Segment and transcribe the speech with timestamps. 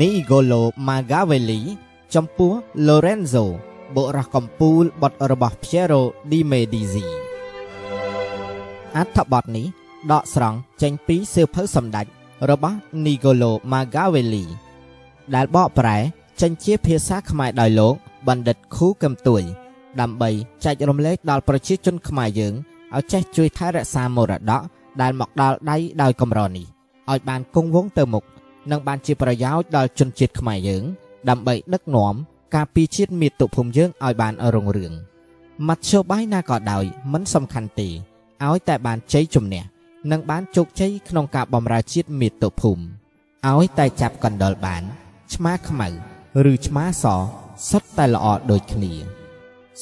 [0.00, 1.60] Nicolo Machiavelli
[2.14, 2.52] ចំពោះ
[2.86, 3.44] Lorenzo
[3.94, 7.04] បុរសកំពូលបុត្ររបស់ Piero di Medici
[8.96, 9.66] អត្ថបទនេះ
[10.12, 12.06] ដកស្រង់ចេញពីសៀវភៅសម្ដេច
[12.50, 14.44] របស់ Nicolo Machiavelli
[15.34, 15.96] ដែលបកប្រែ
[16.40, 17.94] ចេញជាភាសាខ្មែរដោយលោក
[18.28, 19.42] បណ្ឌិតខូកឹមទួយ
[20.00, 20.30] ដើម្បី
[20.64, 22.54] ចែករំលែកដល់ប្រជាជនខ្មែរយើង
[22.96, 24.52] ឲ្យចេះជួយថែរក្សាមរតក
[25.00, 26.66] ដែលមកដល់ដៃដោយកម្រនេះ
[27.10, 28.24] ឲ្យបានគង់វង្សទៅមុខ
[28.70, 30.82] និងបានជាប្រយោជន៍ដល់ជនជាតិខ្មែរយើង
[31.28, 32.14] ដើម្បីដឹកនាំ
[32.54, 34.92] ការពីជាតិមាតុភូមិយើងឲ្យបានរុងរឿង
[35.68, 37.88] មធ្យោបាយណាក៏ដោយមិនសំខាន់ទេ
[38.44, 39.62] ឲ្យតែបានជ័យជំនះ
[40.10, 42.82] និងបានជោគជ័យក្នុងការបម្រើជាតិមាតុភូមិ
[43.48, 44.82] ឲ្យតែចាប់កណ្ដុលបាន
[45.34, 45.88] ឆ្មាខ្មៅ
[46.52, 47.04] ឬឆ្មាស
[47.70, 48.92] សុទ្ធតែល្អដូចគ្នា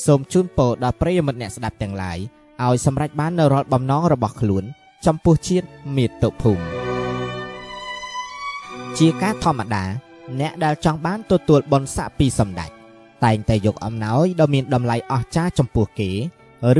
[0.04, 2.18] សូមជូនពរដល់ប្រិយមិត្តអ្នកស្ដាប់ទាំងឡាយ
[2.62, 4.64] ឲ្យសម្រេចបាននូវរាល់បំណងរបស់ខ្លួន
[5.06, 6.83] ចំពោះជាតិមាតុភូមិ
[9.00, 9.84] ជាការធម្មតា
[10.40, 12.70] អ្នកដែលចង់បានទទួលបុណ្យស័ក្តិពីសម្ដេច
[13.24, 16.10] តែងតែយកអំណោយដ៏មានតម្លៃអស្ចារ្យចំពោះគេ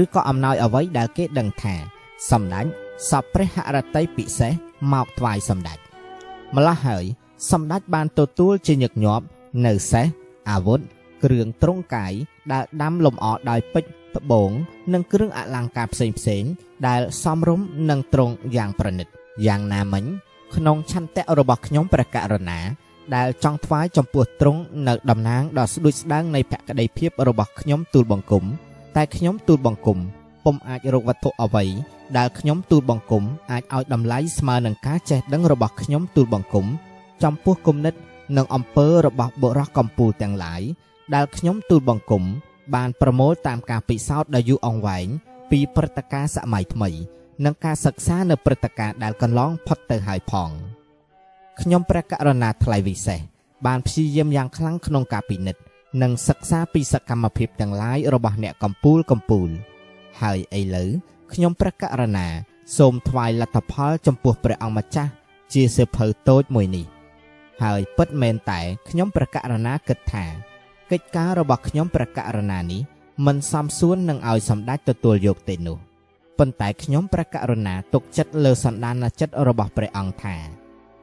[0.03, 1.75] ឬក៏អំណោយអ្វីដែលគេដឹងថា
[2.31, 2.67] សម្ដេច
[3.11, 4.53] សពព្រះហរតីពិសេស
[4.93, 5.79] មកថ្វាយសម្ដេច
[6.57, 7.05] ម្ល៉េះហើយ
[7.51, 9.25] សម្ដេចបានទទួលជាញឹកញាប់
[9.67, 10.07] នៅសេះ
[10.51, 10.81] អាវុធ
[11.25, 12.13] គ្រឿងទ្រង់កាយ
[12.53, 14.51] ដែលដាំលម្អដោយពេជ្រត្បូង
[14.93, 16.45] និងគ្រឿងអលង្ការផ្សេងផ្សេង
[16.87, 19.09] ដែលសមរម្យនិងទ្រង់យ៉ាងប្រណិត
[19.47, 20.05] យ៉ាងណាមិញ
[20.57, 22.61] ក្នុងឆន្ទៈរបស់ខ្ញុំព្រះករុណា
[23.15, 28.45] ដែលចង់ថ្វាយចំពោះទ្រង់នៅតំណាងដ៏ស្ដួចស្ដាងនៃភក្តីភាពរបស់ខ្ញុំទូលបង្គំ
[28.97, 29.99] តែខ្ញុំទូលបង្គំ
[30.45, 31.65] ពុំអាចរកវត្ថុអ្វី
[32.17, 36.67] ដែលខ្ញុំទូលបង្គំអាចឲ្យតម្លៃស្មើនឹងការចេះដឹងរបស់ខ្ញុំទូលបង្គំ
[37.23, 37.95] ចំពោះគុណិត
[38.37, 40.63] និងអំពើរបស់បុរសកំពូលទាំងឡាយ
[41.15, 42.25] ដែលខ្ញុំទូលបង្គំ
[42.75, 45.07] បានប្រមូលតាមការពិសោធន៍ដ៏យូរអង្វែង
[45.51, 46.91] ពីព្រឹត្តិការណ៍សម័យថ្មី
[47.45, 50.51] និងការសិក្សានៅព្រឹត្តិការណ៍ដែលកន្លងផុតទៅហើយផង
[51.61, 53.21] ខ្ញុំព្រះករុណាថ្លៃវិសេស
[53.67, 55.61] បានព្យាយាមយ៉ាងខ្លាំងក្នុងការពិនិត្យ
[56.03, 59.51] និងសិក្សាពីសកម្មភាពទាំងឡាយរបស់អ្នកកម្ពូលកម្ពូល
[60.21, 60.91] ហើយឥឡូវ
[61.33, 62.27] ខ្ញុំព្រះករុណា
[62.77, 65.11] សូមថ្វាយលទ្ធផលចំពោះព្រះអង្គម្ចាស់
[65.53, 66.87] ជាសៀវភៅតូចមួយនេះ
[67.63, 70.25] ហើយពិតមែនតែខ្ញុំព្រះករុណាគិតថា
[70.91, 72.83] កិច្ចការរបស់ខ្ញុំព្រះករុណានេះ
[73.27, 75.79] មិនសមសួននឹងឲ្យសម្ដេចទទួលយកទេនោះ
[76.39, 80.37] ប៉ុន្តែខ្ញុំព្រះករុណាទុកចិត្តលើសន្តានចិត្តរបស់ព្រះអង្គថា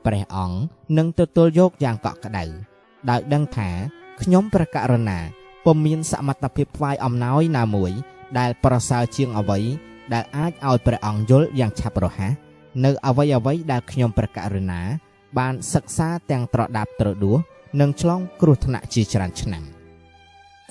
[0.06, 0.58] ព្រះអង្គ
[0.98, 2.44] នឹងទទួលយកយ៉ាងកក់ក្ដៅ
[3.10, 3.70] ដោយដឹងថា
[4.22, 5.20] ខ្ញុំព្រះករុណា
[5.66, 7.92] ពុំមានសមត្ថភាពថ្វាយអំណោយណាមួយ
[8.40, 9.60] ដែលប្រសើរជាងអ្វី
[10.14, 12.34] ដែលអាចឲ្យព្រះអង្គយល់យ៉ាងឆាប់រហ័ស
[12.86, 14.82] នៅអ្វីអ្វីដែលខ្ញុំព្រះករុណា
[15.38, 17.38] បានសិក្សាទាំងត្រដាប់ត្រដួស
[17.80, 19.64] និងឆ្លងគ្រោះថ្នាក់ជាច្រើនឆ្នាំ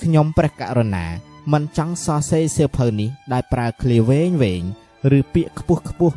[0.03, 1.05] ខ្ញុំព្រះករុណា
[1.53, 4.63] មិនចង់សរសេរសៀវភៅនេះដោយប្រើឃ្លាវែងវែង
[5.17, 6.17] ឬពាក្យខ្ពស់ខ្ពស់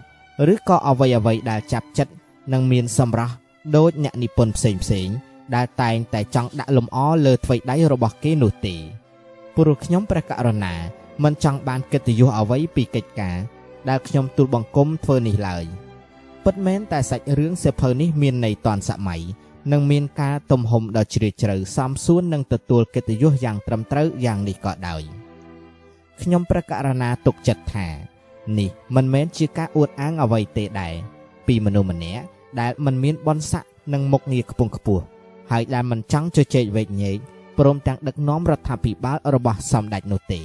[0.53, 2.13] ឬក៏អ្វីអ្វីដែលចាប់ចិត្ត
[2.53, 3.33] និងមានសម្រស់
[3.75, 5.07] ដូចអ្នកនិពន្ធផ្សេងផ្សេង
[5.55, 8.75] ដែលតែងតែចង់ដាក់លំអលើថ្វីដៃរបស់គេនោះទេ
[9.55, 10.73] ព្រោះខ្ញុំព្រះករុណា
[11.23, 13.37] មិនចង់បានកិត្តិយសអ្វីពីកិច្ចការ
[13.89, 15.65] ដែលខ្ញុំទូលបង្គំធ្វើនេះឡើយ
[16.45, 19.21] ពិតមែនតែសាច់រឿងសៀវភៅនេះមានន័យតាន់សម័យ
[19.71, 25.22] និងមានការទំហំដ៏ជ្រាលជ្រៅសមសួននឹងទទួលកិត្តិយសយ៉ាងត្រឹមត្រូវយ៉ាងនេះក៏ដោយ
[26.21, 27.87] ខ្ញុំព្រះករុណាទុកចិត្តថា
[28.57, 30.93] នេះមិនមែនជាការអួតអាងអ្វីទេដែរ
[31.47, 32.23] ពីមនុស្សម្នាក់
[32.59, 33.63] ដែលមិនមានបនស័ក
[33.93, 35.03] និងមុខងារខ្ពង់ខ្ពស់
[35.51, 37.17] ហើយដែលមិនចង់ជជែកវែកញែក
[37.57, 40.39] ព្រមទាំងដឹកនាំរដ្ឋាភិបាលរបស់សម្ដេចនោះទេ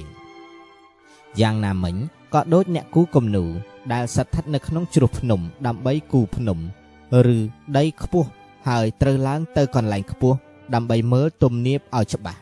[1.41, 1.95] យ៉ាងណាមិញ
[2.33, 3.45] ក៏ដូចអ្នកគូគំនូ
[3.93, 6.59] ដែលស្ថិតនៅក្នុងជ្រោះភ្នំដើម្បីគូភ្នំ
[7.35, 7.37] ឬ
[7.77, 8.29] ដីខ្ពស់
[8.67, 10.37] ហើយត្រូវឡើងទៅកន្លែងខ្ពស់
[10.73, 12.39] ដើម្បីមើលទំនាបឲ្យច្បាស់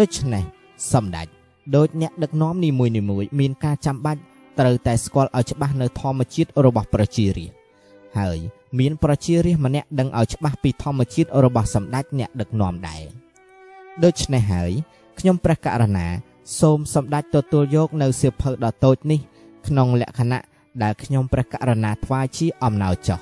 [0.00, 0.44] ដូច្នេះ
[0.92, 1.41] សម្ដេច
[1.76, 2.92] ដូចអ្នកដឹកនាំនីមួយៗ
[3.40, 4.20] មានការចាំបាច់
[4.58, 7.56] ត្រូវតែស្គាល់ឲ្យច្បាស់នៅធម្មជាតិរបស់ប្រជារាស្ត្រ
[8.18, 8.38] ហើយ
[8.78, 13.02] មានប្រជារាស្ត្រម្នាក់ដឹងឲ្យច្បាស់ពីធម្មជាតិរបស់សម្ដេចអ្នកដឹកនាំដែរ
[14.04, 14.72] ដូច្នេះហើយ
[15.18, 16.06] ខ្ញុំព្រះករុណា
[16.60, 19.20] សូមសម្ដេចទទួលយកនៅសៀវភៅដ៏តូចនេះ
[19.66, 20.42] ក្នុងលក្ខណៈ
[20.82, 23.20] ដែលខ្ញុំព្រះករុណាថ្វាយជាអំណោយចោះ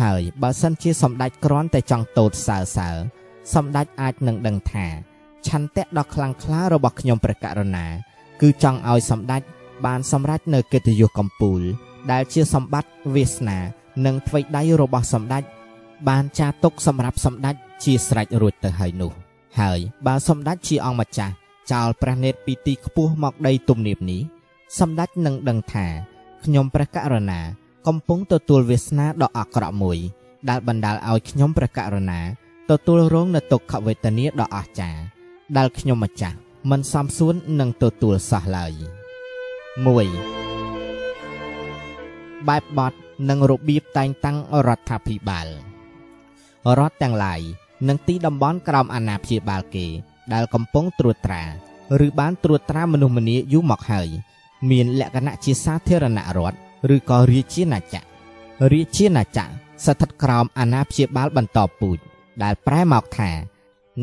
[0.00, 2.88] ហើយបើសិនជាសម្ដេចគ្រាន់តែចង់តូតសើសើ
[3.54, 4.86] សម្ដេចអាចនឹងដឹងថា
[5.46, 7.86] ឆន្ទៈដ៏ខ្លាំងក្លារបស់ខ្ញុំព្រះករុណា
[8.40, 9.42] គឺចង់ឲ្យសម្ដេច
[9.86, 11.60] បានសម្រេចនៅកិត្តិយសកម្ពូល
[12.10, 13.58] ដែលជាសម្បត្តិវាសនា
[14.06, 15.44] និងថ្វីដៃរបស់សម្ដេច
[16.08, 17.54] បានចាទុកសម្រាប់សម្ដេច
[17.84, 19.12] ជាស្រេចរួចទៅហើយនោះ
[19.60, 21.32] ហើយបើសម្ដេចជាអង្គម្ចាស់
[21.72, 24.20] ចោលព្រះនេតពីទីខ្ពស់មកដីទំនាបនេះ
[24.78, 25.86] សម្ដេចនឹងដឹងថា
[26.44, 27.40] ខ្ញុំព្រះករុណា
[27.86, 29.98] កំពុងទទួលវាសនាដ៏អាក្រក់មួយ
[30.48, 32.20] ដែលបណ្ដាលឲ្យខ្ញុំព្រះករុណា
[32.70, 35.00] ទទួលរងនូវទុក្ខវេទនាដ៏អស្ចារ្យ
[35.56, 36.36] ដែលខ្ញុំម្ចាស់
[36.70, 38.72] មិនសមសួននឹងទទួលសោះឡើយ
[39.60, 42.92] 1បែបបទ
[43.28, 44.36] និងរបៀបតែងតាំង
[44.66, 45.46] រដ្ឋាភិបាល
[46.78, 47.40] រដ្ឋទាំងឡាយ
[47.88, 49.86] និងទីតំបន់ក្រោមអាណាព្យាបាលគេ
[50.32, 51.42] ដែលកំពុងត្រួតត្រា
[52.06, 54.08] ឬបានត្រួតត្រាមនុស្សម្នាយូរមកហើយ
[54.70, 56.56] មានលក្ខណៈជាសាធារណរដ្ឋ
[56.94, 58.04] ឬក៏រាជាណាចក្រ
[58.72, 59.46] រាជាណាចក្រ
[59.84, 61.98] ស្ថិតក្រោមអាណាព្យាបាលបន្តពូជ
[62.42, 63.30] ដែលប្រែមកថា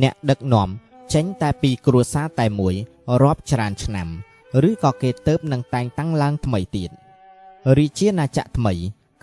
[0.01, 0.69] អ្នកដឹកនាំ
[1.13, 2.75] ចេញតែពីគ្រួសារតែមួយ
[3.22, 4.07] រាប់ច្រើនឆ្នាំ
[4.69, 6.90] ឬក៏គេទៅបនឹងតែងតាំងឡើងថ្មីទៀត
[7.78, 8.74] រាជាណាចក្រថ្មី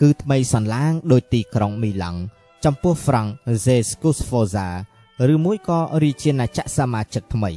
[0.01, 2.21] គឺថ្មីសន្លាងដោយទីក្រុងមីឡង់
[2.65, 4.69] ចំពោះហ្វ្រង់ហ្សេស្គូសហ្វូសា
[5.33, 7.53] ឬមួយក៏រាជាណាចក្រសមាជិកថ្មី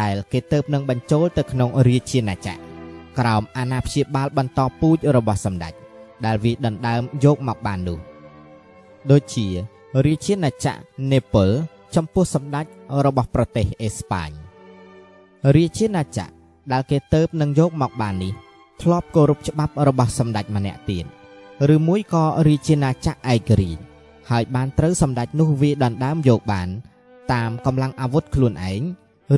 [0.00, 2.72] ដែលគេទៅបនឹងបញ្ចូលទៅក្នុងរាជាណាចក្រ
[3.18, 5.72] ក្រោមអាណាព្យាបាលបន្តពូជរបស់សម្ដេច
[6.24, 7.98] ដែលវាដណ្ដើមយកមកបាននោះ
[9.10, 9.46] ដូចជា
[10.04, 10.74] រាជាណាចក្រ
[11.12, 11.50] នេប៉ូល
[11.94, 12.64] ចំពោះសម្ដេច
[13.06, 14.30] របស់ប្រទេសអេស្ប៉ាញ
[15.56, 16.32] រាជាណាចក្រ
[16.72, 18.32] ដែលគេទៅបនឹងយកមកបាននេះ
[18.82, 21.04] ធ្លាប់គោរពច្បាប់របស់សម្ដេចម្នាក់ទៀត
[21.74, 23.82] ឬមួយក៏រាជាណាចក្រឯករាជ្យ
[24.30, 26.68] ហើយបានត្រូវសម្ដេចនោះវាដណ្ដើមយកបាន
[27.32, 28.82] តាមកម្លាំងអាវុធខ្លួនឯង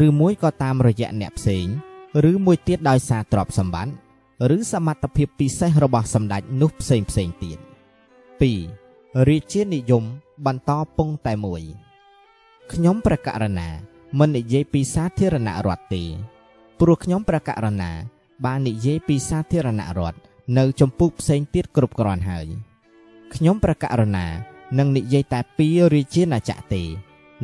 [0.07, 1.67] ឬមួយក៏តាមរយៈអ្នកផ្សេង
[2.31, 3.95] ឬមួយទៀតដោយសារទ្រព្យសម្បត្តិ
[4.57, 7.59] ឬសមត្ថភាពពិសេសរបស់សម្ដេចនោះផ្សេងផ្សេងទៀត
[8.63, 10.05] 2រាជានិយម
[10.47, 11.63] បន្តពងតែមួយ
[12.73, 13.69] ខ្ញុំប្រកាសណា
[14.19, 16.05] មិននិយាយពីសាធារណរដ្ឋទេ
[16.81, 17.91] ព្រោះខ្ញុំប្រកាសណា
[18.45, 20.19] បាននិយាយពីសាធារណរដ្ឋ
[20.59, 22.47] នៅចំពុកផ្សេងទៀតគ្រប់គ្រាន់ហើយ
[23.35, 24.27] ខ្ញុំប្រកាសណា
[24.79, 26.83] នឹងនិយាយតែពីរាជាណាចក្រទេ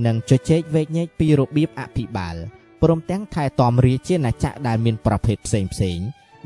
[0.06, 2.36] នឹងជជែកវែកញែកពីរបៀបអភិបាល
[2.82, 5.98] ព្រមទាំងថែទាំរាជាណាចក្រដែលមានប្រភេទផ្សេងផ្សេង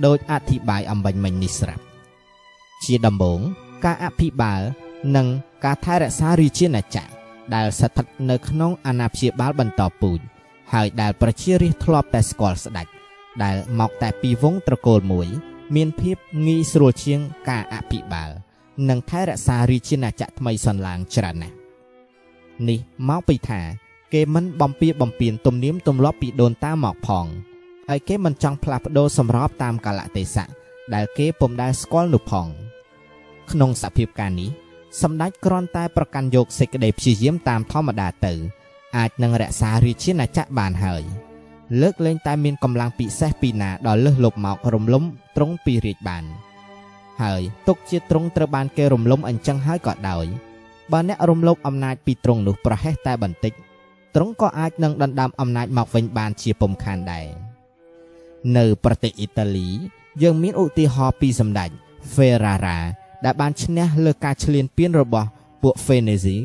[0.06, 1.82] ដោយអធិប្បាយអំបញ្ញមិញនេះស្រាប់
[2.84, 3.40] ជាដំបូង
[3.84, 4.60] ការអភិបាល
[5.16, 5.26] និង
[5.64, 7.23] ការថែរក្សារាជាណាចក្រ
[7.54, 10.20] ដែលស្ថិតនៅក្នុងអាណាព្យាបាលបន្តពូជ
[10.72, 12.86] ហើយដែលប្រជារាស្ត្រធ្លាប់តែស្គាល់ស្ដេច
[13.42, 15.28] ដែលមកតែពីវងត្រកូលមួយ
[15.74, 18.30] មានភាពងាយស្រួលជាងការអភិបាល
[18.88, 21.56] និងថែរក្សារាជាណាចក្រថ្មីសន្លាងច្រើនណាស់
[22.68, 23.60] នេះមកពីថា
[24.14, 27.26] គេមិនបំពៀបំពៀនទំនៀមទម្លាប់ពីដូនតាមកផង
[27.88, 30.48] ហើយគេមិនចង់ផ្លាស់ប្ដូរសម្របតាមកាលៈទេសៈ
[30.94, 32.48] ដែលគេពុំដែលស្គាល់នោះផង
[33.50, 34.50] ក្នុងសភាពការនេះ
[35.02, 38.32] សម្ដេចគ្រាន់តែប្រកាន់យកសេចក្តីព្យាយាមតាមធម្មតាទៅ
[38.96, 41.02] អាចនឹងរក្សារាជាណាចក្របានហើយ
[41.80, 45.04] លើកលែងតែមានកម្លាំងពិសេសពីណាដល់លើសលប់មករំលំ
[45.36, 46.24] ត្រង់ពីរាជបាន
[47.22, 50.26] ហើយទុកជាត្រង់ត្រូវបានគេរំលំអញ្ចឹងហើយក៏ដោយ
[50.92, 53.52] បើអ្នករំលោភអំណាចពីត្រង់នោះប្រហែសតែបន្តិច
[54.14, 57.26] ត្រង់ក៏អាចនឹងដណ្ដើមអំណាចមកវិញបានជាពុំខានដែរ
[58.56, 59.68] នៅប្រទេសអ៊ីតាលី
[60.22, 61.70] យើងមានឧទាហរណ៍ពីសម្ដេច
[62.14, 62.78] Ferrara
[63.24, 65.28] ដែលបានឈ្នះលើការឈ្លានពានរបស់
[65.62, 66.36] ពួក Venezi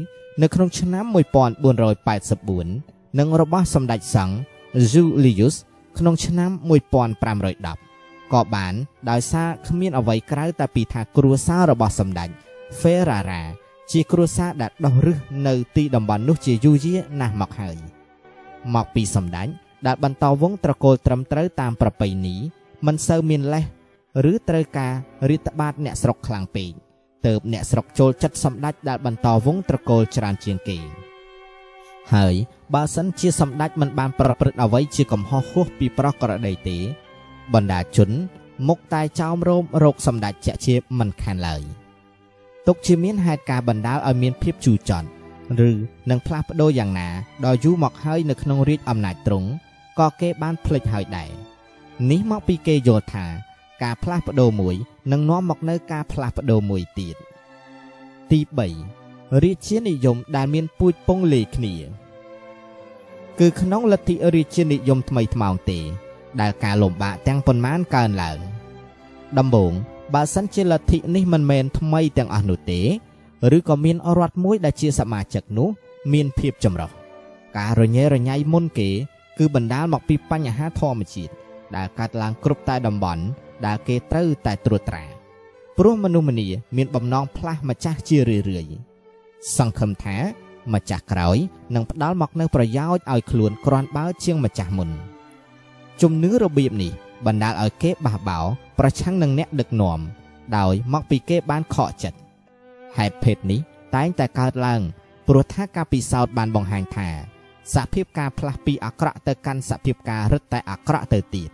[0.41, 4.35] នៅក្នុងឆ្នាំ1484និងរបស់សម្ដេចសង្ឃ
[4.91, 5.55] Julius
[5.97, 6.49] ក្នុងឆ្នាំ
[7.21, 8.73] 1510ក៏បាន
[9.09, 12.29] ដោយសារគ្មានអ្វីក្រៅតែពីថាគ្រួសាររបស់សម្ដេច
[12.79, 13.41] Ferrara
[13.91, 15.17] ជាគ្រួសារដែលដោះរឹស
[15.47, 17.77] នៅទីតំបន់នោះជាយូរយារណាស់មកហើយ
[18.75, 19.47] មកពីសម្ដេច
[19.85, 22.35] ដែលបន្តវងត្រកូលត្រឹមត្រូវតាមប្រពៃណី
[22.85, 23.63] មិនសូវមានលេស
[24.31, 24.93] ឬត្រូវការ
[25.29, 26.71] រាតត្បាតអ្នកស្រុកខ្លាំងពេក
[27.25, 30.77] ទៅអ្នកស្រុកចូលចិត្តសម្ដេចដែលបន្តវងត្រកូលច្រើនជាងគេ
[32.13, 32.35] ហើយ
[32.73, 36.77] បើសិនជាសម្ដេចមិនបានប្រព្រឹត្តអ្វីជាកំហុសហួសពីប្រក្រតីទេ
[37.53, 38.09] បណ្ដាជន
[38.67, 41.61] មុខតែចោមរោមរោគសម្ដេចជាជាមិនខានឡើយ
[42.67, 45.07] ទុកជាមានហេតុការបណ្ដាលឲ្យមានភាពជូរចត់
[45.67, 45.71] ឬ
[46.09, 47.09] នឹងផ្លាស់ប្ដូរយ៉ាងណា
[47.45, 49.49] ដល់យូរមកហើយនៅក្នុងរាជអំណាចទ្រង់
[49.99, 51.29] ក៏គេបានភ្លេចហើយដែរ
[52.11, 53.25] នេះមកពីគេយល់ថា
[53.83, 54.75] ការផ្លាស់ប្ដូរមួយ
[55.11, 57.15] នឹងនាំមកនៅការផ្លាស់ប្ដូរមួយទៀត
[58.31, 58.39] ទី
[58.91, 61.75] 3រាជានិយមដែលមានពូជពងលេគ្នា
[63.39, 65.79] គឺក្នុងលទ្ធិរាជានិយមថ្មីថ្មោងទេ
[66.41, 68.39] ដែលការលំបាកទាំងប៉ុន្មានកើនឡើង
[69.37, 69.73] ដំបូង
[70.13, 72.81] បើសិនជាលទ្ធិនេះមិនមែនថ្មីទាំងអស់នោះទេ
[73.57, 75.69] ឬក៏មានរដ្ឋមួយដែលជាសមាជិកនោះ
[76.13, 76.91] មានភាពចម្រុះ
[77.57, 78.89] ការរញ៉េរញ៉ៃមុនគេ
[79.37, 81.33] គឺបណ្ដាលមកពីបញ្ហាធម្មជាតិ
[81.75, 83.23] ដែលកើតឡើងគ្រប់តែតំបន់
[83.65, 85.05] ដែលគេត្រូវតែត្រួតត្រា
[85.77, 86.47] ព្រោះមនុស្សម្នា
[86.77, 88.77] មានបំណងផ្លាស់ម្ចាស់ជារឿយៗ
[89.57, 90.17] សង្ឃឹមថា
[90.73, 91.37] ម្ចាស់ក្រោយ
[91.75, 94.89] នឹងផ្ដល់មកនូវប្រយោជន៍ឲ្យខ្លួនគ្រាន់បើជាងម្ចាស់មុន
[96.01, 96.91] ជំនឿរបៀបនេះ
[97.25, 98.39] បណ្ដាលឲ្យគេបះបោ
[98.79, 99.99] ប្រឆាំងនឹងអ្នកដឹកនាំ
[100.57, 102.17] ដោយមកពីគេបានខកចិត្ត
[102.97, 103.59] ហេតុភេទនេះ
[103.95, 104.81] តែងតែកើតឡើង
[105.27, 107.09] ព្រោះថាការពិសោធន៍បានបង្ហាញថា
[107.73, 111.49] សភាពការផ្លាស់ពីអាក្រក់ទៅកាន់សភាពការរឹតតែអាក្រក់ទៅទៀត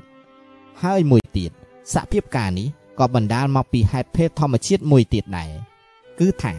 [0.84, 1.52] ហើយមួយទៀត
[1.94, 2.68] សភាពការនេះ
[3.00, 5.52] ក៏បណ្ដាលមកពីហេតុភេទធម្មជាតិមួយទៀតដែរ
[6.20, 6.54] គឺថា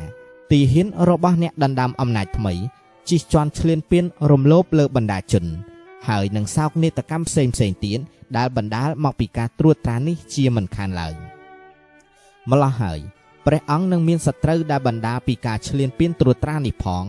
[0.50, 2.54] ទីហ៊ានរបស់អ្នកដណ្ដើមអំណាចថ្មី
[3.08, 5.44] ជិះជាន់ឈ្លានពានរំលោភលើបណ្ដាជន
[6.08, 8.00] ហើយនឹងសោកនាដកម្មផ្សេងផ្សេងទៀត
[8.36, 11.14] ដែលបណ្ដាលមកពីការត្រួតត្រានេះជាមិនខានឡើយ
[12.50, 13.00] ម្ល៉េះហើយ
[13.46, 17.04] ព្រះអង្គនឹងមានសត្រូវដែលបណ្ដាពីការឈ្លានពានត្រួតត្រានេះផង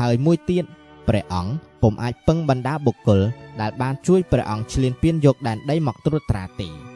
[0.00, 0.64] ហើយមួយទៀត
[1.08, 1.52] ព្រះអង្គ
[1.82, 3.20] ពុំអាចពឹងបណ្ដាបុគ្គល
[3.60, 6.93] ដែលបានជួយព្រះអង្គឈ្លានពានយកដែនដីមកត្រួតត្រាទេ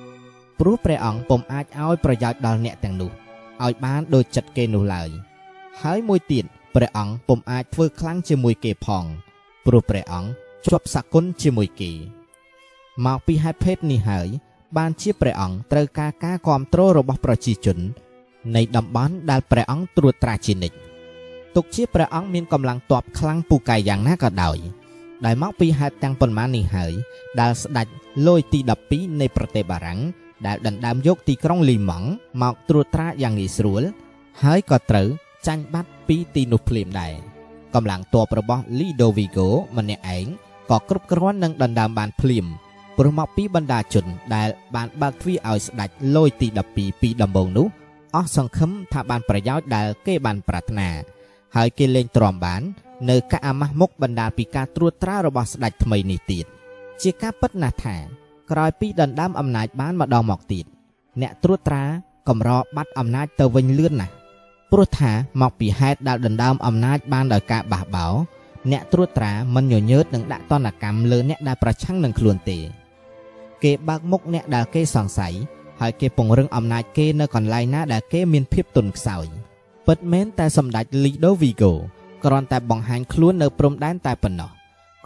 [0.58, 3.10] ព្រោះព្រះអង្គពុំអាចឲ្យប្រយោជន៍ដល់អ្នកទាំងនោះ
[3.64, 5.08] ឲ្យបានដូចចិត្តគេនោះឡើយ
[5.82, 9.04] ហើយមួយទៀតព្រះអង្គពុំអាចធ្វើខ្លាំងជាមួយគេផង
[9.66, 10.30] ព្រោះព្រះអង្គ
[10.64, 11.90] ជាប់សគុណជាមួយគេ
[13.06, 14.28] មកពីហេតុភេទនេះហើយ
[14.76, 17.78] បានជាព្រះអង្គត្រូវការការគ្រប់គ្រងរបស់ប្រជាជន
[18.56, 20.76] នៃតំបន់ដែលព្រះអង្គត្រួតត្រាជានិច្ច
[21.56, 24.58] ទុកជាព្រះអង្គមានកម្លាំងទ័ពខ្លាំងពូកែយ៉ាងណាក៏ដោយ
[25.24, 26.92] ដែលមកពីហេតុទាំងប៉ុន្មាននេះហើយ
[27.40, 27.86] ដែលស្ដេច
[28.26, 28.58] លួយទី
[28.90, 30.00] 12នៃប្រទេសបារាំង
[30.46, 32.08] ដែលដណ្ដើមយកទីក្រុងលីម៉ង់
[32.42, 33.82] មកត្រួតត្រាយ៉ាងងាយស្រួល
[34.42, 35.08] ហើយក៏ត្រូវ
[35.46, 37.14] ចាញ់បាត់ពីទីនោះភ្លាមដែរ
[37.74, 40.26] កម្លាំងទ័ពរបស់ Ludovico ម្នាក់ឯង
[40.70, 42.46] ក៏គ្រប់គ្រាន់នឹងដណ្ដើមបានភ្លាម
[42.98, 47.66] ព្រោះមកពីបណ្ដាជន ដែលបានបើកទ្វារឲ្យស្ដេចលយទី12ពីដំបូងនោះ
[48.14, 50.88] អស់សង្ឃឹមថាបានប្រយោជន៍ដែលគេបានប្រាថ្នា
[51.56, 52.62] ហើយគេលែងទ្រាំបាន
[53.10, 56.46] នៅកាអាម៉ាស់មុខបណ្ដាលពីការត្រួតត្រារបស់ស្ដេចថ្មីនេះទៀត
[57.02, 57.96] ជាការពិតណាស់ថា
[58.50, 60.64] ក្រោយពីដណ្ដើមអំណាចបានម្ដងមកទៀត
[61.20, 61.84] អ្នកត្រួតត្រា
[62.28, 64.12] កម្របាត់អំណាចទៅវិញលឿនណាស់
[64.72, 68.14] ព្រោះថាមកពីហេតុដែលដណ្ដើមអំណាចបានដោយការបះបោរ
[68.70, 72.58] អ្នកត្រួតត្រាមិនញញើតនឹងដាក់ទណ្ឌកម្មលើអ្នកដែលប្រឆាំងនឹងខ្លួនទេ
[73.62, 75.34] គេបើកមុខអ្នកដែលគេសង្ស័យ
[75.80, 79.26] ហើយគេពង្រឹងអំណាចគេនៅកន្លែងណាដែលគេមានភាពទន់ខ្សោយ
[79.86, 81.72] ពិតមែនតែសម្ដេចលីដូវីហ្គោ
[82.24, 84.50] គ្រាន់តែបង្ហាញខ្លួននៅព្រំដែនតែប៉ុណ្ណោះ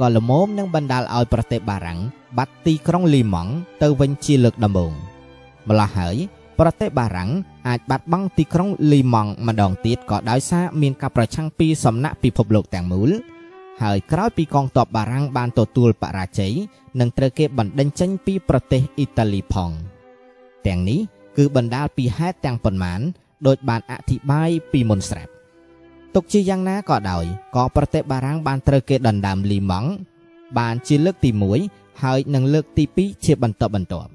[0.02, 2.00] ក៏ល្មមនឹងបណ្ដាលឲ្យប្រទេសបារាំង
[2.38, 4.92] បាត់ទីក្រុងលីម៉ង់ទៅវិញជាលើកដំបូង
[5.68, 6.16] ម្ល៉េះហើយ
[6.58, 7.30] ប្រទេសបារាំង
[7.68, 13.10] អាចបាត់បង់ទីក្រុងលីម៉ង់ម្ដងទៀតក៏ដោយសារមានការប្រឆាំងពីសំណាក់ពិភពលោកទាំងមូល
[13.82, 16.52] ហើយក្រោយពីកងទ័ពបារាំងបានទទួលបរាជ័យ
[17.00, 19.70] នឹងត្រូវគេបណ្ដេញចេញពីប្រទេសអ៊ីតាលីផង
[20.66, 21.00] ទាំងនេះ
[21.36, 23.00] គឺបណ្ដាលពីហេតុទាំងប៉ុន្មាន
[23.46, 25.32] ដោយបានអធិប្បាយពីមុនស្រាប់
[26.14, 27.24] ទុកជាយ៉ាងណាក៏ដោយ
[27.56, 29.90] ក៏ប្រទេសបារាំងបានត្រូវគេដណ្ដើមលីម៉ង់
[30.58, 31.30] បានជាលើកទី
[31.66, 34.10] 1ហើយនឹងលើកទី2ជាបន្តបន្ទាប់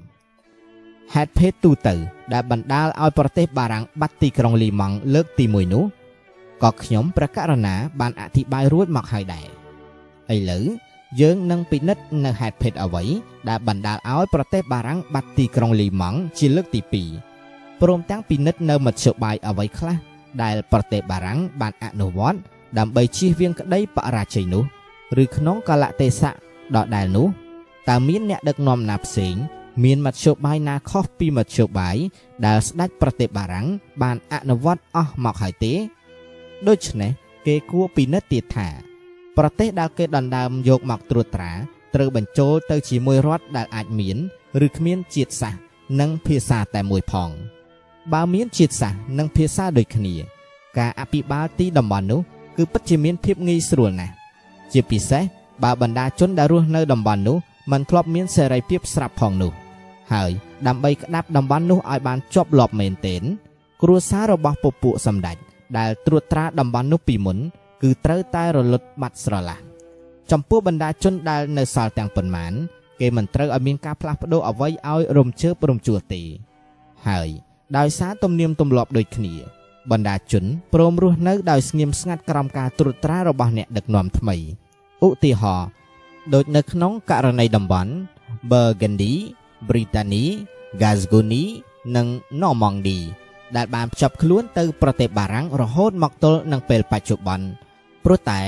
[1.14, 1.94] ហេតុភេទទូទៅ
[2.32, 5.84] ដែលបណ្ដាលឲ្យប្រទេសបារាំងបាត់ទីក្រុងលីម៉ង់លើកទី1នោះ
[6.62, 9.46] ក៏ខ្ញុំព្រះករុណាបានអធិប្បាយរួចមកហើយដែរ
[10.36, 10.64] ឥឡូវ
[11.20, 13.04] យើងនឹងពិនិត្យនៅហេតុភេទអ្វី
[13.48, 16.80] ដែលបណ្ដាលឲ្យប្រទេសបារាំងបាត់ទីក្រុងលីម៉ង់ជាលើកទី
[17.30, 20.07] 2ព្រមទាំងពិនិត្យនៅមធ្យោបាយអ្វីខ្លះ
[20.42, 22.38] ដែលប្រទេសបារាំងបានអនុវត្ត
[22.78, 24.64] ដើម្បីជៀសវាងក្តីបរាជ័យនោះ
[25.22, 26.32] ឬក្នុងកលៈទេសៈ
[26.76, 27.26] ដដែលនោះ
[27.88, 29.36] តើមានអ្នកដឹកនាំណាផ្សេង
[29.84, 31.96] មានមធ្យោបាយណាខុសពីមធ្យោបាយ
[32.46, 33.66] ដែលស្ដេចប្រទេសបារាំង
[34.02, 35.74] បានអនុវត្តអស់មកហើយទេ
[36.68, 37.10] ដូច្នេះ
[37.46, 38.68] គេគួរពិនិត្យទៀតថា
[39.38, 41.52] ប្រទេសដែលគេដណ្ដើមយកមកត្រួតត្រា
[41.94, 44.16] ត្រូវបញ្ចូលទៅជាមួយរដ្ឋដែលអាចមាន
[44.66, 45.60] ឬគ្មានជាតិសាសន៍
[46.00, 47.30] និងភាសាតែមួយផង
[48.12, 50.14] បើមានជាតិសាសន៍និងភាសាដូចគ្នា
[50.78, 52.20] ការអភិបាលទីតំបន់នោះ
[52.56, 54.12] គឺពិតជាមានភាពងាយស្រួលណាស់
[54.72, 55.22] ជាពិសេស
[55.62, 57.36] បើបណ្ដាជនដែលរស់នៅតំបន់នោះ
[57.72, 59.52] មិនធ្លាប់មានសេរីភាពស្រាប់ផងនោះ
[60.12, 60.30] ហើយ
[60.66, 63.22] ដើម្បីក្តាប់តំបន់នោះឲ្យបានជាប់លាប់មែនទែន
[63.82, 65.36] គ្រួសាររបស់ពពួកសម្ដេច
[65.78, 67.38] ដែលត្រួតត្រាតំបន់នោះពីមុន
[67.82, 69.58] គឺត្រូវតែរលត់បាត់ស្រឡះ
[70.30, 72.52] ចំពោះបណ្ដាជនដែលនៅសល់ទាំងប៉ុន្មាន
[73.00, 76.22] គេមិនត្រូវឲ្យមានការផ្លាស់ប្ដូរអ្វីឲ្យរំជើបរំជួលទេ
[77.08, 77.28] ហើយ
[77.76, 79.34] ដោយសារទំនៀមទម្លាប់ដូចគ្នា
[79.90, 80.44] បណ្ដាជន
[80.74, 84.36] ព្រមរស់នៅដោយស្ងៀមស្ងាត់ក្រោមការត្រួតត្រារបស់អ្នកដឹកនាំថ្មី
[85.06, 85.68] ឧទាហរណ៍
[86.34, 87.92] ដូចនៅក្នុងករណីតំបន់
[88.50, 89.14] Burgundy,
[89.68, 90.24] Brittany,
[90.82, 91.44] Gascony
[91.96, 92.06] និង
[92.40, 93.00] Normandy
[93.56, 97.46] ដែលបានភ្ជាប់ខ្លួនទៅប្រទេសបារាំងរហូតមកទល់នឹងពេលបច្ចុប្បន្ន
[98.04, 98.42] ព្រោះតែ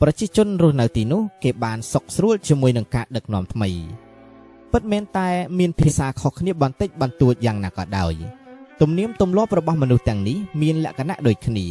[0.00, 3.70] ប្រជាជនរស់នៅទីនោះគេបានសុខស្រួលជាមួយនឹងការដឹកនាំថ្មី
[4.72, 8.14] ពិតមែនតែមានភាសាខុសគ្នាបន្តិចបន្តួចយ៉ាងណាក៏ដោយ
[8.84, 11.66] ទំនៀមទម្លាប់របស់មនុស្សទាំងនេះមានលក្ខណៈដូចគ្នា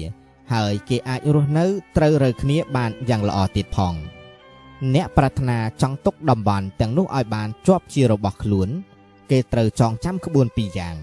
[0.54, 1.66] ហើយគេអាចរស់នៅ
[1.98, 3.94] ត្រូវរើគ្នាបានយ៉ាងល្អទៀតផង
[4.94, 8.70] អ្នកប្រាថ្នាចង់ទុកតំបន់ទាំងនោះឲ្យបានជាប់ជារបស់ខ្លួន
[9.32, 10.96] គេត្រូវចងចាំក្បួនពីរយ៉ាង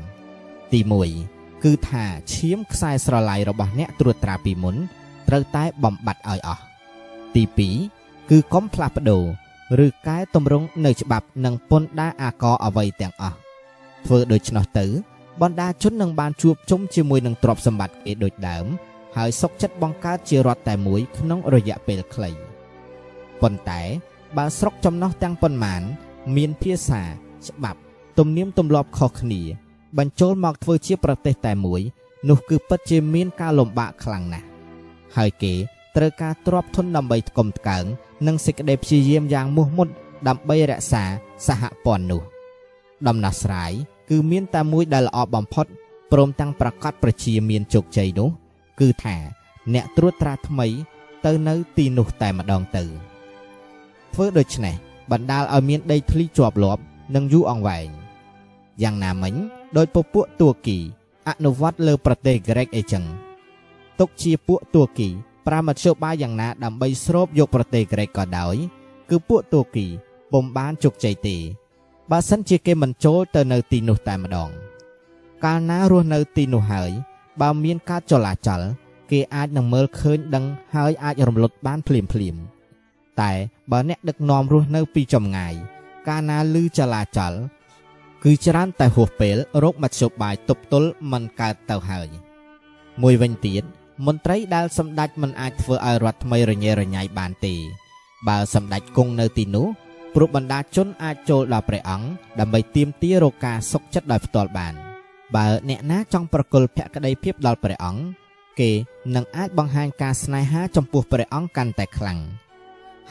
[0.73, 0.81] ទី
[1.23, 4.77] 1គឺថាឈាមខ្សែស្រឡាយរបស់អ្នកត្រួតត្រាពីមុន
[5.29, 6.63] ត្រូវតែបំបត្តិឲ្យអស់
[7.35, 7.43] ទី
[7.87, 9.19] 2គឺកុំផ្លាស់ប្ដូ
[9.79, 13.37] រឬកែតម្រង់នៅច្បាប់និងពន្ធដារអាករអ្វីទាំងអស់
[14.05, 14.87] ធ្វើដូច្នោះទៅ
[15.43, 18.67] បណ្ដាជននឹងបានជួបជុំជាមួយនឹងទ្រព្យសម្បត្តិគេដូចដើម
[19.17, 22.31] ហើយសុកចិត្តបង្កើតជារដ្ឋតែមួយក្នុងរយៈពេលខ្លី
[23.41, 23.81] ប៉ុន្តែ
[24.37, 25.83] បើស្រុកចំណោះទាំងប៉ុន្មាន
[26.37, 27.03] មានភាសា
[27.47, 27.81] ច្បាប់
[28.19, 29.43] ទំនៀមទម្លាប់ខុសគ្នា
[29.99, 31.81] បញ្ចូលមកធ្វើជាប្រទេសតែមួយ
[32.29, 34.47] នោះគឺពិតជាមានការលំបាកខ្លាំងណាស់
[35.17, 35.55] ហើយគេ
[35.97, 37.85] ត្រូវការទ្របធនដើម្បីផ្គុំផ្កើង
[38.27, 39.89] និងសេចក្តីព្យាយាមយ៉ាងមោះមុត
[40.29, 41.05] ដើម្បីរក្សា
[41.47, 42.23] សហព័ន្ធនោះ
[43.07, 43.73] ដំណោះស្រាយ
[44.11, 45.67] គឺមានតែមួយដែលល្អបំផុត
[46.13, 48.29] ព្រមទាំងប្រកាសប្រជាមានជោគជ័យនោះ
[48.81, 49.17] គឺថា
[49.75, 50.67] អ្នកត្រួតត្រាថ្មី
[51.27, 52.85] ទៅនៅទីនោះតែម្ដងទៅ
[54.13, 54.75] ធ្វើដូច្នេះ
[55.11, 56.83] បណ្ដាលឲ្យមានដីធ្លីជាប់លាប់
[57.15, 57.89] និងយូរអង្វែង
[58.83, 59.35] យ៉ាងណាមិញ
[59.77, 60.79] ដោយពពួកទួគី
[61.29, 63.05] អនុវត្តលើប្រទេសក្រិកអីចឹង
[64.01, 65.09] ទុកជាពួកទួគី
[65.47, 68.57] ប្រាមធ្យោបាយយ៉ាងណាដើម្បីស្រូបយកប្រទេសក្រិកក៏ដោយ
[69.11, 69.87] គឺពួកទួគី
[70.33, 71.37] ពុំបានជោគជ័យទេ
[72.11, 74.51] បើសិនជាគេមិនចូលទៅនៅទីនោះតែម្ដង
[75.45, 76.91] កាលណារស់នៅទីនោះហើយ
[77.41, 78.61] បើមានការចលាចល
[79.11, 82.37] គេអាចនឹងមើលឃើញដឹងហើយអាចរំលត់បានភ្លាមភ្លាម
[83.21, 83.33] តែ
[83.71, 85.55] បើអ្នកដឹកនាំរស់នៅពីចម្ងាយ
[86.09, 87.33] កាលណាឮចលាចល
[88.25, 92.09] គឺច្រើនតែហួសពេលរោគមធ្យោបាយទប់ទល់មិនកើតទៅហើយ
[93.03, 93.63] មួយវិញទៀត
[94.07, 97.55] មន្ត្រីដែលសម្ដេចមិនអាចធ្វើឲ្យរដ្ឋថ្មីរញ៉េរញ៉ៃបានទេ
[98.29, 99.67] បើសម្ដេចគង់នៅទីនោះ
[100.21, 102.09] ព្រោះបណ្ដាជនអាចចូលដល់ព្រះអង្គ
[102.41, 104.75] ដើម្បីទាមទាររកការសុខចិត្តដោយផ្ទាល់បាន
[105.35, 108.03] បើអ្នកណាចង់ប្រគល់ភក្តីភាពដល់ព្រះអង្គ
[108.61, 108.71] គេ
[109.15, 112.19] នឹងអាចបង្ហាញការស្នេហាចំពោះព្រះអង្គកាន់តែខ្លាំង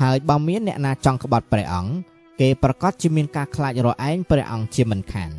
[0.02, 1.92] ហើយបើមានអ្នកណាចង់ក្បត់ព្រះអង្គ
[2.40, 5.32] គេប្រកាសជាមានការខ្លាចរឯងព្រះអង្គជាមិនខាន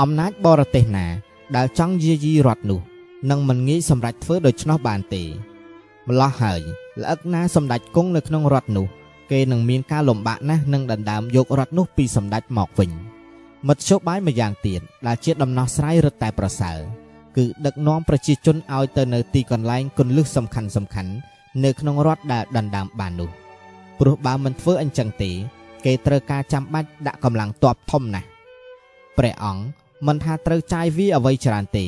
[0.00, 1.06] អំណាចបរទេសណា
[1.56, 2.80] ដែលចង់យាយីរដ្ឋនោះ
[3.30, 5.22] នឹងមិនងាយសម្រេចធ្វើដូច្នោះបានទេ
[6.08, 6.60] ម្លោះហើយ
[7.00, 9.01] ល្អឹកណាសម្ដេចគង់នៅក្នុងរដ្ឋនោះ
[9.32, 12.90] គេនឹងមានការលំបាកណាស់នឹងដណ្ដើមយករដ្ឋនោះពីសម្ដេចមកវិញ
[13.68, 16.78] មធ្យោបាយម្យ៉ាងទៀតដែលជាដំណោះស្រាយរឹតតែប្រសើរ
[17.36, 21.12] គឺដឹកនាំប្រជាជនឲ្យទៅនៅទីកន្លែងគន្លឹះសំខាន់សំខាន់
[21.64, 23.30] នៅក្នុងរដ្ឋដែលដណ្ដើមបាននោះ
[23.98, 25.30] ព្រោះបើមិនធ្វើអញ្ចឹងទេ
[25.84, 28.26] គេត្រូវការចាំបាច់ដាក់កម្លាំងទ័ពធំណាស់
[29.18, 29.62] ព្រះអង្គ
[30.06, 31.84] មិនថាត្រូវចាយវាអ្វីច្រើនទេ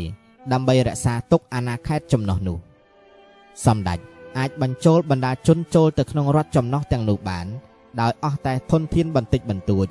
[0.52, 2.58] ដើម្បីរក្សាទុកអាណាខេត្តចំណុះនោះ
[3.66, 7.46] សម្ដេច អាចបញ្ចូលបណ្ដាជនចូលទៅក្នុងរដ្ឋចំណុះទាំងនោះបាន
[8.00, 9.86] ដោយអស់តែធនធានបន្តិចបន្តួច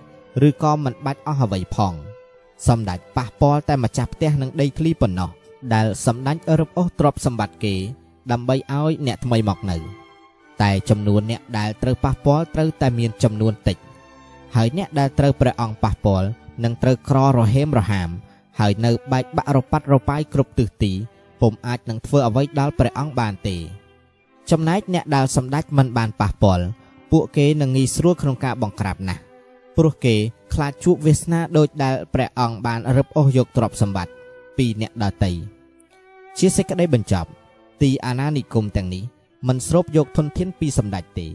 [0.47, 1.93] ឬក៏មិនបាច់អស់អ្វីផង
[2.67, 5.29] សម្ដេចប៉ះពាល់តែម្ចាស់ផ្ទះនឹងដីធ្លីប៉ុណ្ណោះ
[5.73, 7.75] ដែលសម្ដេចរឹបអូសទ្រព្យសម្បត្តិគេ
[8.31, 9.77] ដើម្បីឲ្យអ្នកថ្មីមកនៅ
[10.61, 13.77] តែចំនួនអ្នកដែលត្រូវប៉ះពាល់ត្រូវតែមានចំនួនតិច
[14.55, 16.27] ហើយអ្នកដែលត្រូវព្រះអង្គប៉ះពាល់
[16.63, 18.09] នឹងត្រូវក្ររហេមរហាម
[18.59, 20.93] ហើយនៅបែកបាក់រប៉ាត់របាយគ្រប់ទិសទី
[21.41, 23.57] ពុំអាចនឹងធ្វើអ្វីដល់ព្រះអង្គបានទេ
[24.51, 26.65] ចំណែកអ្នកដែលសម្ដេចមិនបានប៉ះពាល់
[27.11, 29.21] ពួកគេនឹងងាយស្រួលក្នុងការបង្ក្រាបណាស់
[29.77, 30.15] ព្រោះគេ
[30.53, 34.13] ខ្លាចជួបវាសនាដូចដែលព្រះអង្គបានរឹបអូសយកទ្រព្យសម្បត្តិ
[34.57, 35.33] ពីអ្នកដតី
[36.37, 37.29] ជាសេចក្តីបញ្ចប់
[37.81, 39.03] ទីអាណានិគមទាំងនេះ
[39.47, 41.27] មិនស្រូបយកធនធានពីសម្ដេចទេ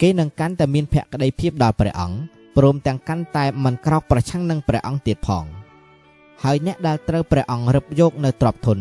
[0.00, 2.18] គេនឹងកាន់តែមានភក្តីភាពដល់ព្រះអង្គ
[2.56, 5.44] ព្រមទាំងកាន់តែមិនក្រោកប្រឆាំងនឹងព្រះអង្គទៀតផង
[6.44, 8.78] ហើយអ្នកដែលត្រូវព្រះអង្គរឹបយកនៅទ្រព្យធន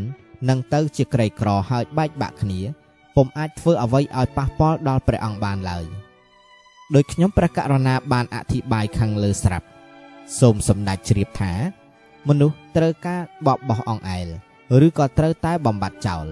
[0.50, 2.60] នឹងទៅជាក្រីក្រហើយបែកបាក់គ្នា
[3.18, 5.86] ពុំអាចធ្វើអ្វីឲ្យប៉ះពាល់ដល់ព្រះអង្គបានឡើយ
[6.96, 9.68] ដោយខ្ញុំព្រះករុណាបានអធិប្បាយខាងលើស្រាប់
[10.40, 11.54] សូមសម្ដេចជ្រាបថា
[12.28, 14.28] មនុស្សត្រូវការបបបោះអង្អែល
[14.86, 16.26] ឬក៏ត្រូវតែបំបត្តិចោល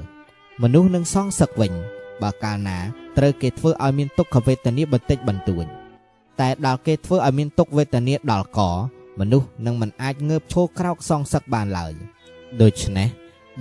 [0.61, 1.73] មនុស្សនឹងសងសឹកវិញ
[2.21, 2.77] បើកាលណា
[3.17, 5.65] ត្រូវគេធ្វើឲ្យមានទុក្ខវេទនាបន្តិចបន្តួច
[6.39, 8.59] តែដល់គេធ្វើឲ្យមានទុក្ខវេទនាដល់ក
[9.19, 11.93] មនុស្សនឹងមិនអាចងើបឈរក្រោកសងសឹកបានឡើយ
[12.61, 13.07] ដូច្នេះ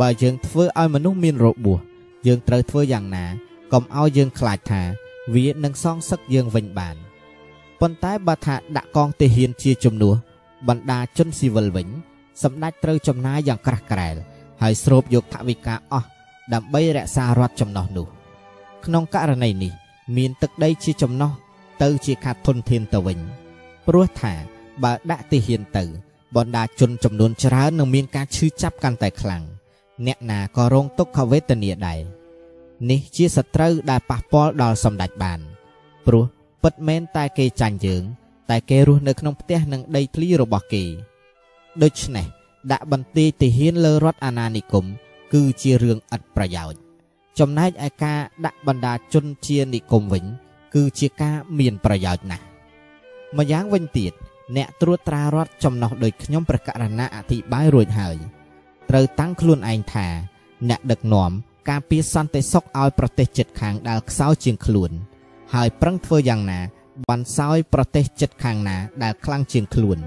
[0.01, 1.81] បើយើងធ្វើឲ្យមនុស្សមានរបួស
[2.27, 3.25] យើងត្រូវធ្វើយ៉ាងណា
[3.73, 4.83] កុំឲ្យយើងខ្លាចថា
[5.35, 6.97] វានឹងសងសឹកយើងវិញបាន
[7.81, 10.15] ប៉ុន្តែបើថាដាក់កងទាហានជាជំនួស
[10.69, 11.89] បណ្ដាជនស៊ីវិលវិញ
[12.43, 14.17] សម្ដេចត្រូវចំណាយយ៉ាងក្រាស់ក្រែល
[14.63, 16.07] ហើយស្រូបយកថវិកាអស់
[16.55, 18.07] ដើម្បីរក្សារដ្ឋចំណោះនោះ
[18.85, 19.73] ក្នុងករណីនេះ
[20.17, 21.33] មានទឹកដីជាចំណោះ
[21.83, 23.19] ទៅជាខាត់ធនធានទៅវិញ
[23.87, 24.35] ព្រោះថា
[24.83, 25.85] បើដាក់ទាហានទៅ
[26.37, 29.43] បណ្ដាជនចំនួនច្រើននឹងមានការឈឺចាប់កាន់តែខ្លាំង
[30.07, 32.01] អ្នកណាក៏រងទុក្ខវេទនាដែរ
[32.91, 35.41] នេះជាសត្រូវដែលប៉ះពាល់ដល់សម្ដេចបាន
[36.07, 36.25] ព្រោះ
[36.63, 38.03] ពិតមែនតែគេចាញ់យើង
[38.51, 40.85] តែគេរស់នៅក្នុងផ្ទះនិងដីធ្លីរបស់គេ
[41.83, 42.27] ដូច្នេះ
[42.73, 44.85] ដាក់បន្ទាយទាហានលើរដ្ឋអាណានិគម
[45.33, 46.81] គឺជារឿងឥតប្រយោជន៍
[47.39, 50.25] ចំណែកឯការដាក់បណ្ដាជនជានិគមវិញ
[50.75, 52.45] គឺជាការមានប្រយោជន៍ណាស់
[53.39, 54.13] ម្យ៉ាងវិញទៀត
[54.57, 58.17] អ្នកត្រួតត្រារដ្ឋចំណោះដោយខ្ញុំប្រកាសរណៈអធិប្បាយរួចហើយ
[58.91, 60.07] ត្រូវតាំងខ្លួនឯងថា
[60.69, 61.31] អ្នកដឹកនាំ
[61.69, 64.91] ការពារសន្តិសុខឲ្យប្រទេសជិតខាងដែលខ្សោយជាងខ្លួន
[65.55, 66.61] ហើយប្រឹងធ្វើយ៉ាងណា
[67.11, 69.99] បន្សោយប្រទេសជិតខាងណាដែលខ្លាំងជាងខ្លួន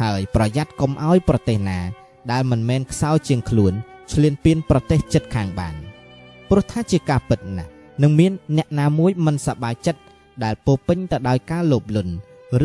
[0.00, 1.78] ហើយប្រយ័ត្នកុំឲ្យប្រទេសណា
[2.32, 3.74] ដែលមិនមែនខ្សោយជាងខ្លួន
[4.12, 5.74] ឈ្លានពានប្រទេសជិតខាងបាន
[6.48, 7.70] ព្រោះថាជាការពិតណាស់
[8.02, 10.00] នឹងមានអ្នកណាមួយមិនសប្បាយចិត្ត
[10.44, 12.12] ដែលពោពេញទៅដោយការលោភលន់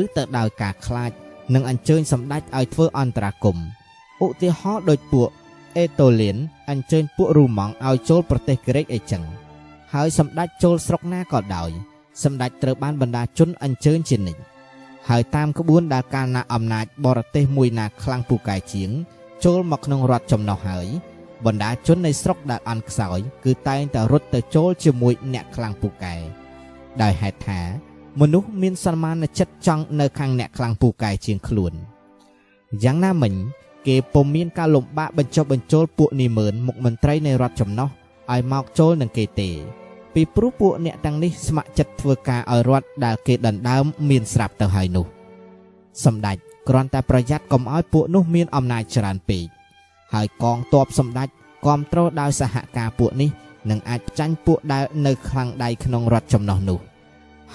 [0.02, 1.12] ឬទៅដោយការខ្លាច
[1.54, 3.66] នឹងអញ្ជើញសម្ដេចឲ្យធ្វើអន្តរាគមន៍
[4.22, 5.30] ឧទាហរណ៍ដូចពួក
[5.78, 6.38] អេតូលៀន
[6.70, 9.24] អញ្ជើញពួករូម៉ង់ឲ្យចូលប្រទេសក្រិកអីចឹង
[9.94, 11.72] ហើយសម្ដេចចូលស្រុកណាក៏ដោយ
[12.24, 14.42] សម្ដេចត្រូវបានបណ្ដាជនអញ្ជើញជានិច្ច
[15.10, 18.90] ហើយតាមក្បួនដែលកាលណាអំណាចបរទេសមួយណាខ្លាំងពូកែជាង
[19.44, 20.88] ចូលមកក្នុងរដ្ឋចំណោះហើយ
[21.46, 26.16] បណ្ដាជននៃស្រុកដែលអន់ខ្សោយគឺតែងតែរត់ទៅចូលជាមួយអ្នកខ្លាំងពូកែ
[27.02, 27.62] ដោយហេតុថា
[28.22, 31.74] មនុស្សមានសន្មានចិត្តចង់នៅខាងអ្នកខ្លាំងពូកែជាងខ្លួន
[32.84, 33.34] យ៉ាងណាមិញ
[33.88, 37.90] គេពុំមានការលំបាកបញ្ចុះបញ្ចូលពួកនីមឺនមុខមន្ត្រីនៃរដ្ឋចំណុះ
[38.32, 39.50] ឲ្យមកចូលនឹងគេទេ
[40.14, 45.06] ពីព្រោះពួកអ្នកទាំងនេះស្ម័គ្រចិត្តធ្វើការឲ្យរដ្ឋដែលគេដណ្ដើមមានស្រាប់ទៅហើយនោះ
[46.06, 46.38] សម្ដេច
[46.70, 49.46] គ្រាន់តែប្រយ័ត្នកុំឲ្យពួកនោះមានអំណាចច្រើនពេក
[50.14, 51.28] ហើយកងទ័ពសម្ដេច
[51.66, 53.30] គ្រប់គ្រងដោយសហការពួកនេះ
[53.70, 56.80] នឹងអាចចាញ់ពួកដែលនៅខ្លាំងដៃក្នុងរដ្ឋចំណុះនោះ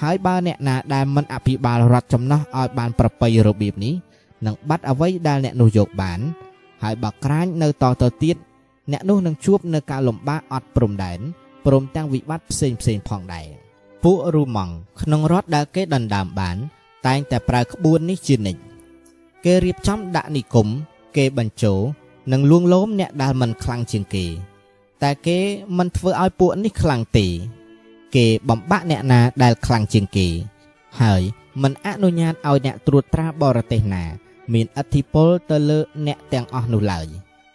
[0.01, 3.95] ហើយបើអ្នកណាដែលមិនអភិបាលរដ្ឋចំណុះឲ្យបានប្រពៃរបៀបនេះ
[4.47, 6.21] នឹងបាត់អ្វីដែលអ្នកនោះយកបាន
[6.83, 8.37] ហើយបើក្រាញនៅតទៅទៀត
[8.93, 11.21] អ្នកនោះនឹងជួបនៅការលំបាកអត់ព្រំដែន
[11.67, 13.47] ព្រមទាំងវិបត្តិផ្សេងផ្សេងផងដែរ
[14.05, 16.57] ពួករូម៉ង់ក្នុងរដ្ឋដែលគេដណ្ដើមបាន
[17.07, 18.61] តែងតែប្រើក្បួននេះជានិច្ច
[19.45, 20.69] គេរៀបចំដាក់និគម
[21.17, 21.75] គេបញ្ជោ
[22.33, 24.27] និងលួងលោមអ្នកដែលមិនខ្លាំងជាងគេ
[25.03, 25.39] តែគេ
[25.79, 27.27] មិនធ្វើឲ្យពួកនេះខ្លាំងទេ
[28.17, 30.29] គេបំបាក់អ្នកណាដែលខ្លាំងជាងគេ
[31.01, 31.23] ហើយ
[31.63, 34.05] មិនអនុញ្ញាតឲ្យអ្នកត្រួតត្រាបរទេសណា
[34.53, 37.07] មានអធិពលទៅលើអ្នកទាំងអស់នោះឡើយ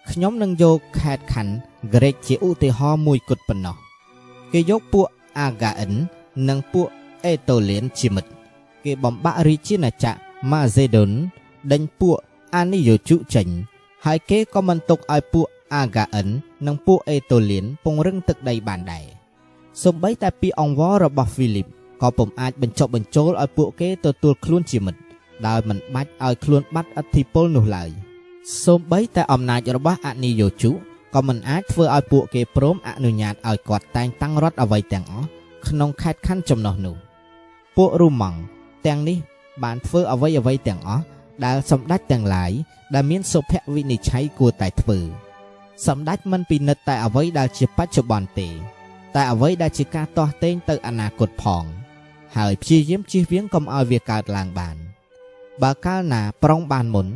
[0.09, 1.53] ខ្ញុំនឹងយកខេតខណ្ឌ
[1.93, 3.77] ក្រិកជាឧទាហរណ៍មួយគត់ប៉ុណ្ណោះ
[4.51, 5.05] គេយកពួក
[5.39, 5.93] អាហ្គាអិន
[6.49, 6.87] និងពួក
[7.25, 8.29] អេតូលៀនជាមិត្ត
[8.83, 10.19] គេបំបាក់រាជាណាចក្រ
[10.51, 11.11] ម៉ាសេដូន
[11.71, 12.15] ដេញពួក
[12.55, 13.47] អានីយោជុចេញ
[14.05, 16.27] ហើយគេក៏មិនទុកឲ្យពួកអាហ្គាអិន
[16.65, 19.05] និងពួកអេតូលៀនពង្រឹងទឹកដីបានដែរ
[19.83, 21.67] សូម្បីតែពីអង្វររបស់ហ្វីលីប
[22.01, 25.02] ក៏ពុំអាចបញ្ចុះបញ្ចូលឲ្យពួកគេទទួលខ្លួនជាមិត្ត
[25.47, 27.89] ដោយមិនបាច់ឲ្យខ្លួនបាត់អធិពលនោះឡើយ
[28.63, 30.71] សូម្បីតែអំណាចរបស់អនីយោជុ
[31.13, 35.27] ក៏មិនអាចធ្វើឲ្យពួកគេព្រមអនុញ្ញាតឲ្យគាត់តែងតាំងរដ្ឋអ្វីទាំងអស់
[35.67, 36.95] ក្នុងខេត្តខណ្ឌចំណុះនោះ
[37.77, 38.39] ពួករូម៉ង់
[38.85, 39.17] ទាំងនេះ
[39.63, 41.03] បានធ្វើអ្វីអ្វីទាំងអស់
[41.45, 42.51] ដែលសម្ដេចទាំងឡាយ
[42.93, 44.99] ដែលមានសុភវិនិច្ឆ័យគួរតែធ្វើ
[45.87, 48.49] សម្ដេចមិនពិនិត្យតែអ្វីដែលជាបច្ចុប្បន្នទេ
[49.15, 51.63] តែអ្វីដែលជាការទាស់ទែងទៅអនាគតផង
[52.35, 54.77] ហើយព្យាយាមជៀសវាងកុំឲ្យវាកើតឡើងបាន
[55.61, 57.07] បើកាលណាប្រុងបានមុន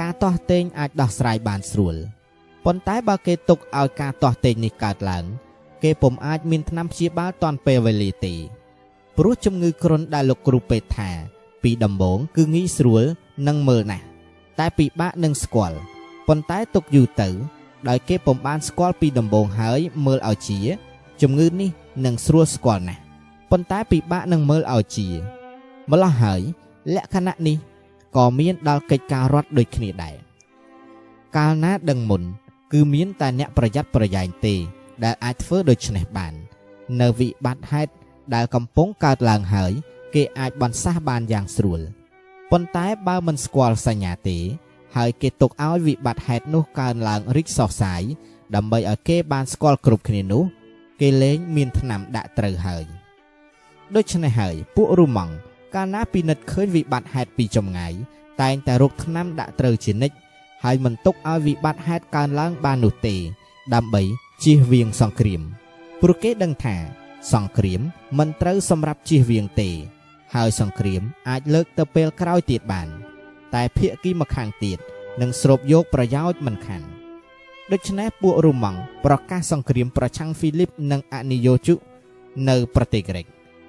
[0.00, 1.96] ការទាស់ទែងអាចដោះស្រាយបានស្រួល
[2.64, 5.24] ប៉ុន្តែបើគេទុកឲ្យការទាស់ទែងនេះកើតឡើង
[5.82, 8.34] គេពុំអាចមានថ្នាំព្យាបាលទាន់ពេលវេលាទេ
[9.16, 11.10] ព្រោះជំងឺគ្រុនដែលលោកគ្រូពេទ្យថា
[11.62, 13.02] ពីដំបូងគឺងាយស្រួល
[13.46, 14.04] និងមើលណាស់
[14.58, 15.78] តែពិបាកនឹងស្គាល់
[16.28, 17.28] ប៉ុន្តែទុកយូរទៅ
[17.88, 20.58] ដោយគេពុំបានស្គាល់ពីដំបូងហើយមើលឲ្យជា
[21.22, 21.70] ជំងឺនេះ
[22.04, 23.00] នឹងស្រួលស្គាល់ណាស់
[23.50, 25.08] ប៉ុន្តែពិបាកនឹងមើលឲ្យជា
[25.90, 26.40] ម្ល៉េះហើយ
[26.94, 27.56] លក្ខណៈនេះ
[28.16, 30.16] ក៏មានដល់កិច្ចការរដ្ឋដូចគ្នាដែរ
[31.36, 32.22] កាលណាដឹងមុន
[32.72, 34.54] គឺមានតែអ្នកប្រយ័ត្នប្រយែងទេ
[35.04, 36.34] ដែលអាចធ្វើដូច្នេះបាន
[37.00, 37.92] នៅវិបត្តិហេតុ
[38.34, 39.72] ដែលកំពុងកើតឡើងហើយ
[40.14, 41.82] គេអាចបន្សះបានយ៉ាងស្រួល។
[42.54, 44.38] ប៉ុន្តែបើមិនស្គាល់សញ្ញាទេ
[44.96, 48.02] ហើយគេទុកឲ្យវិបត្តិហេតុនោះកើនឡើងរីកសុះសាយ
[48.54, 50.44] ដើម្បីឲ្យគេបានស្គាល់គ្រប់គ្នានោះ
[51.00, 52.84] គេលែងមានថ្នាំដាក់ត្រូវហើយ
[53.96, 55.34] ដូច្នេះហើយពួករូម៉ង់
[55.74, 57.92] កាលណាពិនិត្យឃើញវិបត្តិហេតុពីចម្ងាយ
[58.42, 60.16] តែងតែរកថ្នាំដាក់ត្រូវជានិច្ច
[60.64, 63.16] ហើយមិនទុកឲ្យវិបត្តិហេតុកើនឡើងបាននោះទេ
[63.74, 64.02] ដើម្បី
[64.42, 65.42] ជៀសវាងសង្គ្រាម
[66.00, 66.76] ព្រោះគេដឹងថា
[67.32, 67.80] សង្គ្រាម
[68.18, 69.70] មិនត្រូវសម្រាប់ជៀសវាងទេ
[70.34, 72.88] ហើយសង្គ្រាមអាចលើកទៅពេលក្រោយទៀតបាន
[73.54, 74.78] តែភាគីម្ខាងទៀត
[75.20, 76.82] នឹងស្រូបយកប្រយោជន៍មិនខាន
[77.72, 81.74] ដូច្នេះពួករូម៉ង់ប្រកាសសង្គ្រាមប្រឆាំងហ្វីលីបនិងអនីយោជុ
[82.48, 83.26] នៅប្រទេសក្រិក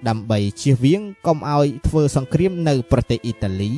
[0.07, 3.71] ដើម្បីជៀសវាងកុំឲ្យធ្វើសង្គ្រាមនៅប្រទេសអ៊ីតាលី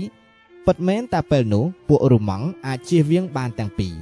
[0.66, 3.94] ពិតមែនតែពេលនោះពួករូម៉ង់អាចជៀសវាងបានទាំងពីរ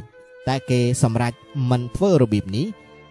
[0.48, 1.34] តែគេសម្រេច
[1.70, 2.66] មិនធ្វើរបៀបនេះ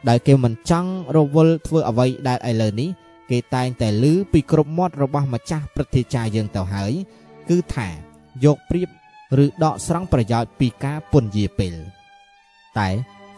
[0.09, 2.91] ដោយគេមិនចង់រវល់ធ្វើអ្វីដែលឥឡូវនេះ
[3.31, 6.93] គេតែងតែឮពីគ្រប់មាត់របស់ម្ចាស់ព្រឹទ្ធាចារ្យយើងទៅហើយ
[7.49, 7.89] គឺថា
[8.45, 8.89] យកព្រៀប
[9.45, 11.75] ឬដកស្រង់ប្រយោជន៍ពីការពន្យាពេល
[12.79, 12.89] តែ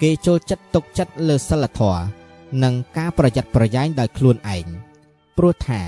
[0.02, 2.02] គេចូលចិត្តទុកចិត្តលើសិលធម៌
[2.62, 4.66] និងការប្រយ័ត្នប្រយែងដោយខ្លួនឯង
[5.37, 5.81] ព្រោះថា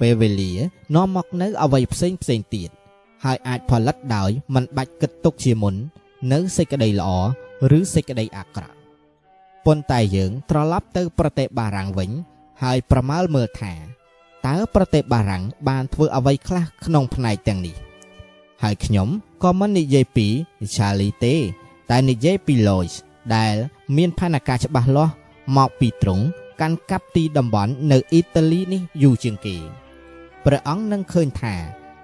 [0.00, 0.52] ពេលវេលា
[0.94, 2.70] នាំមកនៅអ្វីផ្សេងផ្សេងទៀត
[3.24, 5.74] ហើយអាចផលិតដោយមិនបាច់គិតទុកជាមុន
[6.32, 7.10] នៅសេចក្តីល្អ
[7.78, 8.76] ឬសេចក្តីអាក្រក់
[9.66, 12.10] ប៉ុន្តែយើងត្រឡប់ទៅប្រទេសបារាំងវិញ
[12.62, 13.74] ហើយប្រមាលមើលថា
[14.46, 17.76] តើប្រទេសបារាំងបានធ្វើអ្វីខ្លះក្នុងផ្នែកទាំងនេះ
[18.62, 19.08] ហើយខ្ញុំ
[19.42, 20.26] ក៏មិននិយាយពី
[20.74, 21.34] Charlie ទេ
[21.90, 22.92] តែនិយាយពី Lois
[23.36, 23.54] ដែល
[23.96, 25.12] មានផែនការច្បាស់លាស់
[25.56, 26.24] មកពីទ្រង់
[26.60, 29.56] កាន់កាប់ទីតំបន់នៅអ៊ីតាលីនេះយូរជាងគេ
[30.44, 31.54] ព្រះអង្គនឹងឃើញថា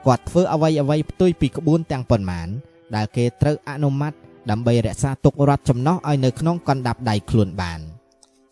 [0.06, 2.48] គាត់ធ្វើអ្វីអ្វីផ្ទុយពីក្បួនទាំងប៉ុន្មាន
[2.94, 4.12] ដែលគេត្រូវអនុម័ត
[4.50, 7.80] ដើម្បីរក្សាទុករដ្ឋចំណោះឲ្យនៅក្នុងកណ្ដាប់ដៃខ្លួនបាន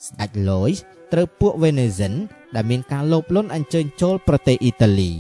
[0.06, 0.76] ស្ដេច Lois
[1.12, 2.12] ត្រូវពួកវេនេសិន
[2.54, 5.12] ដែលមានការលោភលន់អញ្ជើញចូលប្រទេសអ៊ីតាលី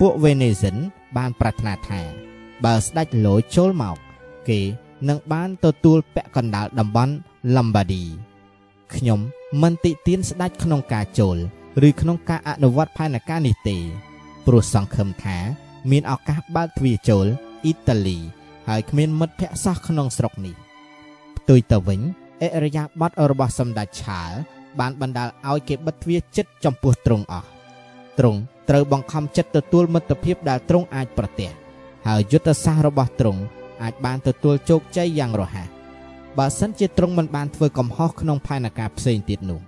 [0.00, 0.76] ពួកវេនេសិន
[1.16, 2.00] បានប្រាថ្នាថា
[2.64, 3.96] បើស្ដេចលយចូលមក
[4.48, 4.60] គេ
[5.08, 7.12] នឹងបានទទួលពាក់កណ្ដាលតំបន់
[7.56, 8.04] ឡំបាឌី
[8.96, 9.20] ខ្ញុំ
[9.62, 11.36] មិនតិទៀនស្ដេចក្នុងការចូល
[11.88, 13.76] ឬក្នុងការអនុវត្តផែនការនេះទេ
[14.46, 15.38] ព្រោះសង្ឃឹមថា
[15.90, 17.26] មានឱកាសបើកទ្វារចូល
[17.64, 18.18] អ៊ីតាលី
[18.68, 20.54] ហើយគ្មានមិត្តភ័ក្តិសោះក្នុងស្រុកនេះ
[21.36, 22.00] ផ្ទុយទៅវិញ
[22.40, 24.30] អរិយាប័ត្ររបស់សម្ដេចឆាល
[24.80, 27.48] បានបណ្ដាលឲ្យគេបិទទ្វារចិត្តចំពោះទ្រង់អស់
[28.18, 31.50] ទ្រង់ត្រូវបង្ខំចិត្តទទួលមិត្តភាពដែលទ្រង់អាចប្រទះ
[32.06, 33.40] ហើយយុទ្ធសាស្ត្ររបស់ទ្រង់
[33.82, 35.68] អាចបានទទួលជោគជ័យយ៉ាងរហ័ស
[36.38, 39.60] បើសិនជាទ្រង់មិនបានធ្វើកំហុសក្នុងផែនការផ្សេងទៀតនោះ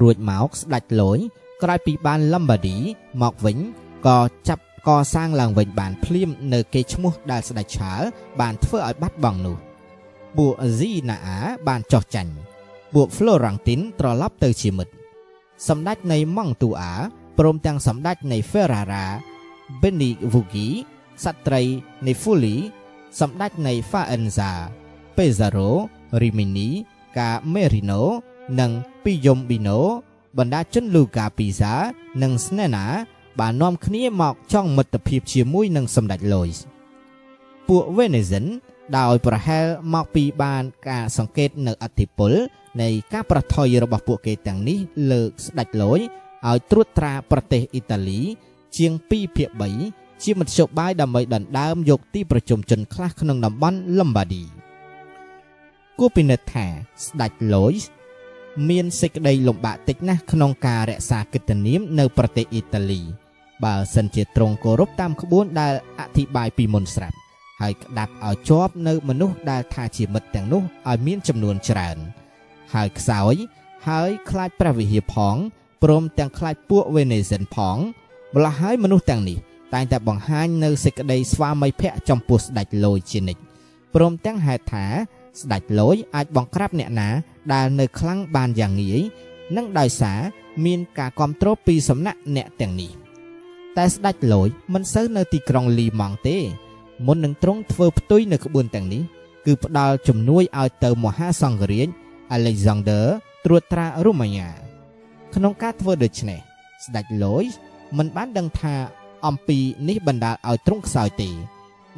[0.00, 1.18] រួចមកស្ដេចលយ
[1.62, 2.76] ក្រោយពីបានលំបាឌី
[3.22, 3.58] មកវិញ
[4.06, 4.18] ក៏
[4.48, 8.02] ចាប់កសាងឡើងវិញបានភ្លាមនៅគេឈ្មោះដែលស្ដេចឆាល
[8.40, 9.56] បានធ្វើឲ្យបាត់បង់នោះ
[10.36, 12.32] ពួកស៊ីណាអាបានចោះចាញ់
[12.94, 14.92] ពួក Florentin ត្រឡប់ទៅជាមិត្ត
[15.68, 16.92] សម្ដេចនៃម៉ង់ទូអា
[17.38, 19.04] ព្រមទាំងសម្ដេចនៃ Ferrara
[19.82, 20.68] Benivogui
[21.24, 21.62] សត្រី
[22.06, 22.54] នៃ Fuli
[23.20, 23.72] សម្ដេចនៃ
[25.16, 25.70] Faenza Pesaro
[26.20, 26.68] Rimini
[27.18, 28.02] កា Merino
[28.60, 28.70] និង
[29.04, 29.80] Piombino
[30.38, 31.72] បណ្ដាជនលូកាពីសា
[32.22, 32.84] និងស្នេណា
[33.40, 36.48] បាននាំគ្នាមកចង់មិត្តភាពជាមួយនឹងសម្ដេចលុយ
[37.68, 38.46] ពួក Venetian
[38.98, 42.32] ដោយប្រហែលមកពីបានការសង្កេតនៅអធិពល
[42.82, 44.78] នៃការប្រថុយរបស់ពួកគេទាំងនេះ
[45.10, 46.00] លើកស្ដេចលុយ
[46.46, 48.20] ឲ្យត្រួតត្រាប្រទេសអ៊ីតាលី
[48.76, 49.50] ជាង2ភាគ
[49.86, 54.44] 3ជាមធ្យោបាយដើម្បីដណ្ដើមយកទីប្រជុំជនខ្លះក្នុងតំបន់លំបាឌី
[55.98, 56.66] គួរពិនិត្យថា
[57.04, 57.74] ស្ដេចលុយ
[58.68, 63.00] មានសេចក្តីលំបាកតិចណាស់ក្នុងការរក្សាកិត្តិនាមនៅប្រទេសអ៊ីតាលី
[63.64, 67.16] បើសិនជាទ្រង់គោរពតាមក្បួនដែលអធិប្បាយពីមុនស្រាប់
[67.60, 71.96] ហើយក្តាប់ឲ្យជាប់នៅមនុស្សដែលថាជាមិត្តទាំងនោះឲ្យមានចំនួនច្រើន
[72.74, 73.34] ហើយខ្សោយ
[73.88, 75.36] ហើយខ្លាចព្រះវិហារផង
[75.82, 77.76] ព្រមទាំងខ្លាចពួកវេនេសិនផង
[78.34, 79.38] ម្ល៉េះហើយមនុស្សទាំងនេះ
[79.74, 83.42] តែងតែបង្ហាញនៅសេចក្តីស្វាមីភ័ក្រចំពោះស្ដេចលយជានិច្ច
[83.94, 84.86] ព្រមទាំងហេតុថា
[85.40, 87.08] ស្ដេចលយអាចបង្ក្រាបអ្នកណា
[87.52, 89.00] ដែលនៅខ្លាំងបានយ៉ាងងាយ
[89.56, 90.20] និងដោយសារ
[90.64, 92.92] មានការគ្រប់គ្រងពីសំណាក់អ្នកទាំងនេះ
[93.76, 96.36] តែស្ដេចលយមិនសូវនៅទីក្រុងលីម៉ង់ទេ
[97.06, 99.02] មុននឹងទ្រង់ធ្វើផ្ទុយនៅក្បួនទាំងនេះ
[99.46, 101.88] គឺផ្ដល់ជំនួយឲ្យទៅមហាសង្ឃរាជ
[102.36, 103.04] Alexander
[103.44, 104.48] ត្រួតត្រារូម៉ាញ៉ា
[105.34, 106.40] ក្នុងការធ្វើដូច្នេះ
[106.84, 107.44] ស្ដេចលយ
[107.98, 108.74] មិនបានដឹងថា
[109.26, 111.30] អំពីនេះបណ្ដាលឲ្យទ្រង់ខ្សោយទេ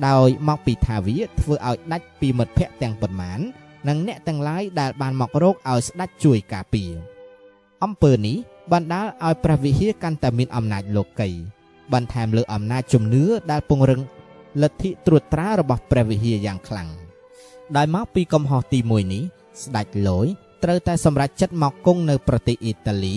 [0.09, 3.40] ដោយមកពីថាវាធ្វើឲ្យដាច់ពីមិត្តភ័ក្តិទាំងប៉ុន្មាន
[3.88, 6.90] និងអ្នកទាំងឡាយដែលបានមករកឲ្យស្ដេចជួយការពារ
[7.85, 8.37] អំពើនេះ
[8.72, 11.30] បណ្ដាលឲ្យព្រះវិហារកាន់តែមានអំណាចលោកី
[11.92, 14.00] បន្ថែមលើអំណាចជំនឿដែលពង្រឹង
[14.62, 16.88] លទ្ធិត្រួតត្រារបស់ព្រះវិហារយ៉ាងខ្លាំង
[17.76, 19.22] ដោយមកពីកំហុសទី1នេះ
[19.62, 20.26] ស្ដេចលយ
[20.64, 23.16] ត្រូវតែសម្រេចចិត្តមកគង់នៅប្រទេសអ៊ីតាលី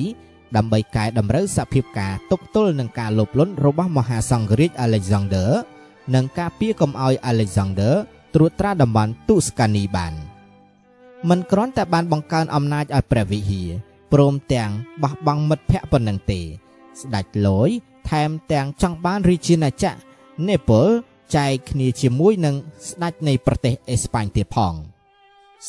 [0.55, 5.78] ដើម្បីកែតម្រូវសភាពការទប់ទល់នឹងការលោភលន់របស់មហាសង្ឃរាជ Alexander និ
[6.21, 7.93] ងការពារកុំឲ្យ Alexander
[8.35, 10.13] ត្រួតត្រាតំបន់ទុស្កានីបាន
[11.29, 13.69] មិនគ្រាន់តែបានបង្កើនអំណាចឲ្យព្រះវិហារ
[14.13, 14.71] ព្រមទាំង
[15.03, 16.39] បោះបង់មិត្តភ័ក្តិប៉ុណ្ណឹងទេ
[17.01, 17.69] ស្ដេចលយ
[18.09, 19.97] ថែមទាំងចង់បានរាជាណាចក្រ
[20.47, 20.89] នេប៉ូល
[21.35, 22.55] ចែកគ្នាជាមួយនឹង
[22.89, 24.73] ស្ដេចនៃប្រទេសអេស្ប៉ាញទៀតផង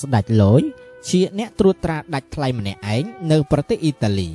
[0.00, 0.62] ស្ដេចលយ
[1.08, 4.30] ជាអ្នកត្រួតត្រាដាច់ថ្លៃម្នាក់ឯងនៅប្រទេសអ៊ីតាលី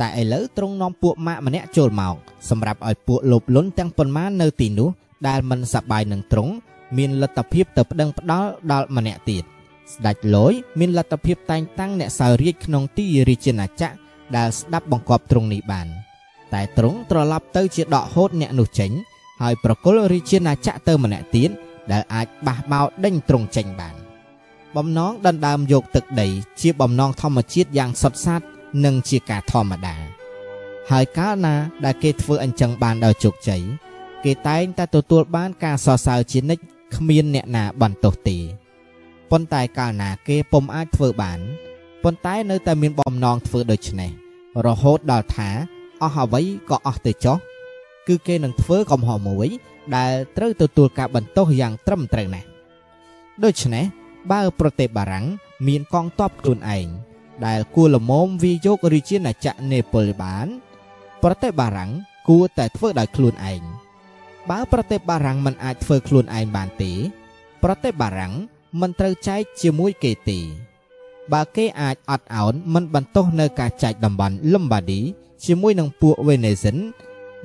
[0.00, 2.16] តែឥឡូវទ្រង់នាំពួកម៉ាក់ម្នាក់ចូលមក
[2.50, 4.90] សម្រាប់ឲ្យពួកលោភលន់ទាំងប៉ុន្មាននៅទីនោះ
[5.28, 6.52] ដែលមិនសប្បាយនឹងទ្រង់
[6.96, 9.44] មានលទ្ធភាពទៅប្តឹងផ្ដាល់ដល់ម្នាក់ទៀត
[9.94, 13.94] ស្ដេចលយមានលទ្ធភាពតែងតាំងអ្នកសោយរាជក្នុងទីរាជាណាចក្រ
[14.36, 15.88] ដែលស្ដាប់បង្គាប់ទ្រង់នេះបាន
[16.54, 18.90] តែទ្រង់ត្រឡប់ទៅជាដកហូតអ្នកនោះចេញ
[19.42, 21.50] ហើយប្រគល់រាជាណាចក្រទៅម្នាក់ទៀត
[21.92, 23.96] ដែលអាចបះបោដេញទ្រង់ចេញបាន
[24.76, 26.28] បំណងដណ្ដើមយកទឹកដី
[26.60, 28.40] ជាបំណងធម្មជាតិយ៉ាងសុទ្ធសាធ
[28.84, 29.96] និងជាការធម្មតា
[30.90, 31.54] ហើយកាលណា
[31.84, 33.62] ដែលគេធ្វើអញ្ចឹងបានដោយជោគជ័យ
[34.24, 36.62] គេតែងតែទទួលបានការសរសើរជានិច្ច
[36.96, 38.38] គ្មានអ្នកណាបន្ទោសទេ
[39.30, 41.40] ប៉ុន្តែកាលណាគេពុំអាចធ្វើបាន
[42.02, 44.10] ប៉ុន្តែនៅតែមានបំណងធ្វើដូច្នេះ
[44.66, 45.50] រហូតដល់ថា
[46.02, 47.36] អស់អ្វីក៏អស់ទៅចុះ
[48.08, 49.48] គឺគេនឹងធ្វើកំហុសមួយ
[49.96, 52.48] ដែលត្រូវទទួលការបន្ទោសយ៉ាងត្រឹមត្រូវណាស់
[53.44, 53.84] ដូច្នេះ
[54.32, 55.26] បើប្រទេសបារាំង
[55.66, 56.86] មានកងទ័ពខ្លួនឯង
[57.46, 60.46] ដែលគួរលមមវាយករាជាណាចក្រនេប៉ូលីបាន
[61.22, 61.90] ប្រទេសបារាំង
[62.28, 63.62] គួរតែធ្វើដោយខ្លួនឯង
[64.48, 66.92] បើប្រទេសបារាំងមិនអាចធ្វើខ្លួនឯងបានទេ
[67.62, 68.34] ប្រទេសបារាំង
[68.80, 70.38] មិនត្រូវចែកជាមួយគេទេ
[71.32, 75.00] បើគេអាចអត់ឱនមិនបន្ទោសនៅការចែកតំបន់លំបាឌី
[75.44, 76.76] ជាមួយនឹងពួកវេនេសិន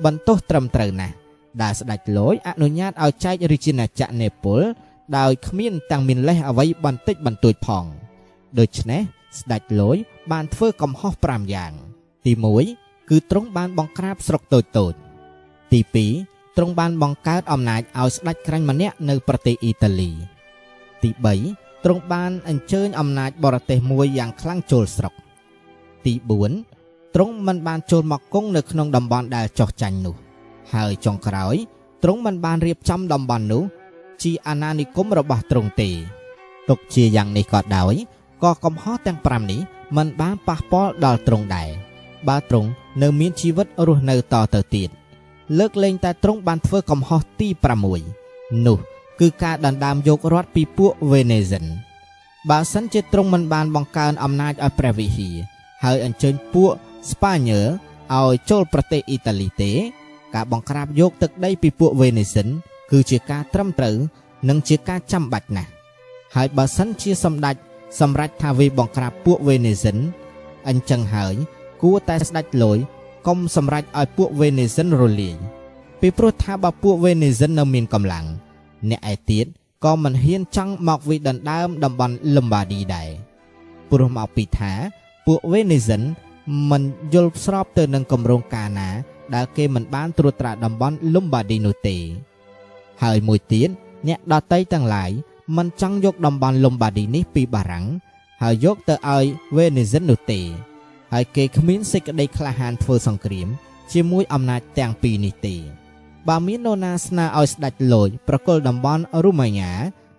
[0.04, 1.14] បន្ទោសត្រឹមត្រូវណាស់
[1.62, 4.62] ដែលស្ដេចលយអនុញ្ញាតឲ្យចែករាជាណាចក្រនេប៉ូល
[5.18, 7.84] ដោយគ្មានទាំងមានលេសអ្វីបន្តិចបន្តួចផង
[8.58, 9.02] ដូច្នេះ
[9.40, 9.96] ស្ដេចលយ
[10.32, 11.72] បានធ្វើកំហុស5យ៉ាង
[12.26, 12.32] ទី
[12.70, 14.94] 1គឺទ្រង់បានបង្ក្រាបស្រុកតូចតូច
[15.72, 20.10] ទី2 ទ្រង់បានបង្កើតអំណាចឲ្យស្ដេចក្រាញ់ម្នាក់នៅប្រទេសអ៊ីតាលី
[21.02, 21.10] ទី
[21.48, 25.14] 3ទ្រង់បានអញ្ជើញអំណាចបរទេសមួយយ៉ាងខ្លាំងចូលស្រុក
[26.06, 26.14] ទី
[26.62, 30.16] 4ទ្រង់មិនបានចូលមកគង់នៅក្នុងតំបន់ដែលចោះចាញ់នោះ
[30.74, 31.56] ហើយចុងក្រោយ
[32.02, 33.62] ទ្រង់មិនបានរៀបចំតំបន់នោះ
[34.22, 35.90] ជាអាណានិគមរបស់ទ្រង់ទេ
[36.68, 37.94] ទុកជាយ៉ាងនេះក៏ដោយ
[38.42, 39.60] ក៏កំហុសទាំង5នេះ
[39.96, 41.68] មិនបានប៉ះពាល់ដល់ទ្រង់ដែរ
[42.28, 42.68] បើទ្រង់
[43.02, 44.90] នៅមានជីវិតរស់នៅតទៅទៀត
[45.58, 47.48] លើកលែងតែទ្រង់បានធ្វើកំហុសទី
[48.06, 48.78] 6នោះ
[49.20, 51.64] គឺការដណ្ដើមយករដ្ឋពីពួកវេនេសិន
[52.50, 55.36] បើសិនជាទ្រង់មិនបានបង្កើនអំណាចឲ្យព្រះវិហារ
[55.84, 56.70] ហើយអញ្ជើញពួក
[57.10, 57.60] ស្ប៉ាញើ
[58.14, 59.72] ឲ្យចូលប្រទេសអ៊ីតាលីទេ
[60.34, 62.46] ការបង្ក្រាបយកទឹកដីពីពួកវេនេសិន
[62.90, 63.96] គឺជាការត្រឹមត្រូវ
[64.48, 65.70] និងជាការចាំបាច់ណាស់
[66.34, 67.56] ហើយបើសិនជាសម្ដេច
[68.00, 69.96] សម្រេចថាវាបង្ក្រាបពួកវេនេសិន
[70.68, 71.34] អញ្ចឹងហើយ
[71.82, 72.78] គួរតែស្ដេចលយ
[73.26, 75.36] កុំសម្រេចឲ្យពួកវេនេសិនរលាយ
[76.00, 78.26] ពីព្រោះថាបើពួកវេនេសិននៅមានកម្លាំង
[78.90, 79.46] អ្នកឯទៀត
[79.84, 83.08] ក៏មិនហ៊ានចង់មកវិដណ្ដើមតំបន់លំបាឌីដែរ
[83.90, 84.72] ព្រោះមកពីថា
[85.26, 86.02] ពួកវេនេសិន
[86.70, 86.82] មិន
[87.14, 88.88] យល់ស្របទៅនឹងគម្រោងការណា
[89.34, 91.96] ដែលគេមិនបានត្រួតត្រាតំបន់លំបាឌីនោះទេ
[93.02, 93.68] ហើយមួយទៀត
[94.08, 95.10] អ្នកដតីទាំងឡាយ
[95.56, 97.86] មិនចង់យកតំបន់លំបាឌីនេះពីបារាំង
[98.42, 99.24] ហើយយកទៅឲ្យ
[99.56, 100.40] វេនេសិននោះទេ
[101.18, 103.48] ហើយគេគ្មានសេចក្តីក្លាហានធ្វើសង្គ្រាម
[103.92, 105.56] ជាមួយអំណាចទាំងពីរនេះទេ
[106.28, 109.72] បើមាននរណាស្នើឲ្យស្ដេចលូចប្រគល់តំបន់រូម៉ាញ៉ា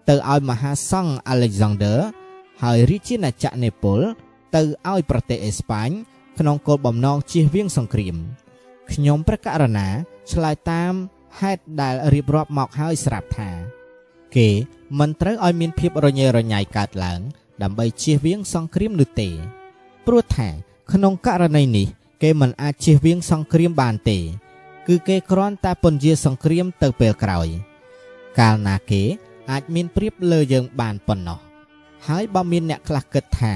[0.09, 1.95] ទៅឲ្យមហាសង្ឃអាឡិចសាន់ដឺ
[2.63, 4.01] ហើយរាជាណាចក្រនេប៉ូល
[4.55, 5.89] ទៅឲ្យប្រទេសអេស្ប៉ាញ
[6.39, 8.15] ក្នុងគោលបំណងជៀសវាងសង្គ្រាម
[8.91, 9.87] ខ្ញុំព្រះករណា
[10.31, 10.93] ឆ្លើយតាម
[11.39, 13.49] ហេតុដែលរៀបរាប់មកហើយស្រាប់ថា
[14.35, 14.49] គេ
[14.99, 17.19] មិនត្រូវឲ្យមានភាពរញ៉េរញ៉ៃកើតឡើង
[17.61, 19.29] ដើម្បីជៀសវាងសង្គ្រាមនោះទេ
[20.05, 20.49] ព្រោះថា
[20.93, 21.87] ក្នុងករណីនេះ
[22.23, 24.17] គេមិនអាចជៀសវាងសង្គ្រាមបានទេ
[24.87, 27.47] គឺគេគ្រាន់តែពន្យាសង្គ្រាមទៅពេលក្រោយ
[28.39, 29.01] កាលណាគេ
[29.51, 31.39] អាចមានព្រៀបលើយើងបានប៉ុណ្ណោះ
[32.07, 33.53] ហើយបើមានអ្នកខ្លះគិតថា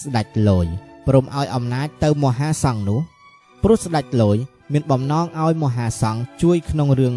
[0.00, 0.66] ស្ដេចលយ
[1.06, 3.00] ព្រមឲ្យអំណាចទៅមហាសង្ឃនោះ
[3.62, 4.36] ព្រោះស្ដេចលយ
[4.72, 7.14] មានបំណងឲ្យមហាសង្ឃជួយក្នុងរឿង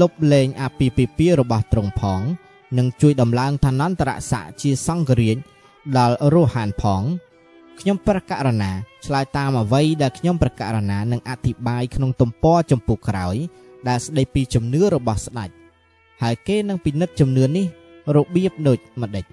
[0.00, 2.20] លុបលែងអាពាហ៍ពិពាហ៍របស់ទ្រង់ផង
[2.78, 5.36] និងជួយដំឡើងឋានន្តរស័ក្តិជាសង្ឃរាជ
[5.96, 7.02] ដល់រស់ហានផង
[7.80, 8.72] ខ្ញុំប្រកាសណា
[9.06, 13.36] ឆ្លើយតាមអ្វីដែលខ្ញុំប្រកាសណានឹងអធិប្បាយក្នុងទំព័រចម្ពោះក្រោយ
[13.88, 15.50] ដែលស្ដីពីជំនឿរបស់ស្ដេច
[16.22, 17.66] ហើយគេនឹងពិនិត្យជំនឿនេះ
[18.16, 19.24] របៀបដូចម្ដេច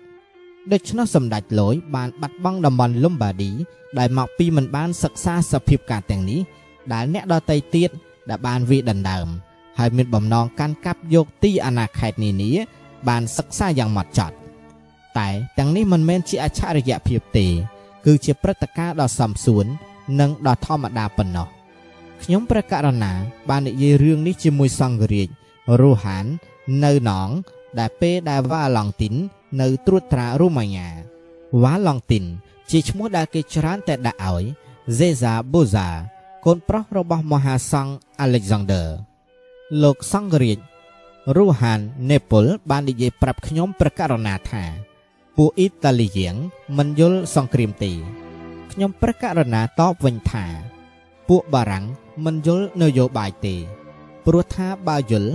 [0.72, 3.52] ដូច្នោះសម្ដេចលយបានបាត់បង់តំបន់លំបាឌី
[4.00, 6.42] ដែលមកពីមិនបានសិក្សាសភាពការទាំងនេះ
[6.94, 7.90] ដែលអ្នកដតីទៀត
[8.30, 9.28] ដែលបានវាដណ្ដើម
[9.80, 12.52] ហើយមានបំណងកាន់កាប់យកទីអាណាខេត្តនានា
[13.08, 14.36] បានសិក្សាយ៉ាងម៉ត់ចត់
[15.18, 17.48] តែទាំងនេះមិនមែនជាអច្ឆរិយភាពទេ
[18.06, 19.66] គឺជាព្រឹត្តិការណ៍ដ៏សំសួន
[20.20, 21.48] និងដ៏ធម្មតាប៉ុណ្ណោះ
[22.24, 23.14] ខ្ញុំព្រះករណា
[23.50, 25.30] បាននិយាយរឿងនេះជាមួយសង្ឃរាជ
[25.82, 26.26] រូហាន
[26.84, 27.30] នៅណង
[27.80, 29.16] ដែលពេលដែលវ៉ាឡង់ទីន
[29.62, 30.90] នៅត្រួតត្រារូម៉ាញ៉ា
[31.64, 32.26] វ៉ាឡង់ទីន
[32.70, 34.44] ជាឈ្មោះដែលគេច្រើនតែដាក់ឲ្យ
[34.92, 35.88] ហ្សេសាបូហ្សា
[36.46, 38.84] កូនប្រុសរបស់មហាសង្ឃអាឡិចសាន់ដឺ
[39.84, 40.60] លោកសង្ឃរាជ
[41.38, 41.80] រូហាន
[42.12, 44.64] នេប៉ូលបាននិយាយប្រាប់ខ្ញុំព្រះករណាថា
[45.38, 46.36] ពួកអ៊ីតាលីយ៉ាង
[46.78, 47.92] មិនយល់សង្គ្រាមទេ
[48.72, 50.46] ខ្ញុំព្រះករណាតបវិញថា
[51.30, 51.86] ពួកបារាំង
[52.26, 53.56] មិនយល់នយោបាយទេ
[54.26, 55.32] ព្រោះថាបើយល់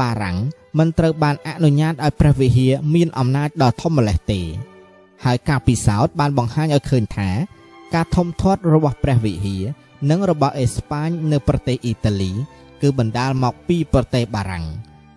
[0.00, 0.36] បារាំង
[0.78, 4.40] មិនត្រូវបានអនុញ្ញាតឲ្យព្រះវិហារមានអំណាចដ៏ធំម្លេះទេ
[5.24, 7.30] ហើយការពិសោធន៍បានបង្ហាញឲ្យឃើញថា
[7.94, 9.62] ការធំធាត់របស់ព្រះវិហារ
[10.10, 12.32] និងរបស់អេស្ប៉ាញនៅប្រទេសអ៊ីតាលី
[12.82, 14.66] គឺបណ្ដាលមកពីប្រទេសបារាំង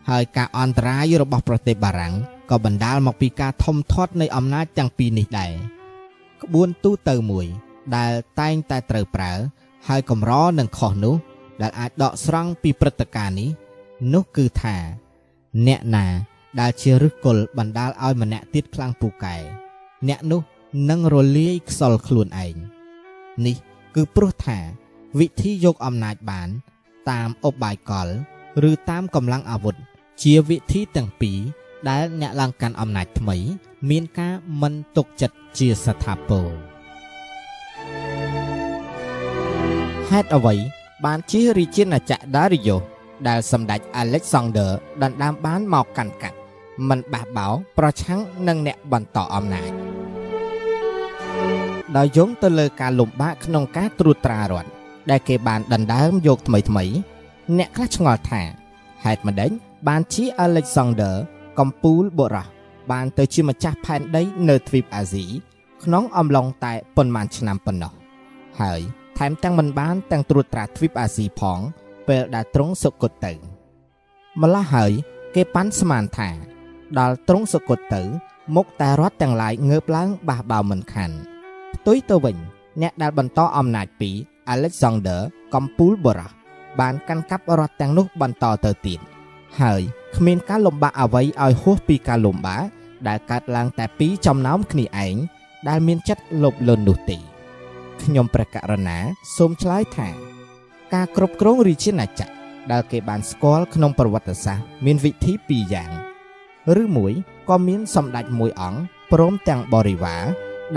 [0.10, 2.14] ហើយការអន្តរាយរបស់ប្រទេសបារាំង
[2.50, 5.52] ក៏បណ្ដាលមកពីការធំធាត់នៃអំណាចទាំងពីរនេះដែរ
[6.42, 7.46] ក្បួនទូទៅមួយ
[7.96, 9.34] ដែលតែងតែត្រូវប្រើ
[9.88, 11.16] ហើយកម្រនឹងខុសនោះ
[11.62, 13.50] ដែលអាចដកស្រង់ពីព្រឹត្តិការណ៍នេះ
[14.14, 14.76] នោះគឺថា
[15.68, 16.06] អ្នកណា
[16.60, 19.36] ដែលជាឫសគល់បណ្ដាលឲ្យម្នាក់ទៀតខ្លាំងពូកែ
[20.08, 20.42] អ្នកនោះ
[20.90, 22.56] នឹងរលាយខ្សលខ្លួនឯង
[23.46, 23.56] នេះ
[23.96, 24.60] គឺព្រោះថា
[25.20, 26.50] វិធីយកអំណាចបាន
[27.10, 28.08] តាមអបបាយកល
[28.70, 29.76] ឬតាមកម្លាំងអាវុធ
[30.22, 31.40] ជាវិធីទាំងពីរ
[31.90, 33.38] ដែលអ្នកឡើងកាន់អំណាចថ្មី
[33.90, 36.48] មានការមិនទុកចិត្តជាស្ថាពរ
[40.10, 40.56] ហេតុអ្វី
[41.06, 42.78] បានជារាជាណាចក្រដារីយ៉ូ
[43.28, 44.68] ដែលសម្ដេចអាឡិចសាន់ដឺ
[45.04, 46.38] ដណ្ដើមបានមកកាន់កាត់
[46.90, 49.72] មិនបះបោប្រឆាំងនឹងអ្នកបន្តអំណាច
[51.98, 54.70] ដោយយោងទៅលើការលំបាកក្នុងការត្រួតត្រារដ្ឋ
[55.10, 56.86] ដែលគេបានដណ្ដើមយកថ្មីថ្មី
[57.58, 58.42] អ្នកខ្លះឆ្ងល់ថា
[59.04, 59.52] ហេតុម្ដេច
[59.88, 61.12] បានជាអាឡិចសាន់ដឺ
[61.60, 62.48] កំពូលបុរស
[62.92, 65.26] បានទៅជាម្ចាស់ផែនដីនៅទ្វីបអាស៊ី
[65.84, 67.94] ក្នុងអំឡុងតែប៉ុន្មានឆ្នាំប៉ុណ្ណោះ
[68.62, 68.82] ហើយ
[69.18, 71.60] ថែមទាំងមិនបានទាំងត្រួតត្រាទ្វីបអាស៊ីផង
[72.08, 73.34] ពេលដែលទ្រង់សុគតទៅ
[74.42, 74.92] ម្ល៉េះហើយ
[75.36, 76.30] គេប៉ាន់ស្មានថា
[77.00, 78.02] ដល់ទ្រង់សុគតទៅ
[78.56, 81.12] មុខតែរដ្ឋទាំងឡាយងើបឡើងបះបោមិនខាន
[81.74, 82.38] ផ្ទុយទៅវិញ
[82.82, 84.10] អ្នកដែលបន្តអំណាចពី
[84.54, 85.20] Alexander
[85.54, 86.32] កំពូលបរោះ
[86.80, 89.00] បានកាន់កាប់រដ្ឋទាំងនោះបន្តទៅទៀត
[89.62, 89.82] ហើយ
[90.16, 92.64] គ្មានការលំបាកអ្វីឲ្យហួសពីការលំបាក
[93.08, 95.16] ដែលកើតឡើងតែពីចំណោមគ្នាឯង
[95.68, 97.18] ដែលមានចិត្តលោភលន់នោះទេ
[98.02, 98.98] ខ្ញុំព្រះករណា
[99.38, 100.10] សូមឆ្លើយថា
[100.94, 102.30] ការគ្រប់គ្រងរាជាណាចក្រ
[102.72, 105.92] ដែលគេបានស្គាល់ក្នុងប្រវត្តិសាស្ត្រមានវិធីពីរយ៉ាង
[106.82, 107.14] ឬមួយ
[107.50, 108.80] ក៏មានសម្ដេចមួយអង្គ
[109.12, 110.24] ព្រមទាំងបរិវារ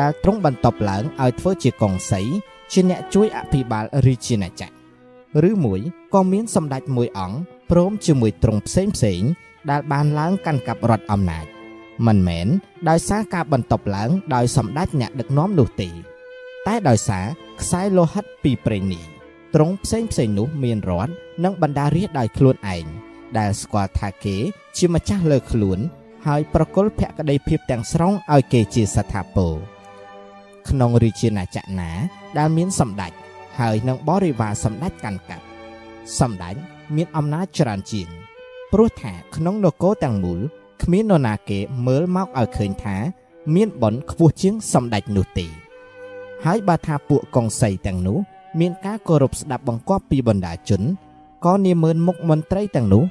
[0.01, 2.21] ដែលទ្រង់បន្ទប់ឡើងឲ្យធ្វើជាកងសី
[2.73, 5.81] ជាអ្នកជួយអភិបាលរាជាណាចក្រឬមួយ
[6.15, 7.37] ក៏មានសម្ដេចមួយអង្គ
[7.71, 9.23] ព្រមជាមួយទ្រង់ផ្សេងផ្សេង
[9.71, 11.47] ដែលបានឡើងកាន់កាប់រដ្ឋអំណាច
[12.07, 12.47] មិនមែន
[12.89, 15.89] ដោយសារការបន្ទប់ឡើងដោយសម្ដេចអ្នកដឹកនាំនោះទេ
[16.67, 17.27] តែដោយសារ
[17.61, 19.05] ខ្សែលោហិតពីប្រេងនេះ
[19.55, 21.13] ទ្រង់ផ្សេងផ្សេងនោះមានរដ្ឋ
[21.45, 22.87] និងបណ្ដារាជដោយខ្លួនឯង
[23.39, 24.37] ដែលស្គាល់ថាគេ
[24.77, 25.79] ជាម្ចាស់លើខ្លួន
[26.27, 29.55] ហើយប្រគល់ភក្តីភាពទាំងស្រុងឲ្យគេជាស្ថាពរ
[30.69, 31.91] ក្នុងរាជាណាចក្រណា
[32.39, 33.13] ដែលមានសម្ដេច
[33.59, 35.45] ហើយនឹងបរិវារសម្ដេចកាន់កាប់
[36.21, 36.57] សម្ដេច
[36.95, 38.09] មានអំណាចច្រើនជាង
[38.73, 40.41] ព្រោះថាក្នុងនគរទាំងមូល
[40.83, 42.97] គ្មាននរណាគេមើលមកឲ្យឃើញថា
[43.55, 45.47] មានបនខ្ពស់ជាងសម្ដេចនោះទេ
[46.45, 48.19] ហើយបើថាពួកកងសីទាំងនោះ
[48.61, 50.83] មានការគោរពស្ដាប់បង្គាប់ពីបណ្ដាជន
[51.45, 53.05] ក៏នាមឺនមុខមន្ត្រីទាំងនោះ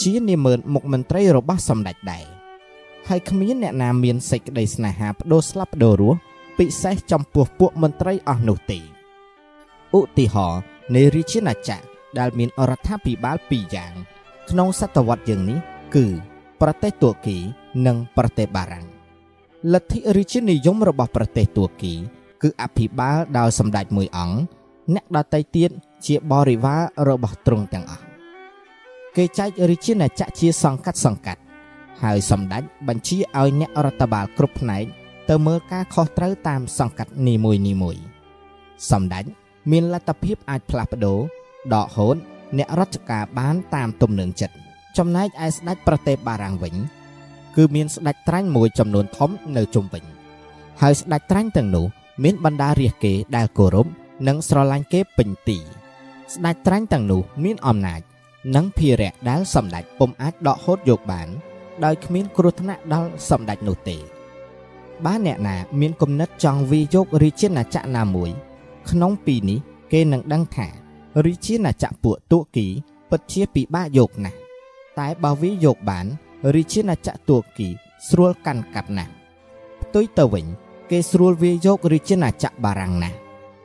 [0.00, 2.24] ជានាមឺនមុខមន្ត្រីរបស់សម្ដេចដែរ
[3.08, 6.18] ហើយគ្មានអ្នកណាមានសេចក្តីស្នេហាបដូរស្លាប់បដូររស់
[6.58, 8.78] ពិសេសចំពោះពួកមន្ត្រីអស់នោះទេ
[9.98, 10.60] ឧទាហរណ៍
[10.94, 13.92] នៃរាជាណាចក្រ ដែលមានរដ្ឋាភិបាលពីរយ៉ាង
[14.50, 15.58] ក្នុងសតវត្សយើងនេះ
[15.94, 16.06] គឺ
[16.60, 17.38] ប្រទេសទួរគី
[17.86, 18.86] និងប្រទេសបារាំង
[19.72, 21.92] លទ្ធិរាជានិយមរបស់ប្រទេសទួរគី
[22.42, 24.38] គឺអភិបាលដោយសម្ដេចមួយអង្គ
[24.94, 25.70] អ្នកដតីទៀត
[26.06, 28.02] ជាបរិវាររបស់ទ្រង់ទាំងអស់
[29.16, 31.40] គេចែករាជាណាចក្រជាសង្កាត់សង្កាត់
[32.02, 34.84] ហើយសម្ដេចបញ្ជាឲ្យអ្នករដ្ឋបាលគ្រប់ផ្នែក
[35.28, 37.96] ទៅមើលការខុសត្រូវតាមសង្កាត់នីមួយនីមួយ
[38.90, 39.24] សម្ដេច
[39.70, 41.18] មានលទ្ធភាពអាចផ្លាស់ប្ដូរ
[41.72, 42.16] ដកហូត
[42.58, 44.54] អ្នករដ្ឋការបានតាមទំនឹងចិត្ត
[44.98, 46.74] ចំណែកឯស្ដេចប្រទេសបារាំងវិញ
[47.56, 50.04] គឺមានស្ដេចត្រាញ់មួយចំនួនធំនៅជុំវិញ
[50.80, 51.86] ហើយស្ដេចត្រាញ់ទាំងនោះ
[52.24, 53.86] មានបណ្ដារាជគេដែលគោរព
[54.28, 55.58] និងស្រឡាញ់គេពេញទី
[56.34, 58.00] ស្ដេចត្រាញ់ទាំងនោះមានអំណាច
[58.56, 61.28] និងភារៈដែលសម្ដេចពុំអាចដកហូតយកបាន
[61.84, 63.96] ដោយគ្មានគ្រោះថ្នាក់ដល់សម្ដេចនោះទេ
[65.04, 68.30] បើអ្នកណាមានគំនិតចង់វាយករាជាណាចក្រណាមួយ
[68.90, 69.58] ក្នុងពីនេះ
[69.92, 70.68] គេនឹងដឹងថា
[71.22, 72.66] រាជាណាចក្រពួកទួគី
[73.10, 74.38] ពិតជាពិបាកយកណាស់
[74.98, 76.06] តែបើវាយកបាន
[76.54, 77.68] រាជាណាចក្រទួគី
[78.08, 79.12] ស្រួលកាន់កាប់ណាស់
[79.82, 80.46] ផ្ទុយទៅវិញ
[80.90, 83.16] គេស្រួលវាយករាជាណាចក្របារាំងណាស់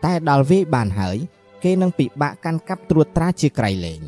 [0.05, 1.17] តែដល់វាបានហើយ
[1.63, 4.01] គេនឹងពិបាកកាន់កាប់ត្រួតត្រាជាក្រៃលែង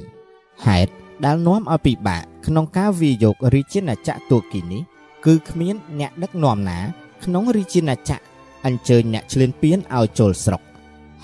[0.66, 0.92] ហេតុ
[1.26, 4.82] ដែលនាំឲ្យពិបាកក្នុងការវាយករាជាណាចក្រទួគីនេះ
[5.26, 6.80] គឺគ្មានអ្នកដឹកនាំណា
[7.24, 8.24] ក្នុងរាជាណាចក្រ
[8.66, 10.62] អញ្ជើញអ្នកឈ្លានពានឲ្យចូលស្រុក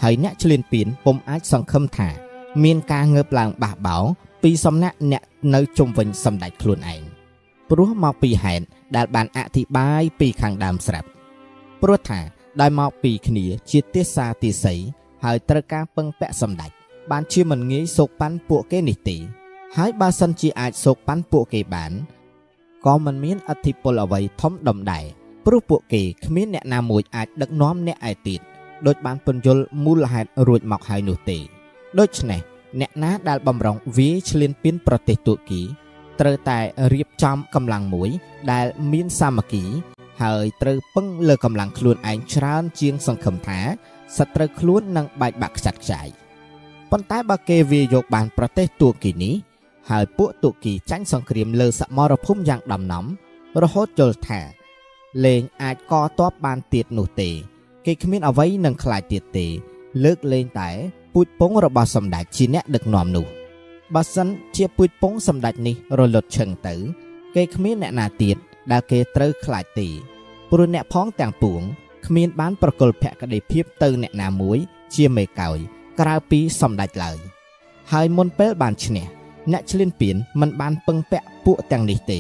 [0.02, 2.10] ហើយអ្នកឈ្លានពានពុំអាចសង្ឃឹមថា
[2.64, 3.98] មានការងើបឡើងបះបោ
[4.44, 5.24] ពីសំណាក់អ្នក
[5.54, 7.02] នៅជុំវិញសម្ដេចខ្លួនឯង
[7.70, 11.08] ព្រោះមកពីហេតុដែលបានអធិប្បាយពីខាងដើមស្រាប់
[11.82, 12.20] ព្រោះថា
[12.62, 14.76] ដោយមកពីគ្នាជាទេសាទិសី
[15.24, 16.72] ហើយត្រូវការពឹងពាក់សម្ដេច
[17.12, 19.18] បានជាមិនងាយសោកប៉ាន់ពួកគេនេះទេ
[19.78, 21.92] ហើយបើសិនជាអាចសោកប៉ាន់ពួកគេបាន
[22.86, 25.06] ក៏មិនមានអធិពលអ្វីធំដុំដែរ
[25.46, 28.42] ព្រោះពួកគេគ្មានអ្នកណាមួយអាចដឹកនាំអ្នកឯទៀត
[28.88, 31.38] ដោយបានពន្យល់មូលហេតុរួចមកហើយនោះទេ
[32.00, 32.42] ដូច្នេះ
[32.80, 35.62] អ្នកណាដែលបំរុងវាឈ្លានពានប្រទេសទួរគី
[36.20, 36.60] ត្រូវតែ
[36.94, 38.10] រៀបចំកម្លាំងមួយ
[38.52, 39.64] ដែលមានសាមគ្គី
[40.22, 43.60] ហើយត្រូវពឹងលើកម្លាំងខ្លួនឯងច្រើនជាងសង្ឃឹមថា
[44.18, 46.08] សត្រូវខ្លួននឹងបែកបាក់ខ្ចាត់ខ្ចាយ
[46.92, 49.36] ប៉ុន្តែបើគេវាយកបានប្រទេសទួរគីនេះ
[49.90, 53.06] ហើយពួកទួរគីចាញ់សង្គ្រាមលើសមរភូមិយ៉ាងដំណំ
[53.62, 54.42] រហូតយល់ថា
[55.26, 57.30] លេងអាចកតបបានទៀតនោះទេ
[57.90, 59.48] គេគ្មានអ្វីនឹងខ្លាចទៀតទេ
[60.04, 60.70] លើកលែងតែ
[61.14, 63.28] ពូជពងរបស់សម្ដេចជាអ្នកដឹកនាំនោះ
[63.94, 66.76] បើសិនជាពូជពងសម្ដេចនេះរលត់ឈឹងទៅ
[67.36, 68.38] គេគ្មានអ្នកណាទៀត
[68.72, 69.88] ដែលគេត្រូវខ្លាចទេ
[70.50, 71.62] ព្រោះអ្នកផងទាំងពួង
[72.06, 74.58] គ្មានបានប្រកុលភក្តីភាពទៅអ្នកណាមួយ
[74.96, 75.58] ជាមេកោយ
[76.00, 77.18] ក្រៅពីសម្ដេចឡើយ
[77.92, 79.06] ហើយមុនពេលបានឈ្នះ
[79.52, 82.20] អ្នកឆ្លៀនពៀនមិនបានពឹងពាក់ពួកទាំងនេះទេ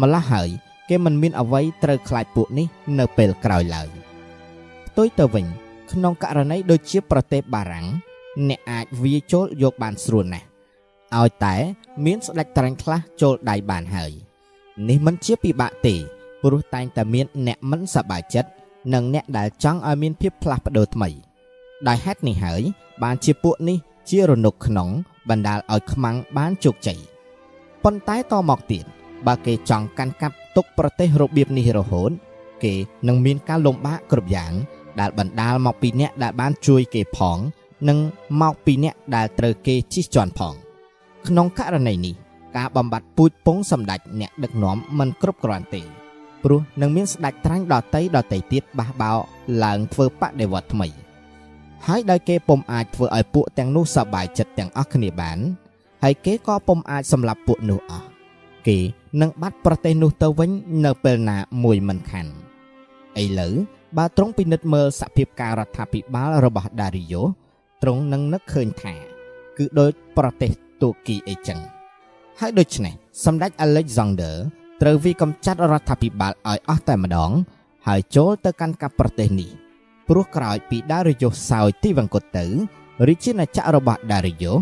[0.00, 0.48] ម្ល៉េះហើយ
[0.88, 2.66] គេមិនមានអ្វីត្រូវខ្លាចពួកនេះ
[2.98, 5.46] នៅពេលក្រោយឡើយផ្ទុយទៅវិញ
[5.92, 7.86] ក្នុងករណីដូចជាប្រទេសបារាំង
[8.48, 10.46] អ្នកអាចវាចូលយកបានស្រួលណាស់
[11.16, 11.54] ឲ្យតែ
[12.04, 14.12] មានស្ដេចត្រាញ់ខ្លះចូលដៃបានហើយ
[14.88, 15.94] នេះមិនជាពិបាកទេ
[16.42, 18.50] ព្រោះតែងតែមានអ្នកមិនសប្បាយចិត្ត
[18.94, 21.08] និងអ្នកដែលចង់ឲ្យមានភាពផ្លាស់ប្ដូរថ្មី
[21.88, 22.62] ដោយហេតុនេះហើយ
[23.02, 23.78] បានជាពួកនេះ
[24.10, 24.88] ជារនុកក្នុង
[25.28, 26.98] បណ្ដាលឲ្យខ្មាំងបានជោគជ័យ
[27.84, 28.84] ប៉ុន្តែតមកទៀត
[29.26, 32.12] បើគេចង់កាន់កាប់ទុកប្រទេសរបៀបនេះរហូត
[32.64, 32.74] គេ
[33.08, 34.52] នឹងមានការលំបាកគ្រប់យ៉ាង
[35.00, 37.38] ដែលបណ្ដាលមកពីអ្នកដែលបានជួយគេផង
[37.88, 37.98] និង
[38.40, 40.54] មកពីអ្នកដែលត្រូវគេជិះជាន់ផង
[41.26, 42.14] ក្នុងករណីនេះ
[42.56, 45.82] ការបំបត្តិពូជពងសម្ដេចអ្នកដឹកនាំមិនគ្រប់គ្រាន់ទេ
[46.44, 49.12] ព្រោះនឹងមានស្ដេចត្រាញ់ដតីដតីទៀតបះបោ
[49.64, 50.88] ឡើងធ្វើបដិវត្តថ្មី
[51.86, 55.38] ហើយដោយគេពុំអាចធ្វើឲ្យពួកទាំងនោះសប្បាយចិត្តទាំងអស់គ្នាបាន
[56.02, 58.06] ហើយគេក៏ពុំអាចសម្លាប់ពួកនោះអស់
[58.66, 58.78] គេ
[59.20, 60.50] នឹងបាត់ប្រទេសនោះទៅវិញ
[60.84, 62.26] នៅពេលណាមួយមិនខាន
[63.22, 63.54] ឥឡូវ
[63.96, 67.22] បើទ្រង់ពិនិត្យមើលសភាពការរដ្ឋាភិបាលរបស់ដារីយ៉ូ
[67.82, 68.94] ទ្រង់នឹងនឹកឃើញថា
[69.58, 70.50] គឺដោយប្រទេស
[70.82, 71.60] ទូគីអីចឹង
[72.40, 74.34] ហើយដូច្នេះសម្ដេច Alexander
[74.82, 77.30] ត្រូវវិកំចាត់រដ្ឋាភិបាលឲ្យអស់តែម្ដង
[77.86, 79.50] ហើយចូលទៅកាន់កាប់ប្រទេសនេះ
[80.08, 82.46] ព្រោះក្រោយពីដារីយ៉ូសោយទីវង្គតទៅ
[83.08, 84.52] រាជាណាចក្ររបស់ដារីយ៉ូ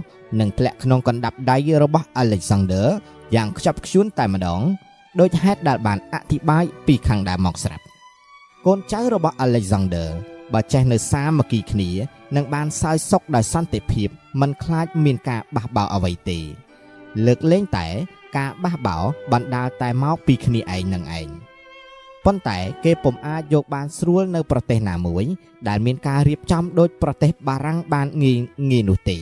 [0.41, 2.87] នឹងធ្លាក់ក្នុងកណ្ដាប់ដៃរបស់ Alexander
[3.35, 4.61] យ៉ាងខ្ជាប់ខ្ជួនតែម្ដង
[5.21, 7.96] ដោយហេតុដែលបានអធិប្បាយពីខាងដើមមកស្រាប់
[8.69, 10.09] កូនចៅរបស់ Alexander
[10.55, 11.91] បើចេះនៅសាមគ្គីគ្នា
[12.37, 14.09] នឹងបានសោយសុខដោយសន្តិភាព
[14.41, 16.39] មិនខ្លាចមានការបះបោរអ្វីទេ
[17.27, 17.87] លើកលែងតែ
[18.37, 21.29] ការបះបោរបណ្ដាលតែមកពីគ្នាឯងនឹងឯង
[22.25, 25.25] ប៉ុន្តែគេពុំអាចយកបានស្រួលនៅប្រទេសណាមួយ
[25.69, 28.39] ដែលមានការរៀបចំដោយប្រទេសបារាំងបានងាយ
[28.71, 29.19] ងាយនោះទេ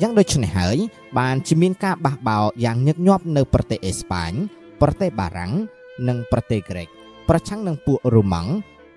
[0.00, 0.76] យ៉ាងដូចនេះហើយ
[1.18, 4.32] បានជាមានការបះបោរយ៉ាងញឹកញាប់នៅប្រទេសអេស្ប៉ាញ
[4.80, 5.52] ប្រទេសបារាំង
[6.08, 6.97] និងប្រទេសក្រិក
[7.28, 8.52] ប្រឆាំងនឹងពួករូម៉ង់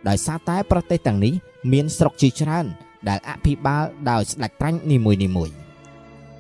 [0.08, 1.34] ដោយសារតែប្រទេសទាំងនេះ
[1.72, 2.66] មានស្រុកជាច្រើន
[3.10, 5.50] ដែលអភិបាលដោយស្ដេចត្រាញ់នីមួយនីមួយ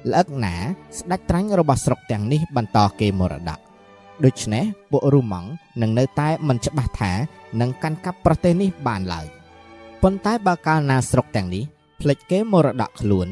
[0.09, 0.55] ល្អឹកណា
[0.97, 3.59] ស្ដេចត្រាញ់របស់ស្រុកទាំងនេះបន្តគេមរតក
[4.25, 5.49] ដូច្នេះពួករូម៉ង់
[5.81, 7.11] នឹងនៅតែមិនច្បាស់ថា
[7.61, 9.25] នឹងកាន់កាប់ប្រទេសនេះបានឡើយ
[10.01, 11.63] ប៉ុន្តែបើកាលណាស្រុកទាំងនេះ
[12.01, 13.27] ផ្លេចគេមរតកខ្លួន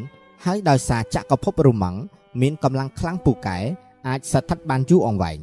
[0.46, 2.00] ហើយដោយសារចក្រភពរូម៉ង់
[2.42, 3.58] មានកម្លាំងខ្លាំងពូកែ
[4.08, 5.40] អាចស្ថិតបានយូរអង្វែង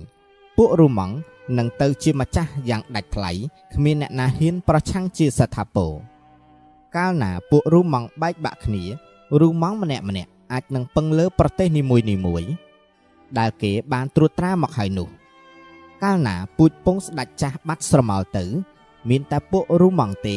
[0.57, 1.15] ពួករូម៉ង់
[1.59, 3.31] នឹងទៅជាម្ចាស់យ៉ាងដាច់ថ្លៃ
[3.75, 5.93] គ្មានអ្នកណាហ៊ានប្រឆាំងជាស្ថាពរ
[6.97, 8.83] កាលណាពួករូម៉ង់បែកបាក់គ្នា
[9.41, 12.43] រូម៉ង់ម្នាក់ម្នាក់អាចនឹងពឹងលើប្រទេសនីមួយនីមួយ
[13.39, 15.09] ដែលគេបានត្រួតត្រាមកហើយនោះ
[16.03, 18.45] កាលណាពូជពងស្ដាច់ចាស់បាត់ស្រមោលទៅ
[19.09, 20.37] មានតែពួករូម៉ង់ទេ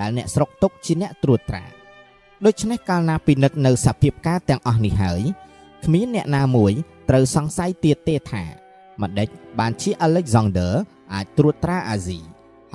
[0.00, 1.64] ដែលអ្នកស្រុកទុកជាអ្នកត្រួតត្រា
[2.44, 5.22] ដូច្នេះកាលណាពិនិត្យនៅសភាពការទាំងអស់នេះហើយ
[5.84, 6.72] គ្មានអ្នកណាមួយ
[7.08, 8.63] ត្រូវសង្ស័យទៀតទេថា
[9.02, 9.28] ម្ដេច
[9.58, 10.72] បានជា Alexander
[11.14, 12.18] អាចត្រួតត្រាអាស៊ី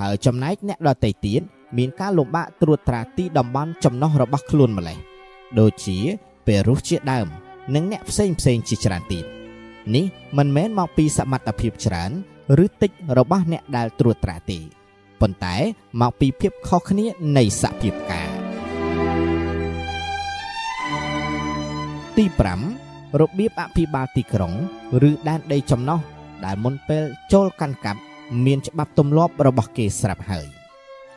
[0.00, 1.42] ហើយចំណែកអ្នកដទៃទៀត
[1.78, 4.98] មានការលំបាកត្រួតត្រាទីតំបន់ចំណោះរបស់ខ្លួនម្លេះ
[5.58, 5.98] ដូចជា
[6.46, 7.26] ពេរុសជាដើម
[7.74, 9.24] និងអ្នកផ្សេងផ្សេងជាច្រើនទៀត
[9.94, 10.04] នេះ
[10.38, 12.10] មិនមែនមកពីសមត្ថភាពច្រើន
[12.64, 14.58] ឬតិចរបស់អ្នកដែលត្រួតត្រាទេ
[15.20, 15.56] ប៉ុន្តែ
[16.00, 17.06] មកពីភាពខុសគ្នា
[17.36, 18.30] នៃសភាពការ
[22.16, 22.79] ទី5
[23.18, 24.52] របៀបអភិបាលទីក្រុង
[25.08, 26.00] ឬដែនដីចំណោះ
[26.44, 28.00] ដែលមុនពេលចូលកាន់កាប់
[28.44, 30.46] មានច្បាប់ទម្លាប់របស់គេស្រាប់ហើយ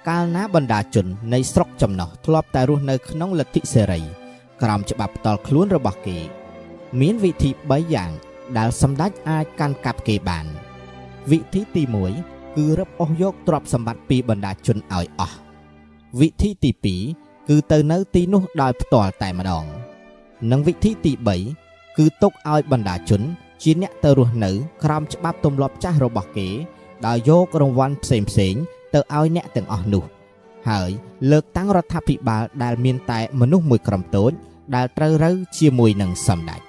[0.07, 4.01] កាលណាបណ្ដាជននៃស្រុកចំណោះធ្លាប់តែរស់នៅក្នុងលទ្ធិសេរី
[4.61, 6.17] ក្រោមច្បាប់ផ្ទាល់ខ្លួនរបស់គេ
[7.01, 8.11] មានវិធី3យ៉ាង
[8.57, 10.45] ដែលសម្ដេចអាចកាន់កាប់គេបាន
[11.31, 11.83] វិធីទី
[12.19, 15.37] 1គឺរឹបអូសយកទ្រព្យសម្បត្តិពីបណ្ដាជនឲ្យអស់
[16.19, 16.71] វិធីទី
[17.09, 19.65] 2គឺទៅនៅទីនោះដោយផ្ទាល់តែម្ដង
[20.51, 21.62] និងវិធីទី3
[21.97, 23.21] គឺទុកឲ្យបណ្ដាជន
[23.63, 24.51] ជាអ្នកទៅរស់នៅ
[24.83, 26.49] ក្រោមច្បាប់ទម្លាប់ចាស់របស់គេ
[27.07, 28.55] ដោយយករង្វាន់ផ្សេងផ្សេង
[28.93, 30.03] ទៅឲ្យអ្នកទាំងអស់នោះ
[30.69, 30.89] ហើយ
[31.31, 34.31] លើកតាំងរដ្ឋាភិបាលដែលមានតែមនុស្សមួយក្រុមតូច
[34.75, 36.61] ដែលត្រូវរើជាមួយនឹងសម្ដេច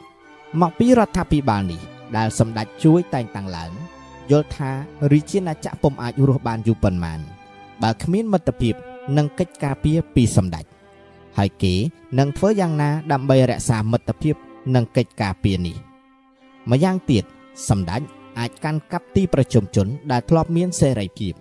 [0.61, 1.81] មកពីរដ្ឋាភិបាលនេះ
[2.17, 3.71] ដែលសម្ដេចជួយតែងតាំងឡើង
[4.31, 4.71] យល់ថា
[5.13, 7.21] រាជាណាចក្រពុំអាចរស់បានយូរប៉ុន្មាន
[7.83, 8.75] បើគ្មានមិត្តភាព
[9.17, 10.65] និងកិច្ចការពារពីសម្ដេច
[11.39, 11.75] ហើយគេ
[12.19, 14.35] នឹងធ្វើយ៉ាងណាដើម្បីរក្សាមិត្តភាព
[14.75, 15.77] និងកិច្ចការពារនេះ
[16.71, 17.25] ម្យ៉ាងទៀត
[17.69, 18.03] សម្ដេច
[18.39, 21.35] អាចកាន់កាប់ទីប្រជុំជន ដែលធ្លាប់មានសេរីភាព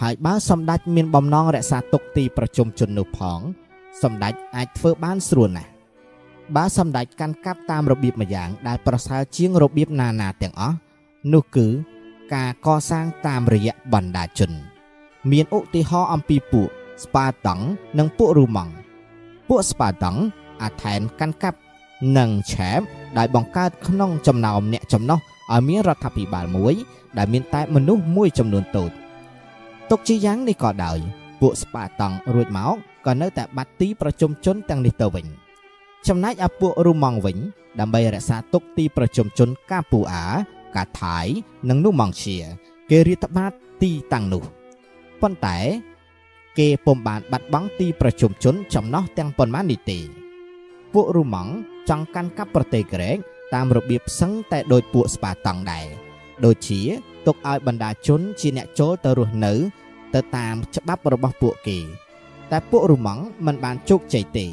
[0.00, 3.40] ហើយបើសម្ដេចមានបំណងរក្សាទុកទីប្រជុំជននោះផង
[4.02, 5.70] សម្ដេចអាចធ្វើបានស្រួលណាស់
[6.56, 10.76] បើសម្ដេចកាន់កាប់តាមរបៀបម្យ៉ាង ដែលប្រសើរជាងរបៀបណាណាទាំងអស់
[11.32, 11.66] នោះគឺ
[12.34, 14.52] ការកសាងតាមរយៈបណ្ដាជន
[15.30, 16.68] មានឧទាហរណ៍អំពីពួក
[17.04, 17.64] ស្ប៉ាតង់
[17.98, 18.72] និងពួករូម៉ង់
[19.48, 20.20] ពួកស្ប៉ាតង់
[20.62, 21.58] អាថែនកាន់កាប់
[22.18, 22.80] និងឆែប
[23.18, 25.18] ដែលបង្កើតក្នុងចំណោមអ្នកចំណោះ
[25.52, 26.74] ឲ្យមានរដ្ឋាភិបាលមួយ
[27.18, 28.90] ដែលមានតែមនុស្សមួយចំនួនតូច
[29.90, 30.98] ទុកជាយ៉ាងនេះក៏ដោយ
[31.40, 32.74] ពួកស្ប៉ាតង់រួចមក
[33.06, 35.26] ក៏នៅតែបាត់ទីប្រជុំជនទាំងនេះទៅវិញ
[36.08, 37.38] ចំណែកឯពួករូម៉ង់វិញ
[37.80, 40.24] ដើម្បីរក្សាទុកទីប្រជុំជនកាពូអា
[40.76, 41.18] កាថៃ
[41.68, 42.36] និងនូម៉ង់ឈៀ
[42.90, 44.44] គេរាតត្បាតទីតាំងនោះ
[45.20, 45.58] ប៉ុន្តែ
[46.58, 49.98] គេពុំបានបាត់បង់ទីប្រជុំជនចំណោះទាំងប៉ុន្មាននេះទេ
[50.92, 51.52] ពួករូម៉ង់
[51.88, 53.16] ចង់កាន់កាប់ប្រទេសក្រិក
[53.54, 55.86] តាមរបៀបផ្សឹងតែដោយពួកស្ប៉ាតង់ដែរ
[56.44, 56.80] ដូចជា
[57.26, 59.52] ទុកឲ្យបណ្ដាជនជាអ្នកចូលទៅរស់នៅ
[60.14, 61.78] ទៅតាមច្បាប់របស់ពួកគេ
[62.50, 64.46] តែពួករម៉ង់មិនបានជោគជ័យទេ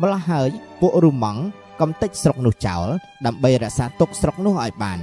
[0.00, 0.48] ម្ល៉េះហើយ
[0.80, 1.42] ពួករម៉ង់
[1.80, 2.86] កំទេចស្រុកនោះចោល
[3.26, 4.98] ដើម្បីរក្សាទុកស្រុកនោះឲ្យបាន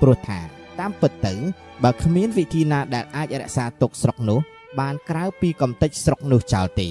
[0.00, 0.38] ព្រោះថា
[0.80, 1.34] តាមពិតទៅ
[1.82, 4.40] បើគ្មានវិធីណាដែលអាចរក្សាទុកស្រុកនោះ
[4.80, 6.88] បានក្រៅពីកំទេចស្រុកនោះចោលទេ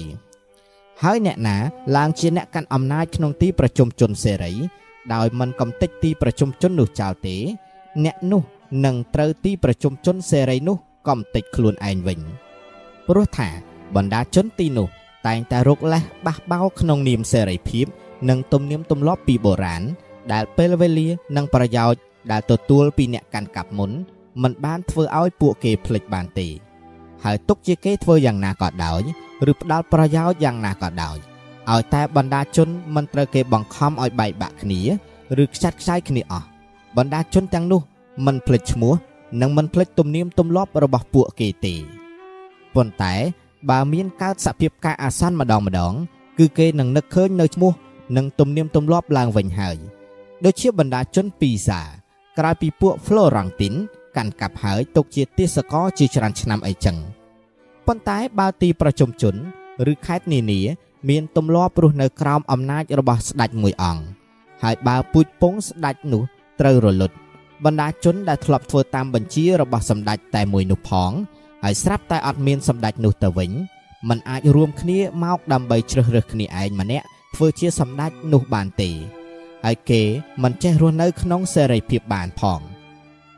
[1.04, 1.56] ហើយអ្នកណា
[1.96, 4.52] ឡើងជាអ្នកកាន់អំណាចក្នុងទីប្រជុំជនសេរី
[5.14, 7.36] ដោយមិនកំទេចទីប្រជុំជននោះចោលទេ
[8.04, 8.42] អ្នកនោះ
[8.84, 10.76] នឹងត្រូវទីប្រជុំជនសេរីនោះ
[11.08, 12.20] កំទេចខ្លួនឯងវិញ
[13.08, 13.48] ព្រោះថា
[13.96, 14.88] បណ្ដាជនទីនោះ
[15.26, 17.86] តែងតែរកលេសបះបោក្នុងនាមសេរីភាព
[18.28, 19.82] និងទំនៀមទម្លាប់ពីបុរាណ
[20.32, 23.90] ដែលពេលវេលានិងប្រយោជន៍ដែលទទួលពីអ្នកកាន់កាប់មុន
[24.42, 26.48] មិនបានធ្វើឲ្យពួកគេភ្លេចបានទេ
[27.24, 29.02] ហើយទុកជាគេធ្វើយ៉ាងណាក៏ដោយ
[29.50, 31.16] ឬផ្ដាល់ប្រយោជន៍យ៉ាងណាក៏ដោយ
[31.70, 34.80] ឲ្យតែបណ្ដាជនមិនត្រូវគេបង្ខំឲ្យបែកបាក់គ្នា
[35.42, 36.46] ឬខ្ចាត់ខ្ចាយគ្នាអស់
[36.96, 37.80] បណ្ដាជនទាំងនោះ
[38.26, 38.94] មិនភ្លេចឈ្មោះ
[39.40, 41.74] និងមិនភ្លេចទំនៀមទម្លាប់របស់ពួកគេទេ
[42.74, 43.14] ប៉ុន្តែ
[43.70, 45.92] បើមានកើតសភាពការអាសន្នម្ដងម្ដង
[46.38, 47.72] គឺគេនឹងនឹកឃើញនៅឈ្មោះ
[48.16, 49.76] និងទំនៀមទម្លាប់ឡើងវិញហើយ
[50.44, 51.80] ដូចជាបណ្ដាជនពីសា
[52.38, 53.74] ក្រោយពីពួក Florentin
[54.18, 56.96] កាន់កាប់ហើយទុកជាទេសកលជាច្រើនឆ្នាំអីចឹង
[57.86, 59.34] ប៉ុន្តែបើទីប្រជុំជន
[59.92, 60.60] ឬខេត្តនានា
[61.08, 64.02] មានទម្លាប់រស់នៅក្រោមអំណាចរបស់ស្ដេចមួយអង្គ
[64.62, 66.22] ហើយបើពូជពងស្ដេចនោះ
[66.60, 67.16] ត្រូវរលត់
[67.64, 71.10] បណ្ដាជនដែលធ្លាប់ធ្វើតាមបញ្ជារបស់សម្ដេចតែមួយនោះផង
[71.64, 73.50] ហើយស្រាប់តែអត់មានសម្ដេចនោះទៅវិញ
[74.08, 78.90] มันអាចរួមគ្នាមកដើម្បីជ្រើសរើសគ្នាឯងម្នាក់ធ្វើជាសម្ដេចនោះបានទេ
[79.64, 80.02] ហើយគេ
[80.42, 82.60] មិនចេះរស់នៅក្នុងសេរីភាពបានផង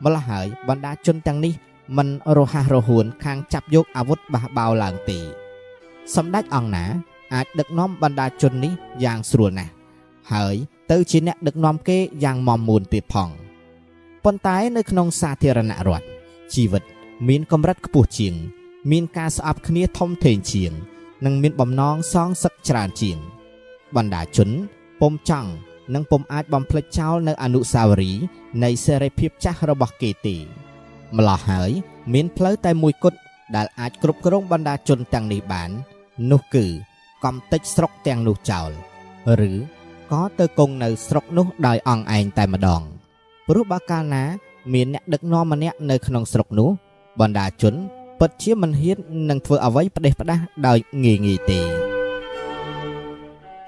[0.03, 1.53] ម្ល៉េះហើយបណ្ដាជនទាំងនេះ
[1.97, 5.17] មិនរហ័សរហួនខាងចាប់យកអាវុធបះបោរឡើងទេ
[6.15, 6.85] សម្ដេចអង្គណា
[7.33, 8.73] អាចដឹកនាំបណ្ដាជននេះ
[9.03, 9.71] យ៉ាងស្រួលណាស់
[10.33, 10.55] ហើយ
[10.91, 13.29] ទៅជាអ្នកដឹកនាំគេយ៉ាងមមមួនទៀតផង
[14.23, 16.05] ប៉ុន្តែនៅក្នុងសាធារណរដ្ឋ
[16.53, 16.83] ជីវិត
[17.27, 18.35] មានកម្រិតខ្ពស់ជាង
[18.91, 20.71] មានការស្អប់គ្នាធំធេងជាង
[21.25, 23.17] និងមានបំណងសងសឹកច្រើនជាង
[23.95, 24.49] បណ្ដាជន
[24.99, 25.49] ពុំចង់
[25.93, 28.23] និងពុំអាចបំភ្លេចចោលនៅអនុស្សាវរីយ៍
[28.63, 30.35] នៃសេរីភាពចាស់របស់គេទេ
[31.17, 31.71] ម្លោះហើយ
[32.13, 33.17] មានផ្លូវតែមួយគត់
[33.55, 35.69] ដែលអាចគ្រប់គ្រងបណ្ដាជនទាំងនេះបាន
[36.31, 36.65] នោះគឺ
[37.25, 38.69] កំទេចស្រុកទាំងនោះចោល
[39.49, 39.51] ឬ
[40.11, 42.81] ក៏ទៅគង់នៅស្រុកនោះដោយអង្គឯងតែម្ដង
[43.47, 44.23] ព្រោះបើកាលណា
[44.73, 46.69] មានអ្នកដឹកនាំម្នាក់នៅក្នុងស្រុកនោះ
[47.19, 47.75] បណ្ដាជន
[48.19, 48.97] ពិតជាមិនហ៊ាន
[49.29, 51.59] នឹងធ្វើអ្វីផ្ដេសផ្ដាសដោយងាយងាយទេ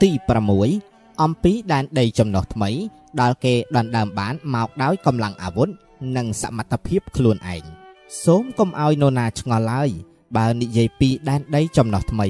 [0.02, 2.70] ទី6 អំពីដែនដីចំណុះថ្មី
[3.22, 5.70] ដែលគេដណ្ដើមបានមកដោយកម្លាំងអាវុធ
[6.18, 7.64] និងសមត្ថភាពខ្លួនឯង
[8.24, 9.90] សូមកុំឲ្យនរណាឆ្ងល់ឡើយ
[10.38, 12.28] បើនិយាយពីដែនដីចំណុះថ្មី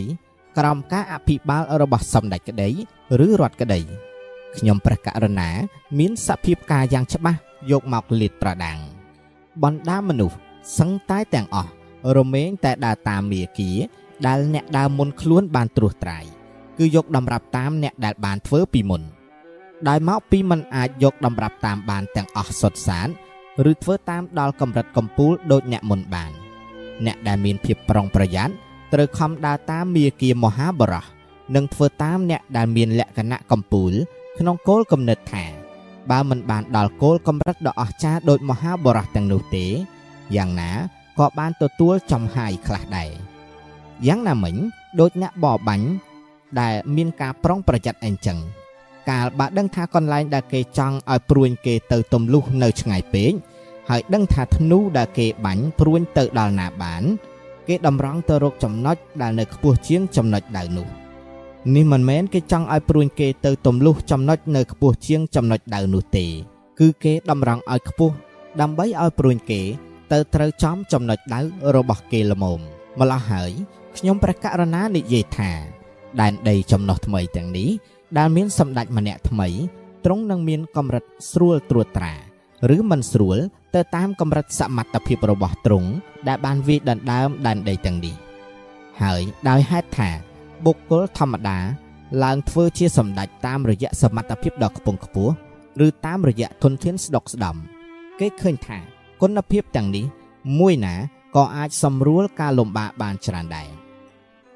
[0.57, 2.69] ក្រោមការអភិបាលរបស់សម្ដេចក្តី
[3.25, 3.79] ឬរដ្ឋក្តី
[4.57, 5.49] ខ្ញុំព្រះករុណា
[5.99, 7.39] មានសភាពការយ៉ាងច្បាស់
[7.71, 8.77] យកមកលាតត្រដាង
[9.63, 10.37] បណ្ដាមនុស្ស
[10.77, 11.71] សឹងតែទាំងអស់
[12.17, 13.69] រមែងតែដើរតាមមាគី
[14.25, 16.25] ដែលអ្នកដើមមុនខ្លួនបានត្រួសត្រាយ
[16.77, 19.01] គឺយកតម្រាប់តាមអ្នកដែលបានធ្វើពីមុន
[19.87, 23.07] ដោយមកពីมันអាចយកតម្រាប់តាមបានទាំងអស់សុទ្ធសាធ
[23.69, 26.31] ឬធ្វើតាមដល់កម្រិតកំពូលដូចអ្នកមុនបាន
[27.05, 28.53] អ្នកដែលមានភាពប្រុងប្រយ័ត្ន
[28.93, 31.05] ត្រូវខំដើរតាមមាគីមហាបរោះ
[31.55, 33.93] និងធ្វើតាមអ្នកដែលមានលក្ខណៈកំពូល
[34.39, 35.45] ក្នុងគោលគំនិតថា
[36.11, 39.65] បើមិនបានដល់គោលកម្រិតដ៏អស្ចារ្យដូចមហាបរោះទាំងនោះទេ
[40.35, 40.71] យ៉ាងណា
[41.19, 43.09] ក៏បានទទួលចំហាយខ្លះដែរ
[44.07, 44.55] យ៉ាងណាមិញ
[44.99, 45.87] ដូចអ្នកបរបាញ់
[46.61, 48.39] ដែលមានការប្រុងប្រយ័ត្នអីចឹង
[49.09, 53.31] កាលបើដឹងថាកន្លែងដែលគេចង់ឲ្យព្រួញគេទៅទំលុះនៅឆ្ងាយពេក
[53.89, 57.03] ហើយដឹងថាធ្នូដែលគេបាញ់ព្រួញទៅដល់ណាបាន
[57.67, 60.87] គេតម្រង់ទៅរកចំណុចដែលនៅខ្ពស់ជាងចំណុចដៅនោះ
[61.75, 66.25] នេះមិនមែនគេចង់ឲ្យព្រួញគេទៅទំលុះចំណុចនៅខ្ពស់ជាងចំណុចដៅនោះទេ
[66.79, 68.15] គឺគេតម្រង់ឲ្យខ្ពស់
[68.61, 69.61] ដើម្បីឲ្យព្រួញគេ
[70.11, 71.39] ទៅត្រូវចំចំណុចដៅ
[71.75, 72.59] របស់គេល្មម
[72.99, 73.51] ម្ល៉េះហើយ
[73.97, 75.51] ខ្ញុំព្រះករុណានិយាយថា
[76.21, 77.69] ដែនដីចំណុះថ្មីទាំងនេះ
[78.17, 79.47] ដែលមានសម្ដេចម្នាក់ថ្មី
[80.05, 82.13] ទ្រង់នឹងមានកម្រិតស្រួលត្រួតត្រា
[82.75, 83.37] ឬមិនស្រួល
[83.75, 85.89] ទៅតាមកម្រិតសមត្ថភាពរបស់ទ្រង់
[86.27, 88.15] ដែលបានវាយដណ្ដើមដែនដីទាំងនេះ
[89.01, 90.09] ហើយដោយហេតុថា
[90.65, 91.57] បុគ្គលធម្មតា
[92.23, 95.33] ឡើងធ្វើជាសម្ដេចតាមរយៈសមត្ថភាពដ៏ខ្ពង់ខ្ពស់
[95.85, 97.55] ឬតាមរយៈធនធានស្ដុកស្ដំ
[98.19, 98.77] គេឃើញថា
[99.21, 100.05] គុណភាពទាំងនេះ
[100.59, 100.95] មួយណា
[101.35, 103.69] ក៏អាចសម្រួលការលំបាកបានច្រើនដែរ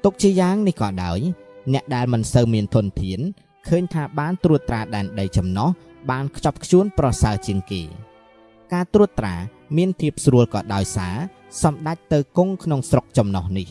[0.04, 1.18] ទុកជាយ៉ាងនេះក៏ដោយ
[1.72, 3.20] អ្នកដែលមិនសូវមានធនធាន
[3.68, 5.68] ឃើញថាបានត្រួតត្រាដែនដីចំណោះ
[6.10, 7.82] បានខ្ជាប់ខ្ជួនប្រសើរជាងគេ
[8.72, 9.34] ការត្រួតត្រា
[9.76, 11.16] មានភាពស្រួលក៏ដោយសារ
[11.62, 13.68] សម្ដេចទៅគង់ក្នុងស្រុកចំណោះនេះ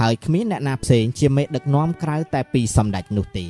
[0.00, 3.46] ហើយគ្មានអ្នកណាផ្សេងជាមេដឹកនាំក្រៅតែពីសម្ដេចនោះទេ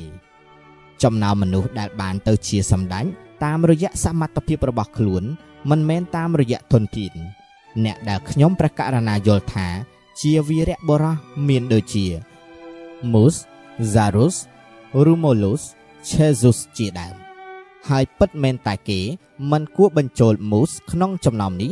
[1.03, 3.05] ចំណោមមនុស្សដែលបានទៅជាសម្ដេច
[3.43, 5.23] តាមរយៈសមត្ថភាពរបស់ខ្លួន
[5.69, 7.13] មិនមែនតាមរយៈធនធាន
[7.85, 9.67] អ្នកដែលខ្ញុំព្រះករណាយល់ថា
[10.21, 11.15] ជាវីរៈបុរស
[11.47, 12.05] មានដូចជា
[13.11, 13.35] Mus,
[13.79, 14.35] Zarus,
[14.93, 15.61] Romulus,
[16.09, 17.15] Jesus ជាដើម
[17.89, 18.99] ហើយពិតមែនតែគេ
[19.51, 21.71] មិនគួរបញ្ចូល Mus ក្នុងចំណោមនេះ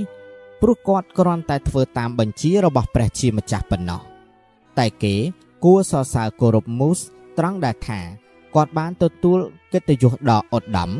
[0.62, 4.02] ព្រោះគាត់គ្រាន់តែធ្វើតាមបញ្ជារបស់ព្រះជាម្ចាស់ប៉ុណ្ណោះ
[4.78, 5.16] តែគេ
[5.64, 7.00] គួរសរសើរគោរព Mus
[7.38, 8.00] ត្រង់ដែលថា
[8.56, 9.40] គាត់បានទទួល
[9.74, 10.92] កិត្តិយសដ៏ឧត្តម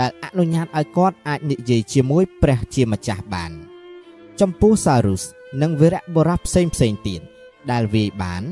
[0.00, 3.52] ដែលអនុញ្ញាតឲ្យគាត់អាចនិយាយជាមួយព្រះជាម្ចាស់បាន
[4.40, 5.22] ចំពោះ Sarus
[5.62, 7.20] និងវីរៈបុរសផ្សេងផ្សេងទៀត
[7.70, 8.42] ដែលវាយបាន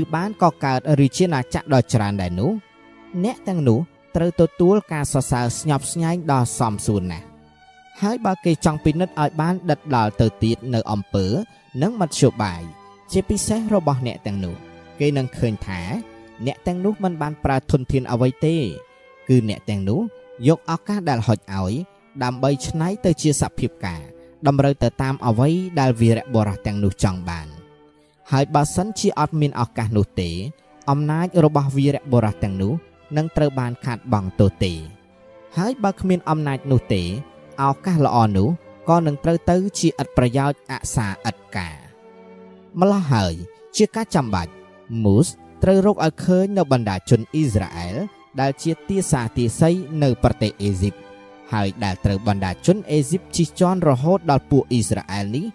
[0.00, 2.52] ឬបានកកើតឬជាណាចក្រដ៏ច្រើនដែរនោះ
[3.24, 3.78] អ្នកទាំងនោះ
[4.16, 7.26] ត្រូវទទួលការសរសើរស្ញប់ស្ញែងដ៏សមសួនណាស់
[8.02, 11.26] ហើយបើគេចង់ពិនិត្យឲ្យបានដិតដល់ទៅទៀតនៅអំពើ
[11.82, 12.62] និងមធ្យោបាយ
[13.12, 14.56] ជាពិសេសរបស់អ្នកទាំងនោះ
[15.00, 15.80] គេនឹងឃើញថា
[16.46, 18.56] អ្នកទាំងនោះមិនបានប្រើធនធានអ្វីទេ
[19.28, 20.00] គឺអ្នកទាំងនោះ
[20.48, 21.72] យកឱកាសដែលហុចឲ្យ
[22.22, 24.02] ដើម្បីច្នៃទៅជាសភាពការ
[24.46, 25.48] តម្រូវទៅតាមអ្វី
[25.80, 27.57] ដែលវីរៈបុរសទាំងនោះចង់បាន
[28.32, 30.30] ហើយបើសិនជាអត់មានឱកាសនោះទេ
[30.90, 32.72] អំណាចរបស់វីរៈបុរសទាំងនោះ
[33.16, 34.72] នឹងត្រូវបានខាតបង់ទៅទេ
[35.56, 37.02] ហើយបើគ្មានអំណាចនោះទេ
[37.62, 38.48] ឱកាសល្អនោះ
[38.88, 41.76] ក៏នឹងត្រូវទៅជាឥតប្រយោជន៍អសាឥតការ
[42.80, 43.34] ម្ល៉េះហើយ
[43.76, 44.52] ជាការចាំបាច់
[45.04, 45.28] មូស
[45.62, 47.96] ត្រូវរកឲ្យឃើញនៅបណ្ដាជនអ៊ីស្រាអែល
[48.40, 50.94] ដែលជាទាសាទាស័យនៅប្រទេសអេស៊ីប
[51.52, 55.46] ហើយដែលត្រូវបណ្ដាជនអេស៊ីបជិះជាន់រហូតដល់ពួកអ៊ីស្រាអែលនេះ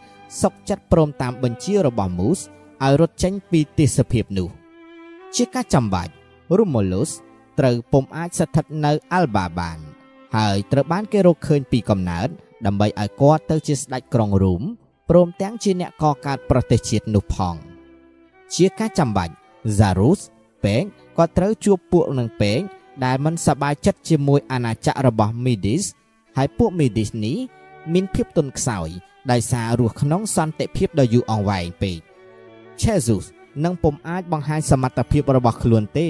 [0.42, 2.40] សុកចិត្តព្រមតាមបញ្ជារបស់មូស
[2.84, 4.50] ឲ្យរត់ចេញពីទេសភាពនោះ
[5.36, 6.12] ជាការចាំបាច់
[6.58, 7.12] រូម៉ូលូស
[7.60, 9.80] ត្រូវពុំអាចស្ថិតនៅអាល់បាបាន
[10.36, 12.30] ហើយត្រូវបានគេរកឃើញពីកំណើត
[12.66, 14.62] ដើម្បីឲ្យគាត់ទៅជាស្ដេចក្រុងរូម
[15.10, 17.56] ព្រមទាំងជាអ្នកកកើតប្រទេសជាតិនោះផង
[18.56, 19.34] ជាការចាំបាច់
[19.78, 20.22] Zarus
[20.64, 20.84] ពេក
[21.18, 22.60] ក៏ត្រូវជួបពួកនឹងពេក
[23.06, 25.84] ដែលមិនសប្បាយចិត្តជាមួយអាណាចក្ររបស់ Midis
[26.38, 27.38] ហើយពួក Midis នេះ
[27.94, 28.90] មានភាពទន់ខ្សោយ
[29.32, 32.00] ដោយសាររស់ក្នុងសន្តិភាពដ៏យូរអង្វែងពេក
[32.82, 33.26] Jesus
[33.64, 36.08] នឹងពុំអាចបង្ហាញសមត្ថភាពរបស់ខ្លួនទេ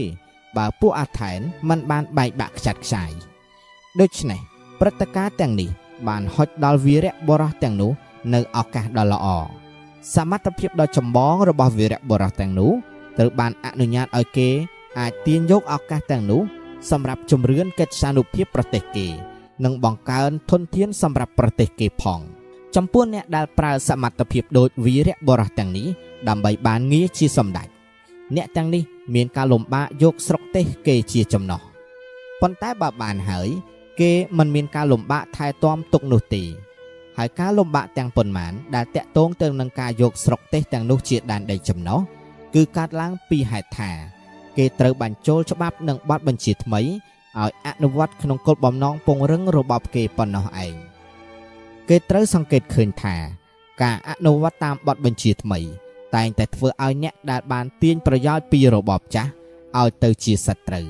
[0.57, 1.39] បើពួកអាថែន
[1.69, 3.11] មិនបានបែកបាក់ខ្ចាត់ខ្ចាយ
[3.99, 4.41] ដូច្នេះ
[4.79, 5.69] ព្រឹត្តិការណ៍ទាំងនេះ
[6.07, 7.91] បានហុចដល់វីរៈបរោះទាំងនោះ
[8.33, 9.27] នៅឱកាសដ៏ល្អ
[10.15, 12.71] សមត្ថភាពដ៏ចម្បងរបស់វីរៈបរោះទាំងនោះ
[13.17, 14.49] ត្រូវបានអនុញ្ញាតឲ្យគេ
[14.99, 16.41] អាចទាញយកឱកាសទាំងនោះ
[16.91, 19.07] សម្រាប់ជំរឿនកិច្ចសានុភាពប្រទេសគេ
[19.63, 22.19] និងបង្កើនធនធានសម្រាប់ប្រទេសគេផង
[22.75, 25.87] ចំពោះអ្នកដែលប្រើសមត្ថភាពដូចវីរៈបរោះទាំងនេះ
[26.29, 27.67] ដើម្បីបានងារជាសម្ដេច
[28.35, 28.83] អ្នកទាំងនេះ
[29.15, 31.61] មានការលំបាកយកស្រុកទេសគេជាចំណោះ
[32.41, 33.49] ប៉ុន្តែបើបានហើយ
[33.99, 36.43] គេមិនមានការលំបាកថែទាំទុកនោះទេ
[37.17, 41.99] ហើយការលំបាកទាំងប៉ុន្មានដែលតាក់ទងទៅនឹងការយកស្រុកទេសទាំងនោះជាដែនដីចំណោះ
[42.55, 43.91] គឺកើតឡើងពីហេតុថា
[44.57, 50.92] គេត្រូវបញ្ចូលច្បាប់និងបទបញ្ជាថ្មីឲ្យអនុវត្តក្នុងគោលបំណងពង្រឹងរបបគេប៉ុណ្ណោះឯង
[51.89, 53.15] គេត្រូវសង្កេតឃើញថា
[53.81, 55.59] ការអនុវត្តតាមបទបញ្ជាថ្មី
[56.15, 59.29] តែងតែធ្វើឲ្យអ្នកដែលបានទាញប្រយោជន៍ពីរបបចាស់
[59.79, 60.87] ឲ្យទៅជាសត្រូវ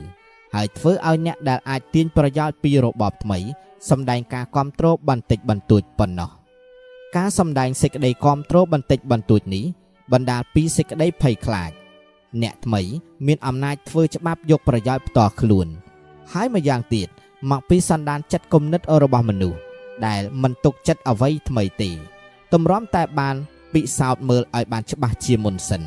[0.55, 3.39] ហើយធ្វើឲ្យអ្នកដែលអាចទាញប្រយោជន៍ពីរបបថ្មី
[3.89, 6.29] សម្ដែងការគ្រប់គ្រងបន្តិចបន្តួចប៉ុណ្ណោះ
[7.15, 9.65] ការសម្ដែងសេចក្តីគ្រប់គ្រងបន្តិចបន្តួចនេះ
[10.13, 11.71] បណ្ដាលពីសេចក្តីភ័យខ្លាច
[12.41, 12.81] អ្នកថ្មី
[13.27, 15.67] មានអំណាចធ្វើច្បាប់យកប្រយោជន៍ផ្ទាល់ខ្លួន
[16.33, 17.09] ហើយម្យ៉ាងទៀត
[17.51, 19.59] មកពីសន្តានចិត្តគំនិតរបស់មនុស្ស
[20.07, 21.91] ដែលមិនទុកចិត្តអ្វីថ្មីទេ
[22.53, 23.35] ទម្រាំតែបាន
[23.73, 25.81] ពិសោធន៍មើលឲ្យបានច្បាស់ជាមុនសិន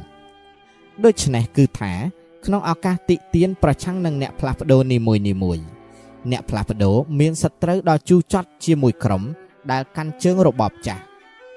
[1.05, 1.93] ដូច្នេះគឺថា
[2.45, 5.59] ក្នុងឱកាសតិទៀនប្រឆាំងនឹងអ្នកផ្លាស់ប្ដូរនីមួយនីមួយ
[6.31, 9.23] អ្នកផ្លាស់ប្ដូរមានសត្រូវដ៏ជូរចត់ជាមួយក្រុម
[9.71, 11.03] ដែលកាន់ជើងរបបចាស់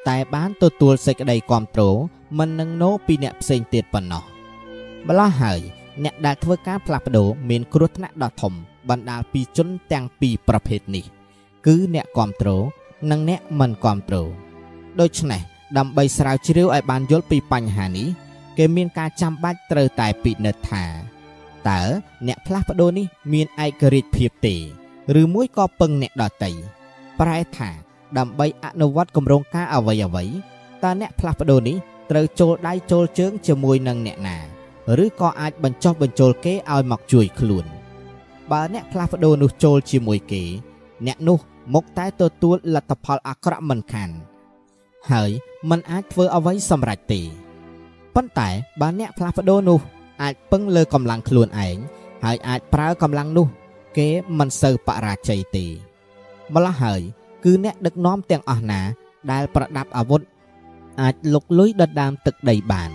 [0.07, 1.97] តែបានទទួលសេចក្តីគ្រប់គ្រង
[2.37, 4.23] មិននឹងណូពីអ្នកផ្សេងទៀតប៉ុណ្ណោះ
[5.07, 5.59] ម្ល៉េះហើយ
[6.03, 8.53] អ្នកដែលធ្វើការផ្លាស់ប្ដូរមានគ្រោះថ្នាក់ដ៏ធំ
[8.89, 11.05] បណ្ដាលពីជនទាំងពីរប្រភេទនេះ
[11.65, 12.63] គឺអ្នកគ្រប់គ្រង
[13.11, 14.29] និងអ្នកមិនគ្រប់គ្រង
[14.99, 15.41] ដូច្នេះ
[15.77, 18.07] ដើម្បីស្រាវជ្រាវឲ្យបានយល់ពីបញ្ហានេះ
[18.57, 20.83] គេមានការចាំបាច់ត្រូវតែពិនិត្យថា
[21.69, 21.81] តើ
[22.27, 24.55] អ្នកផ្លាស់ប្ដូរនេះមានឯករាជ្យភាពទេ
[25.21, 26.51] ឬមួយក៏ពឹងអ្នកដតី
[27.19, 27.69] ប្រែថា
[28.17, 30.25] ដើម្បីអនុវត្តគម្រោងការអ្វីអ្វី
[30.83, 31.77] តើអ្នកផ្លាស់ប្ដូរនេះ
[32.11, 34.37] ត្រូវចូលដៃចូលជើងជាមួយនឹងអ្នកណា
[35.03, 37.65] ឬក៏អាចបញ្ចុះបញ្ចូលគេឲ្យមកជួយខ្លួន
[38.51, 40.43] បើអ្នកផ្លាស់ប្ដូរនោះចូលជាមួយគេ
[41.07, 41.39] អ្នកនោះ
[41.73, 44.09] មកតែទទួលលទ្ធផលអាក្រក់មិនខាន
[45.11, 45.29] ហើយ
[45.69, 47.21] มันអាចធ្វើអ្វីសម្រេចទេ
[48.15, 48.49] ប៉ុន្តែ
[48.81, 49.79] បើអ្នកផ្លាស់ប្ដូរនោះ
[50.21, 51.77] អាចពឹងលើកម្លាំងខ្លួនឯង
[52.23, 53.47] ហើយអាចប្រើកម្លាំងនោះ
[53.97, 54.07] គេ
[54.39, 55.65] មិនសូវបរាជ័យទេ
[56.53, 57.01] ម្ល៉េះហើយ
[57.43, 58.81] គឺអ្នកដឹកនាំទាំងអស់ណា
[59.31, 60.21] ដែលប្រដាប់អាវុធ
[61.01, 62.91] អាចលុកលុយដណ្ដើមទឹកដីបាន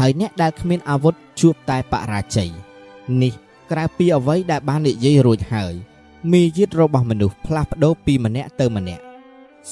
[0.00, 2.50] ហើយអ្នកដែលគ្មានអាវុធជួបតែបរាជ័យ
[3.22, 3.32] នេះ
[3.70, 5.74] ក្រៅពីអ្វីដែលបាននិយាយរួចហើយ
[6.32, 9.02] មីយាទរបស់មនុស្សផ្លាស់ប្ដូរពីម្នាក់ទៅម្នាក់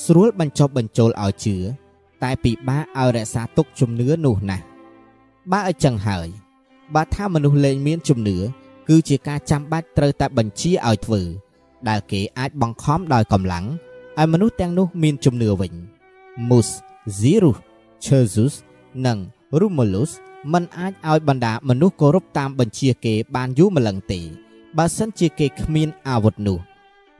[0.04, 1.56] ស្រួលបញ្ចុះបញ្ចូលឲ្យជឿ
[2.22, 4.64] តែពិបាកឲ្យរក្សាទុកជំនឿនោះណាស់
[5.50, 6.28] បើអញ្ចឹងហើយ
[6.94, 8.36] បើថាមនុស្សលែងមានជំនឿ
[8.88, 11.22] គឺជាការចាំបាច់ត្រូវតែបញ្ជាឲ្យធ្វើ
[11.88, 13.64] ដែលគេអាចបង្ខំដោយកម្លាំង
[14.18, 15.72] ឲ្យមនុស្សទាំងនោះមានជំនឿវិញ
[16.48, 16.68] Mus
[17.18, 17.58] Zirus
[18.04, 18.54] Cherzus
[19.06, 19.18] និង
[19.60, 20.10] Romulus
[20.52, 24.20] មិនអាចឲ្យបណ្ដាមនុស្សគោរពតាមបញ្ជាគេបានយូរម្លឹងទេ
[24.78, 26.58] បើសិនជាគេគ្មានអាវុធនោះ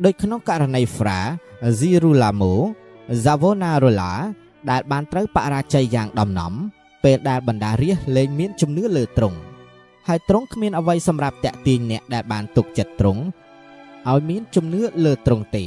[0.04, 1.18] ដូចក្នុងករណី Fra
[1.78, 2.52] Girolamo
[3.24, 4.10] Savonarola
[4.70, 6.52] ដែលបានត្រូវបរាជ័យយ៉ាងដំណំ
[7.04, 9.38] ពេលដែលបណ្ដារាជលែងមានជំនឿលើទ្រង់
[10.08, 13.22] ហើយទ្រង់គ្មានអ្វីសម្រាប់តាក់ទាញអ្នកដែលបានទុកចិត្តទ្រង់
[14.10, 15.64] ឲ្យមានជំនឿលើទ្រង់ទេ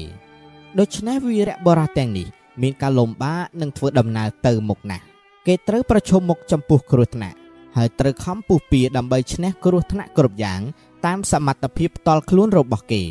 [0.80, 2.28] ដូច្នេះវីរៈបរោះទាំងនេះ
[2.62, 5.04] មានការលំបាកនឹងធ្វើដំណើរទៅមុខណាស់
[5.48, 7.38] គេត្រូវប្រឈមមុខចំពោះគ្រោះថ្នាក់
[7.78, 10.62] ហើយត្រូវខំពុះពៀដើម្បីឈ្នះគ្រោះថ្នាក់គ្រប់យ៉ាង
[11.06, 13.04] តាមសមត្ថភាពផ្ទាល់ខ្លួនរបស់គេ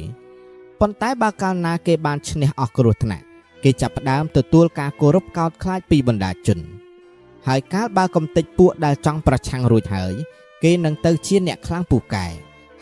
[0.81, 3.25] ប៉ុន្តែបើកាលណាគេបានឈ្នះអស់គ្រោះថ្នាក់
[3.65, 6.59] គេចាប់ផ្ដើមទទួលការគោរពកោតខ្លាចពីបណ្ដាជន
[7.47, 10.15] ហើយកាលបើកំទេចពួកដែលចង់ប្រឆាំងរួចហើយ
[10.63, 12.27] គេនឹងទៅជាអ្នកខ្លាំងពូកែ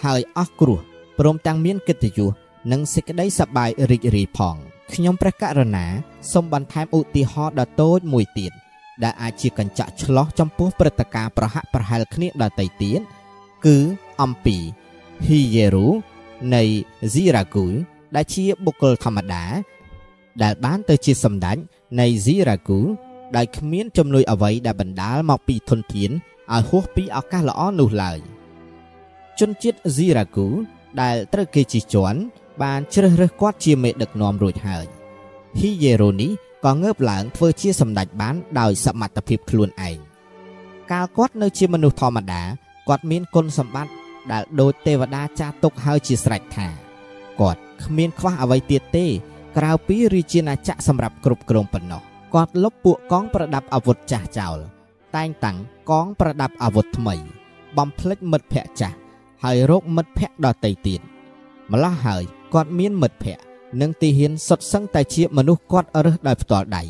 [0.04, 0.80] ហើយអស់គ្រោះ
[1.18, 2.32] ព្រមទាំងមានកិត្តិយស
[2.72, 4.56] និងសេចក្តីសប្បាយរីករាយផង
[4.92, 5.86] ខ្ញុំព្រះករុណា
[6.32, 8.52] សូមបន្ថែមឧទាហរណ៍ដ៏តូចមួយទៀត
[9.02, 13.00] ដែលអាចជាកញ្ចក់ឆ្លោះចំពោះព្រឹត្តិការណ៍ប្រហាក់ប្រហែលគ្នាដទៃទៀត
[13.66, 13.76] គឺ
[14.22, 14.56] អំពី
[15.24, 15.86] ហ៊ីយេរូ
[16.54, 16.62] នៃ
[17.12, 17.66] ស៊ីរ៉ាគូ
[18.14, 19.44] ដែលជាបុគ្គលធម្មតា
[20.42, 21.56] ដែលបានទៅជាសម្ដេច
[22.00, 22.78] នៃស៊ីរ៉ាគូ
[23.36, 26.10] ដោយគ្មានចំនួនអ្វីដែលបណ្ដាលមកពីធនធាន
[26.52, 28.18] ឲ្យហួសពីឱកាសល្អនោះឡើយ
[29.38, 30.46] ជនជាតិស៊ីរ៉ាគូ
[31.00, 32.20] ដែលត្រូវគេជិះជាន់
[32.62, 34.86] បានជ្រើសរើសគាត់ជាមេដឹកនាំរួចហើយ
[35.58, 36.28] ហ៊ីយេរ៉ូនី
[36.64, 39.98] ក៏ងើបឡើងធ្វើជាសម្ដេចបានដោយសមត្ថភាពខ្លួនឯង
[40.90, 42.42] កាលគាត់នៅជាមនុស្សធម្មតា
[42.88, 43.92] គាត់មានគុណសម្បត្តិ
[44.32, 46.66] ដែលដូចទេវតាចាស់ទុកហើយជាស្រេចថា
[47.40, 49.06] គាត់គ្មានខ្វះអ្វីទៀតទេ
[49.56, 52.02] ក្រៅពីរាជាណាចក្រសម្រាប់គ្រប់គ្រងប៉ុណ្ណោះ
[52.34, 54.58] គាត់លុបពួកកងប្រដាប់អាវុធចាស់ចោល
[55.16, 55.56] តែងតាំង
[55.90, 57.14] កងប្រដាប់អាវុធថ្មី
[57.76, 58.96] បំភ្លេចមិត្តភ័ក្តិចាស់
[59.44, 61.00] ហើយរកមិត្តភ័ក្តិដទៃទៀត
[61.72, 62.22] ម្ល៉េះហើយ
[62.54, 63.44] គាត់មានមិត្តភ័ក្តិ
[63.80, 66.82] និងទីហ៊ានសុទ្ធសឹងតែជាមនុស្សគាត់រើសដោយផ្ទាល់ដៃ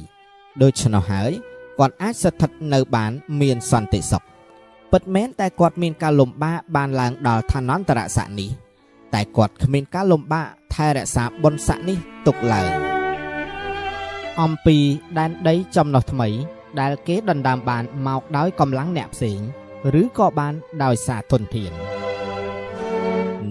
[0.62, 1.30] ដូច្នោះហើយ
[1.78, 4.22] គាត់អាចស្ថិតនៅបានមានសន្តិសុខ
[4.92, 8.50] ពិតមែនតែគាត់មានការលំបាកបានឡើងដល់ឋានន្តរស័ក្តិនេះ
[9.14, 12.68] តែគាត់គ្មានការលំបាកថែរក្សាបុណ្យស័ក្តិនេះទុកឡើយ
[14.42, 14.76] អំពី
[15.18, 16.28] ដែនដីចំណុះថ្មី
[16.80, 19.40] ដែលគេដណ្ដើមបានមកដោយកម្លាំងអ្នកផ្សេង
[20.00, 21.72] ឬក៏បានដោយសារធនធាន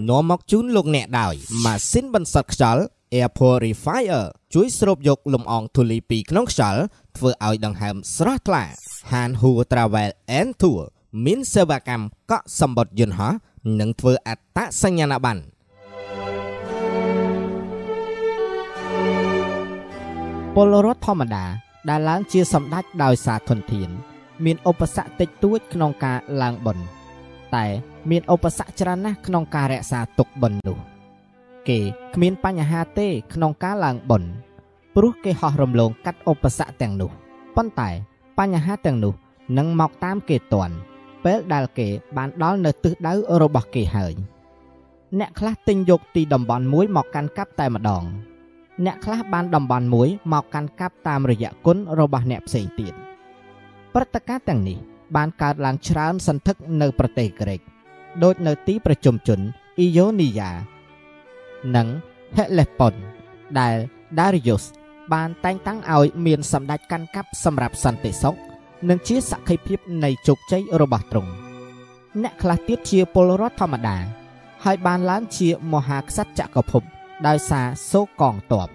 [0.08, 1.34] នាំមកជូនលោកអ្នកដោយ
[1.64, 2.82] ម៉ាស៊ីនបន្សុទ្ធខ្យល់
[3.14, 4.24] Air Purifier
[4.54, 6.82] ជួយស្រូបយកលំអងធូលីពីក្នុងខ្យល់
[7.16, 8.64] ធ្វើឲ្យដង្ហើមស្រស់ថ្លា
[9.10, 10.82] Han Hu Travel and Tour
[11.24, 13.32] មានសេវាកម្មកក់សម្បត្តិយន្តហោះ
[13.80, 15.42] និងធ្វើអត្តសញ្ញាណប័ណ្ណ
[20.54, 21.44] ពលរដ្ឋធម្មតា
[21.88, 23.88] ដែលឡើងជាសម្ដេចដោយសារធនធាន
[24.44, 26.84] មានឧបសគ្គតិចតួចក្នុងការឡើងបុណ្យ
[27.54, 27.64] តែ
[28.10, 30.78] មានឧបសគ្គច្រើនណាស់ក្នុងការរក្សាទុកបុណ្យនោះ
[31.68, 31.78] គេ
[32.14, 34.30] គ្មានបញ្ហាទេក្នុងការឡើងបុណ្យ
[34.94, 37.10] ព្រោះគេហោះរំលងកាត់ឧបសគ្គទាំងនោះ
[37.56, 37.90] ប៉ុន្តែ
[38.38, 39.14] បញ្ហាទាំងនោះ
[39.58, 40.74] នឹងមកតាមគេតន់
[41.26, 43.12] ពេលដែលគេបានដល់នៅទិសដៅ
[43.42, 44.14] របស់គេហើយ
[45.18, 48.04] អ្នកខ្លះទិញយកទីតំបន់មួយមកកាន់កាប់តែម្ដង
[48.84, 52.94] អ្នកខ្លះបានតំបន់មួយមកកាន់កាប់តាមរយៈគុណរបស់អ្នកផ្សេងទៀត
[53.94, 54.78] ព្រឹត្តិការណ៍ទាំងនេះ
[55.16, 57.60] បានកើតឡើងច្រើនសន្ធឹកនៅប្រទេសក្រិក
[58.22, 59.40] ដូចនៅទីប្រជុំជន
[59.78, 60.50] អ៊ីយ៉ូនីយ៉ា
[61.76, 61.86] និង
[62.36, 62.96] Hellespont
[63.58, 63.76] ដែល
[64.18, 64.64] Darius
[65.12, 68.36] បានតែងតាំងឲ្យមានសម្ដេចកាន់កាប់សម្រាប់សន្តិសុខ
[68.88, 71.32] និងជាសក្ខីភាពនៃជោគជ័យរបស់ទ្រង់
[72.22, 73.96] អ្នកខ្លះទៀតជាពលរដ្ឋធម្មតា
[74.64, 76.82] ហើយបានឡើងជាមហាក្សត្រចក្រភព
[77.26, 78.68] ដោយសារសូកងទ័ព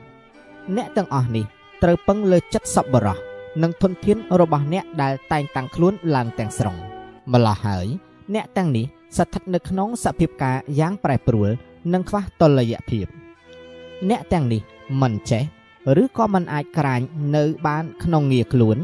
[0.76, 1.46] អ្នកទាំងអស់នេះ
[1.84, 3.18] ត្រូវពឹងលើចិត្តសប្បុរស
[3.62, 6.76] និងធនធានរបស់អ្នកដែលតែងតាំងខ្លួនឡើងទាំងស្រុង
[7.34, 7.88] ម្ល៉េះហើយ
[8.34, 8.86] អ្នកទាំងនេះ
[9.18, 11.50] ស្ថិតនៅក្នុងសភាពការយ៉ាងប្រែប្រួល
[11.94, 13.06] និងខ្វះតុល្យភាព
[14.10, 14.62] អ្នកទាំងនេះ
[15.02, 15.44] មិនចេះ
[16.02, 17.02] ឬក៏មិនអាចក្រាញ
[17.36, 18.78] នៅបានក្នុងងារខ្លួន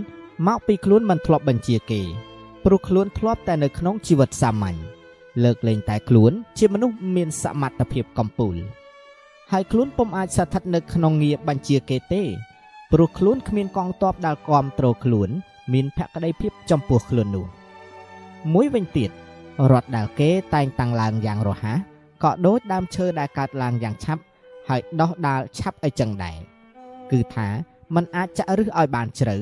[0.46, 2.02] មកពីខ្លួនមិនធ្លាប់បញ្ជាគេ
[2.66, 4.78] ព្រោះខ្លួនធ្លាប់តែនៅក្នុងជីវិតសាមញ្ញ
[5.44, 8.56] លើកលែងតែខ្លួនជាមនុស្សមានសមត្ថភាពកំពូល
[9.52, 12.24] ហើយខ្លួនពុំអាចស្ថិតនៅក្នុងងារបញ្ជាគេទេ
[12.92, 15.30] ព្រោះខ្លួនគ្មានកងទ័ពដែលគ្រប់គ្រងខ្លួន
[15.74, 17.46] មានភក្តីភាពចំពោះខ្លួននោះ
[18.54, 19.10] មួយវិញទៀត
[19.72, 21.78] រដ្ឋដែលគេតែងតាំងឡើងយ៉ាងរហ័ស
[22.24, 24.22] ក៏ដូចដើមឈើដែលកើតឡើងយ៉ាងឆាប់
[24.70, 26.38] ហើយដោះដាលឆាប់អីចឹងដែរ
[27.12, 27.48] គឺថា
[27.96, 29.38] มันអាចចាក់ឫសឲ្យបានជ្រៅ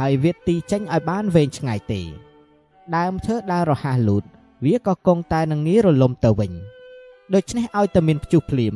[0.00, 2.00] ហើយវាទីចេញឲ្យបានវែងឆ្ងាយទេ
[2.96, 4.24] ដើមឈើដែលរហ័សលូត
[4.64, 6.52] វាក៏គង់តែនឹងងាយរលំទៅវិញ
[7.34, 8.74] ដូច្នេះឲ្យតែមានព្យុះភ្លៀង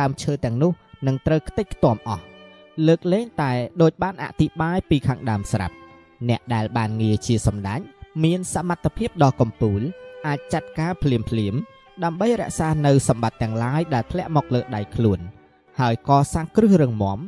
[0.00, 0.72] ដើមឈើទាំងនោះ
[1.06, 2.24] នឹងត្រូវខ្ទេចខ្ទាំអស់
[2.86, 3.52] លើកលែងតែ
[3.82, 5.74] ដូចបានអធិប្បាយពីខាងដើមស្រាប់
[6.28, 7.80] អ្នកដែលបានងារជាសម្ដេច
[8.24, 9.80] មានសមត្ថភាពដ៏កំពូល
[10.26, 11.54] អាចចាត់ការភ្លាមភ្លាម
[12.04, 15.20] ដើម្បីរក្សានៅសម្បត្តិទាំងឡាយដែលធ្លាក់មកលើដៃខ្លួន
[15.80, 17.18] ហើយកសាងគ្រឹះរឹងមាំ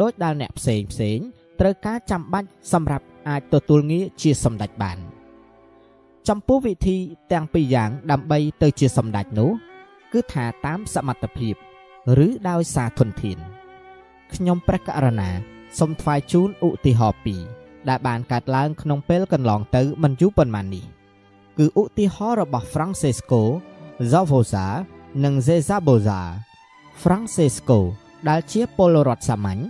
[0.00, 1.18] ដោយដែលអ្នកផ្សេងផ្សេង
[1.60, 4.98] ត្រូវការចាំបាច់សម្រាប់អាចទទួលងារជាសម្ដេចបាន
[6.28, 6.96] ចំពោះវិធី
[7.32, 9.50] ទាំងពីរយ៉ាងដើម្បីទៅជាសម្ដេចនោះ
[10.12, 11.54] គឺថាតាមសមត្ថភាព
[12.26, 13.38] ឬដោយសារធនធាន
[14.34, 15.30] ខ្ញុំព្រះករណា
[15.78, 17.40] សូមថ្វាយជូនឧទាហរណ៍ពីរ
[17.88, 20.84] ដែលបានកើតឡើងក្នុងពេលកន្លងទៅមិនយូរប៉ុន្មាននេះ
[21.58, 23.40] គឺឧទាហរណ៍របស់ Francesco
[24.12, 24.66] Zavoza
[25.24, 26.20] និង Zezaboza
[27.02, 27.78] Francesco
[28.28, 29.60] ដែលជាពលរដ្ឋសាមញ្ញ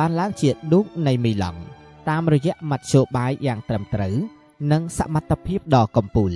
[0.00, 1.60] បានឡើងជាឌូកនៃមីឡង់
[2.08, 4.14] តាមរយៈមធ្យោបាយយ៉ាងត្រឹមត្រូវ
[4.72, 6.32] និងសមត្ថភាពដ៏កំពូល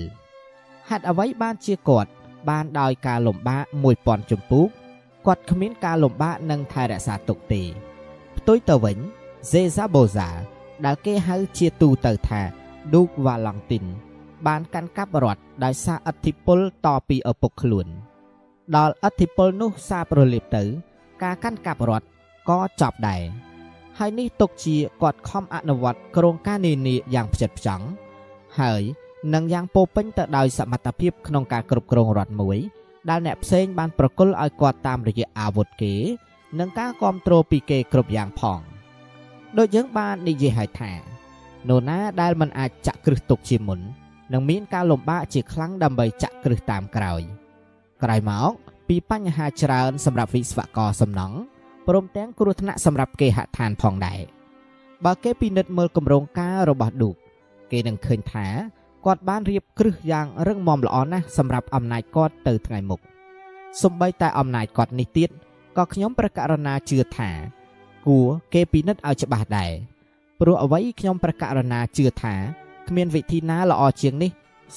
[0.89, 2.11] ហេតុអ្វីបានជាគាត់
[2.49, 3.65] បានដោយការលំបាក
[3.97, 4.69] 1000ជំពូក
[5.27, 7.63] គាត់គ្មានការលំបាកនឹងថែរក្សាទុកទេ
[8.37, 8.99] ផ្ទុយទៅវិញ
[9.51, 10.29] Zezaboza
[10.85, 12.41] ដែលគេហៅជាទូទៅថា
[12.93, 13.85] Duke Valentin
[14.47, 17.87] បានកាន់កាប់រដ្ឋដោយសារអធិពលតពីឪពុកខ្លួន
[18.77, 20.63] ដល់អធិពលនោះសាបរលាបទៅ
[21.23, 22.07] ការកាន់កាប់រដ្ឋ
[22.49, 23.23] ក៏ចប់ដែរ
[23.99, 27.87] ហើយនេះទុកជាគាត់ខំអនុវត្តក្រងការនានាយ៉ាងផ្ចិតផ្ចង់
[28.61, 28.83] ហើយ
[29.35, 32.59] នឹងយ៉ាងពោពេញទៅដោយសមត្ថភាពក្នុងការគ្រប់គ្រងរដ្ឋមួយ
[33.11, 35.95] ដែលអ្នកផ្សេងបានប្រគល់ឲ្យគាត់តាមរយៈអាវុធគេ
[36.59, 38.61] និងការគ្រប់គ្រងពីគេគ្រប់យ៉ាងផង
[39.59, 43.81] ដូចយើងបាននិយាយឲ្យថានរណាដែលមិនអាចចាក់គ្រឹះទុកជាមុន
[44.33, 47.23] នឹងមានការលំបាកជាខ្លាំងដើម្បីចាក់គ្រឹះតាមក្រោយ
[48.03, 48.53] ក្រោយមក
[48.89, 51.37] ពីបញ្ហាច្រើនសម្រាប់វិស្វករសំណង់
[51.89, 54.21] ព្រមទាំងគ្រោះថ្នាក់សម្រាប់គេហដ្ឋានផងដែរ
[55.05, 57.15] បើគេពិនិត្យមើលគម្រោងការរបស់ឌូក
[57.71, 58.47] គេនឹងឃើញថា
[59.05, 63.01] គាត់បានរៀបគ្រឹះយ៉ាងរឹងមាំល្អណាស់សម្រាប់អំណាចគាត់ទៅថ្ងៃមុខ
[63.83, 65.31] សំបីតែអំណាចគាត់នេះទៀត
[65.77, 67.31] ក៏ខ្ញុំប្រកាសរណាជឿថា
[68.07, 69.73] គួរគេពិនិត្យឲ្យច្បាស់ដែរ
[70.41, 72.35] ព្រោះអ្វីខ្ញុំប្រកាសរណាជឿថា
[72.89, 74.31] គ្មានវិធីណាល្អជាងនេះ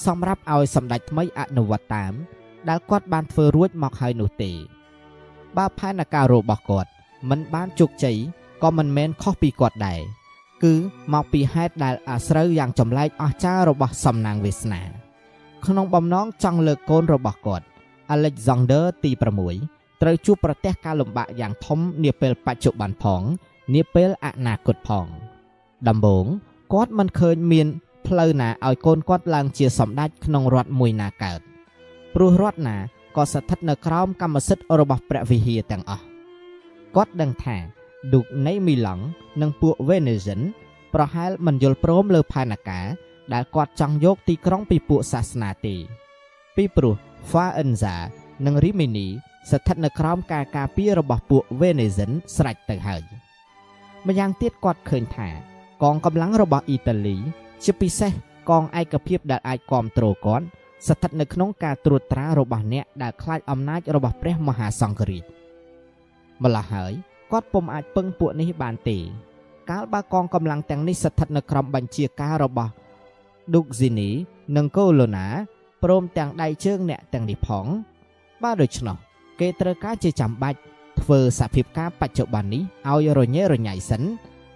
[0.05, 2.13] សម្រាប់ឲ្យសម្ដេចថ្មីអនុវត្តតាម
[2.69, 4.51] ដែលគាត់បានធ្វើរួចមកហើយនោះទេ
[5.57, 6.89] បើផែនការរបស់គាត់
[7.29, 8.17] មិនបានជោគជ័យ
[8.63, 9.99] ក៏មិនមែនខុសពីគាត់ដែរ
[10.63, 10.73] គឺ
[11.13, 14.81] មកពីហេតុដែលអាស្រូវយ៉ាងចម្លែកអស្ចារ្យរបស់សំណាងវាសនា
[15.65, 17.65] ក្នុងបំណងចង់លើកកូនរបស់គាត់
[18.15, 19.11] Alexander ទី
[19.57, 23.21] 6ត្រូវជួបប្រទះការលំបាកយ៉ាងធំនាពេលបច្ចុប្បន្នផង
[23.75, 25.05] នាពេលអនាគតផង
[25.87, 26.25] ដំបូង
[26.73, 27.67] គាត់មិនឃើញមាន
[28.07, 31.39] ផ្លូវណាឲ្យកូនគាត់ឡើងជាសម្ដេចក្នុងរដ្ឋមួយណាកើត
[32.15, 32.77] ព្រោះរដ្ឋណា
[33.15, 36.16] ក៏ស្ថិតនៅក្រោមកម្មសិទ្ធិរបស់ព្រះវិហារទាំងអស់
[36.95, 37.57] គាត់ដឹងថា
[38.13, 39.03] ឌូកនៃមីឡង់
[39.41, 40.39] និងពួកវេនេសិន
[40.93, 42.85] ប្រហែលមិនយល់ព្រមលើផែនការ
[43.33, 45.75] ដែលគាត់ចង់យកទីក្រុងពីពួកសាសនាទេ
[46.55, 46.95] ពីព្រោះ
[47.31, 47.95] Faenza
[48.45, 49.07] និង Rimini
[49.49, 53.03] ស្ថិតនៅក្រោមការការពាររបស់ពួកវេនេសិនស្រេចទៅហើយ
[54.07, 55.29] ម្យ៉ាងទៀតគាត់ឃើញថា
[55.83, 57.17] កងកម្លាំងរបស់អ៊ីតាលី
[57.63, 58.11] ជាពិសេស
[58.49, 60.45] កងឯកភាពដែលអាចគ្រប់គ្រងគាត់
[60.87, 65.36] ស្ថិតនៅក្នុងការត្រួតត្រារបស់អ្នកដែលខ្លាចអំណាចរបស់ព្រះមហាសង្ឃរាជ
[66.43, 66.93] ម្ល៉េះហើយ
[67.31, 68.97] គាត់ពុំអាចពឹងពួកនេះបានទេ
[69.69, 72.71] កាលបើកងកម្លាំងទាំងនេះស្ថិតនៅក្រោមបញ្ជាការរបស់
[73.53, 74.09] ឌុកស៊ីនី
[74.55, 75.25] និងកូឡូណា
[75.83, 77.65] ព្រមទាំងដៃជើងអ្នកទាំងនេះផង
[78.43, 78.97] បើដូច្នោះ
[79.39, 80.59] គេត្រូវការជាចាំបាច់
[81.01, 84.03] ធ្វើសភាពការបច្ចុប្បន្ននេះឲ្យរញ៉េរញ៉ៃសិន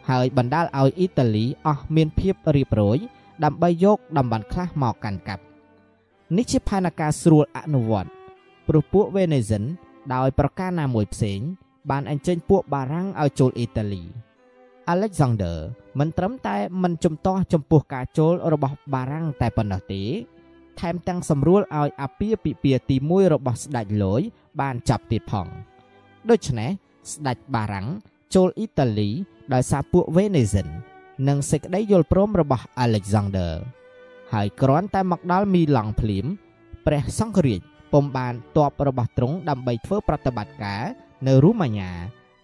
[0.10, 2.98] ហើយបណ្ដាលឲ្យអ៊ីតាលីអស់មានភាពរៀបរយ
[3.44, 5.44] ដើម្បីយកតំបន់ខ្លះមកកាន់កាប់
[6.38, 8.10] នេះជាផែនការស្រួលអនុវត្ត
[8.68, 9.64] ព្រោះពួកវេនេសិន
[10.14, 11.40] ដោយប្រការណាមួយផ្សេង
[11.90, 14.04] បានអញ្ជើញពួកបារាំងឲ្យចូលអ៊ីតាលី
[14.94, 15.56] Alexander
[16.00, 20.02] មិនត្រឹមតែមិនជំទាស់ចំពោះការចូលរបស់បារាំងតែប៉ុណ្ណោះទេ
[20.80, 24.22] ថែមទាំងសម្រួលឲ្យអាពាហ៍ពិពាហ៍ទី1របស់ស្ដេចលយ
[24.62, 25.48] បានចាប់ទៀតផង
[26.30, 26.70] ដូច្នេះ
[27.14, 27.88] ស្ដេចបារាំង
[28.36, 29.10] ចូលអ៊ីតាលី
[29.54, 30.68] ដោយសារពួកវេនេសិន
[31.28, 33.52] និងសេចក្តីយល់ព្រមរបស់ Alexander
[34.34, 36.26] ហើយគ្រាន់តែមកដល់មីឡង់ភ្លាម
[36.86, 37.62] ព្រះសង្ឃរាជ
[37.94, 40.84] ពុំបានទ័ពរបស់ទ្រង់ដើម្បីធ្វើប្រតិបត្តិការ
[41.28, 41.92] នៅរូម៉ាញ៉ា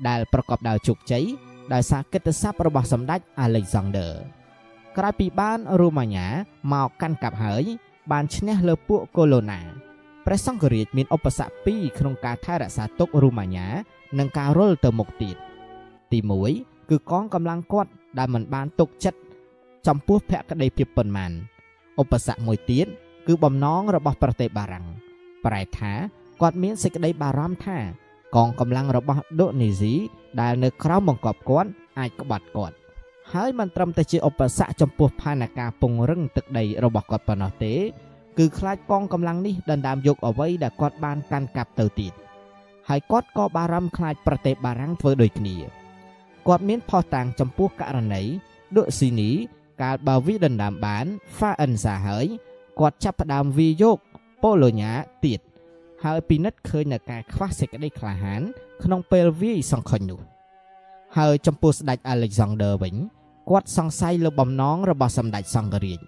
[0.08, 1.26] ដែលប្រកបដោយជោគជ័យ
[1.74, 4.12] ដោយសារកិត្តិស័ព្ទរបស់សម្ដេច Alexander
[4.98, 6.28] ក្រោយពីបានរូម៉ាញ៉ា
[6.74, 7.64] មកកាន់កាប់ហើយ
[8.12, 9.60] បានឈ្នះលើពួកកូឡូណា
[10.26, 13.68] ព្រះសង្ឃរាជមានឧបសគ្គពីរក្នុងការថែរក្សាទុករូម៉ាញ៉ា
[14.20, 15.38] និងការរុលទៅមុខទៀត
[16.12, 16.20] ទី
[16.54, 19.20] 1គឺកងកម្លាំងគាត់ដែលមិនបានទុកចិត្ត
[19.88, 21.32] ចំពោះភក្តីភាពប៉ុន្មាន
[22.02, 22.88] ឧបសគ្គមួយទៀត
[23.28, 24.88] គឺបំណងរបស់ប្រទេសបារាំង
[25.46, 25.94] ប្រែថា
[26.42, 27.78] គាត់មានសេចក្តីបារម្ភថា
[28.36, 29.94] កងកម្លាំងរបស់ដូនេស៊ី
[30.42, 31.70] ដែលនៅក្រោមបង្គាប់គាត់
[32.00, 32.76] អាចក្បត់គាត់
[33.34, 37.74] ហើយមិនត្រឹមតែជាឧបសគ្គចំពោះផែនការពង្រឹងទឹកដីរបស់គាត់ប៉ុណ្ណោះទេ
[38.38, 42.14] គឺខ្លាចកងកម្លាំងនេះដណ្ដើមយកអ្វីដែលគាត់បានកាន់កាប់ទៅទៀត
[42.88, 45.56] ហហើយគាត់ក៏បារម្ភខ្លាចប្រទេសបារាំងធ្វើដូចគ្នា
[46.48, 48.24] គាត់មានផុសតាំងចំពោះករណី
[48.76, 49.32] ដុស៊ីនី
[49.82, 51.06] កាលបើវិដណ្ដើមបាន
[51.36, 52.26] ហ្វាអិនសាហើយ
[52.80, 53.98] គាត់ចាប់ផ្ដើមវាយក
[54.44, 54.92] ប៉ូឡូញ៉ា
[55.26, 55.40] ទៀត
[56.04, 58.42] ហើយពិនិត្យឃើញនៅការខ្វះសេចក្តីក្លាហាន
[58.84, 60.20] ក្នុងពេលវាយសង្ខុញនោះ
[61.18, 62.96] ហើយចំពោះស្ដេចអាឡិចសាន់ដឺវិញ
[63.50, 66.00] គាត់សង្ស័យលើបំណងរបស់សម្ដេចសង្ឃរាជ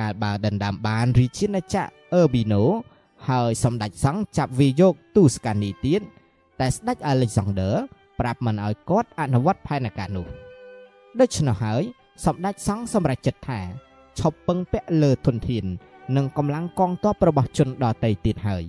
[0.00, 2.62] កាលបើដណ្ដើមបានរាជាណាចក្រអឺប៊ីណូ
[3.28, 6.00] ហើយសម្ដេចសង្ឃចាប់វាយកទូស្កានីទៀត
[6.60, 7.72] តែស្ដេចអាឡិចសាន់ដឺ
[8.20, 10.26] ប្រាប់មិនឲ្យគាត់អនុវត្តផែនការនោះ
[11.20, 11.82] ដូច្នោះហើយ
[12.24, 13.60] សម្ដេចសង្ឃសម្រេចចិត្តថា
[14.18, 15.64] ឈប់ពឹងពាក់លើធនធាន
[16.16, 18.64] និងកម្លាំងកងទ័ពរបស់ជនដទៃទៀតហើយ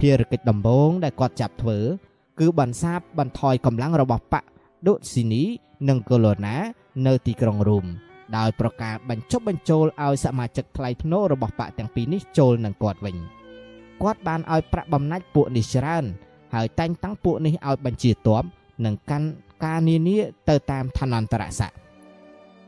[0.00, 1.78] ភារកិច្ចដំបូងដែលគាត់ចាប់ធ្វើ
[2.40, 4.44] គឺបន្សាបបន្ថយកម្លាំងរបស់បក
[4.86, 5.42] ដុស៊ីនី
[5.88, 6.56] និងកូឡូណា
[7.06, 7.86] នៅទីក្រុងរូម
[8.36, 13.16] ដោយប្រកាសបញ្ចុះបញ្ចូលឲ្យសមាជិកថ្លៃភ្នូររបស់បកទាំងពីរនេះចូលនឹងគាត់វិញ
[14.02, 16.04] គាត់បានឲ្យប្រាក់បំណាច់ពួកនេះច្រើន
[16.54, 18.42] ហើយតែងតាំងពួកនេះឲ្យបញ្ជាទ័ព
[18.84, 19.28] និងកាន់
[19.64, 21.76] ការនានាទៅតាមឋានន្តរស័ក្តិ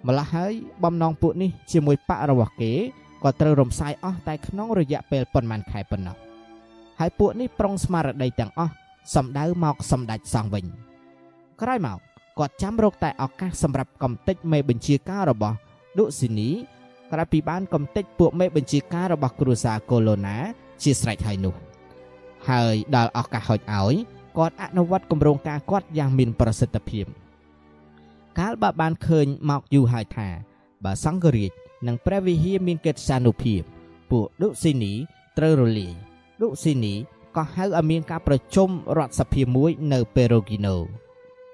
[0.07, 0.53] ម្ល៉េះហើយ
[0.85, 2.73] បំណងពួកនេះជាមួយបករបស់គេ
[3.23, 6.32] ក៏ត្រូវរំសាយអស់តែក្នុងរយៈពេលប៉ុន្មានខែប៉ុណ្ណោះ
[7.05, 8.73] ហើយពួកនេះប្រុងស្មារតីទាំងអស់
[9.15, 10.65] សម្ដៅមកសម្ដេចសង្ឃវិញ
[11.61, 11.99] ក្រោយមក
[12.39, 15.57] គាត់ចាំរកតែឱកាសសម្រាប់កំទេចមេបញ្ជាការរបស់
[15.99, 16.51] ឌុស៊ីនី
[17.13, 20.37] ក្រោយពីបានកំទេចពួកមេបញ្ជាការរបស់គ្រួសារកូឡូណា
[20.83, 21.55] ជាស្រេចហើយនោះ
[22.49, 23.95] ហើយដល់ឱកាសហុចឲ្យ
[24.39, 27.07] គាត់អនុវត្តគម្រោងការគាត់យ៉ាងមានប្រសិទ្ធភាព
[28.39, 30.29] កាលបើបានឃើញមកយូរហើយថា
[30.85, 31.53] បើសង្ឃរាជ
[31.87, 33.63] និងព្រះវិហារមានកិត្តិយសនុភាព
[34.11, 34.93] ពួកឌុស៊ីនី
[35.39, 36.12] ត្រូវរលាយ
[36.43, 36.95] ឌុស៊ីនី
[37.37, 40.77] ក៏ហៅឲ្យមានការប្រជុំរដ្ឋសភាមួយនៅពេរូគីណូ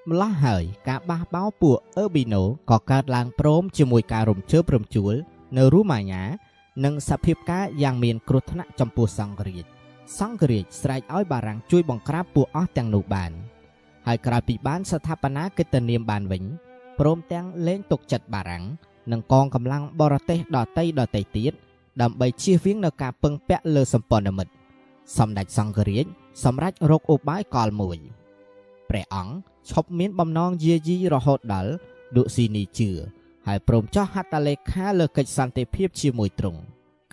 [0.09, 5.13] ម្ល៉េះហើយការបះបោពួកអឺប៊ីណូក៏កើតឡើងព្រមជាមួយការរំជើបរំជួល
[5.57, 6.23] នៅរូម៉ាញ៉ា
[6.83, 9.65] និងសភាពការយ៉ាងមានគ្រោះថ្នាក់ចំពោះសង្ឃរាជ
[10.17, 13.31] សង្ឃរាជស្រែកឲ្យបារាំងជួយបង្ក្រាបពួកអស់ទាំងនោះបាន
[14.07, 16.43] ហើយក្រោយពីបានស្ថាបនាកិត្តិនាមបានវិញ
[16.99, 18.63] ព្រមទាំងលែងទុកចិត្តបារាំង
[19.11, 21.53] និងកងកម្លាំងបរទេសដតីដតីទៀត
[22.01, 24.51] ដើម្បីជៀសវាងនៅការពឹងពាក់លើសម្ព័ន្ធមិត្ត
[25.17, 26.05] សម្ដេចសង្ឃរាជ
[26.43, 27.97] សម្រេចរកឧបាយកលមួយ
[28.89, 29.33] ព្រះអង្គ
[29.71, 31.71] ឈប់មានបំណងយាយីរហូតដល់
[32.15, 32.89] ឌុស៊ីនីជឿ
[33.47, 36.59] ហើយព្រមចោះហត្ថលេខាលើកិច្ចសន្តិភាពជាមួយទ្រង់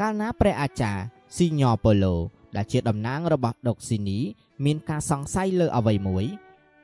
[0.01, 1.03] កាលណាព្រះអាចារ្យ
[1.37, 2.15] ស៊ីញ៉ូប៉ូឡូ
[2.57, 4.19] ដែលជាតំណាងរបស់ដុកស៊ីនី
[4.65, 6.25] មានការសង្ស័យលើអ្វីមួយ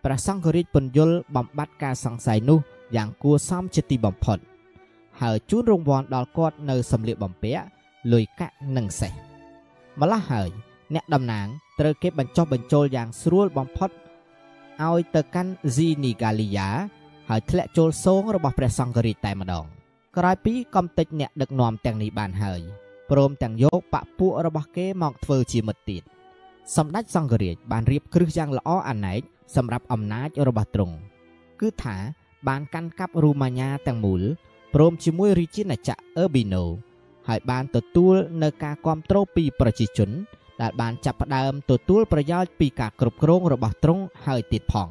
[0.04, 2.58] ព្រះសង្ឃរាជពន្យល់បំបត្តិការសង្ស័យនោះ
[2.96, 4.38] យ៉ាងគួរសមជាទីបំផុត
[5.20, 7.64] ហើយជូនរង្វាន់ដល់គាត់នៅសម្លៀកបំពាក់
[8.12, 9.12] លុយកាក់និងសេះ
[10.00, 10.50] ម្ល៉េះហើយ
[10.94, 11.46] អ្នកតំណាង
[11.80, 13.90] ត្រូវគេបញ្ចុះបញ្ចូលយ៉ាងស្រួលបំផុត
[14.82, 16.68] ឲ្យទៅកាន់ស៊ីនីហ្គាលីយ៉ា
[17.30, 19.64] ហើយធ្លាក់ចូលសងរបស់ព្រះសង្ឃរាជតែម្ដង
[20.16, 22.60] ក្រោយពីកំតិចអ្នកដឹកនាំទាំងនេះបានហើយ
[23.10, 26.02] ព្រមទាំងយកបពពួករបស់គេមកធ្វើជាមិត្តទៀត
[26.76, 29.20] សម្ដេចសង្ឃរាជបានរៀបគ្រឹះយ៉ាងល្អអាណែក
[29.56, 30.96] សម្រាប់អំណាចរបស់ទ្រង់
[31.60, 31.96] គឺថា
[32.48, 34.22] បានកាន់កាប់រូម៉ាញ៉ាទាំងមូល
[34.74, 36.64] ព្រមជាមួយរាជាណាចក្រអឺប៊ីណូ
[37.28, 40.10] ហើយបានទទួលនៅការគ្រប់គ្រងពីប្រជាជន
[40.62, 44.90] ដែលបានចាប់ផ្ដើមទទួលប្រយោជន៍ពីការគ្រប់គ្រងរបស់ទ្រង់ហើយទៀតផង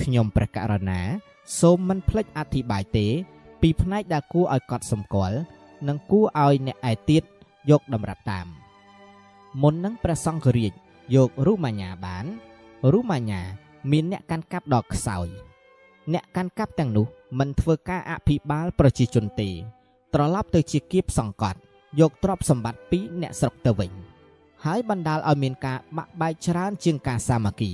[0.00, 1.00] ខ្ញុំព្រះករុណា
[1.60, 3.06] សូមមិនភ្លេចអធិប្បាយទេ
[3.62, 5.38] ពីផ្នែកដែលគួរឲ្យកត់សម្គាល់
[5.88, 7.22] និងគួរឲ្យអ្នកឯទៀត
[7.70, 8.46] យកតម្រាប់តាម
[9.62, 10.72] មុននឹងព្រះសង្ឃរាជ
[11.14, 12.24] យករូម៉ាញ៉ាបាន
[12.92, 13.42] រូម៉ាញ៉ា
[13.90, 15.28] មានអ្នកកាន់កាប់ដ៏ខ្សោយ
[16.12, 17.06] អ្នកកាន់កាប់ទាំងនោះ
[17.38, 19.50] មិនធ្វើការអភិបាលប្រជាជនទេ
[20.14, 21.58] ត្រឡប់ទៅជាគៀបសង្កត់
[22.00, 23.90] យកទ្រព្យសម្បត្តិពីអ្នកស្រុកទៅវិញ
[24.66, 27.72] ហើយបណ្ដាលឲ្យមានការបាក់បែកច្រើនជាងការសាមគ្គី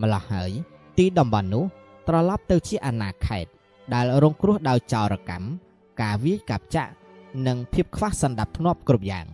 [0.00, 0.52] ម្ល៉េះហើយ
[0.98, 1.64] ទីតំបន់នោះ
[2.08, 3.50] ត្រឡប់ទៅជាអាណាខេត្ត
[3.94, 5.46] ដែលរងគ្រោះដោយចោរកម្ម
[6.02, 6.92] ការវាយកាប់ចាក់
[7.46, 9.26] និងភាពខ្វះសន្តិភាពគ្រប់យ៉ាង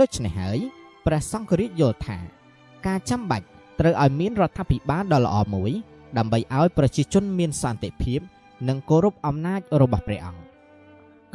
[0.00, 0.58] ដូច្នេះហើយ
[1.06, 2.18] ព្រះសង្ឃរាជយល់ថា
[2.86, 3.46] ការចាំបាច់
[3.80, 5.72] ត្រូវឲ្យមានរដ្ឋាភិបាលដ៏ល្អមួយ
[6.18, 8.20] ដើម្បីឲ្យប្រជាជនមានសន្តិភាព
[8.68, 10.42] និងគោរពអំណាចរបស់ព្រះអង្គ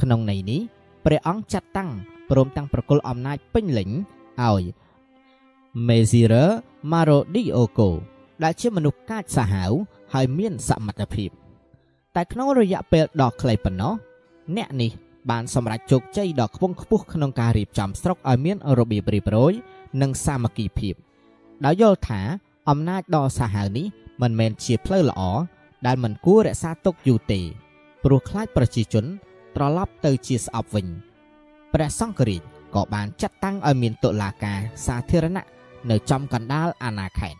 [0.02, 0.62] ក្នុងន័យនេះ
[1.06, 1.90] ព្រះអង្គចាត់តាំង
[2.30, 3.90] ព្រមទាំងប្រគល់អំណាចពេញលេញ
[4.50, 4.64] ឲ្យ
[5.88, 6.46] Mezira
[6.92, 7.90] Marodioko
[8.44, 9.72] ដែលជាមនុស្សកាចសាហាវ
[10.14, 11.30] ហើយមានសមត្ថភាព
[12.16, 13.94] តែក្នុងរយៈពេលដ៏ខ្លីប៉ុណ្ណោះ
[14.58, 14.92] អ្នកនេះ
[15.30, 19.54] បានសម្រេចជោគជ័យដ៏ខ្ពង់ខ្ពស់ក្នុងការរៀបចំស្រុកឲ្យមានរបៀបរៀបរយ
[20.02, 20.96] និងសាមគ្គីភាព
[21.66, 22.22] ដោយយល់ថា
[22.70, 23.88] អំណាចដ៏សាហាវនេះ
[24.22, 25.22] មិនមែនជាផ្លូវល្អ
[25.86, 27.42] ដែលមិនគួររក្សាទុកយូរទេ
[28.04, 29.06] ព្រោះខ្លាចប្រជាជន
[29.56, 30.88] ត្រឡប់ទៅជាស្អប់វិញ
[31.74, 32.44] ព្រះសង្ឃរាជ
[32.76, 35.46] ក៏បានចាត់តាំងឲ្យមានតុលាការសាធារណៈ
[35.90, 37.40] នៅចំកណ្ដាលអាណាខេត្ត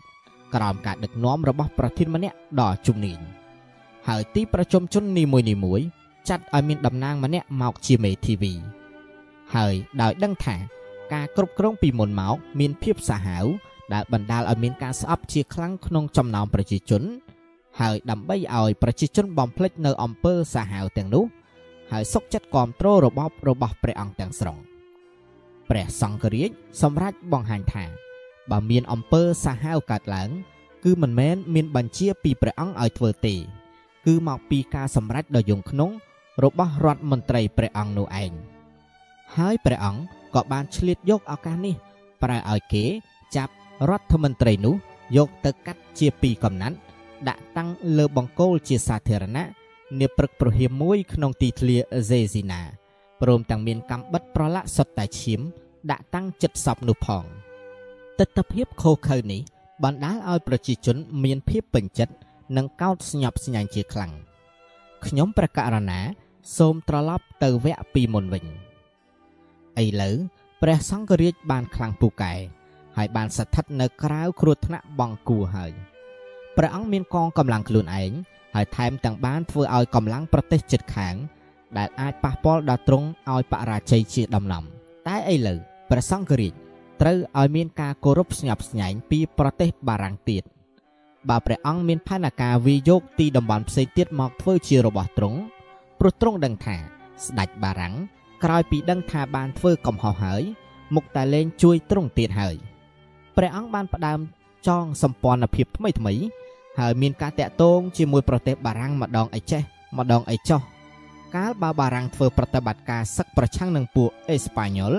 [0.54, 3.18] ក្រោមការដឹកនាំរបស់ប្រធានម្នាក់ដ៏ជំនាញ
[4.08, 5.24] ហើយទីប្រជុំជននី
[5.64, 5.84] មួយៗ
[6.28, 8.52] ចាត់ឲ្យមានតំណាងម្នាក់មកជាមេធាវី
[9.54, 10.56] ហើយដោយដឹងថា
[11.12, 13.46] ការគ្រប់គ្រងពីមុនមកមានភាពសាហាវ
[13.92, 17.02] ដែលបណ្ដាលឲ្យមានការស្អប់ជាខ្លាំងក្នុងចំណោមប្រជាជន
[17.80, 21.24] ហើយដើម្បីឲ្យប្រជាជនបំភ្លេចនៅអំពើសាហាវទាំងនោះ
[21.92, 24.56] ហើយសុកចិត្តគ្រប់គ្រងរបបរបស់ព្រះអង្គទាំងស្រុង
[25.70, 26.50] ព្រះសង្ឃរាជ
[26.82, 27.84] សម្រេចបង្ហាញថា
[28.50, 30.30] បើមានអំពើសាហាវកើតឡើង
[30.84, 33.34] គឺមិនមែនមានបញ្ជាពីព្រះអង្គឲ្យធ្វើទេ
[34.06, 35.90] គឺមកពីការសម្រេចដ៏យង់ក្នុង
[36.44, 38.32] របស់រដ្ឋមន្ត្រីព្រះអង្គនោះឯង
[39.36, 40.02] ហើយព្រះអង្គ
[40.34, 41.74] ក៏បានឆ្លៀតយកឱកាសនេះ
[42.22, 42.84] ប្រើឲ្យគេ
[43.36, 43.52] ចាប់
[43.90, 44.74] រដ្ឋមន្ត្រីនោះ
[45.16, 46.76] យកទៅកាត់ជាពីរកំណាត់
[47.28, 49.44] ដាក់តាំងលើបង្គោលជាសាធារណៈ
[50.00, 51.76] នាព្រឹកប្រហៀមមួយក្នុងទីធ្លា
[52.10, 52.81] សេស៊ីណា
[53.22, 55.40] ព្រមទាំងមានកម្មបិតប្រឡាក់សុទ្ធតែឈាម
[55.90, 57.24] ដាក់តាំងចិត្តសពនោះផង
[58.18, 59.40] ទស្សនភាពខុសខើនេះ
[59.84, 62.14] បណ្ដាលឲ្យប្រជាជនមានភាពពេញចិត្ត
[62.56, 64.12] និងកោតស្ញប់ស្ញែងជាខ្លាំង
[65.06, 66.00] ខ្ញុំប្រកាសរណា
[66.58, 68.44] សូមត្រឡប់ទៅវគ្គពីមុនវិញ
[69.84, 70.16] ឥឡូវ
[70.62, 72.34] ព្រះសង្ឃរាជបានខ្លាំងពូកែ
[72.96, 75.72] ហើយបានស្ថិតនៅក្រៅគ្រោះថ្នាក់បង្គួរហើយ
[76.56, 78.12] ព្រះអង្គមានកងកម្លាំងខ្លួនឯង
[78.54, 81.16] ហើយថែមទាំងបានធ្វើឲ្យកម្លាំងប្រទេសជិតខាង
[81.78, 84.64] ដែលអាចប៉ះពាល់ដល់ទ្រង់ឲ្យបរាជ័យជាដំណំ
[85.08, 85.58] តែឥឡូវ
[85.90, 86.54] ព្រះសង្ឃរាជ
[87.00, 90.42] ត្រូវឲ្យមានការគោរពស្ញប់ស្ញែងពីប្រទេសបារាំងទៀត
[91.28, 95.38] បើព្រះអង្គមានផែនការវិយកទីតំបន់ផ្សេងទៀតមកធ្វើជារបស់ទ្រង់
[95.98, 96.76] ព្រោះទ្រង់ដឹងថា
[97.26, 97.94] ស្ដេចបារាំង
[98.44, 100.42] ក្រោយពីដឹងថាបានធ្វើកំហុសហើយ
[100.94, 102.56] មុខតែលែងជួយទ្រង់ទៀតហើយ
[103.36, 104.20] ព្រះអង្គបានផ្ដើម
[104.68, 106.14] ចងសម្ព័ន្ធភាពថ្មីថ្មី
[106.78, 109.62] ហើយមានការតាក់ទងជាមួយប្រទេសបារាំងម្ដងអីចេះ
[109.98, 110.60] ម្ដងអីចោះ
[111.34, 114.92] កាលបើបារាំងធ្វើប្រតិបត្តិការសឹកប្រឆាំងនឹងពួកអេស្ប៉ាញ៉ុល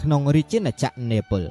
[0.00, 1.44] ក្នុងរាជាណាចក្រនេប៉ូល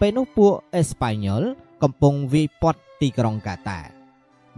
[0.00, 1.42] ពេលនោះពួកអេស្ប៉ាញ៉ុល
[1.82, 3.78] កំពុងវាយព័ទ្ធទីក្រុងកាតា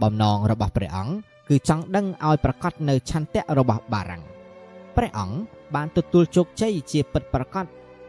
[0.01, 1.15] បំណងរបស់ព្រះអង្គ
[1.49, 4.23] គឺចង់ដឹងឲ្យប្រកាសនៅឆន្ទៈរបស់បារាំង
[4.95, 5.37] ព្រះអង្គ
[5.75, 7.65] បានទទួលជោគជ័យជាពិតប្រាកដ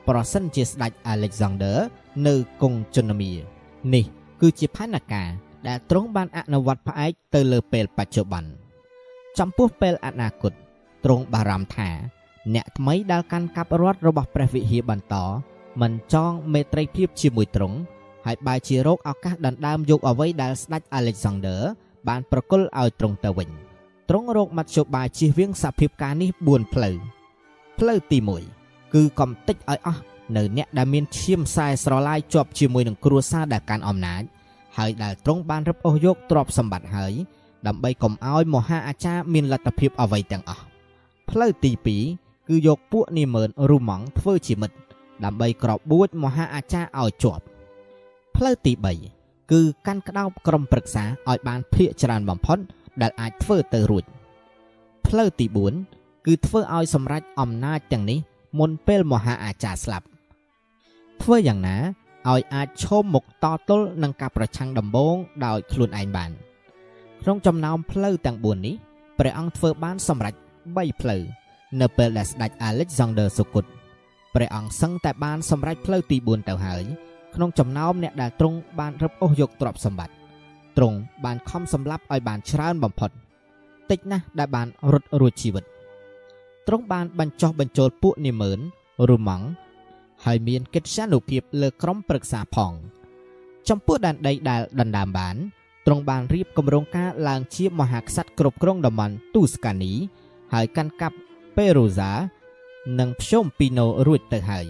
[0.08, 1.76] ប្រសិនជាស្ដេច Alexander
[2.26, 3.32] នៅគង់ជន្មា
[3.94, 4.04] នេះ
[4.40, 5.28] គឺជាផែនការ
[5.68, 8.50] ដែលទ្រង់បានអនុវត្តផ្អែកទៅលើពេលបច្ចុប្បន្ន
[9.38, 10.52] ចំពោះពេលអនាគត
[11.06, 11.90] ទ្រង់បារម្ភថា
[12.54, 15.14] អ្នកថ្មីដែលកាន់កាប់រដ្ឋរបស់ព្រះវិហារបន្ត
[15.80, 17.76] មិនចងមេត្រីភាពជាមួយទ្រង់
[18.26, 21.60] ហើយបែរជារកឱកាសដណ្ដើមយកអ្វីដែលស្ដេច Alexander
[22.08, 23.50] បានប្រគល់ឲ្យទ្រង់ទៅវិញ
[24.08, 26.96] ទ្រង់រកមធ្យោបាយជៀសវាងសភាពការនេះ4ផ្លូវ
[27.78, 28.18] ផ្លូវទី
[28.56, 30.02] 1គឺកំតិចឲ្យអស់
[30.36, 34.22] នៅអ្នកដែលមានឈាមខ្សែស្រឡាយជាប់ជាមួយនឹងគ្រួសារដែលកាន់អំណាច
[34.76, 37.12] ហើយដែលទ្រង់បានរឹបអូសយកទ្រព្យសម្បត្តិហើយ
[37.66, 40.65] ដើម្បីកុំឲ្យមហាអាចារ្យមានលទ្ធភាពអ្វីទាំងអស់
[41.30, 41.72] ផ្លូវទី
[42.10, 44.76] 2គឺយកពួកនាមឺនរូម៉ង់ធ្វើជាមិត្ត
[45.24, 47.44] ដើម្បីក្របួចមហាអាចារ្យឲ្យជាប់
[48.36, 48.72] ផ្លូវទី
[49.12, 52.58] 3គឺកាន់ក្តោបក្រុមប្រឹក្សាឲ្យបានភាកច្រើនបំផុត
[53.02, 54.04] ដែលអាចធ្វើទៅរួច
[55.06, 55.46] ផ្លូវទី
[55.86, 58.18] 4គឺធ្វើឲ្យសម្រេចអំណាចទាំងនេះ
[58.58, 60.06] មុនពេលមហាអាចារ្យស្លាប់
[61.22, 61.76] ធ្វើយ៉ាងណា
[62.28, 66.30] ឲ្យអាចឈោមមុខតទល់នឹងការប្រឆាំងដំបូងដោយខ្លួនឯងបាន
[67.22, 68.74] ក្នុងចំណោមផ្លូវទាំង4នេះ
[69.18, 70.34] ព្រះអង្គធ្វើបានសម្រេច
[70.74, 71.22] 3ផ្លូវ
[71.80, 73.64] នៅពេលដែលស្ដេច Alexander សុគត
[74.34, 76.84] ព្រះអង្គសឹងតែបានសម្រេចផ្លូវទី4ទៅហើយ
[77.34, 80.14] ក្នុងចំណោមអ្នកដែលទ្រង់បានរឹបអូសយកទ្រព្យសម្បត្តិ
[80.76, 83.10] ទ្រង់បានខំសម្លាប់ឲ្យបានច្រើនបំផុត
[83.90, 85.64] តិចណាស់ដែលបានរត់រួចជីវិត
[86.66, 88.58] ទ្រង់បានបញ្ចុះបញ្ចូលពួកនាមឺន
[89.08, 89.46] រូម៉ង់
[90.24, 92.72] ហើយមានកិត្យានុភាពលើក្រុមប្រឹក្សាផង
[93.68, 95.36] ចំពោះដែនដីដែលដណ្ដើមបាន
[95.86, 99.92] ទ្រង់បានរៀបគម្រោងការឡើងជាមហាក្សត្រគ្រប់គ្រងតំបន់ទូស្កានី
[100.52, 101.16] ហើយកាន់កាប់
[101.56, 102.10] ពេរូសា
[102.98, 104.66] និងភ្ជុំពីណូរួចទៅហើយ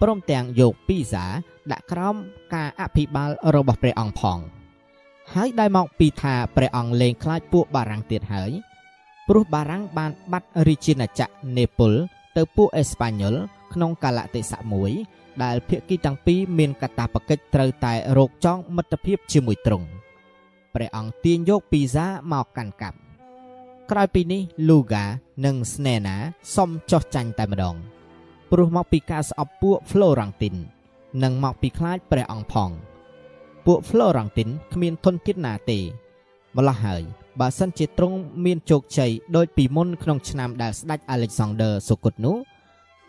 [0.00, 1.24] ព្រមទាំងយកពីសា
[1.72, 2.16] ដាក់ក្រោម
[2.54, 4.38] ការអភិបាលរបស់ព្រះអង្គផង
[5.34, 8.50] ហើយដែលមកពីថាព្រះអង្គលែងខ្លាចពួកបារាំងទៀតហើយ
[9.28, 11.94] ព្រោះបារាំងបានបាត់រាជាណាចក្រនេប៉ូល
[12.36, 13.34] ទៅពួកអេស្ប៉ាញ៉ុល
[13.72, 14.90] ក្នុងកាលៈទេសៈមួយ
[15.42, 19.86] ដែលភាគីទាំងពីរមានកាតព្វកិច្ចត្រូវតែរកចងមិត្តភាពជាមួយទ្រង់
[20.74, 22.98] ព្រះអង្គទាញយកពីសាមកកាន់កាប់
[23.90, 25.04] ក្រោយពីនេះលូហ្កា
[25.44, 26.16] និងស្នេណា
[26.56, 27.76] សុំចោះចាញ់តែម្ដង
[28.50, 30.54] ព្រោះមកពីការស្អប់ពួកហ្វ្លូរ៉ង់ទីន
[31.22, 32.70] និងមកពីខ្លាចព្រះអង្គផង
[33.66, 35.78] ពួកហ្វ្លូរ៉ង់ទីនគ្មានធនធានណាទេ
[36.56, 37.02] ម្ល៉េះហើយ
[37.40, 42.36] បើសិនជាទ្រង់មានជោគជ័យដោយពីមុនក្នុងឆ្នាំដែលស្ដេចអាឡិចសាន់ដឺសូកុតនោះ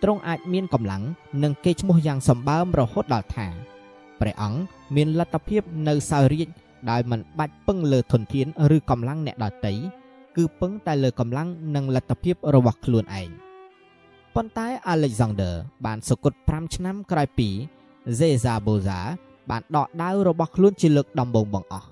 [0.04, 1.04] ទ្រង់អាចមានកម្លាំង
[1.44, 3.48] និងកេរ្តិ៍ឈ្មោះយ៉ាងសម្បើមរហូតដល់ថា
[4.20, 4.60] ព្រះអង្គ
[4.96, 6.48] មានលទ្ធភាពនៅសោយរាជ
[6.90, 9.74] ដោយមិនបាច់ពឹងលើធនធានឬកម្លាំងអ្នកដទៃ
[10.36, 13.30] គឺពឹងតែលើកម្លាំងនិងលទ្ធភាពរបស់ខ្លួនឯង
[14.36, 15.54] ប៉ុន្តែ Alexander
[15.86, 17.50] បានសគត់5ឆ្នាំក្រោយពី
[18.20, 19.00] Zeza Boza
[19.50, 21.88] បានដកដាវរបស់ខ្លួនជាលើកដំបូងបង្អស់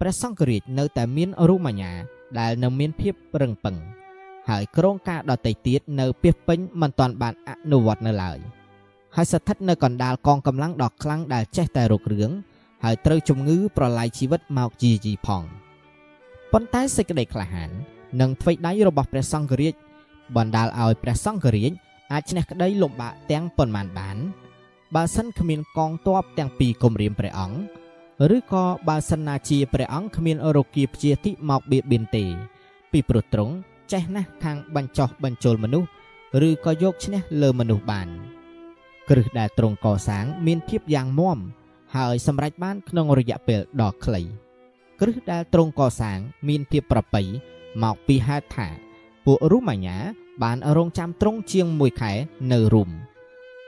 [0.00, 1.92] ព្រះសង្ឃរាជនៅតែមានរូម៉ាញ៉ា
[2.38, 3.76] ដែលនៅមានភាពរឹងប៉ឹង
[4.48, 8.38] ហើយក្រុងការដតីទៀតនៅពីពេញមិនទាន់បានអនុវត្តនៅឡើយ
[9.16, 12.30] ហើយស្ថិតនៅកណ្ដាលកងកម្លាំងដ៏ខ្លាំងដែលចេះតែរករឿង
[12.84, 15.42] ហើយត្រូវជំងឺប្រឡាយជីវិតមកជាជីផង
[16.56, 17.70] ប៉ុន្តែសេចក្តីក្លាហាន
[18.20, 19.74] និងថ្វីដៃរបស់ព្រះសង្ឃរាជ
[20.36, 21.72] បណ្ដាលឲ្យព្រះសង្ឃរាជ
[22.12, 24.16] អាចឈ្នះក្តីលំបាកទាំងប៉ុន្មានបាន
[24.94, 32.24] បើសិនគ្មានកងទ័ពទាំងពីរគម្រាមព្រះអង្គឬក៏បើសិនណាជាព្រះអង្គគ្មានរោគាព្យាធិមកបៀតបៀនទេ
[32.92, 33.54] ពីព្រោះទ្រង់
[33.92, 35.88] ចេះណាស់ខាងបញ្ចោះបញ្ចូលមនុស្ស
[36.48, 38.08] ឬក៏យកឈ្នះលើមនុស្សបាន
[39.08, 41.38] គ្រឹះដែលទ្រង់កសាង មានភាពយ៉ាងមាំ
[41.96, 44.43] ហើយសម្រេចបានក្នុងរយៈពេលដ៏ខ្លី
[45.00, 46.18] គ្រឹះដែលទ្រង់កសាង
[46.48, 47.22] មានភាពប្រពៃ
[47.82, 48.68] មកពីហេតុថា
[49.24, 49.98] ពួករូម៉ាញ៉ា
[50.42, 52.12] បានរងចាំទ្រង់ជាង1ខែ
[52.52, 52.90] នៅរុំ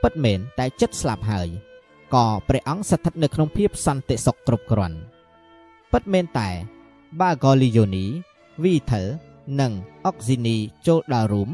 [0.03, 1.47] ពិតមែនតែចិត្តស្លាប់ហើយ
[2.13, 4.97] ក៏ព្រះអង្គស្ថិតនៅក្នុងភាពសន្តិសុខគ្រប់គ្រាន់
[5.91, 6.49] ពិតមែនតែ
[7.19, 8.05] បាហ្គលីយ៉ូនី
[8.63, 9.05] វីថល
[9.59, 9.71] និង
[10.05, 11.49] អុកស៊ីនីចូលដល់រុំ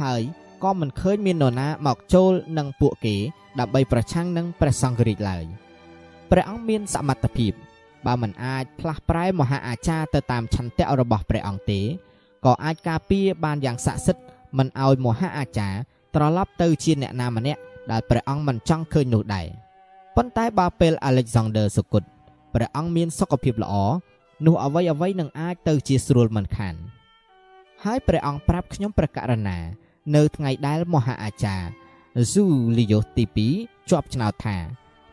[0.00, 0.22] ហើយ
[0.62, 3.16] ក៏មិនឃើញមាននរណាមកចូលនឹងពួកគេ
[3.58, 5.44] ដើម្បីប្រឆាំងនឹងព្រះសង្ឃរាជឡើយ
[6.30, 7.52] ព្រះអង្គមានសមត្ថភាព
[8.06, 11.80] បើមិនអាចផ្លាស់ប្រែមហាអាចារ្យទៅតាមឆន្ទៈរបស់ព្រះអង្គទេ
[12.44, 14.24] ក៏អាចការពារបានយ៉ាងស័ក្តិសិទ្ធិ
[14.58, 15.78] មិនឲ្យមហាអាចារ្យ
[16.14, 17.60] ត្រឡប់ទៅជាអ្នកណាម្នាក់
[17.90, 19.46] ដែលព្រះអង្គមិនចង់ឃើញនោះដែរ
[20.16, 22.02] ប៉ុន្តែបើពេល Alexander សុគត
[22.54, 23.74] ព្រះអង្គមានសុខភាពល្អ
[24.46, 26.74] នោះអ្វីអ្វីនឹងអាចទៅជាស្រួលមិនខាន
[27.84, 29.58] ហើយព្រះអង្គប្រាប់ខ្ញុំប្រកាសណា
[30.14, 31.68] នៅថ្ងៃដែលមហាអាចារ្យ
[32.32, 33.24] Julius ទី
[33.56, 34.56] 2ជាប់ឆ្នោតថា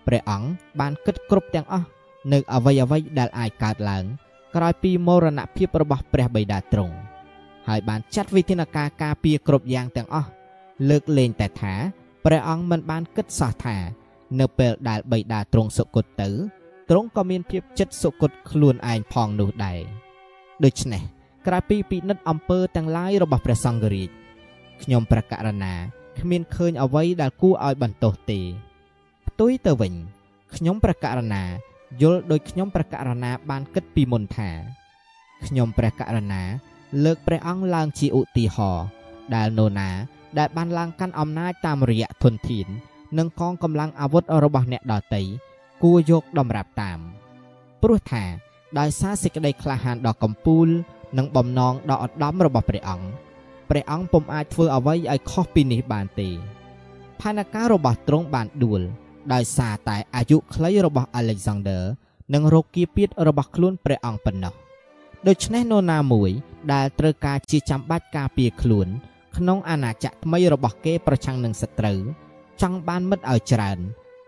[0.05, 0.47] ព្រះអង្គ
[0.79, 1.87] បានគិតគ្រប់ទាំងអស់
[2.31, 4.03] នៅអ្វីអ្វីដែលអាចកើតឡើង
[4.55, 6.95] ក្រោយពីមរណភាពរបស់ព្រះបិតាទ្រង់
[7.67, 10.29] ហើយបានចាត់វិធានការការពារគ្រប់យ៉ាងទាំងអស់
[10.89, 11.73] លើកលែងតែថា
[12.25, 13.77] ព្រះអង្គមិនបានគិតសោះថា
[14.39, 16.29] នៅពេលដែលបិតាទ្រង់សុគតទៅ
[16.89, 19.79] ទ្រង់ក៏មានភាពចិត្តសុគតខ្លួនឯងផងនោះដែរ
[20.63, 21.03] ដូច្នេះ
[21.47, 24.09] ក្រៅពីពិនិត្យអំពើទាំងឡាយរបស់ព្រះសង្ឃរាជ
[24.81, 25.73] ខ្ញុំប្រកាសណា
[26.19, 28.39] គ្មានឃើញអ្វីដែលគួរឲ្យបន្ទោសទេ
[29.27, 29.93] ផ្ទុយទៅវិញ
[30.55, 31.43] ខ្ញុំប្រកាសណា
[32.01, 34.49] យល់ដោយខ្ញុំព្រះករណាបានគិតពីមុនថា
[35.45, 36.43] ខ្ញុំព្រះករណា
[37.03, 38.85] លើកព្រះអង្គឡើងជាឧទាហរណ៍
[39.35, 39.89] ដែលនរណា
[40.37, 42.67] ដែលបានឡើងកាន់អំណាចតាមរយៈធនធាន
[43.17, 45.23] និងកងកម្លាំងអាវុធរបស់អ្នកដតី
[45.83, 46.99] គួរយកដំរាប់តាម
[47.81, 48.23] ព្រោះថា
[48.79, 50.67] ដោយសារសេចក្តីក្លាហានដ៏កំពូល
[51.17, 53.07] និងបំណងដ៏ឧត្តមរបស់ព្រះអង្គ
[53.69, 56.29] ព្រះអង្គពុំអាចធ្វើអ្វីឲ្យខុសពីនេះបានទេ
[57.19, 58.81] ផែនការរបស់ទ្រង់បានដួល
[59.33, 61.81] ដោយសារតែអាយុខ្លីរបស់ Alexander
[62.33, 64.53] និងរោគាពៀតរបស់ខ្លួនព្រះអង្គប៉ុណ្ណោះ
[65.27, 66.31] ដូច្នេះនរណាមួយ
[66.73, 68.87] ដែលត្រូវការជាចាំបាច់ការពារខ្លួន
[69.37, 71.99] ក្នុងអាណាចក្រថ្មីរបស់គេប្រឆាំងនឹងសត្រូវ
[72.61, 73.79] ចង់បានមិត្តឲ្យច្រើន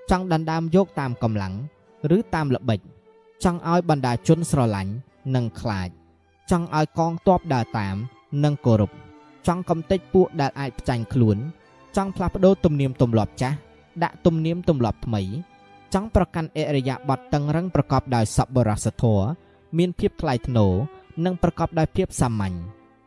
[0.09, 1.53] ចង់ដណ្ដើមយកតាមកម្លាំង
[2.15, 2.79] ឬតាមល្បិច
[3.43, 4.91] ចង់ឲ្យបណ្ដាជនស្រឡាញ់
[5.35, 5.89] និងខ្លាច
[6.51, 7.95] ចង់ឲ្យកងទ័ពដើរតាម
[8.43, 8.91] និងគោរព
[9.47, 11.37] ចង់កំទេចពួកដែលអាចផ្ចាញ់ខ្លួន
[11.95, 13.55] ចង់ផ្លាស់ប្ដូរទំនៀមទម្លាប់ចាស់
[14.03, 15.21] ដាក់ទំនៀមទម្លាប់ថ្មី
[15.93, 19.25] ចង់ប្រកាន់អរិយាប័ត្រតឹងរឹងប្រកបដោយសប្បុរសធម៌
[19.77, 20.73] មានភាពថ្លៃថ្នូរ
[21.25, 22.55] និងប្រកបដោយភាពសាមញ្ញ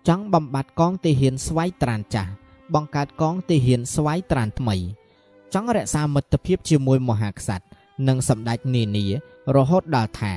[0.09, 2.31] ចង់បំបត្តិកងទាហានស្វ័យត្រានចាស់
[2.75, 4.77] បង្កើតកងទាហានស្វ័យត្រានថ្មី
[5.55, 7.65] ចង់រក្សាមិត្តភាពជាមួយមហាក្សត្រ
[8.09, 9.07] និងសម្ដេចនានា
[9.57, 10.33] រហូតដល់ថា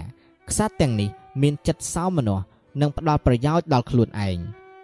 [0.50, 1.10] ក្សត្រទាំងនេះ
[1.42, 2.44] មានចិត្តសោមនស្ស
[2.82, 4.38] និងផ្ដល់ប្រយោជន៍ដល់ខ្លួនឯង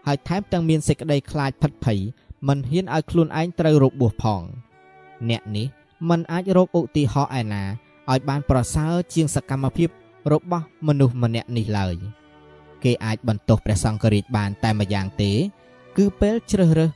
[0.05, 1.99] ហើយថែមទាំងមានសេចក្តីខ្លាចផិតភ័យ
[2.47, 4.41] មិនហ៊ានឲ្យខ្លួនឯងត្រូវរបួសផង។
[5.29, 5.67] អ្នកនេះ
[6.09, 7.63] មិនអាចរកឧទាហរណ៍ឯណា
[8.11, 9.89] ឲ្យបានប្រសើរជាងសកម្មភាព
[10.31, 11.95] របស់មនុស្សម្នាក់នេះឡើយ
[12.83, 15.31] គេអាចបន្ទោសព្រះសង្ឃរាជបានតែម្យ៉ាងទេ
[15.97, 16.91] គឺពេលជ្រើសរើស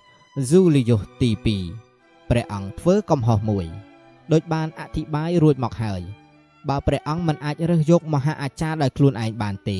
[0.49, 1.29] ស៊ូលីយ៉ូសទី
[1.81, 3.65] 2ព្រះអង្គធ្វើកំហុសមួយ
[4.31, 6.01] ដោយបានអធិប្បាយរួចមកហើយ
[6.69, 9.79] បើព្រះអង្គមិនអាចរើសយកមហាអាចារ្យដោយខ្លួនឯងបានទេ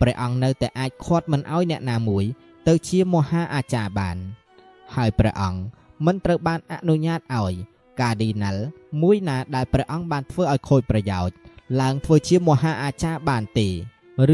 [0.00, 2.24] ព្រះអង្គនៅតែអាចខាត់មិនឲ្យអ្នកណាមួយ
[2.68, 4.16] ទៅជាមហាអាចារ្យបាន
[4.94, 5.60] ហើយព្រះអង្គ
[6.06, 7.54] មិនត្រូវបានអនុញ្ញាតឲ្យ
[8.00, 8.62] កាឌីណាល់
[9.02, 11.34] មួយណាដែលព្រះអង្គបានធ្វើឲ្យខូចប្រយោជន៍
[11.80, 13.68] ឡើងធ្វើជាមហាអាចារ្យបានទេ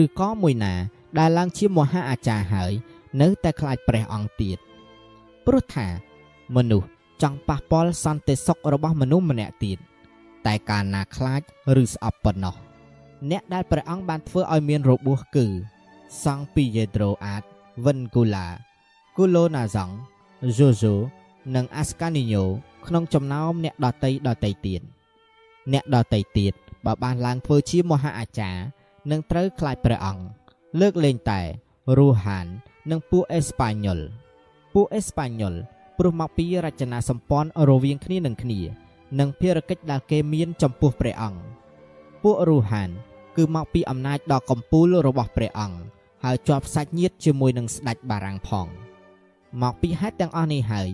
[0.01, 0.75] ឬក៏មួយណា
[1.19, 2.73] ដែលឡើងជាមហាអាចារ្យហើយ
[3.21, 4.59] នៅតែខ្លាចព្រះអង្គទៀត
[5.47, 5.87] ព្រោះថា
[6.57, 6.89] មនុស្ស
[7.23, 9.79] ចង់ប៉ះពាល់សន្តិសុខរបស់មនុស្សម្នាក់ទៀត
[10.47, 11.41] តែកាលណាខ្លាច
[11.83, 12.57] ឬស្អប់ប៉ុណ្ណោះ
[13.31, 15.47] អ្នកដែលព្រះអង្គបានធ្វើឲ្យមានរបួសគឺ
[16.25, 17.43] សង់ពីយេដ្រូអាត
[17.85, 18.47] វិនគូឡា
[19.17, 19.95] គូឡូណាសង់
[20.49, 20.95] ហ្សូហ្សូ
[21.55, 22.45] និងអាស្កានីញ៉ូ
[22.87, 24.83] ក្នុងចំណោមអ្នកដតីដតីទៀត
[25.73, 26.55] អ្នកដតីទៀត
[26.87, 28.61] បើបានឡើងធ្វើជាមហាអាចារ្យ
[29.11, 30.25] នឹងត្រូវខ្លាចព្រះអង្គ
[30.81, 31.41] លើកលែងតែ
[31.99, 32.47] រូហាន
[32.91, 34.01] និងពួកអេស្ប៉ាញ៉ុល
[34.75, 35.55] ពួកអេស្ប៉ាញ៉ុល
[35.99, 38.61] ព្រោះមកពីរចនាសម្ព័ន្ធរវាងគ្នានឹងគ្នា
[39.19, 41.41] និងភារកិច្ចដែលគេមានចំពោះព្រះអង្គ
[42.23, 42.91] ពួករូហាន
[43.37, 45.79] គឺមកពីអំណាចដ៏កំពូលរបស់ព្រះអង្គ
[46.25, 48.67] ហើយជាប់សាច់ញាតិជាមួយនឹងស្ដេចបារាំងផង
[49.63, 50.89] មកពីហេតុទាំងអស់នេះហើយ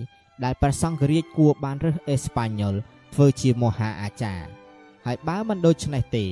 [0.45, 2.75] ដែលព្រះសង្ឃរាជគួរបានរើសអេស្ប៉ាញ៉ុល
[3.15, 4.49] ធ្វើជាមហាអាចារ្យ
[5.07, 6.25] ហើយបើមិនដូច្នេះទេ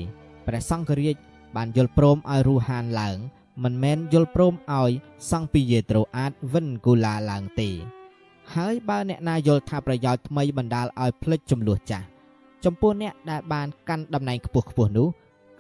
[0.47, 1.17] ព្រះសង្ឃរាជ
[1.57, 3.17] បានយល់ព្រមឲ្យរូហានឡើង
[3.65, 4.91] មិនមែនយល់ព្រមឲ្យ
[5.31, 7.71] សង្ឃពីយេត្រូអាចវិនគូឡាឡើងទេ
[8.55, 12.07] ហើយបើអ្នកណាយល់ថាប្រយោជន៍ថ្មីបណ្ដាលឲ្យភ្លេចចំនួនចាស់
[12.65, 15.09] ចំពោះអ្នកដែលបានកាន់តំណែងខ្ពស់ខ្ពស់នោះ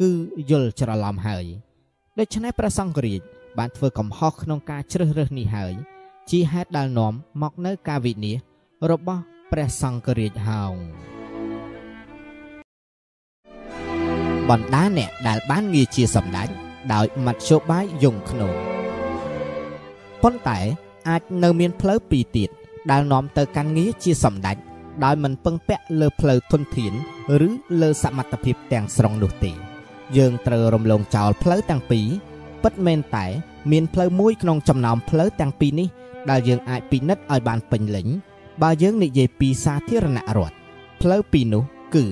[0.01, 0.11] គឺ
[0.51, 1.47] យល់ច្រឡំហើយ
[2.19, 3.20] ដូច្នេះព្រះសង្ឃរាជ
[3.59, 5.75] បានធ្វើកំហុសក្នុងការជ្រើសរើសនេះហើយ
[6.31, 10.75] ជាហេតុដែលនាំមកនៅការវិនិច្ឆ័យរបស់ព្រះសង្ឃរាជហោង
[14.49, 16.49] បណ្ដាអ្នកដែលបានងារជាសម្ដេច
[16.93, 18.53] ដោយមធ្យោបាយយងក្នុង
[20.23, 20.59] ប៉ុន្តែ
[21.09, 22.51] អាចនៅមានផ្លូវពីរទៀត
[22.91, 24.57] ដែលនាំទៅកាន់ងារជាសម្ដេច
[25.05, 26.93] ដោយមិនពឹងពាក់លើផ្លូវធនធាន
[27.47, 27.51] ឬ
[27.83, 29.53] លើសមត្ថភាពទាំងស្រុងនោះទេ
[30.17, 32.07] យើងត្រូវរំលងចោលផ្លូវទាំងពីរ
[32.63, 33.27] ពិតមែនតែ
[33.73, 35.89] មានផ្លូវមួយក្នុងចំណោមផ្លូវទាំងពីរនេះ
[36.31, 38.07] ដែលយើងអាចពិនិត្យឲ្យបានពេញលេញ
[38.63, 40.57] បើយើងនិយាយពីសាធារណរដ្ឋ
[41.01, 41.65] ផ្លូវពីរនោះ
[41.95, 42.05] គឺ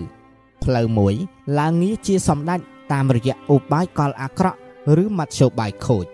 [0.64, 1.14] ផ្លូវមួយ
[1.58, 2.60] ឡើងងារជាសម្ដេច
[2.92, 4.58] តាមរយៈឧបាយកលអាក្រក់
[5.02, 6.06] ឬមធ្យោបាយខូច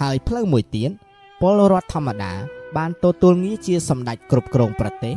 [0.00, 0.90] ហើយផ្លូវមួយទៀត
[1.40, 2.32] ពលរដ្ឋធម្មតា
[2.76, 5.14] បានទទួលងារជាសម្ដេចគ្រប់គ្រងប្រទេស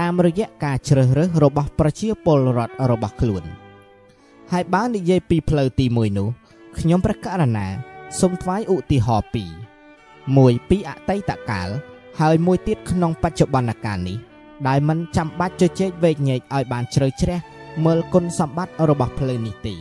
[0.00, 3.44] តាមរយៈការជ្រើសរើសរបស់ប្រជាពលរដ្ឋរបស់ខ្លួន
[4.52, 6.28] ហើយបើនិយាយពីផ្លូវទី1នោះ
[6.78, 7.66] ខ្ញុំព្រះករណា
[8.20, 9.50] សូមថ្វាយឧទាហរណ៍ពីរ
[10.36, 11.68] មួយពីអតីតកាល
[12.20, 14.18] ហើយមួយទៀតក្នុងបច្ចុប្បន្នកាលនេះ
[14.68, 17.38] ដែលមិនចាំបាច់ជជែកវែកញែកឲ្យបានជ្រៅជ្រះ
[17.84, 19.74] មើលគុណសម្បត្តិរបស់ផ្លូវនេះទេ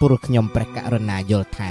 [0.00, 1.60] ព្រោះខ្ញុំព្រះករុណាយល់ថ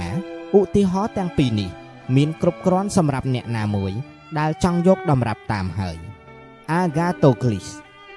[0.58, 1.70] ឧទាហរណ៍ទាំងពីរនេះ
[2.16, 3.92] មានគ្រប់គ្រាន់សម្រាប់អ្នកណាមួយ
[4.38, 5.98] ដែលចង់យកតម្រាប់តាមហើយ
[6.72, 7.68] អាហ្គាតូក្លីស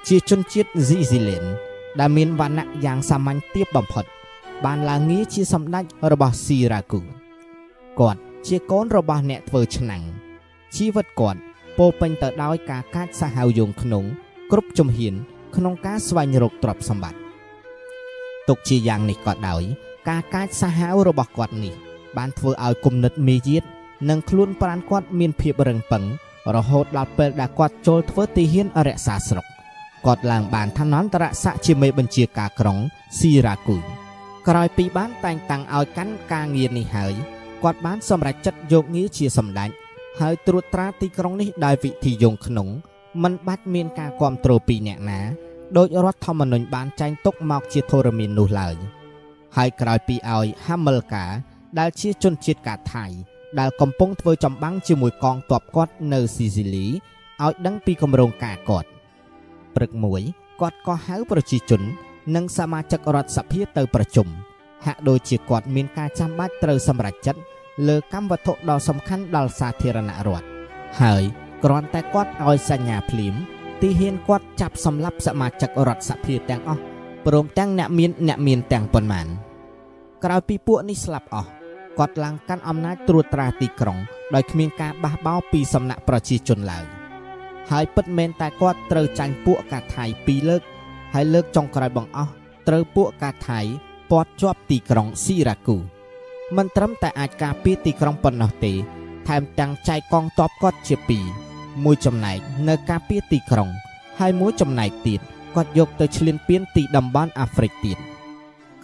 [0.08, 1.46] ជាជនជាតិស៊ីស៊ីឡែន
[2.00, 4.06] ដែលមានវណ្ណៈយ៉ាងសាមញ្ញទាបបំផុត
[4.66, 7.02] បានឡើងងារជាសម្ដេចរបស់ស៊ីរ៉ាគូ
[8.00, 10.04] គាត់ ជាកូនរបស់អ្នកធ្វើឆ្នាំង
[10.76, 11.40] ជីវិតគាត់
[11.78, 14.04] ពោពេញទៅដោយការកាចសាហាវយងក្នុង
[14.52, 15.14] គ្រប់ជំហាន
[15.56, 17.20] ក្នុងការស្វែងរកទ្រព្យសម្បត្តិ
[18.48, 19.64] ទុកជាយ៉ាងនេះក៏ដោយ
[20.10, 21.74] ការកាចសាហាវរបស់គាត់នេះ
[22.18, 23.64] បានធ្វើឲ្យគុណិតមេយាទ
[24.10, 26.04] និងខ្លួនប្រានគាត់មានភាពរឹងប៉ឹង
[26.56, 29.46] រហូតដល់ពេលដែលគាត់ចូលធ្វើទីហ៊ានរក្សាស្រុក
[30.06, 32.78] គាត់ឡើងបានឋានន្តរស័ក្តិជាមេបញ្ជាការក្រុង
[33.20, 33.78] ស៊ីរ៉ាគូ
[34.48, 37.16] ក្រោយពីបានតែងតាំងឲ្យកាន់ការងារនេះហើយ
[37.66, 39.70] គាត់បានសម្រេចចិត្តយកងារជាសម្ដេច
[40.20, 42.68] ហើយត្រួតត្រាទីក្រុងនេះដោយវិធីយងក្នុង
[43.24, 45.22] មិនបាច់មានការគ្រប់គ្រងពីអ្នកណា
[45.78, 48.76] ដោយរដ្ឋធម្មនុញ្ញបានចែងទុកមកជាធរមាននោះឡើយ
[49.56, 51.26] ហើយក្រោយពីឲ្យហាមិលកា
[51.80, 53.06] ដែលជាជនជាតិកាថៃ
[53.60, 56.88] ដែលកំពុងធ្វើចម្បាំងជាមួយកងទ័ពគាត់នៅស៊ីស៊ីលី
[57.44, 58.90] ឲ្យដឹងពីគម្រោងការគាត់
[59.76, 60.22] ព្រឹកមួយ
[60.62, 61.82] គាត់ក៏ហៅប្រជាជន
[62.36, 64.30] និងសមាជិករដ្ឋសភាទៅប្រជុំ
[64.86, 67.42] ហាក់ដូចជាគាត់មានការចាំបាច់ត្រូវសម្រេចចិត្ត
[67.88, 70.48] លើកម្មវត្ថុដ៏សំខាន់ដល់សាធារណរដ្ឋ
[71.02, 71.24] ហើយ
[71.64, 73.36] គ្រាន់តែគាត់ឲ្យសញ្ញាភ្លាម
[73.82, 76.82] ទីហ៊ានគាត់ចាប់សម្លាប់សមាជិករដ្ឋសភាទាំងអស់
[77.26, 79.28] ព្រមទាំងអ្នកមានអ្នកមានទាំងប៉ុន្មាន
[80.24, 81.50] ក្រោយពីពួកនេះស្លាប់អស់
[82.00, 83.98] គាត់ឡើងកាន់អំណាចត្រួតត្រាទីក្រុង
[84.34, 86.86] ដោយគ្មានការបះបោរពីសំណាក់ប្រជាជនឡើយ
[87.72, 90.62] ហើយពិតមែនតែគាត់ត្រូវចាញ់ពួកកាថៃពីរលើក
[91.14, 92.32] ហើយលើកចុងក្រោយបង្អស់
[92.68, 93.60] ត្រូវពួកកាថៃ
[94.12, 95.78] ពាត់ជាប់ទីក្រុងស៊ីរ៉ាគូ
[96.58, 98.74] មិនត្រឹមតែអាចការពារទីក្រុងប៉ុណ្ណោះទេ
[99.28, 101.26] ថែមទាំងចែកកងទ័ពគាត់ជាពីរ
[101.84, 103.70] មួយចំណែកនៅការពារទីក្រុង
[104.20, 105.20] ហើយមួយចំណែកទៀត
[105.56, 107.98] គាត់យកទៅឈ្លានពានទីតំបន់អាហ្វ្រិកទៀត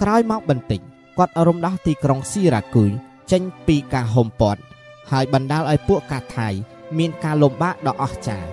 [0.01, 0.81] ក្រោយមកបន្តិច
[1.17, 2.91] គាត់រំដោះទីក្រុងស៊ីរ៉ាគូយ
[3.31, 4.61] ចេញពីការហុំព័ទ្ធ
[5.11, 6.47] ហើយបណ្ដាលឲ្យពួកកាថៃ
[6.97, 8.49] មានការលំបាកដ៏អស្ចារ្យ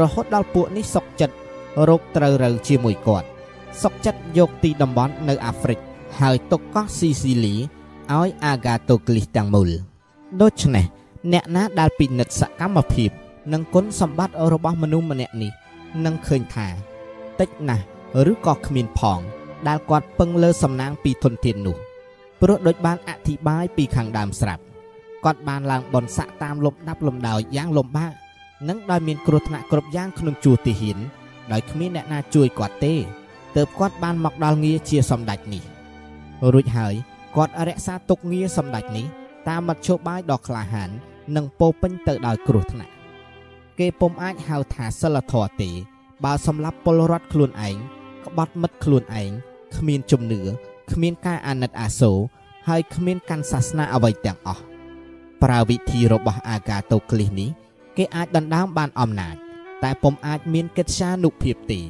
[0.00, 1.36] រហូតដល់ពួកនេះសុកចិត្ត
[1.88, 3.26] រកត្រូវរើជាមួយគាត់
[3.82, 5.78] សុកចិត្តយកទីតំបន់នៅអាហ្វ្រិក
[6.20, 7.56] ហើយទុកកោះស៊ីស៊ីលី
[8.18, 9.70] ឲ្យអាហ្គាតូក្លីសទាំងមូល
[10.42, 10.84] ដូច្នេះ
[11.32, 13.10] អ្នកណាដែលពិនិត្យសកម្មភាព
[13.52, 15.52] និងគុណសម្បត្តិរបស់មនុស្សម្នាក់នេះ
[16.04, 16.68] នឹងឃើញថា
[17.40, 17.84] តិចណាស់
[18.30, 19.20] ឬក៏គ្មានផង
[19.68, 21.76] ដែលគាត់ពឹងលើសំណាងពីធនធាននោះ
[22.40, 24.62] ព្រោះដូចបានអធិប្បាយពីខាងដើមស្រាប់
[25.24, 28.12] គាត់បានឡើងបនស័កតាមលំដាប់លំដោយយ៉ាងលំបាក
[28.68, 30.98] និងដោយមានគ្រោះថ្នាក់គ្រប់យ៉ាងក្នុងជួរទីហ៊ាន
[31.52, 32.94] ដោយគ្មានអ្នកណាជួយគាត់ទេ
[33.56, 35.64] ទើបគាត់បានមកដល់ងារជាសម្ដេចនេះ
[36.52, 36.94] រួចហើយ
[37.36, 39.06] គាត់រក្សាទុកងារសម្ដេចនេះ
[39.48, 40.90] តាមមធ្យោបាយដ៏ក្លាហាន
[41.36, 42.92] និងពោពេញទៅដោយគ្រោះថ្នាក់
[43.78, 45.70] គេពុំអាចហៅថាសិលធម៌ទេ
[46.24, 47.76] បើសម្រាប់ពលរដ្ឋខ្លួនឯង
[48.26, 49.30] ក្បត់មិត្តខ្លួនឯង
[49.76, 50.40] គ្មានជំនឿ
[50.92, 52.18] គ្មានការអាណិតអាសូរ
[52.68, 54.62] ហើយគ្មានកាន់សាសនាអ្វីទាំងអស់
[55.42, 57.50] ប្រើវិធីរបស់អាកាតូក្លីសនេះ
[57.96, 59.36] គេអាចដណ្ដើមបានអំណាច
[59.82, 61.80] តែពុំអាចមានកិត្យានុភាពទេ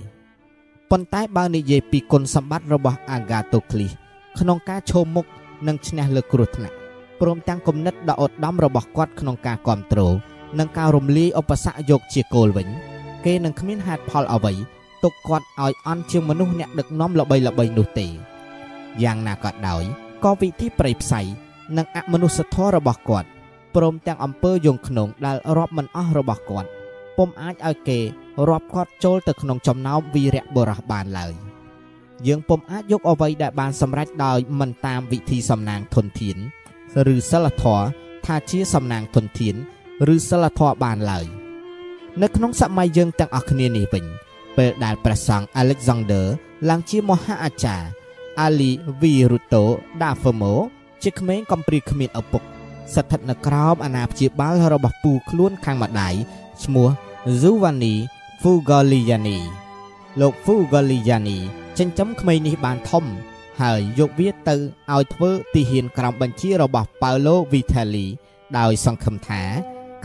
[0.90, 3.92] ប៉ុន្តែបើនិយាយពីគុណសម្បត្តិរបស់អាហ្គាតូក្លីស
[4.38, 5.26] ក្នុងការឈោមមុខ
[5.66, 6.76] និងឈ្នះលើគ្រោះថ្នាក់
[7.20, 10.14] ព្រមទាំងគំនិតដ៏ឧត្តមរបស់គាត់ក្នុងការគ្រប់គ្រង
[10.58, 12.68] និងការរំលាយឧបសគ្គយកជាគោលវិញ
[13.24, 14.52] គេនឹងគ្មានហេតុផលអ្វី
[15.04, 18.06] ទុកគាត់ឲ្យអន់ជាងមនុស្សអ្នកដឹកនាំល្បីល្បីនោះទេ
[19.02, 19.82] យ៉ាងណាក៏ដោយ
[20.24, 21.20] ក៏វិធីប្រៃផ្សៃ
[21.76, 23.28] និងអមនុស្សធម៌របស់គាត់
[23.74, 26.68] ព្រមទាំងអំពើយងខ្នងដែលរាប់មិនអស់របស់គាត់
[27.18, 27.98] ពុំអាចឲ្យគេ
[28.48, 31.49] រាប់គាត់ចូលទៅក្នុងចំណោមវីរៈបុរសបានឡើយ
[32.26, 36.36] យើងពុំអាចយកអ្វីដែលបានសម្រេចដោយមិនតាមវិធីសំណាងធនធាន
[37.14, 37.84] ឬសិលធម៌
[38.26, 39.54] ថាជាសំណាងធនធាន
[40.14, 41.26] ឬសិលធម៌បានឡើយ
[42.22, 44.04] នៅក្នុងសម័យយើងទាំងអស់គ្នានេះវិញ
[44.56, 46.24] ពេលដែលព្រះសង្ឃ Alexander
[46.68, 47.86] ឡើងជាមហាអាចារ្យ
[48.46, 48.70] Ali
[49.00, 49.64] Viruto
[50.00, 50.54] da Fermo
[51.02, 52.42] ជាក្មេងកំព្រាគ្មានឪពុក
[52.94, 56.14] ស្ថិតនៅក្រោមអាណាព្យាបាលរបស់ពូខ្លួនខាងម្ដាយ
[56.64, 56.88] ឈ្មោះ
[57.40, 57.94] Giovanni
[58.42, 59.38] Fugoliani
[60.20, 61.38] លោក Fugoliani
[61.80, 63.04] ចិញ្ចឹមក្មេងនេះបានធំ
[63.60, 64.54] ហើយយកវាទៅ
[64.92, 68.06] ឲ្យធ្វើទីហ៊ានក្រោមបញ្ជារបស់ Paolo Vitelli
[68.58, 69.42] ដោយសង្ឃឹមថា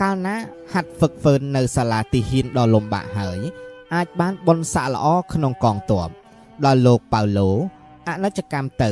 [0.00, 0.36] កាលណា
[0.72, 3.38] ហាត់ហ្វឹកហ្វឺននៅសាលាទីហ៊ានដ៏លំបាកហើយ
[3.94, 6.08] អាចបានបនស័កល្អក្នុងកងទ័ព
[6.64, 7.50] ដល់លោកប៉ាឡូ
[8.08, 8.90] អនិច្ចកម្មទៅ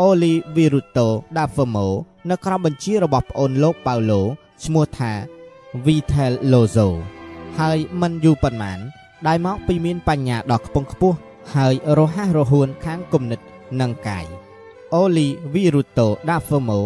[0.00, 1.88] អូលីវីរូតូដាហ្វឺម៉ូ
[2.30, 4.20] នៅក្រោមបញ្ជារបស់ប្អូនលោកប៉ាឡូ
[4.64, 5.12] ឈ្មោះថា
[5.84, 6.88] Vitel Lozo
[7.58, 8.78] ហើយមិនយូរប៉ុន្មាន
[9.26, 11.18] ដែលមកពីមានបញ្ញាដ៏ខ្ពង់ខ្ពស់
[11.52, 13.40] ហើយរហ័សរហួនខាងគំនិត
[13.80, 14.26] និងកាយ
[14.94, 16.80] អូលីវីរូតូដាហ្វឺម៉ូ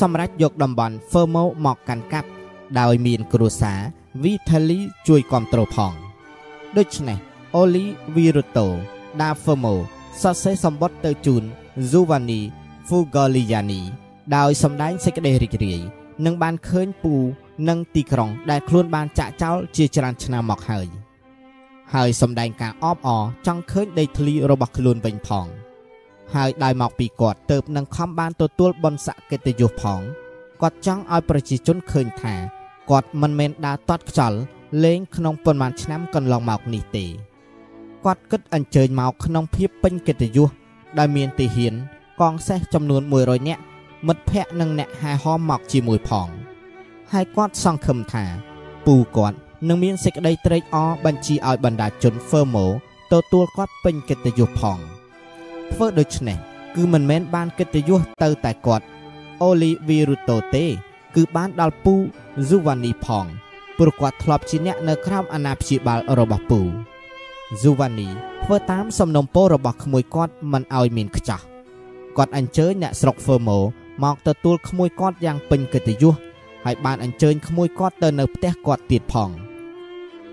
[0.00, 2.28] សម្រាប់យកតំបន់ Fermo មកកាន់កាប់
[2.80, 3.80] ដោយមានគ្រួសារ
[4.22, 4.78] Vitaly
[5.08, 5.92] ជួយគ្រប់គ្រងផង
[6.76, 7.18] ដូច្នេះ
[7.60, 7.84] Oli
[8.14, 8.66] Viruto
[9.20, 9.74] da Fermo
[10.20, 11.42] សរសេរសម្បត្តិទៅជូន
[11.90, 12.40] Giovanni
[12.88, 13.80] Fugoliani
[14.36, 15.80] ដោយសម្ដែងសេចក្តីរីករាយ
[16.24, 17.14] និងបានឃើញពូ
[17.68, 20.88] និងទីក្រុងដែលខ្លួនបានចាក់ចោលជាច្រើនឆ្នាំមកហើយ
[21.94, 25.46] ហើយសម្ដែងការអបអរចង់ឃើញដីធ្លីរបស់ខ្លួនវិញផង
[26.34, 30.00] ហើយដោយមកពីគាត់ទៅនឹងខំបានទទួលបនសកិត្តិយសផង
[30.60, 32.34] គាត់ចង់ឲ្យប្រជាជនឃើញថា
[32.90, 34.38] គាត់មិនមែនដើរតតខ្យល់
[34.84, 37.06] លេងក្នុងប៉ុន្មានឆ្នាំកន្លងមកនេះទេ
[38.04, 40.50] គាត់គិតអញ្ជើញមកក្នុងភាពពេញកិត្តិយស
[40.98, 41.74] ដែលមានទីហ៊ាន
[42.20, 43.62] កងសេះចំនួន100នាក់
[44.06, 46.28] មិត្តភ័ក្តិនិងអ្នកហែហមមកជាមួយផង
[47.12, 48.24] ហើយគាត់សង្ឃឹមថា
[48.86, 49.38] ពូគាត់
[49.68, 52.66] នឹងមានសេចក្តីត្រេកអរបញ្ជាឲ្យបណ្ដាជន Fermo
[53.12, 54.78] ទទួលគាត់ពេញកិត្តិយសផង
[55.72, 56.38] ធ្វើដូច្នេះ
[56.74, 58.84] គឺមិនមែនបានកិត្តិយសទៅតែគាត់
[59.48, 60.66] Oliviruto ទេ
[61.16, 61.94] គឺបានដល់ពូ
[62.48, 63.26] Giovanni ផង
[63.78, 66.60] ព្រោះគាត់ធ្លាប់ជាអ្នកនៅក្រោមអាណាព្យាបាលរបស់ពូ
[67.60, 68.08] Giovanni
[68.44, 71.40] ធ្វើតាមសំណុំពររបស់ក្មួយគាត់មិនឲ្យមានខ្ចោះ
[72.16, 73.58] គាត់អញ្ជើញអ្នកស្រុក Fermo
[74.04, 76.14] មកទទួលក្មួយគាត់យ៉ាងពេញកិត្តិយស
[76.64, 79.30] ហើយបានអញ្ជើញក្មួយគាត់ទៅនៅផ្ទះគាត់ទៀតផង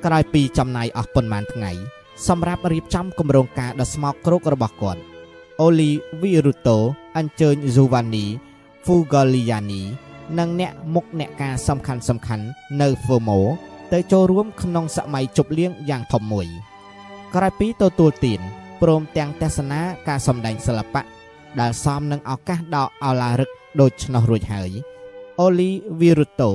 [0.05, 1.71] ក្រោយពីចំណាយអស់ប៉ុន្មានថ្ងៃ
[2.27, 5.01] សម្រាប់រៀបចំគម្រោងការដ៏ស្មោកគ្រោករបស់គាត់
[5.65, 5.91] Oli
[6.21, 6.77] Viruto
[7.17, 8.25] អញ្ជើញ Giovanni
[8.85, 9.81] Fugoliani
[10.37, 12.45] និងអ្នកមុខអ្នកការសំខាន់សំខាន់
[12.81, 13.39] នៅ Fermo
[13.93, 16.47] ទៅចូលរួមក្នុងសម័យជប់លៀងយ៉ាងធំមួយ
[17.35, 18.41] ក្រោយពីទទួលទាន
[18.81, 21.01] ព្រមទាំងទស្សនាការសម្ដែងសិល្បៈ
[21.59, 23.49] ដែលសមនឹងឱកាសដ៏ឱឡារឹក
[23.79, 24.71] ដូចឆ្នោះរួចហើយ
[25.39, 25.69] អូលី
[25.99, 26.51] វីរូតូ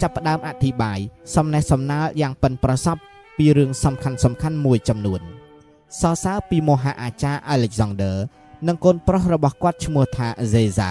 [0.00, 0.98] ចាប់ផ្ដើមអធិប្បាយ
[1.34, 3.00] សំណេះសំណាលយ៉ាងប៉ិនប្រសប់
[3.36, 5.20] ពីរឿងសំខាន់សំខាន់មួយចំនួន
[6.00, 8.14] សរសើរពីមហាអាចារ្យ Alexander
[8.66, 10.90] និងកូនប្រុសរបស់គាត់ឈ្មោះថា Zeza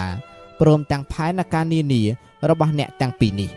[0.60, 2.02] ព្រមទាំងផែនការនានា
[2.50, 3.50] របស់អ្នកទាំងពីរនេះ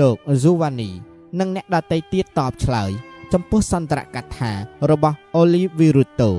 [0.00, 0.90] លោក Giovanni
[1.38, 2.90] និងអ្នកដទៃទៀតតបឆ្លើយ
[3.32, 4.50] ចំពោះសន្ទរកថា
[4.90, 6.30] របស់ Oliviruto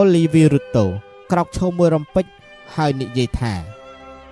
[0.00, 0.84] Oliviruto
[1.30, 2.26] ក្រោកឈរមួយរំពេច
[2.74, 3.52] ហើយនិយាយថា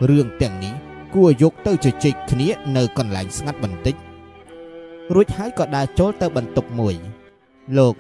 [0.09, 0.75] រឿងទាំងនេះ
[1.15, 3.97] គួរយកទៅជជែកគ្នានៅកន្លែងស្ងាត់បន្តិច
[5.15, 6.95] រួចហើយក៏ដើរចូលទៅបន្ទប់មួយ
[7.79, 7.95] លោក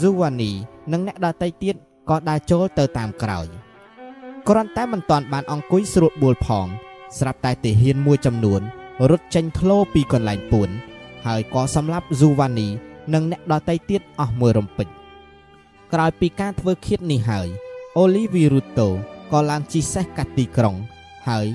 [0.00, 0.52] Giovanni
[0.92, 1.76] និងអ្នកដទៃទៀត
[2.10, 3.46] ក៏ដើរចូលទៅតាមក្រោយ
[4.48, 6.66] គ្រាន់តែមិនទាន់បានអង្គុយស្រួលបួលផង
[7.18, 8.60] ស្រាប់តែទាហានមួយចំនួន
[9.10, 10.70] រត់ចេញធ្លោពីកន្លែងពួន
[11.26, 12.68] ហើយក៏សម្លាប់ Giovanni
[13.14, 14.88] និងអ្នកដទៃទៀតអស់មួយរំពេច
[15.92, 17.48] ក្រោយពីការធ្វើឃាតនេះហើយ
[18.00, 18.88] Oliviruto
[19.32, 20.76] ក៏ឡើងជិះសេះកាត់ទីក្រុង
[21.28, 21.46] ហើយ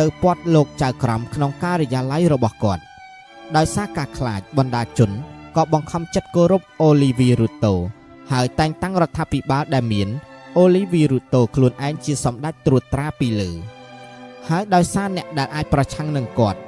[0.00, 2.82] ទៅពាត់លោកចៅក្រមក្នុងការិយាល័យរបស់គាត់
[3.56, 5.10] ដោយសារការខ្លាចបណ្ដាជន
[5.56, 7.72] ក៏បង្ខំចិត្តគោរព Oliviruto
[8.32, 10.08] ហើយតែងតាំងរដ្ឋាភិបាលដែលមាន
[10.58, 13.50] Oliviruto ខ្លួនឯងជាសម្ដេចត្រួតត្រាពីលើ
[14.48, 16.58] ហើយដោយសារអ្នកដែលអាចប្រឆាំងនឹងគាត់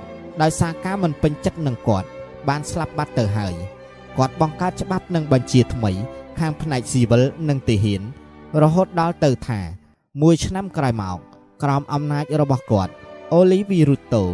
[0.43, 2.09] ដោយសារការមិនពេញចិត្តនឹងគាត់
[2.48, 3.55] បានស្លាប់បាត់ទៅហើយ
[4.16, 5.90] គាត់បង្កើតច្បាប់និងបញ្ជាថ្មី
[6.39, 8.03] ខាងផ្នែកស៊ីវិលនិងទាហាន
[8.62, 9.61] រហូតដល់ទៅថា
[10.23, 11.19] មួយឆ្នាំក្រោយមក
[11.62, 12.93] ក្រោមអំណាចរបស់គាត់
[13.35, 14.24] អូលីវីរូតូ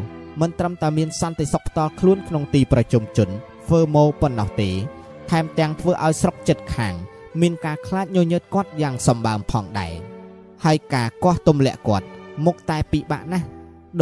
[0.41, 3.29] មិនត្រឹមតែមានសន្តិសុខផ្ទាល់ខ្លួនក្នុងទីប្រជុំជន
[3.67, 4.71] ហ្វឺម៉ូប៉ុណ្ណោះទេ
[5.31, 6.95] ថែមទាំងធ្វើឲ្យស្រុកចិត្តខាង
[7.41, 9.93] មានការខ្លាចញញើតគាត់យ៉ាងសម្បើមផងដែរ
[10.65, 12.07] ហើយការកោះទម្លាក់គាត់
[12.45, 13.47] មុខតែពិបាកណាស់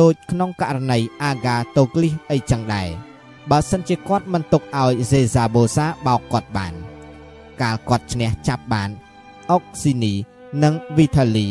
[0.01, 2.89] ដូចក្នុងករណីអាហ្គាតូក្លីសអីចឹងដែរ
[3.51, 6.75] បើសិនជាគាត់មិនទុកឲ្យសេសាបូសាបោកគាត់បាន
[7.61, 8.91] កាលគាត់ឈ្នះចាប់បាន
[9.51, 10.15] អុកស៊ីនី
[10.63, 11.47] និងវីថាលី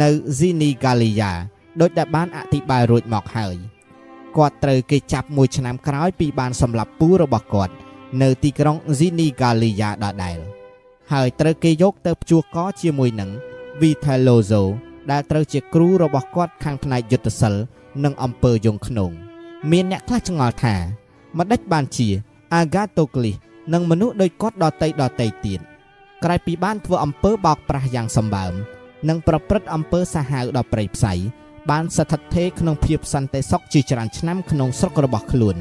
[0.00, 0.08] នៅ
[0.38, 1.32] ស៊ីនីហ្គាលីយ៉ា
[1.80, 3.56] ដោយដែលបានអធិប្បាយរួចមកហើយ
[4.36, 7.74] គាត់ត្រូវគេចាប់មួយឆ្នាំក្រោយពីបានសម្លាប់ពូរបស់គាត់
[8.22, 10.38] នៅទីក្រុងស៊ីនីហ្គាលីយ៉ាដដែល
[11.12, 13.30] ហើយត្រូវគេយកទៅព្យួរកជាមួយនឹង
[13.80, 14.52] វីថាឡូโซ
[15.10, 17.54] ដែលត្រូវជាគ្រូរបស់គាត់ខាងផ្នែកយុទ្ធសិល
[18.04, 19.10] និងអំពើយងខ្នង
[19.70, 20.74] មានអ្នកខ្លះឆ្ងល់ថា
[21.38, 22.08] ម្ដេចបានជា
[22.54, 23.36] អាហ្គាតូក្លីស
[23.72, 25.60] និងមនុស្សដូចគាត់ដតីដតីទៀត
[26.24, 28.52] ក្រោយពីបានធ្វើអំពើបោកប្រាស់យ៉ាងសម្បើម
[29.08, 31.12] និងប្រព្រឹត្តអំពើសាហាវដល់ប្រៃផ្សៃ
[31.70, 35.56] បានស្ថិតថេរក្នុងភាពសន្តិសុខជាច្រើនឆ្នាំក្នុងស្រុករបស់ខ្លួន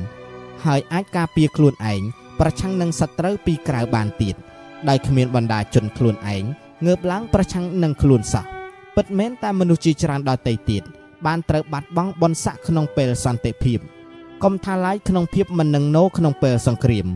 [0.65, 2.01] ហើយអាចការពារខ្លួនឯង
[2.39, 4.35] ប្រឆាំងនឹងសត្រូវពីក្រៅបានទៀត
[4.89, 6.43] ដោយគ្មានបណ្ដាជនខ្លួនឯង
[6.85, 8.45] ងើបឡើងប្រឆាំងនឹងខ្លួនសោះ
[8.95, 10.83] ពិតមែនតែមនុស្សជាច្រើនដទៃទៀត
[11.25, 13.79] បានត្រូវបាត់បង់បនស័កក្នុងពេលសន្តិភាព
[14.43, 17.07] កុំថាឡាយក្នុងភាពមិននឹងណូក្នុងពេលសង្គ្រាម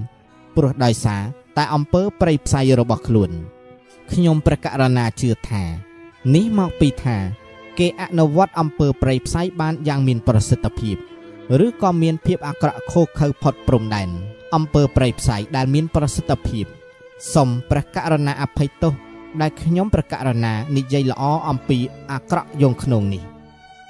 [0.56, 1.22] ព្រោះដោយសារ
[1.58, 3.32] តែអំពើប្រៃផ្សៃរបស់ខ្លួន
[4.12, 5.64] ខ្ញុំប្រកាសរណាជឿថា
[6.36, 7.18] នេះមកពីថា
[7.80, 10.98] គេអនុវត្តអំពើប្រៃផ្សៃបានយ៉ាងមានប្រសិទ្ធភាព
[11.66, 14.10] ឬក៏មានភាពអាក្រក់ខុសខើផុតព្រំដែន
[14.56, 16.66] អំពើប្រៃផ្សៃដែលមានប្រសិទ្ធភាព
[17.34, 18.94] សូមព្រះករុណាអភ័យទោស
[19.42, 21.78] ដែលខ្ញុំព្រះករុណានិយាយល្អអំពី
[22.12, 23.24] អាក្រក់យងក្នុងនេះ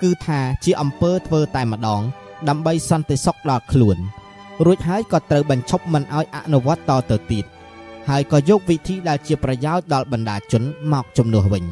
[0.02, 2.02] គឺថាជាអំពើធ្វើតែម្ដង
[2.50, 3.98] ដើម្បីសន្តិសុខដល់ខ្លួន
[4.66, 7.46] រួចហើយក៏ត្រូវបញ្ឈប់មិនឲ្យអនុវត្តតទៅទៀត
[8.10, 11.66] ហើយក៏យកវិធីដែលជាប្រយោជន៍ដល់បណ្ដាជនមកជំនួសវិញ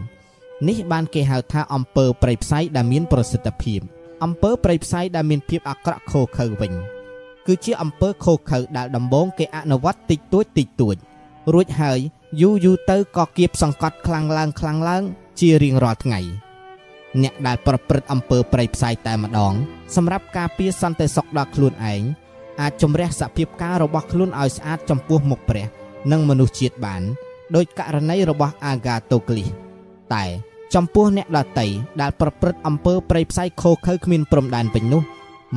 [0.68, 3.80] នេះបានគេហៅថាអំពើប្រៃផ្សៃដែលមានប្រសិទ្ធភាព
[4.24, 6.74] អំពើប្រៃផ្សៃដែលមានភាពអាក្រក់ខូខើវិញ
[7.48, 10.96] គឺជាអំពើខូខើដែលដំបូងគេអនុវត្តតិចតួចតិចតួច
[11.54, 12.00] រួចហើយ
[12.42, 15.04] យូរយូរទៅក៏គៀបសង្កត់ខ្លាំងឡើងខ្លាំងឡើង
[15.40, 16.20] ជារៀងរាល់ថ្ងៃ
[17.22, 19.54] អ្នកដែលប្រព្រឹត្តអំពើប្រៃផ្សៃតែម្ដង
[19.96, 22.04] សម្រាប់ការពារសន្តិសុខដល់ខ្លួនឯង
[22.62, 25.66] អាចជំរះសភាពការរបស់ខ្លួនឲ្យស្អាតចំពោះមុខព្រះ
[26.12, 27.02] និងមនុស្សជាតិបាន
[27.56, 29.50] ដោយករណីរបស់អាហ្គាតូក្លីស
[30.14, 30.26] តែ
[30.76, 31.68] ចំពោះអ្នកដតី
[32.02, 35.04] ដែលប្រព្រឹត្តអំពើប្រៃផ្សៃខូខើគ្មានព្រំដែនវិញនោះ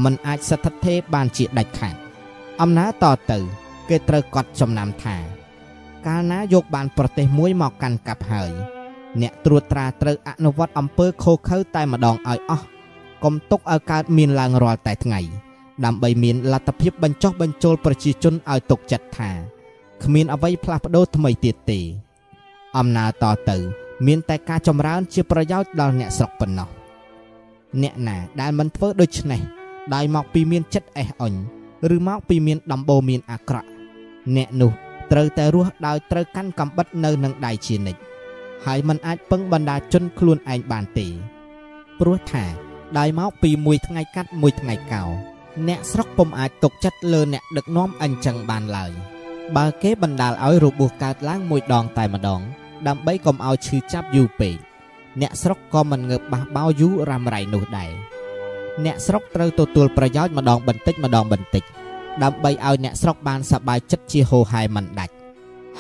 [0.05, 1.95] มันអាចស្ថិតថេរបានជាដាច់ខាត
[2.61, 3.39] អំណើតទៅ
[3.89, 5.17] គេត្រូវកត់ចំណាំថា
[6.07, 8.53] កាលណាយកបានប្រទេសមួយមកកាន់កាប់ហើយ
[9.21, 12.67] អ្នកត្រួតត្រាត្រូវអនុវត្តអំពើខូខើតែម្ដងឲ្យអស់
[13.25, 15.21] កុំទុកឲ្យកើតមានឡើងរាល់តែថ្ងៃ
[15.85, 19.31] ដើម្បីមានលទ្ធភាពបញ្ចុះបញ្ចូលប្រជាជនឲ្យទុកចិត្តថា
[20.05, 21.81] គ្មានអ្វីផ្លាស់ប្ដូរថ្មីទៀតទេ
[22.77, 26.69] អំណើតទៅ មានតែការចម្រើនជាប្រយោជន៍ដល់អ្នកស្រុកប៉ុណ្ណោះ
[27.83, 29.41] អ្នកណាដែលមិនធ្វើដូច្នេះ
[29.95, 31.35] ដោយមកពីមានចិត្តអេះអុញ
[31.95, 33.69] ឬមកពីមានដំបូលមានអាក្រក់
[34.37, 34.73] អ្នកនោះ
[35.13, 38.01] ត្រូវតែរស់ដោយត្រូវកាន់កំបិតនៅនឹងដៃជានិច្ច
[38.65, 41.07] ហើយมันអាចពឹងបណ្ដាជនខ្លួនឯងបានទេ
[41.99, 42.45] ព្រោះថា
[42.99, 45.03] ដោយមកពីមួយថ្ងៃកាត់មួយថ្ងៃកោ
[45.69, 48.93] អ្នកស្រុកពុំអាចទុកចិត្តលើអ្នកដឹកនាំអញ្ចឹងបានឡើយ
[49.57, 52.41] បើគេបណ្ដាលឲ្យរបួសកើតឡើងមួយដងតែម្ដង
[52.89, 54.57] ដើម្បីកុំឲ្យឈឺចាប់យូរពេក
[55.21, 57.91] អ្នកស្រុកក៏មិនងើបបះបោយូររ៉ាំរ៉ៃនោះដែរ
[58.85, 61.65] អ្នកស្រុកត្រូវទទួលប្រយោជន៍ម្ដងបន្តិចម្ដងបន្តិច
[62.23, 65.15] ដើម្បីឲ្យអ្នកស្រុកបានសប្បាយចិត្តជាហូហែមិនដាច់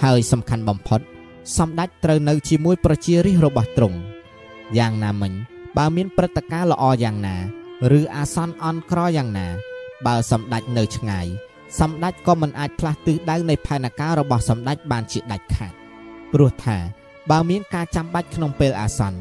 [0.02, 1.00] ហើយសំខាន់បំផុត
[1.58, 3.98] សម្ដេចត្រូវនៅជាមួយប្រជារាស្ត្ររបស់ទ្រង់
[4.78, 5.32] យ៉ាងណាមិញ
[5.76, 7.36] បើមានព្រឹត្តិការណ៍ល្អយ៉ាងណា
[7.98, 9.46] ឬអាសន្នអន់ក្រយ៉ាងណា
[10.06, 11.26] បើសម្ដេចនៅឆ្ងាយ
[11.80, 15.72] សម្ដេចក៏មិនអាចផ្លាស់ទិសដៅនៃផែនការរបស់សម្ដេចបានជាដាច់ខាត
[16.34, 16.78] ព្រោះថា
[17.30, 19.18] បើមានការចាំបាច់ក្នុងពេលអាសន្ន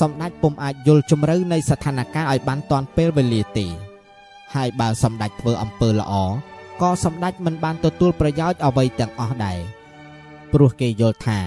[0.00, 3.66] សម្ដេចពុំអាចយល់ជំរៅនៃស្ថានភាពឲ្យបានទាន់ពេលវេលាទេ
[4.54, 6.12] ហើយបើសម្ដេចធ្វើអំពើល្អ
[6.80, 9.58] ក៏សម្ដេចមិនបានទទួលប្រយោជន៍អ្វីទាំងអស់ដែរ
[10.52, 11.38] ព្រោះគេយល់ថា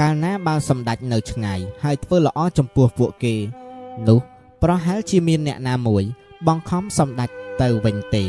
[0.00, 3.34] កាលណាបើសម្ដេចនៅឆ្ងាយហើយធ្វើល្អចំពោះពួកគេ
[4.08, 4.18] នោះ
[4.62, 6.04] ប្រហែលជាមានអ្នកណាមួយ
[6.46, 7.30] បង្ខំសម្ដេច
[7.62, 8.24] ទៅវិញទេ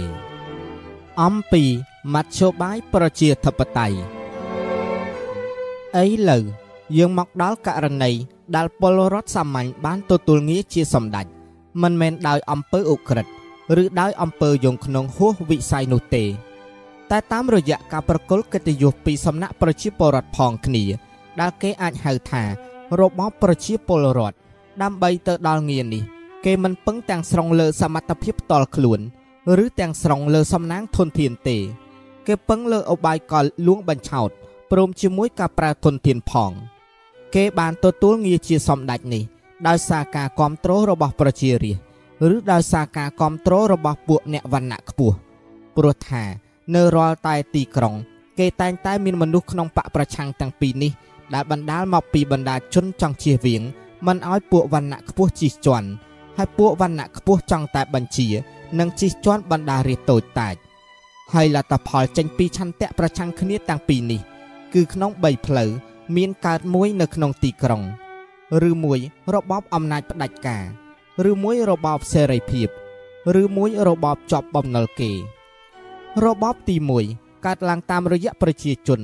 [1.21, 1.63] អំពី
[2.13, 4.18] មធ្យោបាយប្រជាធិបតេយ្យ
[5.97, 6.39] អីលើ
[6.97, 8.11] យើងមកដល់ករណី
[8.55, 11.25] ដែលពលរដ្ឋសាមញ្ញបានទទួលងារជាសម្ដេច
[11.81, 13.31] មិនមែនដោយអំពើឧក្រិដ្ឋ
[13.81, 16.23] ឬដោយអំពើយងក្នុងហួសវិស័យនោះទេ
[17.11, 20.83] តែតាមរយៈការប្រគល់កិត្តិយសពីសំណាក់ប្រជាពលរដ្ឋផងគ្នា
[21.39, 22.43] ដែលគេអាចហៅថា
[22.99, 24.37] របបប្រជាពលរដ្ឋ
[24.81, 26.03] ដើម្បីទៅដល់ងារនេះ
[26.45, 28.99] គេមិនពឹងទាំងស្រុងលើសមត្ថភាពផ្ទាល់ខ្លួន
[29.63, 31.57] ឬទាំងស្រុងលើសំណាងធនធានទេ
[32.27, 34.29] គេពឹងលើឧបាយកលលួងបញ្ឆោត
[34.71, 36.51] ព្រមជាមួយការប្រើធនធានផង
[37.35, 39.23] គេបានទទួលងារជាសម្ដេចនេះ
[39.67, 45.15] ដោយសារការគ្រប់គ្រងរបស់ប្រជារាស្ត្រឬដោយសារការគ្រប់គ្រងរបស់ពួកអ្នកវណ្ណៈខ្ពស់
[45.77, 46.23] ព្រោះថា
[46.75, 47.95] នៅរាល់តែទីក្រុង
[48.39, 50.91] គេតែងតែមានមនុស្សក្នុងបកប្រឆាំងទាំងពីរនេះ
[51.33, 53.61] ដែលបណ្ដាលមកពីបណ្ដាជនចង់ជៀសវាង
[54.07, 55.87] មិនឲ្យពួកវណ្ណៈខ្ពស់ជិះជាន់
[56.37, 58.27] ហើយពួកវណ្ណៈខ្ពស់ចង់តែបញ្ជា
[58.79, 60.55] និងជិះជាន់បណ្ដារាជតូចតាច
[61.33, 64.21] ហើយលទ្ធផលចេញពីឆន្ទៈប្រឆាំងគ្នាទាំងពីរនេះ
[64.73, 65.69] គឺក្នុង3ផ្លូវ
[66.15, 67.83] មានកើតមួយនៅក្នុងទីក្រុង
[68.69, 68.99] ឬមួយ
[69.33, 70.63] របបអំណាចផ្ដាច់ការ
[71.29, 72.69] ឬមួយរបបសេរីភាព
[73.41, 75.11] ឬមួយរបបជាប់បំណុលគេ
[76.23, 76.75] របបទី
[77.09, 79.01] 1កើតឡើងតាមរយៈប្រជាជន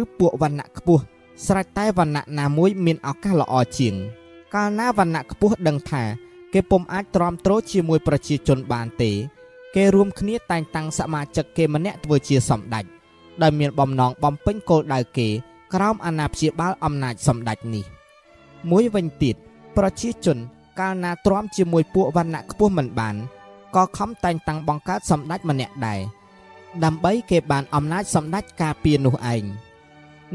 [0.00, 1.02] ឬពួកវណ្ណៈខ្ពស់
[1.46, 3.94] ស្រេចតែវណ្ណៈណាមួយមានឱកាសល្អជាង
[4.54, 6.02] កាលណាវណ្ណៈខ្ពស់ដឹងថា
[6.52, 9.10] គេពុំអាចទ្រាំទ្រជាមួយប្រជាជនបានទេ
[9.74, 12.84] គេរួមគ្នាតែងតាំងសមាជិកគេម្នាក់ធ្វើជាសម្ដេច
[13.42, 15.28] ដែលមានបំណងបំពេញគោលដៅគេ
[15.74, 17.84] ក្រោមអាណាព្យាបាលអំណាចសម្ដេចនេះ
[18.70, 19.36] មួយវិញទៀត
[19.76, 20.38] ប្រជាជន
[20.80, 23.16] កាលណាទ្រាំជាមួយពួកវណ្ណៈខ្ពស់មិនបាន
[23.76, 26.00] ក៏ខំតែងតាំងបង្កើតសម្ដេចម្នាក់ដែរ
[26.84, 29.44] ដើម្បីគេបានអំណាចសម្ដេចការពារនោះឯង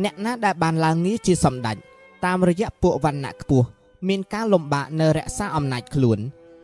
[0.04, 1.78] អ្នកណាដែលបានឡើងងារជាសម្ដេច
[2.26, 3.68] តាមរយៈពួកវណ្ណៈខ្ពស់
[4.08, 6.20] មានការលំបាកនៅរក្សាអំណាចខ្លួន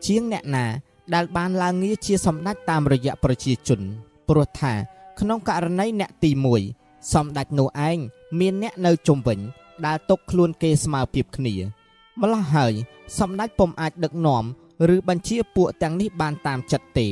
[0.05, 0.65] ជាងអ្នកណា
[1.13, 3.81] ដែលបានឡើងងារជាសម្ដេចតាមរយៈប្រជាជន
[4.27, 4.73] ព្រោះថា
[5.19, 6.31] ក្នុងករណីអ្នកទី
[6.71, 7.97] 1សម្ដេចនោះឯង
[8.39, 9.39] មានអ្នកនៅជុំវិញ
[9.85, 11.55] ដែលຕົកខ្លួនគេស្មើភាពគ្នា
[12.21, 12.73] ម្ល៉េះហើយ
[13.19, 14.43] សម្ដេចពុំអាចដឹកនាំ
[14.95, 17.07] ឬបញ្ជាពួកទាំងនេះបានតាមចិត្តទេ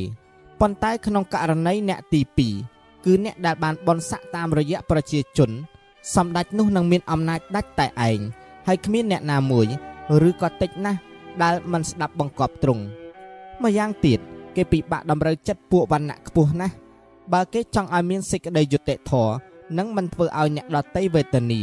[0.59, 2.21] ប៉ុន្តែក្នុងករណីអ្នកទី
[2.63, 5.51] 2គឺអ្នកដែលបានបន់ស័កតាមរយៈប្រជាជន
[6.15, 8.19] សម្ដេចនោះនឹងមានអំណាចដាច់តែឯង
[8.67, 9.67] ហើយគ្មានអ្នកណាមួយ
[10.27, 10.99] ឬក៏តិចណាស់
[11.41, 12.83] ដែលមិនស្ដាប់បង្គាប់ទ្រង់
[13.63, 14.19] ម្យ៉ាងទៀត
[14.55, 16.73] គេពិបាកតម្រូវចិត្តពួកវណ្ណៈខ្ពស់ណាស់
[17.33, 19.33] បើគេចង់ឲ្យមានសេចក្តីយុត្តិធម៌
[19.77, 21.61] និងមិនធ្វើឲ្យអ្នកដតីវេទនា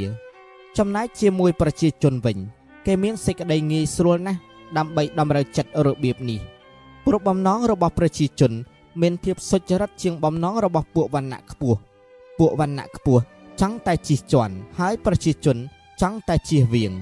[0.78, 2.38] ចំណែកជាមួយប្រជាជនវិញ
[2.86, 4.40] គេមានសេចក្តីងាយស្រួលណាស់
[4.76, 6.40] ដើម្បីតម្រូវចិត្តរបៀបនេះ
[7.04, 8.52] ព្រោះបំណងរបស់ប្រជាជន
[9.00, 11.78] មានភាពសុចរិតជាងបំណងរបស់ពួកវណ្ណៈខ្ពស់
[12.38, 13.22] ពួកវណ្ណៈខ្ពស់
[13.60, 15.56] ចង់តែជិះជាន់ហើយប្រជាជន
[16.00, 16.92] ចង់តែជិះវៀង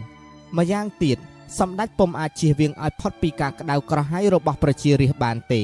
[0.56, 1.18] ម្យ៉ាងទៀត
[1.59, 5.62] សម្ដេចពុំអាចជិះវៀងឲ្យផុតពីការក្តៅក្រហាយរបស់ប្រជារាស្ត្របានទេ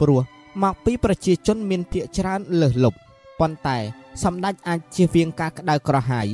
[0.00, 0.20] ព្រោះ
[0.62, 2.98] មកពីប្រជាជនមានភាគច្រើនលើសលប់
[3.40, 3.76] ប៉ុន្តែ
[4.22, 6.26] សម្ដេចអាចជៀសវាងការក្តៅក្រហាយ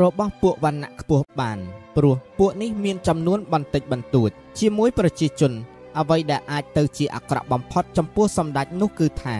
[0.00, 1.58] របស់ពួកវណ្ណៈខ្ពស់បាន
[1.96, 5.52] ព្រោះពួកនេះមានចំនួនបន្តិចបន្តួច ជាមួយប្រជាជន
[5.98, 9.36] អ្វីដែលអាចទៅជាអាក្រក់បំផុតចំពោះសម្ដេចនោះគឺថា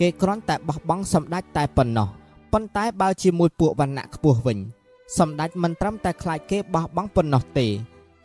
[0.00, 2.08] គេគ្រាន់តែបោះបង់សម្ដេចតែប៉ុណ្ណោះ
[2.52, 4.58] ប៉ុន្តែបើជាមួយពួកវណ្ណៈខ្ពស់វិញ
[5.18, 7.66] សម្ដេចមិនត្រឹមតែខ្លាចគេបោះបង់ប៉ុណ្ណោះទេ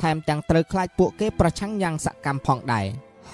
[0.01, 2.85] ថែមទាំងត្រូវខ្លាចពួកគេប្រឆាំងយ៉ាងសកម្មផងដែរ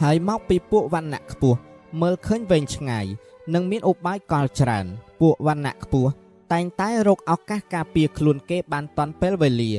[0.01, 1.59] ហើយមកពីពួកវណ្ណៈខ្ពស់
[2.01, 3.05] មើលឃើញវែងឆ្ងាយ
[3.53, 4.85] និងមានឧបាយកលច្រើន
[5.21, 6.09] ពួកវណ្ណៈខ្ពស់
[6.53, 9.73] តែងតែរកឱកាសការពារខ្លួនគេបានតាន់ពេលវេលា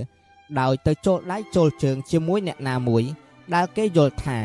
[0.60, 3.02] ដោយទៅចូលដៃចូលជើងជាមួយអ្នកណាមួយ
[3.54, 4.38] ដែលគេយល់ថា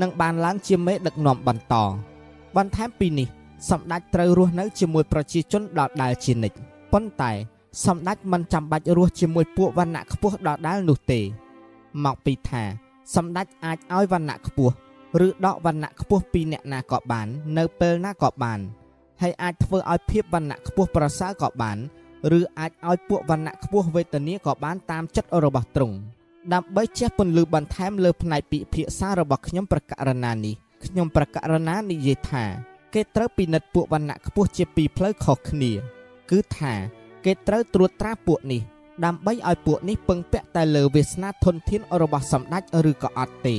[0.00, 1.74] នឹងបានឡើងជាមេដឹកនាំបន្ត
[2.56, 3.28] បន្ថែមពីនេះ
[3.70, 6.56] សម្ដេចត្រូវរស់នៅជាមួយប្រជាជនដដែលជានិច្ច
[6.92, 7.32] ប៉ុន្តែ
[7.84, 11.20] សម្ដេចមិនចាំបាច់រស់ជាមួយពួកវណ្ណៈខ្ពស់ដដែលនោះទេ
[12.04, 12.62] មកពីថា
[13.14, 14.74] សម្ដេចអាចឲ្យវណ្ណៈខ្ពស់
[15.26, 17.26] ឬដកវណ្ណៈខ្ពស់ពីអ្នកណាក៏បាន
[17.58, 18.60] នៅពេលណាក៏បាន
[19.22, 21.78] ហើយអាចធ្វើឲ្យភាពវណ្ណៈខ្ពស់ប្រសើរក៏បាន
[22.38, 25.96] ឬអាចឲ្យពួកវណ្ណៈខ្ពស់វេទនាក៏បានតាមចិត្តរបស់ទ្រង់
[26.52, 32.44] ដើម្បីជះពន្លឺបន្ថែមលើផ្នែកពិភាក្សារបស់ខ្ញុំប្រកាសណានេះខ្ញុំប្រកាសណានិយាយថា
[32.94, 35.72] គេត្រូវពិនិត្យពួកវណ្ណៈខ្ពស់ជាពីរផ្លូវខុសគ្នា
[36.30, 36.74] គឺថា
[37.24, 38.62] គេត្រូវត្រួតត្រាពួកនេះ
[39.04, 43.56] ដើម្បីឲ្យពួកនេះពឹងពាក់តែលើវាសនាធនធានរបស់សម្ដេចឬក៏អត់ទេ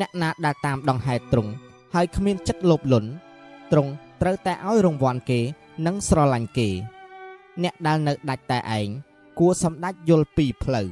[0.00, 1.52] អ្នកណាដែលតាមដង្ហែទ្រង់
[1.94, 3.10] ហើយគ្មានចិត្តលោភលន់
[3.72, 3.90] ទ្រង់
[4.20, 5.40] ត្រូវតែឲ្យរង្វាន់គេ
[5.86, 6.68] និងស្រឡាញ់គេ
[7.62, 8.88] អ្នកដែលនៅដាច់តែឯង
[9.38, 10.88] គួរសម្ដេចយល់ពីផ្លូវ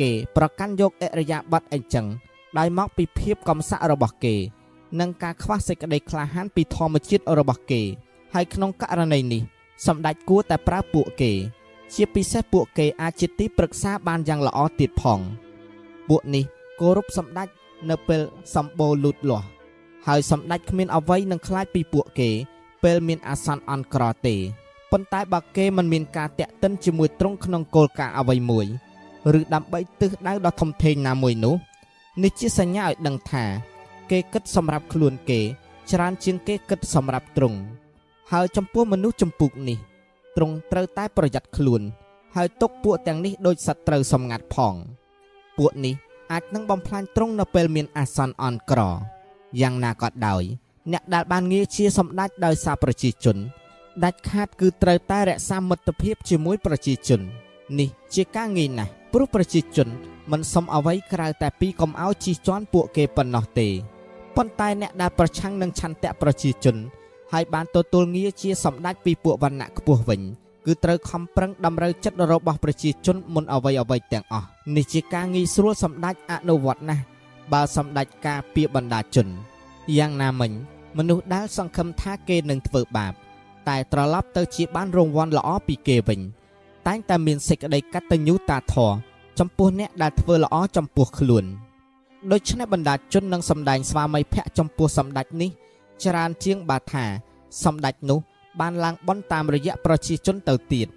[0.00, 2.06] គេប្រកាន់យកអរិយាប័ត្រអីចឹង
[2.58, 4.34] ដោយមកពីភាពកំសក់របស់គេ
[5.00, 7.82] និងការខ្វះសេចក្តីក្លាហានពីធម្មជាតិរបស់គេ
[8.34, 9.42] ហើយក្នុងករណីនេះ
[9.86, 11.32] សម្ដេចគួរតែប្រើពួកគេ
[11.94, 15.20] ជាពិសេសពួកគេអាចជាទីប្រឹក្សាបានយ៉ាងល្អទៀតផង
[16.08, 16.44] ពួកនេះ
[16.80, 17.48] គោរពសម្ដេច
[17.88, 18.22] នៅពេល
[18.54, 19.46] សម្បូរលូតលាស់
[20.06, 22.30] ហើយសម្ដេចគ្មានអ្វីនឹងខ្លាចពីពួកគេ
[22.82, 24.36] ពេលមានអាសន្នអន់ក្រទេ
[24.90, 28.66] ប៉ុន្តែបើគេមិនមានការតាក់ទិនជាមួយទ្រង់ក្នុងគោលការណ៍អ្វីមួយ
[29.38, 31.54] ឬដើម្បីទិសដៅដ៏ធំធេងណាមួយនោះ
[32.22, 33.44] នេះជាសញ្ញាឲ្យដឹងថា
[34.10, 35.40] គេគិតសម្រាប់ខ្លួនគេ
[35.90, 37.58] ច្រើនជាងគេគិតសម្រាប់ទ្រង់
[38.32, 39.78] ហើយចំពោះមនុស្សចម្ពុកនេះ
[40.36, 41.82] ទ្រង់ត្រូវតែប្រយ័ត្នខ្លួន
[42.36, 44.74] ហើយទុកពួកទាំងនេះដូចសត្រូវសម្ងាត់ផង
[45.58, 45.94] ពួកនេះ
[46.32, 48.80] អាចនឹងបំផ្លាញទ្រង់នៅពេលមានអាសន្នអន់ក្រ
[49.60, 50.42] យ៉ាងណាក៏ដោយ
[50.92, 53.36] អ្នកដែលបានងារជាសម្ដេចដោយសារប្រជាជន
[54.04, 57.20] ដាច់ខាតគឺត្រូវតែរក្សាមិត្តភាពជាមួយប្រជាជន
[57.78, 59.88] នេះជាការងាយណាស់ព្រោះប្រជាជន
[60.30, 63.68] មិនសុំអ្វីក្រៅតែពីកុំឲ្យជិះជាន់ពួកគេប៉ុណ្ណោះទេ
[64.36, 66.76] ប៉ុន្តែអ្នកដែលប្រឆាំងនឹងឆន្ទៈប្រជាជន
[67.32, 70.20] ហើយបានទទួលងារជាសម្ដេចពីពួកវណ្ណៈខ្ពស់វិញ
[70.66, 74.46] គឺត្រូវខំប្រឹងតម្រូវចិត្តរបស់ប្រជាជនមុនអ្វីអ្វីទាំងអស់
[74.76, 77.02] នេះជាការងាយស្រួលសម្ដេចអនុវត្តណាស់
[77.52, 79.28] បើសម្ដេចការពីបណ្ដាជន
[79.96, 80.52] យ៉ាងណាមិញ
[80.96, 83.12] មនុស្សដែលសង្ឃឹមថាគេនឹងធ្វើបាប
[83.68, 86.24] តែត្រឡប់ទៅជាបានរង្វាន់ល្អពីគេវិញត
[86.86, 88.94] តែងតែមានសេចក្តីកតញ្ញូតាធម៌
[89.38, 91.44] ចំពោះអ្នកដែលធ្វើល្អចំពោះខ្លួន
[92.32, 95.50] ដូច្នេះបណ្ដាជននឹងសម្ដែងស្វាមីភ័ក្រចំពោះសម្ដេចនេះ
[96.04, 97.04] ច្រើនជាងបាថា
[97.64, 98.20] សម្ដេចនោះ
[98.60, 100.88] បានឡើងបន់តាមរយៈប្រជាជនទៅទៀត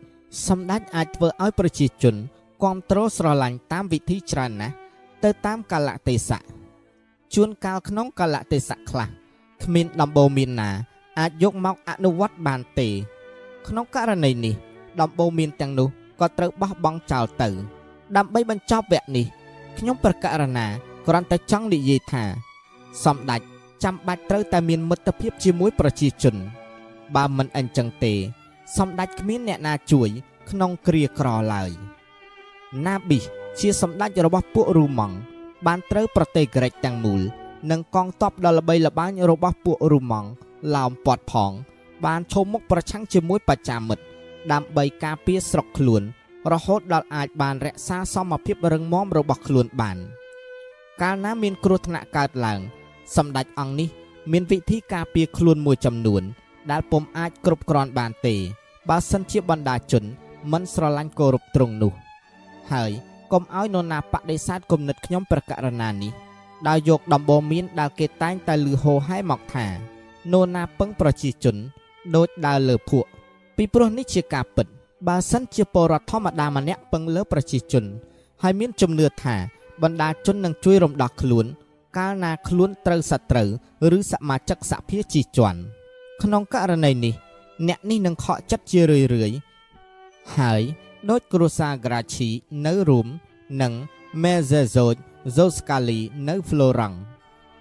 [0.47, 2.15] សម្ដេចអាចធ្វើឲ្យប្រជាជន
[2.61, 4.73] គ្រប់គ្រងស្រឡាញ់តាមវិធីច្រើនណាស់
[5.23, 6.43] ទៅតាមកលៈទេសៈ
[7.33, 9.07] ជួនកាលក្នុងកលៈទេសៈខ្លះ
[9.63, 10.69] គ្មានដំបូន្មានណា
[11.19, 12.87] អាចយកមកអនុវត្តបានទេ
[13.67, 14.55] ក្នុងករណីនេះ
[15.01, 15.87] ដំបូន្មានទាំងនោះ
[16.19, 17.49] ក៏ត្រូវបោះបង់ចោលទៅ
[18.15, 19.25] ដើម្បីបញ្ចប់វគ្គនេះ
[19.77, 20.67] ខ្ញុំប្រកាសរណា
[21.07, 22.23] គ្រាន់តែចង់និយាយថា
[23.03, 23.41] សម្ដេច
[23.83, 26.35] ចាំបាច់ត្រូវតែមានមិត្តភាពជាមួយប្រជាជន
[27.15, 28.13] បើមិនអញ្ចឹងទេ
[28.77, 30.09] សម្ដេចគ្មានអ្នកណាជួយ
[30.49, 31.71] ក្នុងគ្រាក្រឡើយ
[32.85, 33.19] ណាប៊ី
[33.59, 35.15] ជាសម្ដេចរបស់ពួករូម៉ង់
[35.65, 37.21] បានត្រូវប្រទេសក្រិចទាំងមូល
[37.71, 40.29] និងកងទ័ពដ៏ល្បីល្បាញរបស់ពួករូម៉ង់
[40.75, 41.51] ឡោមព័ទ្ធផង
[42.05, 44.03] បានឈមមុខប្រឆាំងជាមួយបច្ចាមិត្ត
[44.51, 46.03] ដើម្បីការពារស្រុកខ្លួន
[46.51, 49.97] រហូតដល់អាចបានរក្សាសមភាពរឹងមាំរបស់ខ្លួនបាន
[51.01, 52.59] កាលណាមានគ្រោះថ្នាក់កើតឡើង
[53.15, 53.89] សម្ដេចអង្គនេះ
[54.31, 56.23] មានវិធីការពារខ្លួនមួយចំនួន
[56.71, 58.35] ដែលពុំអាចគ្រប់គ្រាន់បានទេ
[58.89, 60.03] បើសិនជាបណ្ដាជន
[60.51, 61.93] មិនស្រឡាញ់គោរពត្រង់នោះ
[62.71, 62.91] ហើយ
[63.31, 66.11] កុំឲ្យនរណាបដិសេធគំនិតខ្ញុំប្រកាសណានេះ
[66.67, 69.67] ដោយយកដំបូន្មានដែលគេតែងតែលឺហោហែមកថា
[70.33, 71.55] នរណាពឹងប្រជាជន
[72.15, 73.09] ដូចដើរលើភក់
[73.57, 74.67] ពីព្រោះនេះជាការពិត
[75.07, 77.85] បើសិនជាពលរដ្ឋធម្មតាម្នាក់ពឹងលើប្រជាជន
[78.41, 79.35] ហើយមានជំនឿថា
[79.83, 81.45] បណ្ដាជននឹងជួយរំដោះខ្លួន
[81.97, 83.49] កាលណាខ្លួនត្រូវសត្រូវ
[83.97, 85.59] ឬសមាជិកសភាជិះជាន់
[86.21, 87.13] ក្នុងករណីនេះ
[87.67, 89.31] អ្នកនេះនឹងខកចិត្តជារឿយរឿយ
[90.37, 90.61] ហើយ
[91.09, 92.29] ដោយគ្រួសារក្រាឈី
[92.65, 93.07] នៅរូម
[93.61, 93.73] និង
[94.23, 94.95] មេហ្សេហ្សូច
[95.29, 96.97] ហ្សូស្កាលីនៅហ្វ្លូរង់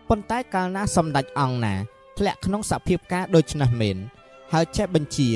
[0.08, 1.74] ប៉ុន្តែកាលណាសម្ដេចអង្គណា
[2.18, 3.96] ធ្លាក់ក្នុងសភាពការដូចនេះមែន
[4.52, 5.28] ហើយចេះបញ្ជា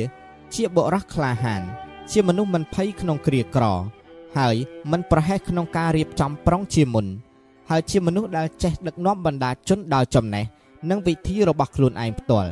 [0.54, 1.62] ជាបុរសក្លាហាន
[2.10, 3.64] ជាមនុស្សមិនភ័យក្នុងគ្រាក្រ
[4.38, 4.56] ហើយ
[4.90, 7.06] មិនប្រហែសក្នុងការរៀបចំប្រុងជាមុន
[7.70, 10.44] ហើយជាមនុស្សដែលចេះដឹកនាំបណ្ដាជនដោយចំណេះ
[10.90, 12.50] និងវិធីរបស់ខ្លួនឯងផ្ទាល់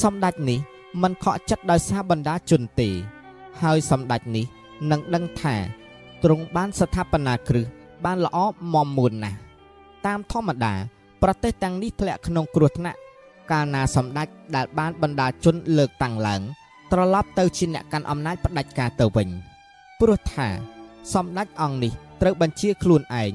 [0.00, 0.58] សម្ដេចនេះ
[1.02, 2.88] មិនខកចិត្តដោយសារបណ្ដាជនទេ
[3.62, 4.46] ហើយសម្ដេចនេះ
[4.90, 5.54] នឹងដឹងថា
[6.22, 7.66] ទ្រង់បានស្ថាបនាគ្រឹះ
[8.04, 9.38] បានល្អមមមួនណាស់
[10.06, 10.74] តាមធម្មតា
[11.22, 12.98] ប្រទេសទាំងនេះធ្លាក់ក្នុងគ្រោះថ្នាក់
[13.50, 16.40] កាលណាសម្ដេចដែលបានបណ្ដាជនលើកតាំងឡើង
[16.92, 19.28] ត្រឡប់ទៅជាអ្នកកាន់អំណាចផ្ដាច់ការទៅវិញ
[20.00, 20.48] ព្រោះថា
[21.14, 23.32] សម្ដេចអង្គនេះត្រូវបញ្ជាខ្លួនឯង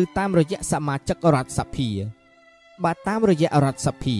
[0.00, 1.88] ឬតាមរយៈសមាជិករដ្ឋសភា
[2.84, 4.16] បើតាមរយៈរដ្ឋសភា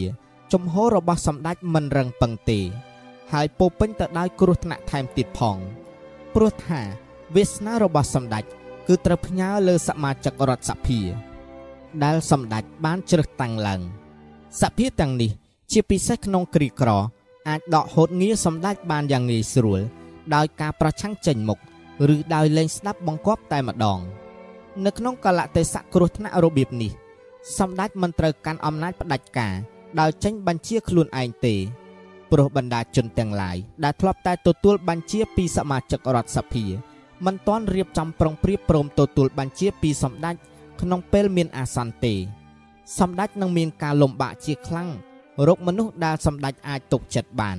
[0.53, 2.61] ជំហររបស់សម្ដេចមិនរឹងប៉ឹងទេ
[3.33, 5.57] ហើយពោពេញទៅដោយគ្រោះថ្នាក់ថែមទៀតផង
[6.35, 6.81] ព្រោះថា
[7.35, 8.45] វាសនារបស់សម្ដេច
[8.89, 11.01] គឺត្រូវផ្ញើលើសមាជិករដ្ឋសភា
[12.05, 13.81] ដែលសម្ដេចបានជ្រើសតាំងឡើង
[14.61, 15.31] សភាទាំងនេះ
[15.73, 16.91] ជាពិសេសក្នុងគ្រាក្រ
[17.49, 19.81] អាចដកហូតងារសម្ដេចបានយ៉ាងងាយស្រួល
[20.35, 21.59] ដោយការប្រឆាំងចេញមុខ
[22.15, 24.01] ឬដោយលែងស្ដាប់បង្គាប់តែម្ដង
[24.85, 26.93] នៅក្នុងកលៈទេសៈគ្រោះថ្នាក់របៀបនេះ
[27.59, 29.55] សម្ដេចមិនត្រូវកាន់អំណាចផ្ដាច់ការ
[30.01, 31.55] ដោយចេញបញ្ជាខ្លួនឯងទេ
[32.31, 36.65] ព្រោះបណ្ដាជនទាំងឡាយដែលធ្លាប់តែទទួលបញ្ជាពីសមាជិករដ្ឋសភា
[37.27, 40.35] មិនទាន់រៀបចំប្រុងប្រៀបព្រមទទួលបញ្ជាពីសម្ដេច
[40.81, 42.15] ក្នុងពេលមានអាសន្នទេ
[42.99, 44.91] សម្ដេចនឹងមានការលំបាកជាខ្លាំង
[45.49, 47.59] រកមនុស្សដែលសម្ដេចអាចទុកចិត្តបាន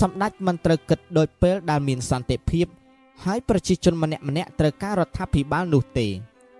[0.00, 2.66] សម្ដេចមិនត្រូវគិតដោយពេលដែលមានសន្តិភាព
[3.24, 6.06] ហើយប្រជាជនម្នាក់ម្នាក់ត្រូវការរដ្ឋាភិបាលនោះទេ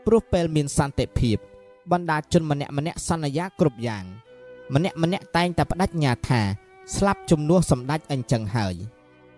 [0.07, 1.37] ព្រោះពេលមានសន្តិភាព
[1.93, 4.05] បណ្ដាជនម្នាក់ម្នាក់សន្យាគ្រប់យ៉ាង
[4.75, 6.41] ម្នាក់ម្នាក់តែងតែបដិញ្ញាថា
[6.95, 8.75] ស្លាប់ជំនួសសម្ដេចអញ្ចឹងហើយ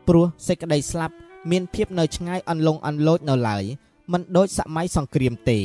[0.06, 1.14] ព្រោះសេចក្តីស្លាប់
[1.50, 3.64] មានភាពនៅឆ្ងាយអន្លង់អន្លោចនៅឡើយ
[4.12, 5.59] មិនដូចសម័យសង្គ្រាមទេ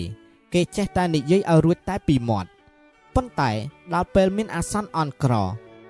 [0.54, 2.50] គេចេះតែនិយាយឲ្យរួចតែពីមាត់
[3.16, 3.52] ប៉ុន្តែ
[3.94, 5.34] ដល់ពេលមានអាសន្នអន់ក្រ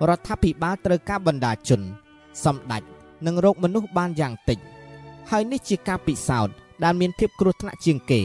[0.09, 1.81] រដ្ឋាភិបាលត្រូវការបណ្ដាជន
[2.43, 2.83] សម្ដេច
[3.25, 4.59] និងរោគមនុស្សបានយ៉ាងតិច
[5.29, 8.21] ហើយនេះជាការពិសោធន៍ដែលមានភាពគ្រោះថ្នាក់ជាងគេ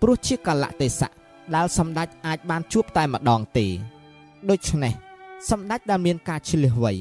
[0.00, 1.12] ព្រោះជាកលៈទេសៈ
[1.54, 3.66] ដែលសម្ដេចអាចបានជួបតែម្ដងទេ
[4.50, 4.92] ដូច្នេះ
[5.50, 6.92] សម្ដេចដែលមានការឆ្លៀសវៃ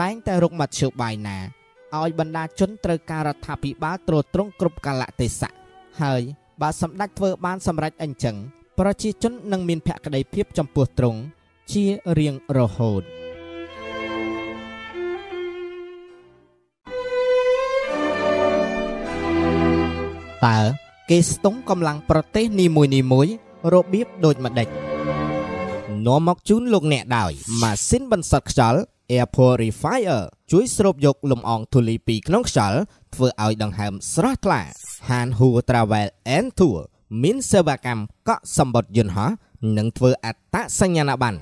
[0.00, 1.38] តែងតែរកមធ្យោបាយណា
[1.96, 5.54] ឲ្យបណ្ដាជនត្រូវការរដ្ឋាភិបាលត្រួតត្រងគ្រប់កាលៈទេសៈ
[6.02, 6.22] ហើយ
[6.60, 8.36] បើសម្ដេចធ្វើបានសម្រេចអញ្ចឹង
[8.78, 11.20] ប្រជាជននឹងមានភក្ដីភាពចំពោះទ្រង់
[11.72, 11.84] ជា
[12.18, 13.02] រៀងរហូត
[20.46, 20.58] តើ
[21.10, 23.32] គេស្ទង់កម្លាំងប្រទេសនីមួយៗ
[23.72, 24.93] របៀបដូចម្ដេច
[26.06, 27.32] នាំមកជូនលោកអ្នកដោយ
[27.62, 28.80] ម៉ាស៊ីនបន្សុទ្ធខ្យល់
[29.12, 30.20] Air Purifier
[30.50, 32.78] ជួយស្រូបយកលំអងធូលីពីក្នុងខ្យល់
[33.14, 34.60] ធ្វើឲ្យដង្ហើមស្រស់ថ្លា
[35.08, 36.78] Han Hu Travel and Tour
[37.22, 39.30] មានសេវាកម្មកក់សម្បត្តិយន្តហោះ
[39.76, 41.38] និងធ្វើអត្តសញ្ញាណប័ណ្ណ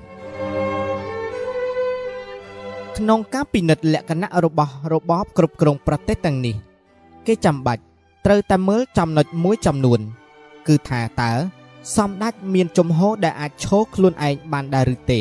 [2.96, 6.54] ក្នុងការពិនិត្យលក្ខណៈរបស់របបគ្រប់គ្រងប្រទេសទាំងនេះ
[7.26, 7.82] គេចាំបាច់
[8.26, 10.00] ត្រូវតែមើលចំណុចមួយចំនួន
[10.68, 11.32] គឺថាតើ
[11.96, 15.20] សម្ដេចមានជំហរដែលអាចឈរខ្លួនឯងបានដែរឬទេ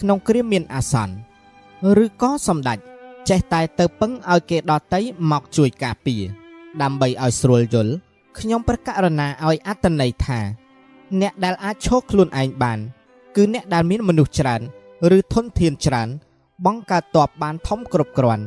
[0.00, 1.14] ក្នុងគ្រាមានអាសន្ន
[2.04, 2.78] ឬក៏សម្ដេច
[3.28, 6.22] ចេះតែទៅពឹងឲ្យគេដតីមកជួយការពារ
[6.82, 7.92] ដើម្បីឲ្យស្រួលយល់
[8.38, 10.38] ខ្ញុំប្រកាសរណាឲ្យអត្តន័យថា
[11.20, 12.78] អ្នកដែលអាចឈរខ្លួនឯងបាន
[13.36, 14.60] គឺអ្នកដែលមានមនុស្សច្រើន
[15.16, 16.08] ឬធនធានច្រើន
[16.66, 18.44] បង្កើតតបបានធំគ្រប់គ្រាន់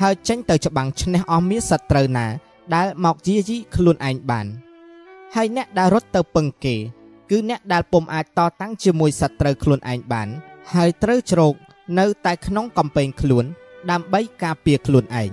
[0.00, 2.26] ហើយចេញទៅច្បាំងឈ្នះអស់មានសត្រូវណា
[2.74, 4.46] ដែលមកយាយីខ្លួនឯងបាន
[5.34, 6.76] ហើយអ្នកដែលរត់ទៅពឹងគេ
[7.30, 10.28] គឺអ្នកដែលពុំអាចតតាំងជាមួយសត្រូវខ្លួនឯងបាន
[10.74, 11.54] ហើយត្រូវជ្រោក
[11.98, 13.44] នៅតែក្នុងកំពែងខ្លួន
[13.90, 15.30] ដើម្បីការពារខ្លួនឯង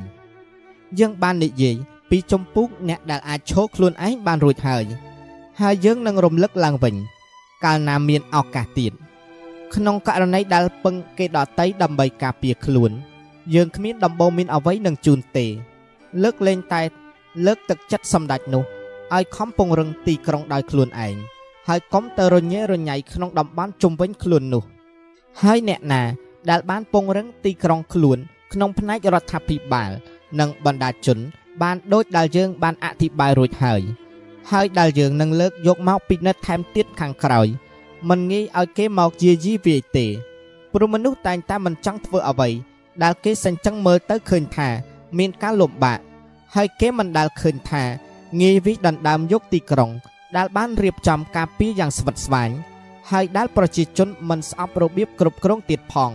[1.00, 1.76] យើងបាននិយាយ
[2.10, 4.86] ពីចម្ពោះអ្នកដែលអាចឈរខ្លួនឯងបានរួចហើយ
[5.62, 6.96] ហើយយើងនឹងរំលឹកឡើងវិញ
[7.64, 8.94] កាលណាមានឱកាសទៀត
[9.76, 12.92] ក្នុងករណីដែលពឹងគេដតីដើម្បីការពារខ្លួន
[13.54, 15.46] យើងគ្មានដំបូងមានអ្វីនឹងជូនទេ
[16.24, 16.82] លើកលែងតែ
[17.46, 18.64] លើកទឹកចិត្តសម្ដេចនោះ
[19.16, 21.16] ឲ្យខំពង្រឹងទីក្រុងដោយខ្លួនឯង
[21.68, 24.64] ហើយកុំទៅរញ៉េរញ៉ៃក្នុងតំបន់ជុំវិញខ្លួននោះ
[25.42, 26.02] ហើយអ្នកណា
[26.50, 28.18] ដែលបានពង្រឹងទីក្រុងខ្លួន
[28.54, 29.92] ក្នុងផ្នែករដ្ឋាភិបាល
[30.40, 31.20] និងបណ្ដាជន
[31.62, 33.82] បានដូចដែលយើង បានអធិប្បាយរួចហើយ
[34.52, 37.48] ហើយដែលយើងនឹងលើកយកមកពិនិត្យថែមទៀតខាងក្រោយ
[38.10, 40.06] មិនងាយឲ្យគេមកយាយីវាយទេ
[40.74, 42.50] ព្រោះមនុស្សតែងតែមិនចង់ធ្វើអ្វី
[43.04, 44.70] ដែលគេសេញចឹងមើលទៅឃើញថា
[45.18, 46.00] មានការលំបាក
[46.56, 47.84] ហើយគេមិនដែលឃើញថា
[48.42, 49.92] ងាយវិដណ្ដើមយកទីក្រុង
[50.38, 52.50] ដែលបានរៀបចំការពារយ៉ាងស្វិតស្វាញ
[53.12, 56.12] ហើយដែលប្រជាជនមិនស្អប់របៀបគ្រប់គ្រងទៀតផង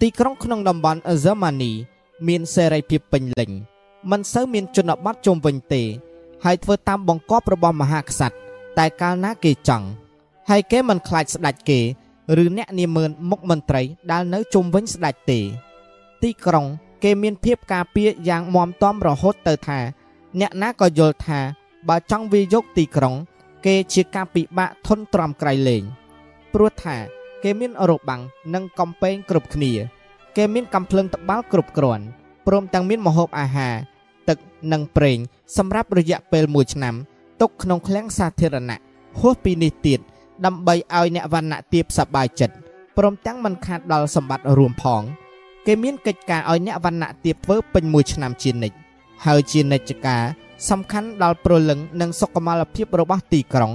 [0.00, 1.72] ទីក្រុងក្នុងតំបន់អឺហ្សឺម៉ានី
[2.28, 3.50] មានសេរីភាពពេញលេញ
[4.10, 5.82] មិនសូវមានជនបទជុំវិញទេ
[6.44, 8.36] ហើយធ្វើតាមបង្គាប់របស់មហាក្សត្រ
[8.78, 9.86] តែកាលណាគេចង់
[10.50, 11.80] ហើយគេមិនខ្លាចស្ដេចគេ
[12.42, 15.40] ឬអ្នកនាមឿនមុខមន្ត្រីដែលនៅជុំវិញស្ដេចទេ
[16.22, 16.66] ទីក្រុង
[17.02, 19.78] គេមានភាពការពារយ៉ាងមាំទាំរហូតទៅថា
[20.40, 21.40] អ្នកណាក៏យល់ថា
[21.88, 23.14] បើចង់វាយកទីក្រុង
[23.66, 25.82] គេជាការពិបាកធន់ទ្រាំក្រៃលែង
[26.52, 26.96] ព្រោះថា
[27.42, 28.20] គេមានរបាំង
[28.54, 29.72] និងកំពែងគ្រប់គ្នា
[30.36, 32.04] គេមានកំភ្លើងត្បាល់គ្រប់គ្រាន់
[32.46, 33.74] ព្រមទាំងមានម្ហូបអាហារ
[34.28, 34.38] ទឹក
[34.72, 35.18] និងប្រេង
[35.56, 36.94] សម្រាប់រយៈពេល1ឆ្នាំ
[37.40, 38.78] ទុកក្នុងឃ្លាំងសាធារណៈ
[39.20, 40.00] ហួសពីនេះទៀត
[40.44, 42.54] ដើម្បីឲ្យអ្នកវណ្ណៈទាបសប្បាយចិត្ត
[42.96, 45.02] ព្រមទាំងមិនខាតដល់សម្បត្តិរួមផង
[45.66, 48.76] គេមានកិច្ចការឲ្យអ្នកវណ្ណៈទាបធ្វើពេញមួយឆ្នាំជានិច្ច
[49.24, 50.22] ហើយជានិច្ចការ
[50.70, 53.72] សំខាន់ដល់ប្រលឹងនិងសុខុមាលភាពរបស់ទីក្រុង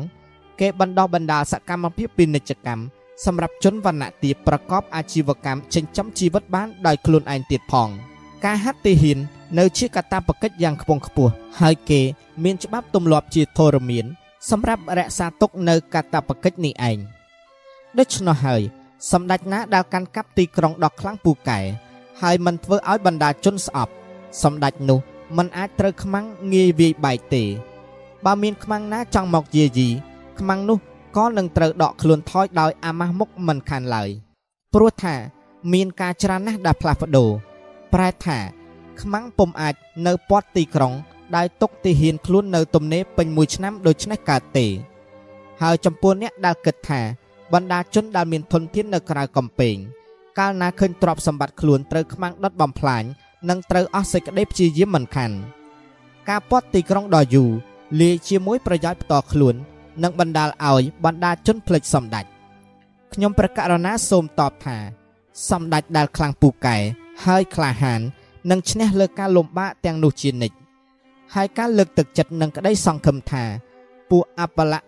[0.60, 2.82] គេបណ្ដោះបណ្ដាលសកម្មភាពពាណិជ្ជកម្ម
[3.26, 7.90] សម្រាប់ជនវណ្ណៈទាបប្រកបអាជីវកម្មចិញ្ចឹមជីវិតបានដោយខ្លួនឯងទៀតផង
[8.46, 9.18] ការហាត់ទាហាន
[9.60, 11.32] នៅជាកាតព្វកិច្ចយ៉ាងខ្ពង់ខ្ពស់
[11.62, 12.02] ហើយគេ
[12.44, 14.06] មានច្បាប់ទម្លាប់ជាធរមាន
[14.50, 16.98] សម្រាប់រក្សាទុកនៅកាតព្វកិច្ចនេះឯង
[17.98, 18.62] ដូច្នោះហើយ
[19.12, 21.60] សម្ដេចណាដែលកាន់កាប់ទីក្រុងដ៏ខ្លាំងពូកែ
[22.22, 23.92] ហើយមិនធ្វើឲ្យបណ្ដាជនស្អប់
[24.44, 25.00] សម្ដេចនោះ
[25.36, 27.44] មិនអាចត្រូវខ្មាំងងាយវាយបែកទេ
[28.26, 29.90] បើមានខ្មាំងណាចង់មកយាយី
[30.40, 30.80] ខ្មាំងនោះ
[31.18, 34.10] ក៏នឹងត្រូវដកខ្លួនថយដោយអាម៉ាស់មុខមិនខានឡើយ
[34.74, 35.16] ព្រោះថា
[35.74, 37.30] មានការច្រើនណាស់ដែលផ្លាស់ប្ដូរ
[37.94, 38.38] ប្រែថា
[39.02, 39.76] ខ្មាំងពុំអាច
[40.08, 40.94] នៅពាត់ទីក្រុង
[41.36, 44.66] ដែលຕົកទីហ៊ានខ្លួននៅទំនេរពេញមួយឆ្នាំដូច្នេះកើតទេ
[45.62, 47.02] ហើយចំពោះអ្នកដែលគិតថា
[47.54, 49.78] បណ្ដាជនដែលមានធនធាននៅក្រៅកំពែង
[50.40, 53.04] កាលណាឃើញទ្រព្យសម្បត្តិខ្លួនត្រូវខ្មាំងដុតបំផ្លាញ
[53.50, 55.32] និងត្រូវអស់សេចក្តីព្យាយាមមិនខាន
[56.30, 57.50] ការពាត់ទីក្រុងដ៏យូរ
[58.02, 59.56] លាយជាមួយប្រយោជន៍ផ្ទាល់ខ្លួន
[60.04, 62.26] និងបណ្ដាលឲ្យបណ្ដាជនភ្លេចសម្ដេច
[63.14, 64.78] ខ្ញុំប្រកាសរណាសូមតបថា
[65.50, 66.78] សម្ដេចដែលខ្លាំងពូកែ
[67.26, 68.02] ហើយក្លាហាន
[68.50, 70.58] នឹងឈ្នះលើការលំបាកទាំងនោះជានិច្ច
[71.34, 73.44] ហើយការលើកទឹកចិត្តនិងក្តីសង្ឃឹមថា
[74.10, 74.80] ពួកអបលៈ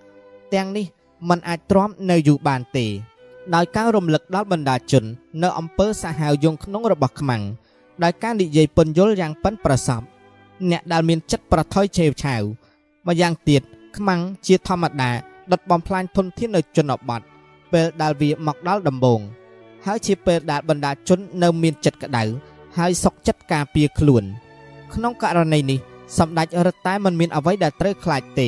[0.53, 0.85] ទាំងនេះ
[1.29, 2.85] មិនអាចទ្រាំនៅយូរបានទេ
[3.55, 5.03] ដោយការរំលឹកដល់បណ្ដាជន
[5.43, 7.43] នៅអំពើសាហាវយងក្នុងរបស់ខ្មាំង
[8.03, 10.05] ដោយការនិយាយពន្យល់យ៉ាងប៉ិនប្រសប់
[10.69, 12.43] អ្នកដែលមានចិត្តប្រថុយឆេវឆាវ
[13.07, 13.61] ម្យ៉ាងទៀត
[13.97, 15.11] ខ្មាំងជាធម្មតា
[15.51, 17.21] ដុតបំផ្លាញធនធាននៅជនបទ
[17.71, 19.19] ពេលដែលវាមកដល់ដំបង
[19.85, 22.23] ហើយជាពេលដែលបណ្ដាជននៅមានចិត្តក្តៅ
[22.77, 24.23] ហើយសុកចិត្តការពារខ្លួន
[24.93, 25.79] ក្នុងករណីនេះ
[26.17, 28.47] សម្ដេចរឹតតែមិនមានអ្វីដែលត្រូវខ្លាចទេ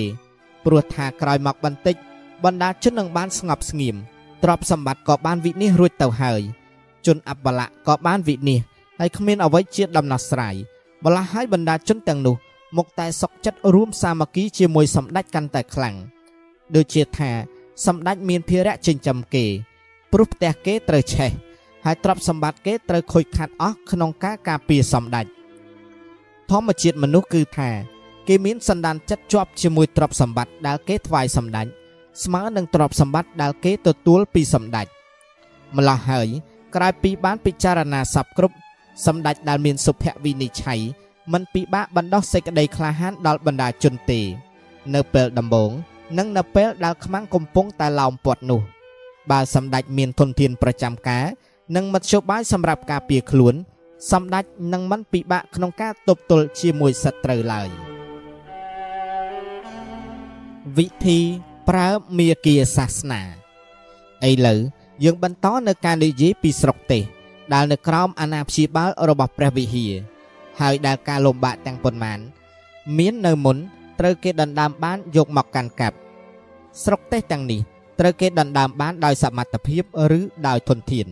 [0.65, 1.95] ព្រោះថាក្រោយមកបន្តិច
[2.43, 3.95] បណ្ដាជននឹងបានស្ងប់ស្ងៀម
[4.43, 6.41] ទ្រព្យសម្បត្តិក៏បានវិនិច្ឆ័យរួចទៅហើយ
[7.05, 8.70] ជនអបលៈក៏បានវិនិច្ឆ័យ
[9.03, 10.55] ហើយគ្មានអ្វីជាដំណោះស្រាយ
[11.03, 12.35] ម្ល៉េះហើយបណ្ដាជនទាំងនោះ
[12.77, 15.95] មកតែសុកចិត្តរួមសាមគ្គីជាមួយសម្ដេចកាន់តែខ្លាំង
[16.75, 17.31] ដូចជាថា
[17.85, 19.45] សម្ដេចមានភារៈចិញ្ចឹមគេ
[20.11, 21.31] ព្រោះផ្ទះគេត្រូវឆេះ
[21.85, 25.25] ហើយទ្រព្យសម្បត្តិគេត្រូវខូចខាតអស់ក្នុងការការពារសម្ដេច
[26.49, 27.69] ធម្មជាតិមនុស្សគឺថា
[28.27, 31.67] គេមានសន្តានចិត្តជាប់ជាមួយទ្រព្យសម្បត្តិដែលគេថ្វាយសម្ដេច
[32.23, 34.87] ស្មើនឹងទ្រព្យសម្បត្តិដែលគេទទួលពីសម្ដេច
[35.77, 36.27] ម្ល៉េះហើយ
[36.75, 38.55] ក្រោយពីបានពិចារណាសពគ្រប់
[39.05, 40.81] សម្ដេចដែលមានសុភវិនិច្ឆ័យ
[41.33, 44.21] មិនពិបាកបណ្ដោះសេចក្តីក្លាហានដល់បណ្ដាជនទេ
[44.93, 45.71] នៅពេលដំបូង
[46.17, 48.61] និងនៅពេលដែលខ្មាំងកំពុងតែឡោមព័ទ្ធនោះ
[49.31, 51.25] បើសម្ដេចមានធនធានប្រចាំការ
[51.75, 53.55] និងមធ្យោបាយសម្រាប់ការពារខ្លួន
[54.11, 57.69] សម្ដេចនឹងមិនពិបាកក្នុងការទប់ទល់ជាមួយសត្រូវឡើយ
[60.77, 61.19] វិធី
[61.69, 61.87] ប្រើ
[62.17, 63.21] មាគាសាសនា
[64.29, 64.59] ឥឡូវ
[65.03, 67.03] យើងបន្តនៅការនិយាយពីស្រុកទេស
[67.53, 69.93] ដែលនៅក្រោមអាណាព្យាបាលរបស់ព្រះវិហារ
[70.59, 72.19] ហើយដែលការលំបាកទាំងប៉ុន្មាន
[72.97, 73.57] មាននៅមុន
[73.99, 75.97] ត្រូវគេដណ្ដើមបានយកមកកាន់កាប់
[76.83, 77.61] ស្រុកទេសទាំងនេះ
[77.99, 79.83] ត្រូវគេដណ្ដើមបានដោយសមត្ថភាព
[80.17, 81.07] ឬដោយធនធាន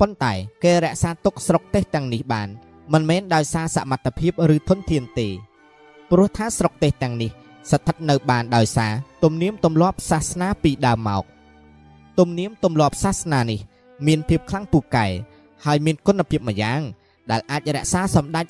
[0.00, 0.32] ប៉ុន្តែ
[0.64, 2.48] គេរក្សាទុកស្រុកទេសទាំងនេះបាន
[2.92, 5.28] មិនមែនដោយសារសមត្ថភាពឬធនធានទេ
[6.10, 7.30] ព្រោះថាស្រុកទេសទាំងនេះ
[7.70, 8.92] ស្ថិតនៅបានដោយសារ
[9.24, 11.24] ទំនៀមទម្លាប់សាសនាពីដើមមក
[12.18, 13.60] ទំនៀមទម្លាប់សាសនានេះ
[14.06, 15.06] មានភាពខ្លាំងពូកែ
[15.64, 16.80] ហើយមានគុណភាពមួយយ៉ាង
[17.30, 18.46] ដែលអាចរក្សាសម្ដេច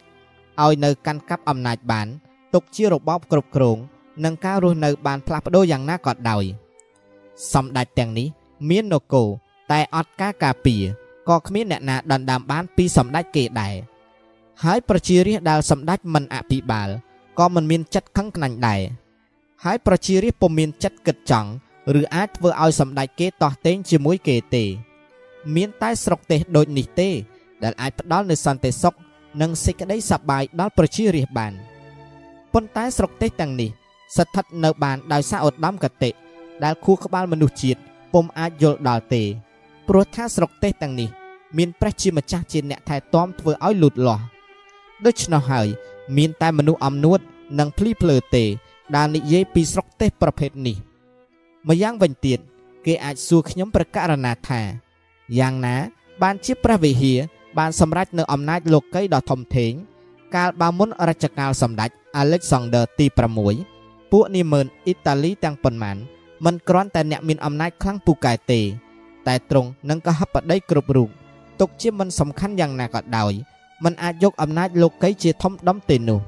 [0.62, 2.06] ឲ្យនៅកាន់កាប់អំណាចបាន
[2.54, 3.78] ទុកជារបបគ្រប់គ្រង
[4.24, 6.44] និងការរស់នៅបានផ្លាស់ប្ដូរយ៉ាងណាក៏ដោយ
[7.52, 8.28] សម្ដេចទាំងនេះ
[8.68, 9.28] មាននគរ
[9.72, 10.82] តែអត់ការការពារ
[11.28, 13.74] ក៏គ្មានអ្នកណាដណ្ដើមបានពីសម្ដេចគេដែរ
[14.64, 16.88] ហើយប្រជារាស្ត្រដែលសម្ដេចមិនអភិបាល
[17.38, 18.80] ក៏មិនមានចិត្តខឹងខ្នាញ់ដែរ
[19.64, 21.50] ហើយប្រជារាស្ត្រពុំមានចិត្តគិតចង់
[22.00, 24.64] ឬអាចធ្វើឲ្យសម្ដេចគេតោះតេងជាមួយគេទេ
[25.56, 27.08] មានតែស្រុកទេសដូចនេះទេ
[27.62, 28.94] ដែលអាចផ្ដល់នូវសន្តិសុខ
[29.40, 31.52] និងសេចក្តីសប្បាយដល់ប្រជារាស្ត្របាន
[32.52, 33.70] ប៉ុន្តែស្រុកទេសទាំងនេះ
[34.16, 36.10] ស្ថិតនៅបានដោយសារឧត្តមកតិ
[36.64, 37.80] ដែលខួរក្បាលមនុស្សជាតិ
[38.12, 39.22] ពុំអាចយល់ដល់ទេ
[39.88, 41.10] ព្រោះថាស្រុកទេសទាំងនេះ
[41.58, 44.24] មានព្រះជាម្ចាស់ជាអ្នកថែទាំធ្វើឲ្យលូតលាស់
[45.06, 45.68] ដូច្នោះហើយ
[46.16, 47.20] មានតែមនុស្សអំនួត
[47.58, 48.44] និងភ្លីភ្លើទេ
[48.96, 50.76] ដែលនិយាយពីស្រុកទេសប្រភេទនេះ
[51.68, 52.38] ម្យ៉ាងវិញទៀត
[52.86, 54.60] គេអាចសួរខ្ញុំប្រកាសណាថា
[55.38, 55.76] យ៉ាងណា
[56.22, 57.18] បានជាព្រះវិហារ
[57.58, 59.72] បានសម្រេចនៅអំណាចលោកីដ៏ធំធេង
[60.34, 63.06] កាលបើមុនរជ្ជកាលសម្ដេចអាឡិចសាន់ដឺទី
[63.58, 65.96] 6ពួកនាម៉ឺនអ៊ីតាលីទាំងប៉ុន្មាន
[66.44, 68.60] មិនគ្រាន់តែអ្នកមានអំណាចខ្លាំងពូកែទេ
[69.26, 71.08] តែទ្រង់នឹងកហបតីគ្រប់រូប
[71.60, 73.32] ទុកជាមិនសំខាន់យ៉ាងណាក៏ដោយ
[73.84, 76.20] មិនអាចយកអំណាចលោកីជាធំដុំទេនោះ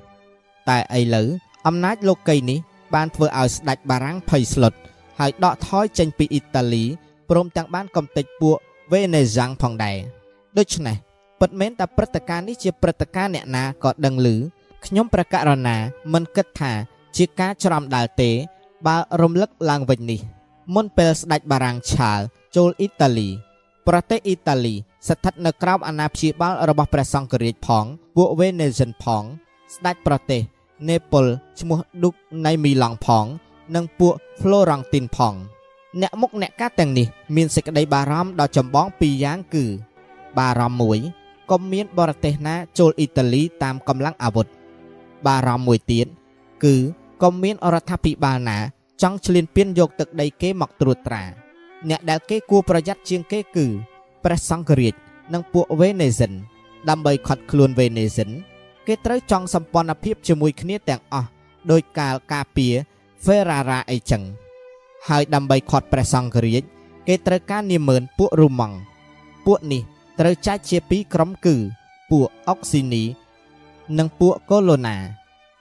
[0.69, 1.29] តែឥឡូវ
[1.67, 2.59] អំណាចលោកីនេះ
[2.95, 4.73] បានធ្វើឲ្យស្ដេចបារាំងភ័យស្លុត
[5.19, 6.85] ហើយដកថយចេញពីអ៊ីតាលី
[7.31, 8.59] ព្រមទាំងបានកំទេចពួក
[8.91, 9.97] វេណេហ្សាំងផងដែរ
[10.59, 10.97] ដូច្នេះ
[11.41, 14.29] ពិតមែនតែព្រឹត្តិការណ៍នេះជាព្រឹត្តិការណ៍អ្នកណាក៏ដឹងឮ
[14.85, 15.77] ខ្ញុំប្រកាសរណា
[16.13, 16.73] មិនគិតថា
[17.17, 18.31] ជាការច្រំដាល់ទេ
[18.87, 20.21] បើរំលឹកឡើងវិញនេះ
[20.75, 22.21] មុនពេលស្ដេចបារាំងឆាល
[22.57, 23.29] ចូលអ៊ីតាលី
[23.87, 24.75] ប្រទេសអ៊ីតាលី
[25.09, 27.85] ស្ថិតនៅក្រោមអាណាព្យាបាលរបស់ព្រះសង្ឃរាជផង
[28.17, 29.23] ពួកវេណេសិនផង
[29.75, 30.43] ស្ដេចប្រទេស
[30.89, 31.27] នេប៉ុល
[31.61, 32.15] ឈ្មោះឌុក
[32.47, 33.27] ណៃមីឡង់ផង
[33.75, 35.35] និងពួកហ្វ្លូរ៉ង់ទីនផង
[36.01, 37.07] អ្នកមុខអ្នកការទាំងនេះ
[37.37, 39.65] មានសេចក្តីបារម្ភដ៏ចម្បងពីរយ៉ាងគឺ
[40.39, 40.99] បារម្ភមួយ
[41.51, 44.47] កុំមានបរទេសណាចូលអ៊ីតាលីតាមកម្លាំងអាវុធ
[45.27, 46.07] បារម្ភមួយទៀត
[46.65, 46.75] គឺ
[47.23, 48.59] កុំមានរដ្ឋាភិបាលណា
[49.03, 51.23] ចង់ឈ្លានពានយកទឹកដីគេមកត្រួតត្រា
[51.89, 53.67] អ្នកដែលគេគួរប្រយ័ត្នជាងគេគឺ
[54.25, 54.95] ព្រះសង្ឃរាជ
[55.33, 56.33] និងពួកវេណេសិន
[56.89, 58.31] ដើម្បីខាត់ខ្លួនវេណេសិន
[58.87, 61.29] គេត្រូវចង់សម្ព័ន្ធភាពជាមួយគ្នាទាំងអស់
[61.71, 62.75] ដោយកាលការពារ
[63.25, 64.23] Ferrara អីចឹង
[65.09, 66.63] ហើយដើម្បីខាត់ព្រះសង្ឃរាជ
[67.09, 68.77] គេត្រូវការនាម៉ឺនពួករូម៉ង់
[69.47, 69.83] ពួកនេះ
[70.19, 71.57] ត្រូវចែកជាពីរក្រុមគឺ
[72.11, 73.05] ពួកអុកស៊ីនី
[73.99, 74.97] និងពួកកូឡូណា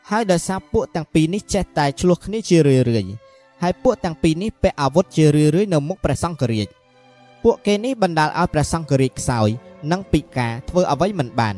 [0.10, 3.12] ហើយដោយសារពួកទាំងពីរនេះចេះតែឆ្លោះគ្នាជារឿយៗ
[3.62, 6.68] ហើយពួកទាំងពីរនេះពាក់អាវុធជារឿយៗនៅមុខព្រះសង្ឃរាជ
[7.44, 9.50] ពួកគេនេះបណ្ដាលឲ្យព្រះសង្ឃរាជខ្សោយ
[9.92, 11.56] និងពិការធ្វើអ្វីមិនបាន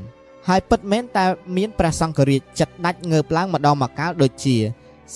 [0.47, 1.25] ហើយពិតមែនតែ
[1.57, 4.57] មានព្រះសង្ឃរាជចិត្តដាច់ងើបឡើងម្ដងម្កាលដូចជា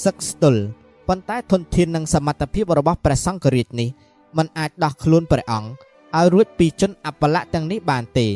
[0.04, 0.64] សឹកស្ទល់
[1.08, 3.90] ប៉ុន្តែធនធាននិងសមត្ថភាពរបស់ព្រះសង្ឃរាជនេះ
[4.38, 5.70] มันអាចដោះខ្លួនព្រះអង្គ
[6.18, 8.28] ឲ្យរួចពីជនអបលៈទាំងនេះបានទេ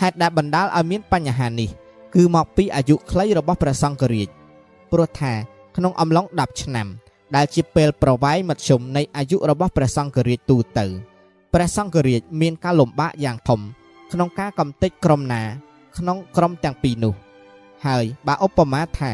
[0.00, 1.70] ហេតុដែលបណ្ដាលឲ្យមានបញ្ហានេះ
[2.14, 4.28] គឺមកពីអាយុខ្លីរបស់ព្រះសង្ឃរាជ
[4.92, 5.32] ព្រោះថា
[5.76, 6.88] ក្នុងអំឡុង10ឆ្នាំ
[7.36, 10.86] ដែលជាពេលប្រវែងមធ្យមនៃអាយុរបស់ព្រះសង្ឃរាជទូទៅ
[11.54, 13.60] ព្រះសង្ឃរាជមានការលំបាកយ៉ាងធំ
[14.12, 15.42] ក្នុងការកំទេចក្រុមណា
[15.98, 17.14] ក្នុងក្រុមទាំងពីរនោះ
[17.86, 19.12] ហើយបើឧបមាថា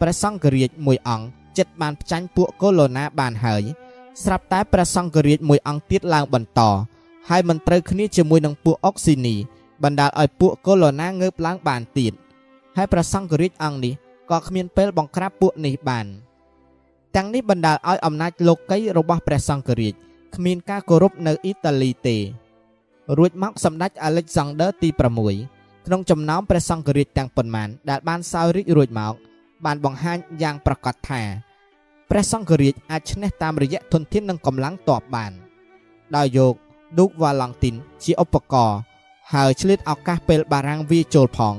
[0.00, 3.62] ព្រះសង្ឃរាជមួយអង្គ ចិត្តបានផ្ចាញ់ពួកកូឡូណាបានហើយ
[4.22, 6.60] ស្រាប់តែព្រះសង្ឃរាជមួយអង្គទៀតឡើងបន្ត
[7.28, 9.34] ហើយមិនត្រូវគ្នាជាមួយនឹងពួកអុកស៊ីនី
[9.82, 12.12] បណ្ដាលឲ្យពួកកូឡូណាងើបឡើងបានទៀត
[12.76, 13.94] ហើយព្រះសង្ឃរាជអង្គនេះ
[14.30, 16.06] ក៏គ្មានពេលបង្ក្រាបពួកនេះបាន
[17.14, 19.94] ទាំងនេះបណ្ដាលឲ្យអំណាចលោកីរបស់ព្រះសង្ឃរាជ
[20.34, 22.16] គ្មានការគោរពនៅអ៊ីតាលីទេ
[23.18, 24.88] រួចមកសម្ដេចអាឡិចសាន់ដឺទី
[25.38, 29.14] 6ក្នុងចំណោមព្រះសង្ឃរាជទាំងប៉ុន្មានដែលបានសោយរាជរួចមក
[29.64, 31.22] បានបង្ហាញយ៉ាងប្រកាសថា
[32.10, 35.32] ព្រះសង្ឃរាជអាចឈ្នះតាមរយៈធនធាននិងកម្លាំងទ័ពបាន
[36.16, 36.54] ដោយយក
[36.98, 37.74] ឌូកវ៉ាឡង់ទីន
[38.04, 38.78] ជាឧបករណ៍
[39.32, 41.54] ហើយឆ្លៀតឱកាសពេលបារាំងវាចូលផង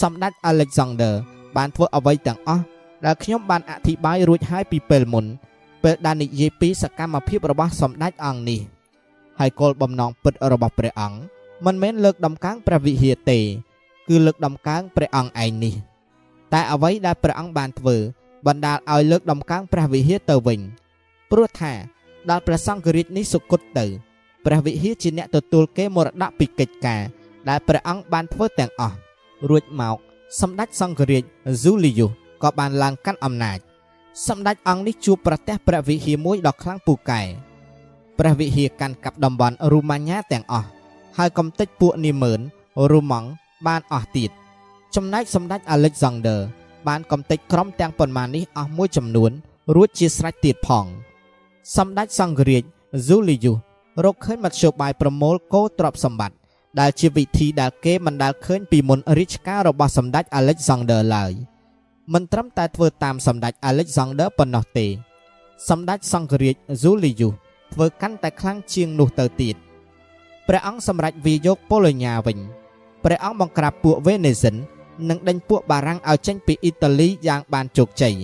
[0.00, 1.14] សម្ដេច Alexander
[1.56, 2.64] បានធ្វើអ្វីទាំងអស់
[3.04, 5.24] ដែលខ្ញុំបានអធិប្បាយរួចហើយពីពេលមុន
[5.82, 8.60] ពេលដែលនិយាយពីសកម្មភាពរបស់សម្ដេចអង្គនេះ
[9.38, 11.18] ហើយគោលបំណងពិតរបស់ព្រះអង្គ
[11.64, 13.38] មិនមែនលើកដំកើងព្រះវិហារទេ
[14.08, 15.74] គឺលើកដំកើងព្រះអង្គឯងនេះ
[16.52, 17.96] តែអ្វីដែលព្រះអង្គបានធ្វើ
[18.46, 20.60] បណ្ដាលឲ្យលើកដំកើងព្រះវិហារទៅវិញ
[21.30, 21.72] ព្រោះថា
[22.30, 23.86] ដល់ព្រះសង្ឃរាជនេះសុគតទៅ
[24.44, 27.00] ព្រះវិហារជាអ្នកទទួលគេមរតកពីកិច្ចការ
[27.48, 28.96] ដែលព្រះអង្គបានធ្វើទាំងអស់
[29.50, 29.96] រួចមក
[30.40, 31.24] សម្ដេចសង្ឃរាជ
[31.62, 32.10] ស៊ូលីយុស
[32.42, 33.58] ក៏បានឡើងកាន់អំណាច
[34.26, 37.22] សម្ដេចអង្គនេះជួបប្រទះព្រះវិហារមួយដ៏ខ្លាំងពូកែ
[38.18, 40.68] ព្រះវិហារកាន់កាប់តំបន់រូម៉ាញ៉ាទាំងអស់
[41.16, 42.40] ហើយកំទេចពួកនីមឺន
[42.90, 43.28] រូម៉ង់
[43.66, 44.30] បានអស់ទៀត
[44.94, 46.36] ចំណែកសម្ដេចអាឡិចសាន់ដឺ
[46.88, 49.32] បានកំទេចក្រុមទាំងប៉ុន្មាននេះអស់មួយចំនួន
[49.74, 50.86] រួចជាស្រេចទៀតផង
[51.76, 52.64] សម្ដេចសង្ឃរាជ
[53.06, 53.56] ស៊ូលីយុស
[54.04, 56.36] រកឃើញមធ្យោបាយប្រមូលកោទ្រព្យសម្បត្តិ
[56.80, 61.32] ដែលជាវិធីដែលគេមិនដែលឃើញពីមុនរាជការរបស់សម្ដេច Alexander ឡើយ
[62.12, 64.86] មិនត្រឹមតែធ្វើតាមសម្ដេច Alexander ប៉ុណ្ណោះទេ
[65.68, 67.32] សម្ដេចសង្ឃរាជ Julius
[67.72, 69.56] ធ្វើកាន់តែខ្លាំងជាងនោះទៅទៀត
[70.48, 72.38] ព្រះអង្គសម្រេចវាយកប៉ូឡូញ៉ាវិញ
[73.04, 74.54] ព្រះអង្គបង្ក្រាបពួកវេនេសិន
[75.08, 78.16] និងដេញពួកបារាំងឲ្យចេញពីអ៊ីតាលីយ៉ាងបានជោគជ័យ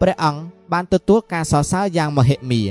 [0.00, 0.40] ព្រះអង្គ
[0.72, 2.62] បានទទួលការសរសើរយ៉ាងមហិមា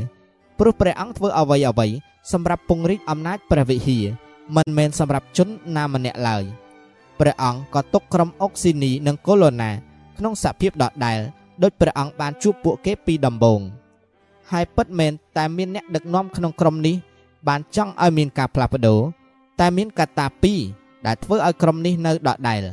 [0.58, 1.88] ព្រោះព្រះអង្គធ្វើអ្វីអ្វី
[2.32, 4.06] សម្រាប់ពង្រីកអំណាចព្រះវិហារ
[4.56, 6.44] មិនមែនសម្រាប់ជនណាម្នាក់ឡើយ
[7.20, 9.72] ព្រះអង្គក៏ទុកក្រុមអុកស៊ីនីនិងកូឡូណា
[10.18, 11.20] ក្នុងសភាពដដែល
[11.64, 13.62] ដោយព្រះអង្គបានជួបពួកគេពីដំបូង
[14.52, 16.96] ហើយពិតមែនតែមានអ្នកដឹកនាំក្នុងក្រុមនេះ
[17.48, 19.00] បានចង់ឲ្យមានការផ្លាស់ប្ដូរ
[19.60, 20.60] តែមានកត្តាពីរ
[21.06, 22.66] ដែលធ្វើឲ្យក្រុមនេះនៅដដែល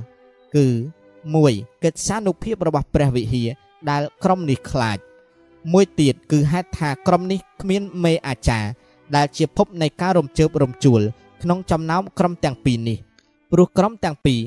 [0.57, 0.69] គឺ
[1.27, 3.49] 1កិច្ចសានុភាពរបស់ព្រះវិហារ
[3.91, 4.99] ដែលក្រុមនេះខ្លាច
[5.73, 8.69] មួយទៀតគឺហេតុថាក្រុមនេះគ្មានមេអាចារ្យ
[9.17, 11.01] ដែលជាភពនៃការរំជើបរំជួល
[11.43, 12.99] ក្នុងចំណោមក្រុមទាំងពីរនេះ
[13.51, 14.41] ព្រោះក្រុមទាំងពីរ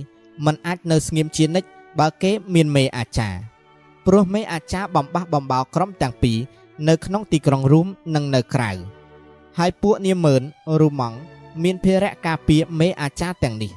[0.45, 1.69] มันអាចនៅស្ងៀមជានិច្ច
[1.99, 3.39] បើគេមានមេអាចារ្យ
[4.05, 6.37] ព្រោះមេអាចារ្យបំបះបំបោក្រុមទាំងពីរ
[6.87, 8.71] នៅក្នុងទីក្រុងរួមនិងនៅក្រៅ
[9.57, 10.41] ហើយពួកនាមឺន
[10.79, 11.17] រូម៉ង់
[11.63, 13.71] មានភារៈការពារមេអាចារ្យទាំងនេះ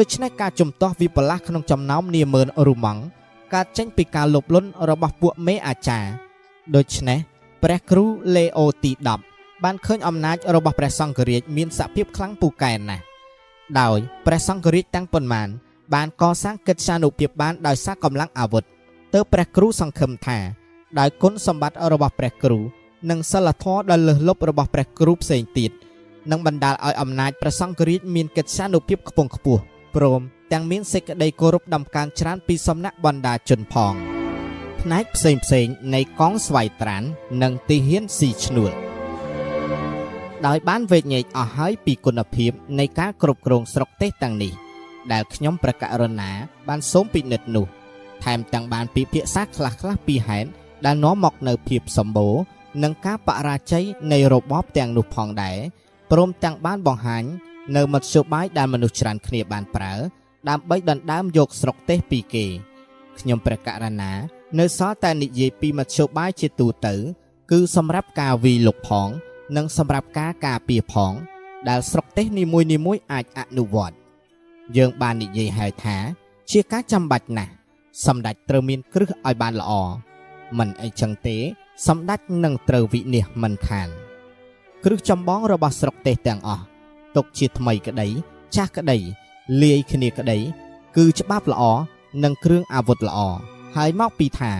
[0.00, 3.02] ដូច្នេះការជំទាស់វិបលាសក្នុងចំណោមនាមឺនរូម៉ង់
[3.54, 6.08] កើតចេញពីការលោភលន់របស់ពួកមេអាចារ្យ
[6.76, 7.18] ដូច្នេះ
[7.62, 8.04] ព្រះគ្រូ
[8.36, 8.92] លេអូទី
[9.28, 13.02] 10បានឃើញអំណាចរបស់ព្រះសង្ឃរាជមានសភាពខ្លាំងពូកែណាស់
[13.80, 15.48] ដោយព្រះសង្ឃរាជទាំងប៉ុន្មាន
[15.94, 18.64] បានកសាងកិត្យានុភាពបានដោយសារកម្លាំងអាវុធ
[19.14, 20.38] ទើបព្រះគ្រូសង្ឃឹមថា
[20.98, 22.58] ដោយគុណសម្បត្តិរបស់ព្រះគ្រូ
[23.10, 25.70] និងសិលធម៌ដ៏លើសលប់របស់ព្រះគ្រូផ្សេងទៀត
[26.30, 29.62] នឹងបណ្ដាលឲ្យអំណាចព្រះសង្ឃរាជមានកិត្យានុភាពខ្ពង់ខ្ពស់
[29.94, 30.20] ព្រម
[30.52, 33.94] ទាំងមានសេចក្តីគោរពដំកើងច្រើនពីសំណាក់បណ្ដាជនផង
[34.80, 37.02] ផ្នែកផ្សេងផ្សេងនៃកងស្វ័យត្រាន
[37.42, 38.72] និងទីហ៊ានស៊ីឈ្នួល
[40.46, 44.52] ដោយបានវេកញែកអស់ហើយពីគុណភាពនៃការគ្រប់គ្រងស្រុកទេសទាំងនេះ
[45.12, 46.30] ដែលខ្ញុំប្រកាសរណា
[46.68, 47.66] បានសូមពិនិត្យនោះ
[48.24, 50.48] ថែមទាំងបានពិភាក្សាខ្លះៗពីហេតុ
[50.84, 52.34] ដែលនាំមកនៅភាពសម្បូរ
[52.82, 55.56] និងការបរាជ័យនៃរបបទាំងនោះផងដែរ
[56.10, 57.24] ព្រមទាំងបានបង្ហាញ
[57.76, 59.94] នៅមធ្យោបាយដែលមនុស្សច្រើនគ្នាបានប្រើ
[60.48, 62.46] ដើម្បីដណ្ដើមយកស្រុកទេសពីគេ
[63.18, 64.12] ខ្ញុំព្រះករណា
[64.58, 66.94] នៅសល់តែនិយាយពីមធ្យោបាយជាទូទៅ
[67.50, 69.08] គឺសម្រាប់ការវីលុកផង
[69.56, 71.12] និងសម្រាប់ការការពារផង
[71.68, 73.96] ដែលស្រុកទេសនីមួយៗអាចអនុវត្ត
[74.76, 75.96] យើងបាននិយាយហើយថា
[76.50, 77.52] ជាការចាំបាច់ណាស់
[78.06, 79.72] សម្ដេចត្រូវមានគ្រឹះឲ្យបានល្អ
[80.58, 81.36] មិនអីចឹងទេ
[81.86, 83.88] សម្ដេចនឹងត្រូវវិនិច្ឆ័យមិនខាន
[84.84, 86.64] គ្រឹះចម្បងរបស់ស្រុកទេសទាំងអស់
[87.16, 88.08] ទុកជាថ្មីក្តី
[88.54, 88.98] ចាស់ក្តី
[89.62, 90.38] លាយគ្នាក្តី
[90.96, 91.62] គឺច្បាប់ល្អ
[92.22, 93.18] និងគ្រឿងអាវុធល្អ
[93.76, 94.52] ហើយមកពីថា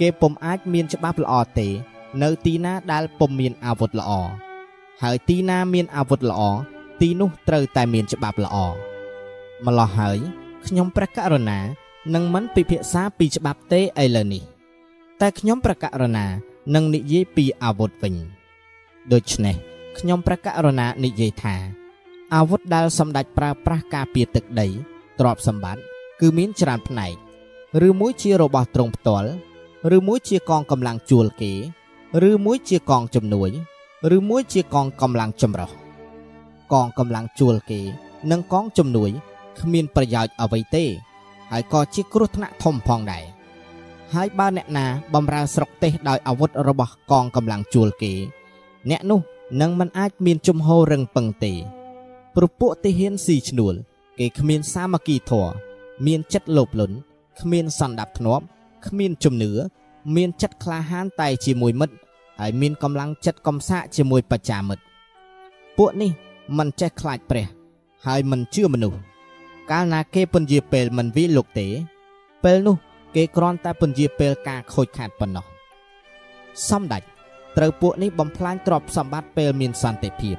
[0.00, 1.68] គេពុំអាចមានច្បាប់ល្អទេ
[2.22, 4.10] នៅទីណាដែលពុំមានអាវុធល្អ
[5.02, 6.40] ហើយទីណាមានអាវុធល្អ
[7.00, 8.56] ទីនោះត្រូវតែមានច្បាប់ល្អ
[9.66, 10.18] ម្លោះហើយ
[10.66, 11.58] ខ្ញុំព្រះករុណា
[12.14, 14.42] នឹងមិនពិភាក្សាពីច្បាប់ទេឥឡូវនេះ
[15.20, 16.26] តែខ្ញុំព្រះករុណា
[16.74, 18.14] នឹងនិយាយពីអាវុធវិញ
[19.12, 19.56] ដូច្នេះ
[19.98, 21.56] ខ្ញុំព្រះករុណានិយាយថា
[22.34, 24.68] អាវុធដែលសម្ដេចប្រើប្រាស់ការពារទឹកដី
[25.18, 25.82] ទ្រព្យសម្បត្តិ
[26.20, 27.14] គឺមានច្រើនផ្នែក
[27.86, 29.28] ឬមួយជារបស់ទ្រង់ផ្ទាល់
[29.96, 31.52] ឬមួយជាកងកម្លាំងជួលគេ
[32.28, 33.50] ឬមួយជាកងជំនួយ
[34.16, 35.70] ឬមួយជាកងកម្លាំងចម្រុះ
[36.72, 37.80] កងកម្លាំងជួលគេ
[38.30, 39.10] និងកងជំនួយ
[39.60, 40.84] គ្មានប្រយោជន៍អ្វីទេ
[41.50, 43.24] ហើយក៏ជាគ្រោះថ្នាក់ធំផងដែរ
[44.14, 48.12] ហើយបើអ្នកណាបំរើស្រុកទេសដោយអាវុធរបស់កងកម្លាំងជួលគេ
[48.90, 49.20] អ្នកនោះ
[49.60, 51.54] នឹងមិនអាចមានជំហររឹងពឹងទេ
[52.34, 53.74] ព្រោះពួកទាហានស៊ីឈ្នួល
[54.18, 55.52] គេគ្មានសាមគ្គីធម៌
[56.06, 56.96] មានចិត្តលោភលន់
[57.40, 58.44] គ្មានសន្តិភាពធ្នាប់
[58.86, 59.52] គ្មានជំនឿ
[60.16, 61.94] មានចិត្តក្លាហានតែជាមួយមិត្ត
[62.40, 64.82] ហើយមានកម្លាំងចិត្តកំសាកជាមួយបច្ចាមិត្ត
[65.76, 66.10] ពួកនេះ
[66.58, 67.46] មិនចេះខ្លាចព្រះ
[68.06, 68.98] ហើយមិនជឿមនុស្ស
[69.70, 71.66] កាលណាគេពន្យាពេលមិនវិលុកទេ
[72.44, 72.76] ពេលនោះ
[73.14, 75.46] គេគ្រាន់តែពន្យាពេលការខូចខាតប៉ុណ្ណោះ
[76.68, 77.02] សំដេច
[77.56, 80.36] ត្រូវពួកនេះបំផ្លាញទ្រព្យសម្បត្តិពេលមានសន្តិភាព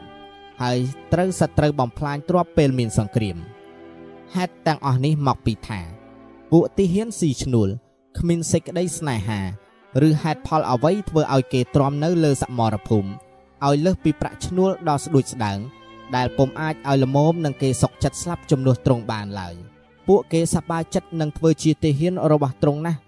[0.62, 0.78] ហើយ
[1.14, 3.38] ត្រូវសត្រូវបំផ្លាញទ្រព្យពេលមានសង្គ្រាម
[4.36, 5.80] ហេតុទាំងអស់នេះមកពីថា
[6.52, 7.70] ពួកទីហ៊ានស៊ីឈ្នួល
[8.18, 9.42] គ្មានសេចក្តីស្នេហា
[10.08, 13.10] ឬហេតុផលអ្វីធ្វើឲ្យគេទ្រាំនៅលើសមរភូមិ
[13.66, 15.60] ឲ្យលើសពីប្រាក់ឈ្នួលដ៏ស្ដួចស្ដើង
[16.16, 19.56] ដែលពុំអាចឲ្យលមមនឹងគេសុកចិត្តស្លាប់ជំនួសត្រង់បានឡើយ
[20.08, 23.00] ពួកគេសប្បាយចិត្តនឹងធ្វើជាទាហានរបស់ត្រង់ណាស់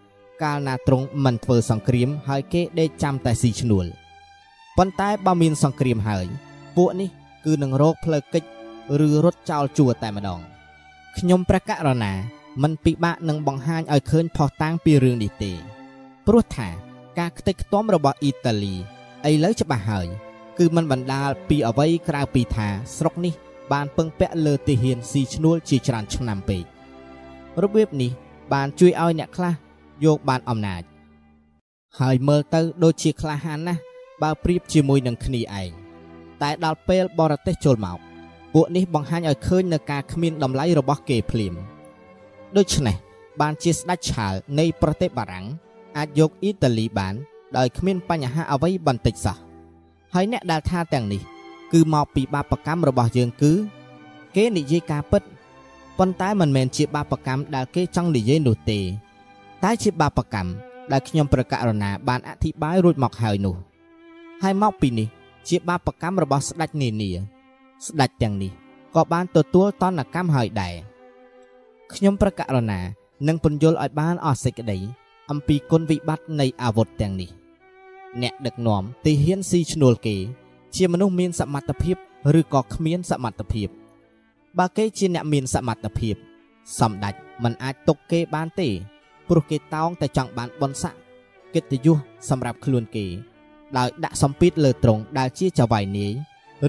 [0.44, 3.86] កាលណាត្រង់មិនធ្វើសង្គ្រាមហើយគេដេកចាំតែស៊ីឈ្នួល
[4.78, 6.26] ប៉ុន្តែបើមានសង្គ្រាមហើយ
[6.78, 7.10] ពួកនេះ
[7.46, 8.50] គឺនឹងរោគផ្លូវកិច្ច
[9.06, 10.42] ឬរត់ចោលជួរតែម្ដង
[11.18, 12.14] ខ្ញុំព្រះករុណា
[12.64, 15.52] មិនពិបាកនឹងបង្ហាញឲ្យឃើញផុសតាងពីរឿងនេះទេ
[16.28, 16.70] ព្រោះថា
[17.20, 18.76] ការខ្ទេចខ្ទាំរបស់អ៊ីតាលី
[19.30, 20.08] ឥឡូវច្បាស់ហើយ
[20.58, 23.34] គឺมันបណ្ដាលពីអ្វីក្រៅពីថាស្រុកនេះ
[23.72, 26.64] បានពឹងពាក់លើទាហានស៊ីឈ្នួលជាច្រើនឆ្នាំពេក
[27.62, 28.12] របៀបនេះ
[28.54, 29.54] បានជួយឲ្យអ្នកខ្លះ
[30.06, 30.84] យកបានអំណាច
[32.00, 33.82] ហើយមើលទៅដូចជាក្លាហានណាស់
[34.22, 35.87] បើប្រៀបជាមួយនឹងគ្នាឯង
[36.44, 37.98] តែដល់ពេលបរទេសចូលមក
[38.54, 41.54] ពួកនេះបង្ហាញឲ្យឃើញនៅការគ្មានតម្លៃរបស់គេភ្លាម
[42.58, 42.96] ដូច្នេះ
[43.42, 45.46] បានជាស្ដេចឆាលនៃប្រទេសបារាំង
[45.98, 47.16] អាចយកអ៊ីតាលីបាន
[47.58, 49.38] ដោយគ្មានបញ្ហាអ្វីបន្តិចសោះ
[50.14, 51.22] ហើយអ្នកដែលថាទាំងនេះ
[51.74, 53.52] គឺមកពីបាបកម្មរបស់យើងគឺ
[54.36, 55.24] គេនិយាយការពិត
[55.98, 58.80] ប៉ុន្តែមិនមែនជាបាបកម្មដែលគេចង់និយាយនោះទេ
[59.64, 60.52] តែជាបាបកម្ម
[60.92, 63.56] ដែលខ្ញុំប្រកាសរណាបានអធិប្បាយរួចមកហើយនោះ
[64.44, 65.08] ហើយមកពីនេះ
[65.48, 67.12] ជាបាបកម្មរបស់ស្ដេចនានា
[67.86, 68.52] ស្ដេចទាំងនេះ
[68.96, 70.76] ក៏បានទទួលតនកម្មហើយដែរ
[71.94, 72.80] ខ្ញុំប្រកាសរណា
[73.28, 74.78] នឹងពន្យល់ឲ្យបានអស់សេចក្តី
[75.30, 77.30] អំពីគុណវិបត្តិនៃអាវុធទាំងនេះ
[78.22, 80.16] អ្នកដឹកនាំទីហ៊ានស៊ីឈ្នួលគេ
[80.76, 81.98] ជាមនុស្សមានសមត្ថភាព
[82.40, 83.70] ឬក៏គ្មានសមត្ថភាព
[84.58, 86.16] បើគេជាអ្នកមានសមត្ថភាព
[86.80, 88.70] សម្ដេចមិនអាចទុកគេបានទេ
[89.28, 90.94] ព្រោះគេតោងតែចង់បានបនស័ក
[91.54, 91.98] កិត្តិយស
[92.30, 93.06] សម្រាប់ខ្លួនគេ
[93.78, 96.14] ដោយដាក់សម្ពាធលើទ្រង់ដែលជាចៅហ្វាយនាយ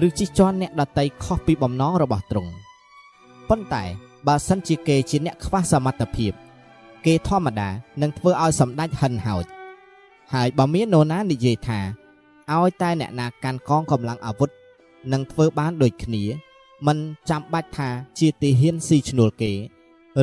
[0.07, 2.51] ឬជិះជាន់អ្នកដតីខុសពីបំណងរបស់ទ្រង់
[3.49, 3.83] ប៉ុន្តែ
[4.27, 6.33] បើសិនជាគេជាអ្នកខ្វះសមត្ថភាព
[7.05, 7.69] គេធម្មតា
[8.01, 9.45] នឹងធ្វើឲ្យសម្ដេចហិនហោច
[10.33, 11.79] ហើយបើមាននរណានិយាយថា
[12.53, 14.49] ឲ្យតែអ្នកណាកាន់កងកម្លាំងអាវុធ
[15.13, 16.23] នឹងធ្វើបានដូចគ្នា
[16.87, 16.97] មិន
[17.29, 17.89] ចាំបាច់ថា
[18.19, 19.51] ជាទីហ៊ានស៊ីឈ្នួលគេ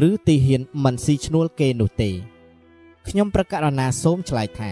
[0.09, 2.11] ឬទីហ៊ានមិនស៊ីឈ្នួលគេនោះទេ
[3.09, 4.71] ខ្ញុំប្រកាសណាសូមឆ្លើយថា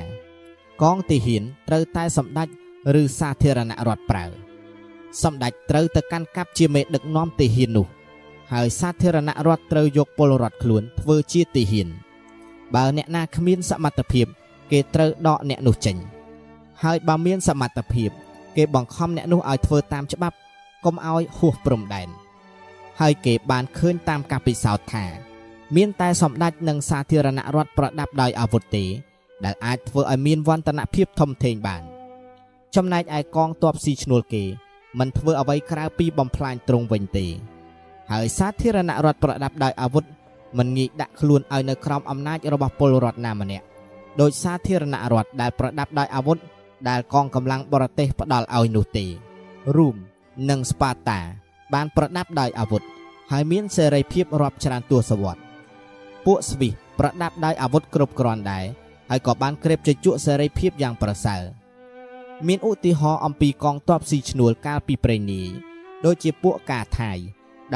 [0.83, 2.49] កងទីហ៊ានត្រូវតែសម្ដេច
[3.01, 4.25] ឬសាធារណរដ្ឋប្រើ
[5.23, 7.87] សម្ដេចត្រូវទៅកាន់កាប់ជាមេដឹកនាំទីហ៊ាននោះ
[8.53, 11.89] ហើយសាធារណរដ្ឋត្រូវយកពលរដ្ឋខ្លួនធ្វើជាទីហ៊ាន
[12.75, 14.27] បើអ្នកណាគ្មានសមត្ថភាព
[14.71, 15.97] គេត្រូវដកអ្នកនោះចេញ
[16.83, 18.11] ហើយបើមានសមត្ថភាព
[18.57, 20.37] គេបង្ខំអ្នកនោះឲ្យធ្វើតាមច្បាប់
[20.85, 22.09] កុំឲ្យហួសព្រំដែន
[23.01, 25.05] ហើយគេបានឃើញតាមការពិសោធន៍ថា
[25.77, 28.85] មានតែសម្ដេចនិងសាធារណរដ្ឋប្រដាប់ដោយអាវុធទេ
[29.45, 31.83] ដែលអាចធ្វើឲ្យមានវឌ្ឍនភាពធំធេងបាន
[32.77, 34.45] ចំណែកឯកងទ័ពស៊ីឈ្នួលគេ
[34.99, 37.27] មិនធ្វើអ្វីក្រៅពីបំផ្លាញទ្រង់វិញទេ
[38.11, 40.05] ហើយសាធារណរដ្ឋប្រដាប់ដោយអាវុធ
[40.59, 43.65] មិនងាយដាក់ខ្លួនឲ្យនៅក្រោមអំណាចរបស់ពលរដ្ឋណាម្នាក់
[44.21, 46.39] ដោយសាធារណរដ្ឋដែលប្រដាប់ដោយអាវុធ
[46.89, 49.07] ដែលកងកម្លាំងបរទេសផ្ដល់ឲ្យនោះទេ
[49.77, 49.97] រួម
[50.51, 51.21] និងស្ប៉ាតា
[51.75, 52.83] បានប្រដាប់ដោយអាវុធ
[53.31, 55.43] ហើយមានសេរីភាពរាប់ច្រើនទសវត្សរ៍
[56.27, 58.65] ពួកស្វីសប្រដាប់ដោយអាវុធគ្រប់គ្រាន់ដែរ
[59.15, 61.43] ហើយក៏បានក្រេបជជក់សេរីភាពយ៉ាងប្រសើរ
[62.47, 65.49] មានឧទាហរណ៍អំពីកងទ័ពស៊ីឈ្នួលកាលពីព្រេងនាយ
[66.05, 67.13] ដូចជាពួកកាថៃ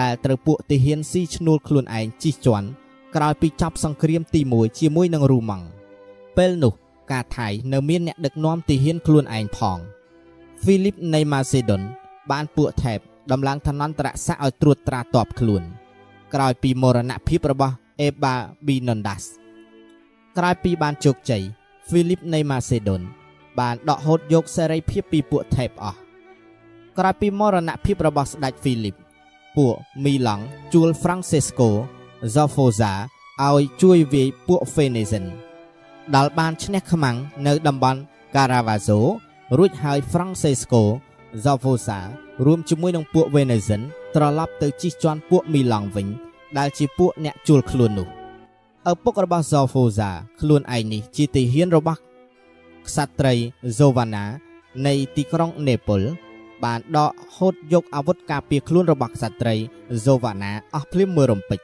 [0.01, 2.67] ដែលត្រូវពួកទាហានស៊ីឈ្នួលខ្លួនឯងជិះជាន់
[3.15, 5.67] ក្រោយពីចប់សង្គ្រាមទី1ជាមួយនឹងរូម៉ង់
[6.37, 6.75] ពេលនោះ
[7.13, 9.79] កាថៃនៅមានអ្នកដឹកនាំទាហានខ្លួនឯងផង
[10.63, 11.83] ហ្វីលីបនៃម៉ាសេដុន
[12.31, 12.99] បានពួកថេប
[13.33, 15.63] ដំឡើងឋានន្តរស័ក្តិឲ្យត្រួតត្រាតបខ្លួន
[16.35, 18.35] ក្រោយពីមរណភាពរបស់អេបា
[18.67, 19.25] ប៊ីណុនដាស
[20.37, 21.43] ក្រោយពីបានជោគជ័យ
[21.89, 23.03] ហ្វីលីបនៃម៉ាសេដុន
[23.59, 25.99] បានដកហូតយកសេរីភាពពីពួកថេបអស់
[26.99, 28.97] ក្រោយពីមរណភាពរបស់ស្ដេចហ្វីលីប
[29.57, 29.75] ពួក
[30.05, 31.71] មីឡង់ជួលហ្វ្រាំងសេស្កូ
[32.27, 32.93] ហ្សូហ្វូសា
[33.45, 35.25] ឲ្យជួយវាយពួកហ្វេនេសិន
[36.15, 38.01] ដែលបានឈ្នះខ្មាំងនៅតំបន់
[38.37, 38.99] ការ៉ាវ៉ាហ្សូ
[39.59, 40.83] រួចហើយហ្វ្រាំងសេស្កូ
[41.45, 41.99] Zavosa
[42.45, 43.79] រួមជាមួយនឹងពួក Venezia
[44.15, 46.09] ត្រឡប់ទៅជិះជាន់ពួក Milan វិញ
[46.59, 48.18] ដែលជាពួកអ្នកជួលខ្លួននោះ
[48.91, 50.11] ឪពុករបស់ Zavosa
[50.41, 51.99] ខ្លួនឯងនេះជាទាហានរបស់
[52.87, 53.35] ក្សត្រី
[53.79, 54.25] Giovanna
[54.87, 56.03] នៃទីក្រុងណេប៉ូល
[56.65, 59.55] បានដកហូតយកអាវុធការពារខ្លួនរបស់ក្សត្រី
[60.05, 61.61] Giovanna អស់ភ្លាមមួយរំពេច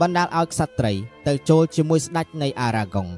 [0.00, 0.92] បណ្ដាលឲ្យក្សត្រី
[1.26, 3.08] ទៅចូលជាមួយស្ដេចនៃអារ៉ាហ្គុង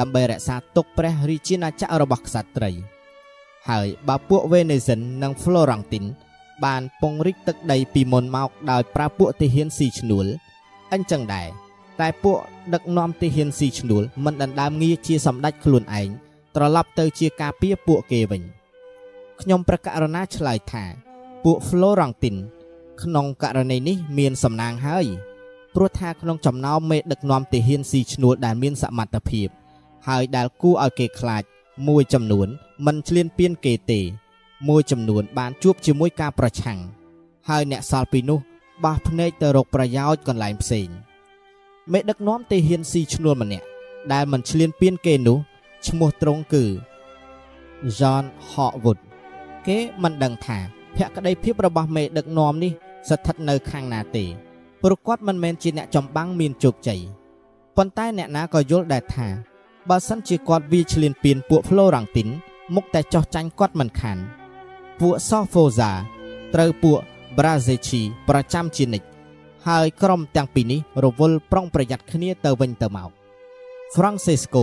[0.00, 2.72] ដើម្បីរក្សាទុកព្រះរាជាណាចក្ររបស់ក្សត្រី។
[3.68, 6.04] ហើយបើពួកវេនេសិននិងហ្វ្លូរ៉ង់ទីន
[6.64, 10.26] បានពង្រីកទឹកដីពីមុនមកដោយប្រើពួកទាហានស៊ីឈ្នួល
[10.92, 11.48] អញ្ចឹងដែរ
[12.00, 12.38] តែពួក
[12.74, 16.08] ដឹកនាំទាហានស៊ីឈ្នួលមិនដណ្ដើមងារជាសម្ដេចខ្លួនឯង
[16.54, 18.42] ត្រឡប់ទៅជាការពារពួកគេវិញ
[19.40, 20.84] ខ្ញុំប្រកាសរណាឆ្លើយថា
[21.44, 22.36] ពួក Florentin
[23.02, 25.06] ក្នុងករណីនេះមានសំណាងហើយ
[25.74, 29.48] ព្រោះថាក្នុងចំណោមមេដឹកនាំទាហានស៊ីឈ្នួលដែលមានសមត្ថភាព
[30.08, 31.42] ហើយដែលគួរឲ្យគេខ្លាច
[31.88, 32.48] មួយចំនួន
[32.86, 34.00] មិនឆ្លៀនពៀនគេទេ
[34.68, 36.78] មួយចំនួន បានជួបជាមួយការប្រឆាំង
[37.48, 38.38] ហើយអ្នកសល់ពីនោះ
[38.84, 40.88] បោះភ្នែកទៅរកប្រយោជន៍កន្លែងផ្សេង
[41.92, 43.66] មេដឹកនាំទេហ៊ានស៊ីឈ្នួលម្នាក់
[44.12, 45.38] ដែលមិនឆ្លៀនពៀនគេនោះ
[45.86, 46.64] ឈ្មោះត្រង់គឺ
[47.98, 48.98] John Hawkwood
[49.66, 50.58] គេមិនដឹងថា
[50.96, 52.72] ភក្តីភាពរបស់មេដឹកនាំនេះ
[53.08, 54.24] ស្ថិតនៅខាងណាទេ
[54.82, 57.00] ព្រោះគាត់មិនមែនជាអ្នកចំបាំងមានជោគជ័យ
[57.76, 59.28] ប៉ុន្តែអ្នកណាក៏យល់ដែរថា
[59.88, 62.28] បើសិនជាគាត់វាឆ្លៀនពៀនពួក Florentin
[62.74, 64.18] មុខតែចោះចាញ់គាត់មិនខាន
[65.00, 65.90] ពួក Sofoza
[66.54, 66.98] ត្រូវពួក
[67.36, 69.06] Brazechi ប្រចាំជានិច្ច
[69.68, 73.10] ហើយក្រុមទាំងពីរនេះរវល់ប្រុងប្រយ័ត្នគ្នាទៅវិញទៅមក
[73.94, 74.62] Francisco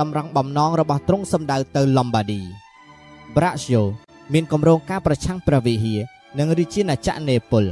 [0.00, 2.40] តម្រង់បំណងរបស់ទ្រង់សម្ដៅទៅ Lombardy
[3.36, 3.82] Braccio
[4.32, 6.00] មានគម្រោងការប្រឆាំងព្រះវិហារ
[6.38, 7.64] និងរាជាណាចក្រនេប៉ុល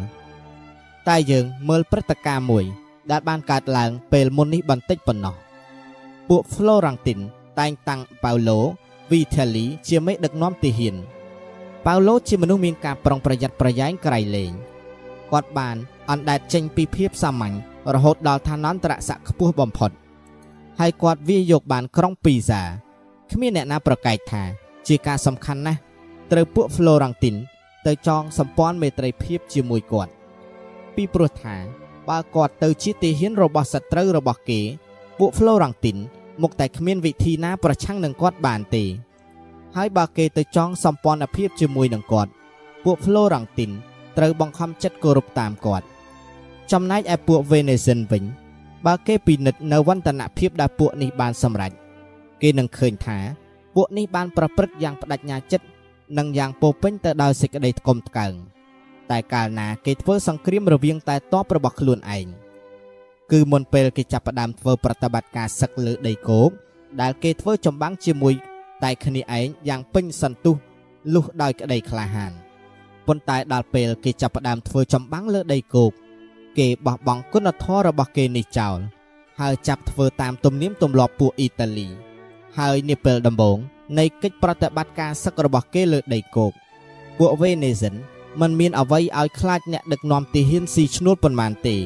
[1.09, 2.65] តែយើងមើលព្រឹត្តិការណ៍មួយ
[3.11, 5.37] ដែលបានកើតឡើងពេលមុននេះបន្តិចប៉ុណ្ណោះ
[6.29, 7.21] ពួក Florentin
[7.59, 8.59] តែងតាំងប៉ៅឡូ
[9.11, 10.95] Vitelli ជាមេដឹកនាំទាហាន
[11.87, 14.55] ប៉ៅឡូជាមនុស្សមានការប្រុងប្រយ័ត្នប្រយែងក្រៃលែង
[15.33, 15.77] គាត់បាន
[16.11, 17.55] អណ្ដែតចេញពីភាពសាមញ្ញ
[17.95, 19.91] រហូតដល់ឋានន្តរស័ក្តិខ្ពស់បំផុត
[20.79, 22.63] ហើយគាត់វាយកបានក្រុងពីសា
[23.33, 24.43] គ្មានអ្នកណាប្រកែកថា
[24.87, 25.81] ជាការសំខាន់ណាស់
[26.31, 27.37] ត្រូវពួក Florentin
[27.87, 30.13] ទៅចងសម្ព័ន្ធមេត្រីភាពជាមួយគាត់
[30.95, 31.57] ពីព្រោះថា
[32.09, 34.61] បើគាត់ទៅជាទាហានរបស់សត្រូវរបស់គេ
[35.19, 35.99] ពួក Florentin
[36.43, 38.85] មុខតែគ្មានវិធីណាប្រឆាំងនឹងគាត់បានទេ
[39.77, 42.31] ហើយបើគេទៅចងសម្ព័ន្ធភាពជាមួយនឹងគាត់
[42.85, 43.71] ពួក Florentin
[44.17, 45.87] ត្រូវបង្ខំចិត្តគោរពតាមគាត់
[46.73, 48.25] ចំណែកឯពួក Venetian វិញ
[48.87, 51.73] បើគេពិនិត្យនៅវឌ្ឍនភាពដែលពួកនេះបានសម្រេច
[52.43, 53.19] គេនឹងឃើញថា
[53.75, 55.67] ពួកនេះបានប្រព្រឹត្តយ៉ាងបដិញ្ញាចិត្ត
[56.19, 58.33] និងយ៉ាងពោពេញទៅដោយសេចក្តីថ្កុំថ្កើង
[59.11, 62.27] តែកាលណាគេធ្វើសង្គ្រាមរវាងតែតបរបស់ខ្លួនឯង
[63.33, 66.51] គឺមុនពេលគេចាប់ផ្ដើមធ្វើប្រតិបត្តិការសឹកលើដីគោក
[67.01, 68.35] ដែលគេធ្វើចម្បាំងជាមួយ
[68.85, 70.57] តែគ្នាឯងយ៉ាងពេញសន្ទុះ
[71.15, 72.44] លុះដោយក្តីក្លាហាន
[73.07, 75.93] ប៉ុន្តែដល់ពេលគេចាប់ផ្ដើមធ្វើចម្បាំងលើដីគោក
[76.59, 78.79] គេបោះបង់គុណធម៌របស់គេនេះចោល
[79.41, 81.89] ហើយចាប់ធ្វើតាមទំនៀមទម្លាប់ពួកអ៊ីតាលី
[82.59, 83.59] ហើយនាពេលដំបូង
[83.99, 86.53] នៃកិច្ចប្រតិបត្តិការសឹករបស់គេលើដីគោក
[87.19, 87.95] ពួកវេនេសិន
[88.41, 91.77] មិនមានអ្វីឲ្យខ្លាចអ្នកដឹកនាំទាហានស៊ីឈ្នួលប៉ុន្មានទេ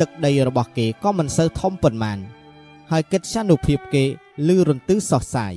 [0.00, 2.18] ទឹកដីរបស់គេក៏មិនសូវធំប៉ុន្មាន
[2.90, 4.04] ហើយកិច្ចសានុភាពគេ
[4.48, 5.54] លឺរន្ទឺសោះសាយ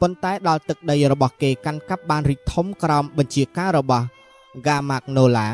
[0.00, 4.04] ប៉ុន្តែដល់ទឹកដីរបស់គេកាន់កាប់បានរីកធំក្រោមបញ្ជាការរបស់
[4.66, 5.46] Gamagnola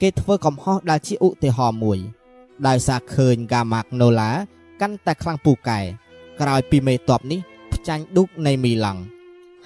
[0.00, 1.98] គេធ្វើកំហុសដែលជាឧទាហរណ៍មួយ
[2.66, 4.30] ដោយសារឃើញ Gamagnola
[4.80, 5.80] កាន់តែខ្លាំងពូកែ
[6.40, 7.40] ក្រោយពីមេតបនេះ
[7.72, 9.00] ផ្ចាញ់ឌុកនៃមីឡង់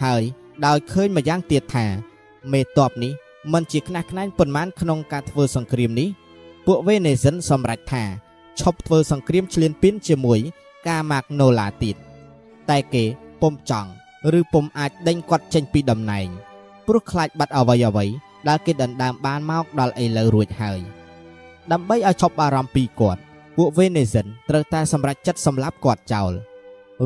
[0.03, 0.23] ហើយ
[0.67, 1.87] ដោយឃើញម្យ៉ាងទៀតថា
[2.53, 3.13] មេតបនេះ
[3.53, 6.09] មិនជាខ្នះខ្នែងប៉ុន្មានក្នុងការធ្វើសង្គ្រាមនេះ
[6.67, 8.05] ពួកវេនេសិនសម្រេចថា
[8.61, 10.41] ឈប់ធ្វើសង្គ្រាមឈ្លានពានជាមួយ
[10.89, 11.97] ការម៉ាកណូឡាទៀត
[12.71, 13.05] តែគេ
[13.41, 13.91] ពុំចង់
[14.39, 16.29] ឬពុំអាចដេញគាត់ចេញពីតំណែង
[16.87, 18.07] ព្រោះខ្លាចបាត់អ្វីអ្វី
[18.49, 20.81] ដែលគេដណ្ដើមបានមកដល់ឥឡូវរួចហើយ
[21.73, 23.21] ដើម្បីឲ្យឈប់អារម្មណ៍ពីគាត់
[23.57, 26.33] ពួកវេនេសិនត្រូវតែសម្រេចចិត្តសម្លាប់គាត់ចោល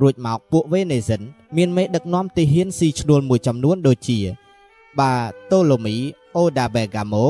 [0.01, 1.21] រួចមកពួកវេនេសិន
[1.57, 4.19] មានមេដឹកនាំទាហានស៊ីឈ្នួលមួយចំនួនដូចជា
[4.99, 5.13] បា
[5.51, 5.97] តូឡូមី
[6.37, 7.27] អូដាបេហ្កាម៉ូ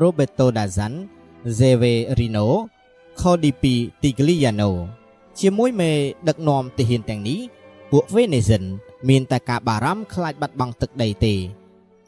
[0.00, 0.96] រ៉ូបេតូដាហ្សាន់
[1.50, 2.46] ហ្សេវេរីណូ
[3.20, 4.70] ខូឌីពីទីក្លីយ៉ាណូ
[5.38, 5.90] ជាមួយមេ
[6.28, 7.38] ដឹកនាំទាហានទាំងនេះ
[7.90, 8.62] ពួកវេនេសិន
[9.08, 11.34] មានតែការបារម្ភខ្លាចបាត់បង់ទឹកដីទេ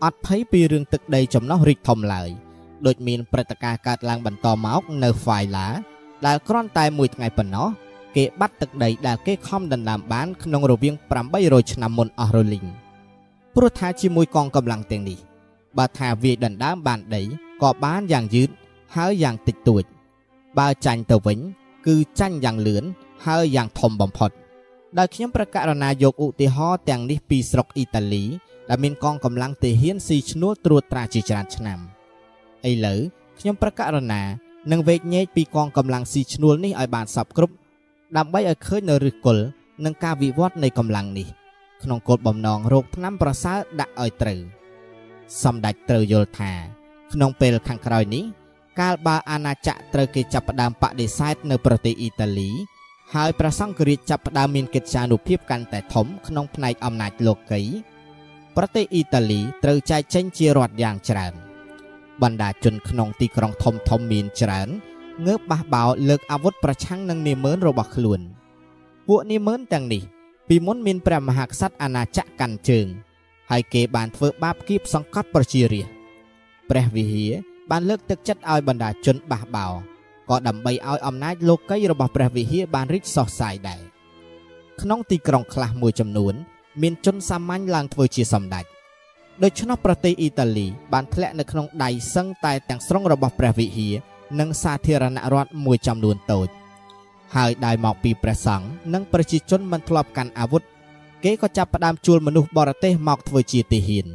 [0.04, 2.28] អត់ភ័យពីរឿងទឹកដីចំណោះរីកធំឡើយ
[2.86, 5.68] ដូចមានព្រឹត្តិការណ៍កើតឡើងបន្តមកនៅហ្វាយឡា
[6.26, 7.68] ដែលគ្រាន់តែមួយថ្ងៃប៉ុណ្ណោះ
[8.16, 10.94] គេបាត់ទឹកដីដែលគេខំដណ្ដើមបានក្នុងរវាង
[11.32, 12.66] 800ឆ្នាំមុនអស់រលីង
[13.54, 15.18] ព្រោះថាជាមួយកងកម្លាំងទាំងនេះ
[15.78, 17.22] បើថាវាយដណ្ដើមបានដី
[17.62, 18.48] ក៏បានយ៉ាងយឺត
[18.94, 19.84] ហើយយ៉ាងតិចតួច
[20.58, 21.38] បើចាញ់ទៅវិញ
[21.86, 22.84] គឺចាញ់យ៉ាងលឿន
[23.26, 24.30] ហើយយ៉ាងធំបំផុត
[24.98, 28.24] ដោយខ្ញុំប្រកាសណាយកឧទាហរណ៍ទាំងនេះពីស្រុកអ៊ីតាលី
[28.68, 31.78] ដែលមានកងកម្លាំងទាហានស៊ីឈ្នួលត្រួតត្រាជាច្រើនឆ្នាំ
[32.70, 33.00] ឥឡូវ
[33.38, 34.22] ខ្ញុំប្រកាសណា
[34.70, 37.54] នឹងវេកញែកពីកងកម្លាំងស៊ីឈ្នួលនេះឲ្យបានសពគ្រប់
[38.16, 39.44] ដើម្បីឲ្យឃើញនៅឫសគល់
[39.84, 41.28] និងការវិវត្តនៃកម្លាំងនេះ
[41.82, 44.40] ក្នុងគោលបំណងរោគថ្នាំប្រសើរដាក់ឲ្យត្រូវ
[45.42, 46.52] សម្ដេចត្រូវយល់ថា
[47.12, 48.24] ក្នុងពេលខាងក្រោយនេះ
[48.80, 52.50] កាលបើអាណាចក្រត្រូវគេចាប់ផ្ដើមបដិសេធនៅប្រទេសអ៊ីតាលី
[53.16, 57.60] ហើយព្រះសង្ឃរាជចាប់ផ្ដើមមានកិត្យានុភាពកាន់តែធំក្នុងផ្នែកអំណាចលោកី
[58.56, 61.34] ប្រទេសអ៊ីតាលីត្រូវចែកចេញជារដ្ឋយ៉ាងច្រើន
[62.22, 64.68] បណ្ដាជនក្នុងទីក្រុងធំធំមានច្រើន
[65.26, 68.20] ងើបបះបោលើកអាវុធប្រឆាំងនឹងនាម៉ឺនរបស់ខ្លួន
[69.08, 70.02] ពួកនាម៉ឺនទាំងនេះ
[70.48, 72.86] ពីមុនមានព្រះមហាក្សត្រអាណាចក្រកាន់ជើង
[73.50, 75.94] ហើយគេបានធ្វើបាបគៀបសង្កត់ប្រជារាស្ត្រ
[76.70, 77.32] ព្រះវិហារ
[77.70, 79.68] បានលើកទឹកចិត្តឲ្យបណ្ដាជនបះបោ
[80.30, 83.82] ក៏ដើម្បីឲ្យអំណាចលោកីរបស់ព្រះវិហារបានរីកសុះសាយដែរ
[84.80, 86.34] ក្នុងទីក្រុងខ្លះមួយចំនួន
[86.82, 88.64] មានជនសាមញ្ញឡើងធ្វើជាសម្ដេច
[89.42, 93.94] ដូច្នោះប្រទេសអ៊ីតាលីបានធ្លាក់នៅក្នុងដៃសឹងតែទាំងស្រុងរបស់ព្រះវិហារ
[94.40, 96.48] និងសាធារណរដ្ឋមួយចំនួនតូច
[97.36, 100.62] ហើយដោយមកពីព្រះសង្ឃនិងប្រជាជនមិនធ្លាប់កាន់អាវុធ
[101.24, 104.06] គេក៏ចាប់ផ្ដើមជួលមនុស្សបរទេសមកធ្វើជាទាហាន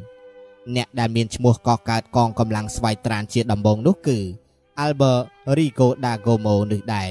[0.75, 4.19] អ្នកដែលមានឈ្មោះកកើតកងកម្លាំងស្វ័យត្រានជាដំបូងនោះគឺ
[4.83, 5.23] Albert
[5.57, 7.09] Rigo da Gomo នេះដែរ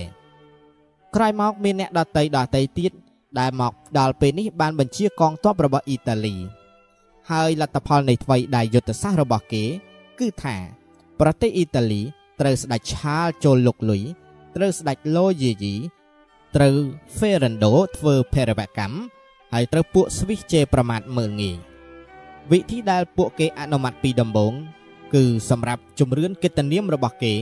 [1.14, 2.92] ក្រោយមកមានអ្នកដតីដតីទៀត
[3.38, 6.36] ដែលមកដល់ពេលនេះបានបញ្ជាកងទ័ពរបស់អ៊ីតាលី
[7.30, 9.64] ហើយលទ្ធផលនៃថ្មីដៃយុទ្ធសាស្ត្ររបស់គេ
[10.18, 10.56] គឺថា
[11.20, 12.02] ប្រទេសអ៊ីតាលី
[12.40, 14.02] ត្រូវស្ដេចឆាលចូលលុកលុយ
[14.56, 15.74] ត្រូវស្ដេចឡូយេយី
[16.56, 16.76] ត្រូវ
[17.16, 18.96] Ferrando ធ្វើភេរវកម្ម
[19.52, 21.56] ហើយត្រូវពួកស្វីសជេរប្រមាថមើលងាយ
[22.50, 24.52] វិធីដែលពួកគេអនុម័តពីដំបូង
[25.14, 27.34] គឺសម្រាប់ជំរឿនកិត្តិនាមរបស់គេ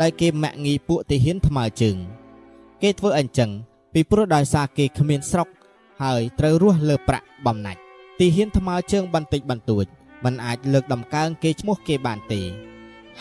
[0.00, 1.96] ដែលគេមាក់ងាយពួកទាហានថ្មើរជើង
[2.82, 3.50] គេធ្វើអញ្ចឹង
[3.92, 5.48] ពីព្រោះដោយសារគេគ្មានស្រុក
[6.02, 7.80] ហើយត្រូវរស់លើប្រាក់បំណាច់
[8.18, 9.86] ទីហ៊ានថ្មើរជើងបន្តិចបន្តួច
[10.24, 12.40] มันអាចលើកដំកើងគេឈ្មោះគេបានទេ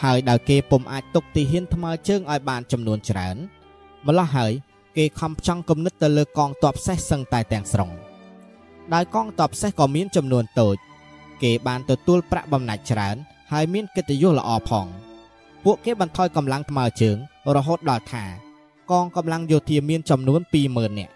[0.01, 3.37] ហើយដោយគេពុំអាចទុកទីហ៊ានថ្មើរជើងឲ្យបានចំនួនច្រើន
[4.07, 4.51] ម្ល៉េះហើយ
[4.97, 7.89] គេខំផ្ចង់គំនិតទៅលើកងទ័ពសេះសឹងតែទាំងស្រុង
[8.93, 10.75] ដោយកងទ័ពសេះក៏មានចំនួនតូច
[11.43, 13.17] គេបានទទួលប្រាក់បំណាច់ច្រើន
[13.53, 14.87] ហើយមានកិត្តិយសល្អផង
[15.63, 17.17] ពួកគេបន្ថយកម្លាំងថ្មើរជើង
[17.55, 18.25] រហូតដល់ថា
[18.91, 21.13] កងកម្លាំងយោធាមានចំនួន20000នាក់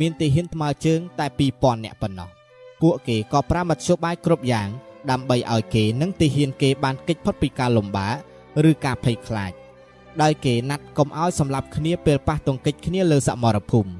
[0.00, 2.28] មានទាហានថ្មើរជើង តែ2000នាក់ប៉ុណ្ណោះ
[2.82, 4.68] ពួកគេក៏ប្រាមធ្យោបាយគ្រប់យ៉ាង
[5.10, 8.14] ដើម្បីឲ្យគេនិងទាហានគេបានគេចផុតពីការលំបាក
[8.70, 9.52] ឬការភ័យខ្លាច
[10.22, 13.90] ដោយគេណាត់កុំឲ្យសម្លាប់គ្នាពេលប៉ះទង្គិចគ្នាលើសមរភូមិ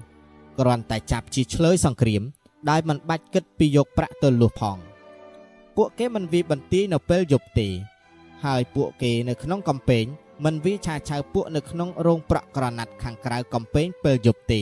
[0.58, 2.22] គ្រាន់តែចាប់ជាឆ្លើយសង្គ្រាម
[2.70, 4.78] ដែលមិនបាច់គិតពីយកប្រាក់ទៅលួសផង
[5.82, 7.69] ពួកគេមិនវាបន្ទាយនៅពេលយប់ទេ
[8.44, 10.05] ហើយពួកគេនៅក្នុងកំពែង
[10.44, 14.61] មិនវាឆាឆៅពួកនៅក្នុងរោងប្រក់ក្រណាត់ខាងក្រៅកំពែងពេលយប់ទេ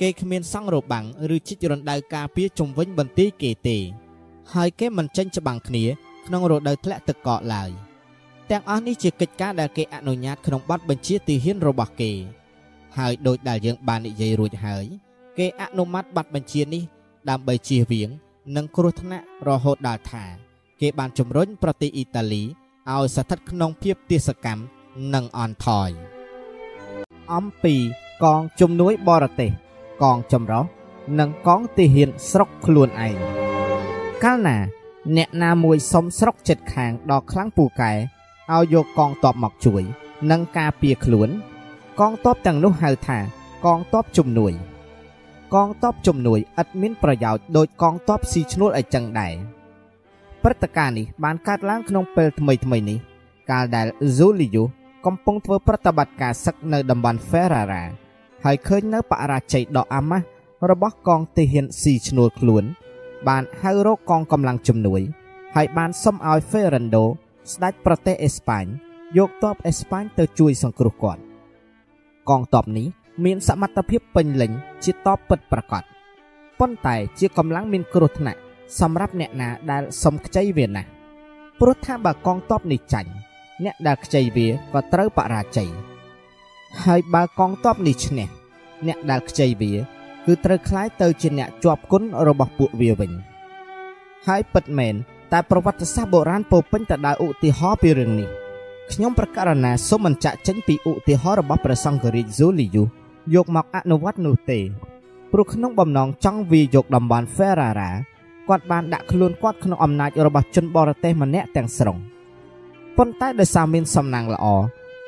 [0.00, 3.78] គេគ្មានសង់របាំងឬជីករណ្ដៅការពារជំវិញបន្ទាយគេទេ
[4.54, 5.84] ហើយគេមិនចេញច្បាំងគ្នា
[6.26, 7.70] ក្នុងរដូវធ្លាក់ទឹកកកឡើយ
[8.50, 12.12] ទាំងអស់នេះជាកិច្ចការដែលគេអនុញ្ញាតក្នុងបទបញ្ជាទាហានរបស់គេ
[12.98, 14.84] ហើយដោយដែលយើងបាននិយាយរួចហើយ
[15.38, 16.82] គេអនុម័តប័ណ្ណបញ្ជានេះ
[17.28, 18.10] ដើម្បីជៀសវាង
[18.56, 20.24] និងគ្រោះថ្នាក់រហូតដល់ថា
[20.80, 22.42] គេបានជំរុញប្រទេសអ៊ីតាលី
[22.90, 24.62] ឲ្យស្ថិតក្នុងភាពទាសកម្ម
[25.14, 25.90] និងអន់ថយ
[27.34, 27.74] អំពី
[28.22, 29.50] កងជំនួយបរទេស
[30.02, 30.64] កងចម្រុះ
[31.18, 33.16] និងកងទាហានស្រុកខ្លួនឯង
[34.24, 34.58] កាលណា
[35.16, 37.92] អ្នកណាមួយសុំស្រុកចិត្តខាងដល់ខ្លាំងពូកែ
[38.52, 39.82] ឲ្យយកកងទ័ពមកជួយ
[40.30, 41.30] និងការពារខ្លួន
[42.00, 43.18] កងទ័ពទាំងនោះហៅថា
[43.64, 44.52] កងទ័ពជំនួយ
[45.54, 49.34] កងទ័ពជំនួយឥតមានប្រយោជន៍ដូចកងទ័ពស៊ីឈ្នួលអីចឹងដែរ
[50.42, 52.98] ព្រឹត្តិការណ៍នេះបានកើតឡើងក្នុងពេលថ្មីថ្មីនេះ
[53.50, 54.64] កាលដែល Zulio
[55.06, 57.82] កំពុងធ្វើប្រតិបត្តិការសឹកនៅតំបន់ Ferrara
[58.44, 60.26] ហើយឃើញនៅបរាជ័យដ៏អាម៉ាស់
[60.70, 62.64] របស់កងទាហានស៊ីឈ្នួលខ្លួន
[63.28, 65.02] បានហៅរកកងកម្លាំងជំនួយ
[65.54, 67.04] ហើយបានសុំឲ្យ Ferrando
[67.52, 68.64] ស្ដេចប្រទេសអេស្ប៉ាញ
[69.18, 71.22] យកទ័ពអេស្ប៉ាញទៅជួយសង្គ្រោះគាត់
[72.30, 72.86] កងទ័ពនេះ
[73.23, 74.51] មានសមត្ថភាពពេញលេញ
[74.83, 75.83] ជាតបពិតប្រាកដ
[76.59, 78.39] ប៉ុន្តែជាកម្លាំងមានគ្រោះថ្នាក់
[78.79, 80.89] សម្រាប់អ្នកណាដែលសុំខ្ចីវាណាស់
[81.59, 83.09] ព្រោះថាបើកងទ័ពនេះចាញ់
[83.63, 85.69] អ្នកដែលខ្ចីវាក៏ត្រូវបរាជ័យ
[86.83, 88.27] ហើយបើកងទ័ពនេះឈ្នះ
[88.87, 89.71] អ្នកដែលខ្ចីវា
[90.25, 93.11] គឺត្រូវคล้ายទៅជាអ្នកជាប់គុណរបស់ពួកវាវិញ
[94.27, 94.95] ហើយពិតមែន
[95.31, 98.29] តែប្រវត្តិសាស្ត្របុរាណពោពេញទៅដោយឧទាហរណ៍ពីរឿងនេះ
[98.91, 102.67] ខ្ញុំប្រកាសណាសូមបញ្ជាក់ចេញពីឧទាហរណ៍របស់ព្រះសង្ឃរាជហ្សូលី
[103.34, 104.60] យូយកមកអនុវត្តនោះទេ
[105.32, 107.90] ព្រោះក្នុងបំណងចង់វាយកតំបន់ Ferrara
[108.48, 111.96] គាត់បានដាក់ខ្លួនគាត់ក្នុងអំណាចរបស់ជនបរទេសម្នាក់ទាំងស្រុង
[112.96, 114.46] ប៉ុន្តែដោយសារមានសំណាងល្អ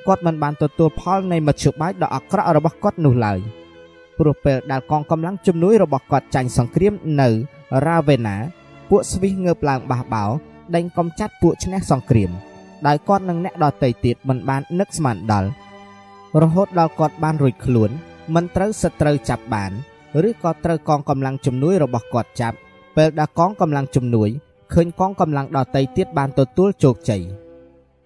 [0.06, 3.38] គាត់មិនបានទទួលផលនៃមធ្យោបាយដ៏អាក្រក់របស់គាត់នោះឡើយ
[4.18, 7.28] ព្រោះពេលដែលកងកម្លាំងជំនួយរបស់គាត់ចាញ់សង្គ្រាមនៅ
[7.84, 8.36] Ravenna
[8.90, 10.24] ពួកស្វីសងើបឡើងបះបោ
[10.74, 12.30] ដេញកំចាត់ពួកឈ្នះសង្គ្រាម
[12.86, 15.48] ដោយគាត់និងអ្នកដទៃទៀតមិនបាននឹកស្មានដល់
[16.42, 17.90] រហូតដល់គាត់បានរួចខ្លួន
[18.34, 19.72] មិនត្រូវសត្រូវចាប់បាន
[20.28, 22.56] ឬក៏ត្រូវកងកម្លាំងជំនួយរបស់គាត់ចាប់
[22.96, 24.28] ពេលដែលកងកម្លាំងជំនួយ
[24.72, 27.22] ឃើញកងកម្លាំងដទៃទៀតបានទទួលជោគជ័យ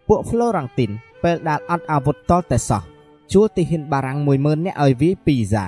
[0.09, 2.83] ពួក Florentine ពេលដែលអត់អាវុធតតែសោះ
[3.33, 5.67] ជួលទីហ៊ានបារាំង10000នាក់ឲ្យវាយពីហ្សា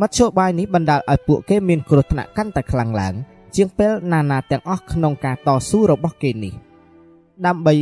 [0.00, 3.14] មធ្យោបាយនេះបណ្ដាលឲ្យពួកគេមានគ្រោះថ្នាក់កាន់តែខ្លាំងឡើង
[3.56, 6.54] ជាងពេលណានាទាំងអស់ក្នុងការតស៊ូរបស់គេនេះ
[7.46, 7.74] ដើម្បី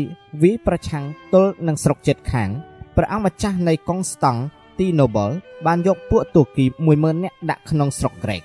[0.42, 2.48] វាប្រឆាំងទល់នឹងស្រុកចិត្តខាង
[2.96, 4.40] ព្រះអង្គម្ចាស់នៃកុងស្តង់
[4.80, 5.30] ទីណូបល
[5.66, 8.42] បានយកពួកទូគី10000នាក់ដាក់ក្នុងស្រុកក្រិក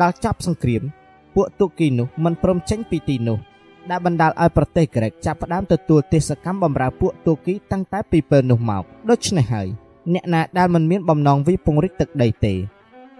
[0.00, 0.82] ដល់ចាប់សង្គ្រាម
[1.34, 3.38] ពួកទូគីនោះមិនព្រមចេញពីទីនោះ
[3.90, 9.68] ដែលបណ្ដាលឲ្យប្រទេសក្រិកចាប់ផ្ដើមទទួលទេសកម្មបំរើពួកទូគីតាំងតែពីពេលនោះមកដូច្នេះហើយ
[10.14, 12.54] អ្នកណាដែលមិនមានបំណងវិពង្រិចទឹកដីទេ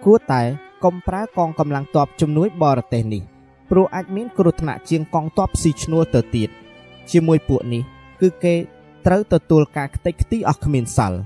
[0.05, 0.43] គួរតែ
[0.85, 3.23] កុំប្រើកងកម្លាំងទ័ពជំនួយបរទេសនេះ
[3.70, 6.51] ព្រោះអាចមានគ្រោះថ្នាក់ជាងកងទ័ពស៊ីឈ្នួលទៅទៀត
[7.10, 7.82] ជាមួយពួកនេះ
[8.20, 8.55] គឺគេ
[9.06, 11.20] ត្រូវទទួលការខ្ទេចខ្ទីអស់គ្មានសល់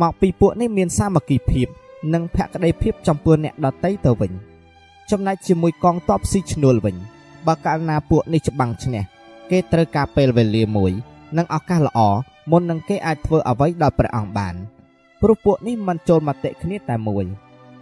[0.00, 1.68] មកពីពួកនេះមានសាមគ្គីភាព
[2.14, 4.32] និងភក្តីភាពចំពោះអ្នកដតីទៅវិញ
[5.10, 6.96] ចំណែកជាមួយកងទ័ពស៊ីឈ្នួលវិញ
[7.46, 9.02] បើកាលណាពួកនេះច្បាំងឈ្នះ
[9.50, 10.92] គេត្រូវការពេលវេលាមួយ
[11.36, 12.00] និងឱកាសល្អ
[12.50, 14.54] មុននឹងគេអាចធ្វើអ្វីដល់ព្រះអង្គបាន
[15.20, 17.24] ព្រោះពួកនេះមិនចូលមតិគ្នាតែមួយ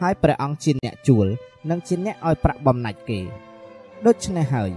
[0.00, 1.26] ហើយព្រះអង្គជាអ្នកជួល
[1.70, 3.20] និងជាអ្នកឲ្យប្រាក់បំណាច់គេ
[4.06, 4.70] ដូច្នេះហើយ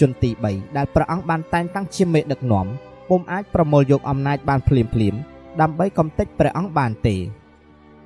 [0.00, 2.66] ជនទី3ដែលព្រះអង្គបានតែងតាំងជាមេដឹកនាំ
[3.08, 5.14] ពុំអាចប្រមូលយកអំណាចបានភ្លាមភ្លាម
[5.60, 7.16] ដើម្បីកំទេចព្រះអង្គបានទេ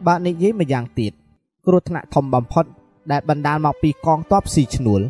[0.07, 1.13] បើនិយាយម្យ៉ាងទៀត
[1.67, 2.65] គ្រោះថ្នាក់ធំបំផុត
[3.11, 5.03] ដែលបណ្ដាលមកពីកងទ័ពស៊ីឈ្នួល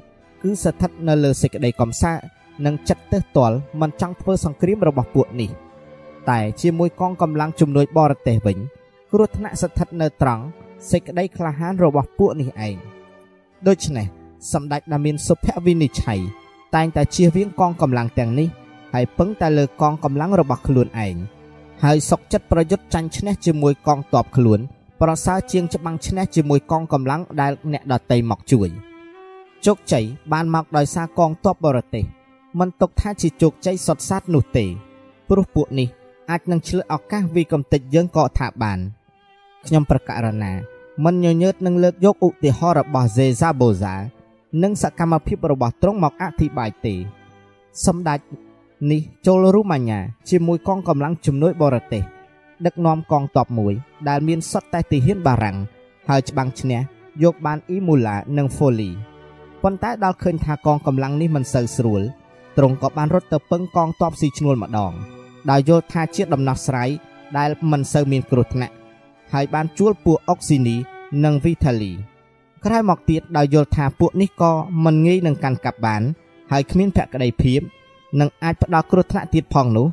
[0.43, 2.17] គឺស្ថិតនៅលើសេចក្តីកំសាក
[2.67, 5.51] និងចិត្តទើសទាល់មិនចង់ធ្វើសង្គ្រាមរបស់ពួកនេះ
[6.31, 8.59] តែជាមួយកងកម្លាំងជំនួយបរទេសវិញ
[9.13, 10.43] គ្រោះថ្នាក់ស្ថិតនៅត្រង់
[10.91, 12.77] សេចក្តីក្លាហានរបស់ពួកនេះឯង
[13.69, 14.07] ដូច្នេះ
[14.53, 16.21] សម្ដេចដែលមានសុភវិនិច្ឆ័យ
[16.75, 18.49] តែងតែជៀសវាងកងកម្លាំងទាំងនេះ
[18.93, 21.17] ហើយពឹងតែលើកងកម្លាំងរបស់ខ្លួនឯង
[21.85, 24.61] ហើយសុកចិត្តប្រយុទ្ធចាញ់ឈ្នះជាមួយកងទ័ពខ្លួន
[25.01, 28.69] ប្រសើរជាងច្បាំងឈ្នះជាមួយកងកម្លាំងដែលអ្នកដតីមកជួយ
[29.67, 32.05] ជោគជ័យបានមកដោយសារកងទ័ពបរទេស
[32.59, 34.65] មិនទុកថាជាជោគជ័យសុទ្ធសាធនោះទេ
[35.29, 35.89] ព្រោះពួកនេះ
[36.31, 38.79] អាចនឹងឆ្លៀតឱកាសវិកំតិចយើងក៏ថាបាន
[39.67, 40.53] ខ្ញុំប្រកាសរណា
[41.05, 43.95] មិនញញើតនឹងលើកយកឧទាហរណ៍របស់ Zezabozza
[44.63, 46.95] និងសកម្មភាពរបស់ទ្រង់មកអធិប្បាយទេ
[47.87, 48.19] សម្ដេច
[48.91, 52.03] នេះចូលរូម៉ាញ៉ាជាមួយកងកម្លាំងជំនួយបរទេស
[52.67, 53.75] ដឹកនាំកងទ័ពមួយ
[54.09, 55.57] ដែលមានសុទ្ធតែទាហានបារាំង
[56.09, 56.81] ហើយច្បាំងឈ្នះ
[57.23, 58.91] យកបានអ៊ីមូឡានិងហ្វូលី
[59.63, 62.03] ប៉ុន្តែដល់ឃើញថាកងកម្លាំងនេះមិនសូវស្រួល
[62.57, 64.93] ទ្រង់ក៏បានរត់ទៅពឹងកងទ័ពស៊ីឈ្នួលម្ដង
[65.51, 66.91] ដោយយល់ថាជាដំណោះស្រាយ
[67.39, 68.75] ដែលមិនសូវមានគ្រោះថ្នាក់
[69.33, 70.77] ហើយបានជួលពួកអុកស៊ីនី
[71.25, 71.93] និងវីថាលី
[72.65, 74.53] ក្រោយមកទៀតដោយយល់ថាពួកនេះក៏
[74.85, 76.03] មិនងាយនឹងកាន់កាប់បាន
[76.51, 77.61] ហើយគ្មានភក្តីភាព
[78.21, 79.87] និងអាចផ្ដល់គ្រោះថ្នាក់ទៀតផងនោះ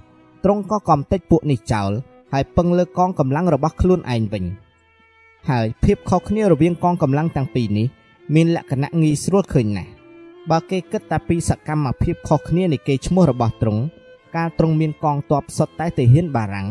[0.44, 1.92] ទ្រង់ក៏កំទេចពួកនេះចោល
[2.34, 4.44] ហើយពឹងលើកងកម្លាំងរបស់ខ្លួនឯងវិញ
[5.50, 7.88] ហើយភាពខុសគ្នារវាងកងកម្លាំងទាំងពីរនេះ
[8.36, 9.92] មានលក្ខណៈងាយស្រួលឃើញណាស់
[10.50, 13.82] បើគេគិតតែពីសកម្មភាពខុសគ្នានៃគេឈ្មោះរបស់ទ្រង់
[14.36, 16.68] កាលទ្រង់មានកងទ័ពសុទ្ធតែទាហានបារាំង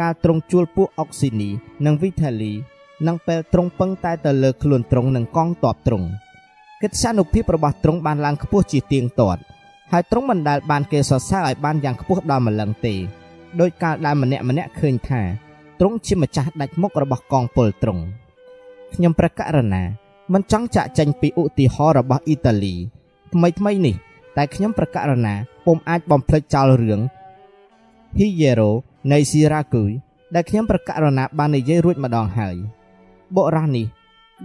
[0.00, 1.50] កាលទ្រង់ជួលពួកអុកស៊ីនី
[1.84, 2.52] និងវីថាលី
[3.06, 6.06] និងពេលទ្រង់ពឹងតែទៅលើខ្លួនទ្រង់និងកងទ័ពទ្រង់
[6.82, 9.40] កិត្យានុភាពរបស់ទ្រង់បានឡើងខ្ពស់ជាទៀងទាត់
[9.96, 12.94] ហើយទ្រង់មិនដែលបានគេសរសើរឲ្យបានយ៉ាងខ្ពស់ដល់ម្លឹងទេ
[13.60, 15.20] ដោយកាលដែលម្នាក់ម្នាក់ឃើញថា
[15.80, 18.02] ទ្រង់ជាម្ចាស់ដាច់មុខរបស់កងពលទ្រង់
[18.94, 19.82] ខ្ញុំប្រកាសរណា
[20.32, 22.74] មិនចង់ចាក់ចេញពីឧទាហរណ៍របស់អ៊ីតាលី
[23.32, 23.94] ថ្មីថ្មីនេះ
[24.36, 25.34] តែខ្ញុំប្រកាសរណា
[25.66, 27.00] ពុំអាចបំភ្លេចចោលរឿង
[28.18, 28.70] Hiyero
[29.12, 29.84] នៃ Siracusa
[30.34, 32.56] ដែលខ្ញុំប្រកាសរណាបាននិយាយរួចម្ដងហើយ
[33.34, 33.86] បុរសនេះ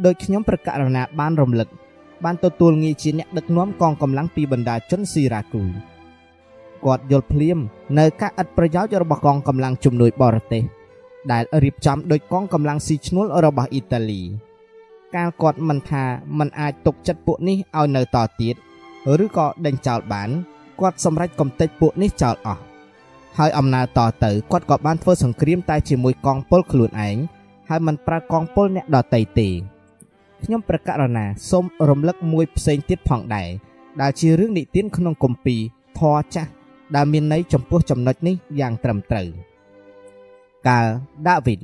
[0.06, 1.70] ដោយខ្ញុំប្រកាសរណាបានរំលឹក
[2.24, 5.64] បានទទួលងារជាអ្នកដឹកនាំកងកម្លាំងពីបណ្ដាជនស៊ីរ៉ាគូ
[6.86, 7.58] គាត់យល់ភ្លាម
[8.00, 10.64] នៅការឥតប្រយោជន៍របស់កងកម្លាំងជំនួយបរទេស
[11.32, 14.22] ដែលរៀបចំដោយកងកម្លាំងស៊ីឈ្នួលរបស់អ៊ីតាលី
[15.16, 16.04] កាលគាត់មិនថា
[16.40, 18.56] មិនអាចទុកចិត្តពួកនេះឲ្យនៅតទៀត
[19.24, 20.30] ឬក៏ដេញចោលបាន
[20.80, 22.62] គាត់សម្រេចកំទេចពួកនេះចោលអស់
[23.38, 27.18] ហើយអំណើតទៅគាត់ក៏បានធ្វើសង្គ្រាមតែជាមួយកងពលខ្លួនឯង
[27.70, 29.50] ហើយមិនប្រើកងពលអ្នកដតីទេ
[30.44, 33.50] ខ្ញុំប្រកាសណាសូមរំលឹកមួយផ្សេងទៀតផងដែរ
[34.02, 35.62] ដែលជារឿងនិទានក្នុងគម្ពីរ
[35.98, 36.52] ធរចាស់
[36.96, 39.28] ដែលមានន័យចំពោះចំណុចនេះយ៉ាងត្រឹមត្រូវ
[40.68, 40.88] កាល
[41.28, 41.60] ដាវីត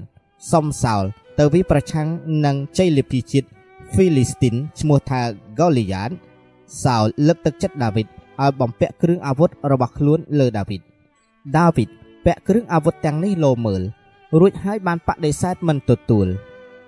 [0.51, 1.03] សុំសោល
[1.39, 2.07] ទៅវិប្រឆាំង
[2.45, 3.47] នឹងជ័យលាភីជាតិ
[3.93, 5.21] ហ្វីលីស្ទីនឈ្មោះថា
[5.53, 6.11] ហ្គូលីយ៉ាត
[6.83, 10.81] សោលលើកទឹកចិត្តដាវីតឲ្យបំពាក់គ្រឿងអាវុធរបស់ខ្លួនលើដាវីត
[11.57, 11.89] ដាវីត
[12.25, 13.81] ពាក់គ្រឿងអាវុធទាំងនេះលោមើល
[14.39, 16.27] រួចហើយបានបដិសេធមិនទទួល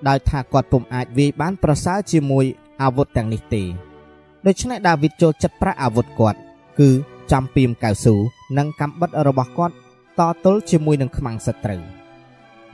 [0.07, 2.45] ដោយថាគាត់ពុំអាចវាយបានប្រសើរជាមួយ
[2.81, 3.63] អាវុធទាំងនេះទេ
[4.45, 6.39] ដូច្នេះដាវីតចូលចិត្តប្រាក់អាវុធគាត់
[6.79, 6.89] គឺ
[7.31, 8.15] ចំពីមកៅស៊ូ
[8.57, 9.75] និងកាំបិតរបស់គាត់
[10.19, 11.81] តទល់ជាមួយនឹងខ្មាំងសត្រូវ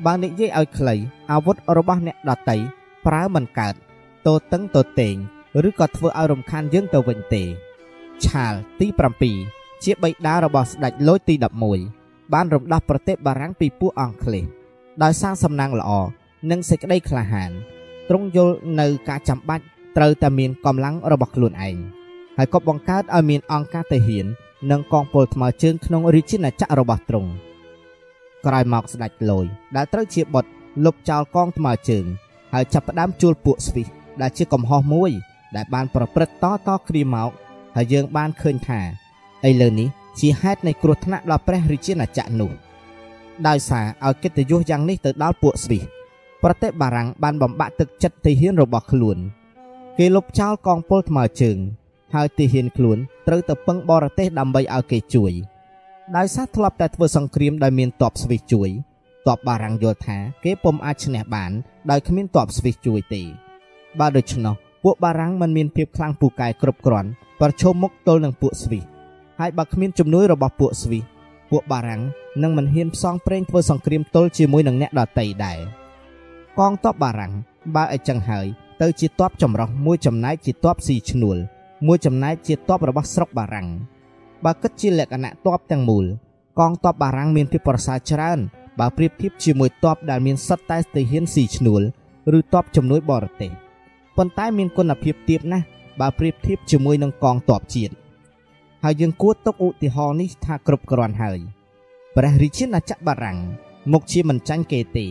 [0.06, 0.96] បើនិយាយឲ្យខ្លី
[1.32, 2.58] អាវុធរបស់អ្នកដតី
[3.06, 3.76] ប្រើមិនកើត
[4.28, 5.16] តូតឹងតូតេង
[5.68, 7.44] ឬក៏ធ្វើឲ្យរំខានយើងទៅវិញទេ
[8.26, 8.88] ឆាលទី
[9.36, 11.36] 7ជាបិតារបស់ស្ដេចលូចទី
[11.84, 14.46] 11បានរំដោះប្រទេសបារាំងពីពួកអង់គ្លេស
[15.04, 15.92] ដោយសារសំណាងល្អ
[16.50, 17.52] និងសេចក្តីក្លាហាន
[18.10, 19.66] ទ្រង់យល់នៅការចាំបាច់
[19.98, 21.78] ត្រូវតែមានកម្លាំងរបស់ខ្លួនឯង
[22.38, 24.26] ហើយក៏បង្កើតឲ្យមានអង្គការទាហាន
[24.72, 27.32] និងកងពលថ្មើរជើងក្នុងរាជាណាចក្ររបស់ទ្រង់
[28.46, 30.50] ក្រោយមកស្ដេចលយដែលត្រូវជាបុត្រ
[30.86, 32.06] លុបចោលកងថ្មើរជើង
[32.54, 33.88] ហើយចាប់ផ្ដើមជួលពួកស្វីស
[34.22, 35.12] ដែលជាកំហុសមួយ
[35.56, 37.32] ដែលបានប្រព្រឹត្តតតគ្នាមក
[37.76, 38.80] ហើយយើងបានឃើញថា
[39.48, 39.90] ឥឡូវនេះ
[40.20, 42.52] ជាហេតុនៃគ្រោះថ្នាក់ដល់ព្រះរាជាណាចក្រនោះ
[43.48, 45.84] ដោយសារឲ្យកិត្តិយសយ៉ាងនេះទៅដល់ពួកស្វីស
[46.44, 49.18] ប្រទេសបារាំងបានបំបាក់ទឹកចិត្តទាហានរបស់ខ្លួន
[49.98, 51.58] គេលុបចោលកងពលថ្មើរជើង
[52.14, 52.98] ហើយទាហានខ្លួន
[53.28, 55.34] ត្រូវទៅពឹងបរទេសដើម្បីឲ្យគេជួយ
[56.16, 58.70] ដោយសារធ្លាប់តែធ្វើសង្គ្រាមដោយមានទ័ពស្វីសជួយ
[59.28, 61.52] ទ័ពបារាំងយល់ថាគេពុំអាចឈ្នះបាន
[61.92, 63.22] ដោយគ្មានទ័ពស្វីសជួយទេ
[64.00, 67.10] បើដូច្នោះពួកបារាំងមិនមានភាពខ្លាំងពូកែគ្រប់គ្រាន់
[67.42, 68.84] ប្រឈមមុខទល់នឹងពួកស្វីស
[69.40, 71.04] ហើយបើគ្មានជំនួយរបស់ពួកស្វីស
[71.52, 72.02] ពួកបារាំង
[72.44, 75.83] នឹងមិនហ៊ានផ្សងព្រេងធ្វើសង្គ្រាមទល់ជាមួយនឹងអ្នកដទៃដែរ
[76.60, 77.34] កងទ័ពបារាំង
[77.76, 78.46] បើអីចឹងហើយ
[78.82, 81.38] ទៅជាទ័ពចម្រុះមួយចំណែកជាទ័ពស៊ីឈ្នួល
[81.88, 83.68] មួយចំណែកជាទ័ពរបស់ស្រុកបារាំង
[84.44, 86.06] បើគិតជាលក្ខណៈទ័ពទាំងមូល
[86.60, 88.40] កងទ័ពបារាំងមានភាពប្រសើរច្រើន
[88.80, 91.82] បើប្រៀបធៀបជាមួយទ័ពដែលមានសិតតែស្ទីហ៊ានស៊ីឈ្នួល
[92.38, 93.52] ឬទ័ពជំនួយបរទេស
[94.18, 95.66] ប៉ុន្តែមានគុណភាពទាបណាស់
[96.00, 97.94] បើប្រៀបធៀបជាមួយនឹងកងទ័ពជាតិ
[98.84, 101.40] ហើយយើងគួរទុកឧទាហរណ៍នេះថាគ្រប់គ្រាន់ហើយ
[102.16, 103.38] ព្រះរាជាណាចក្របារាំង
[103.92, 105.08] មុខជាមិនចាញ់គេទេ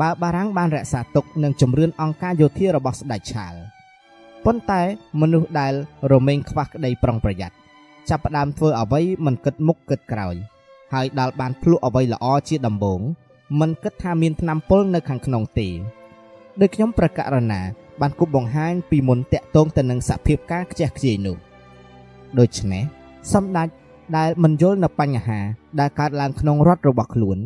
[0.00, 3.54] បើបារាំងបានរក្សាទុកនិងជំរឿនអង្គការយោធារបស់ស្ដេចឆាល
[4.44, 4.82] ប៉ុន្តែ
[5.20, 5.74] មនុស្សដែល
[6.12, 7.56] រមែងខ្វះក្តីប្រុងប្រយ័ត្ន
[8.08, 10.34] ចាប់ផ្ដើមធ្វើអ្វីមិនគិតមុខគិតក្រោយ
[10.92, 13.00] ហើយដល់បានភ្លុះអ្វីល្អជាដំបូង
[13.60, 15.68] មិនគិតថាមានថ្នាំពុលនៅខាងក្នុងទេ
[16.60, 17.60] ដោយខ្ញុំប្រកាសរណា
[18.00, 21.36] បានគប់បង្ហាញពីមុនតាក់ទងទៅនឹងសភាពការខ្ជះខ្ជាយនោះ
[22.38, 22.82] ដូច្នេះ
[23.32, 23.68] សម្ដេច
[24.16, 25.38] ដែលមិនយល់នៅបញ្ហា
[25.80, 27.38] ដែលកើតឡើងក្នុងរដ្ឋរបស់ខ្លួន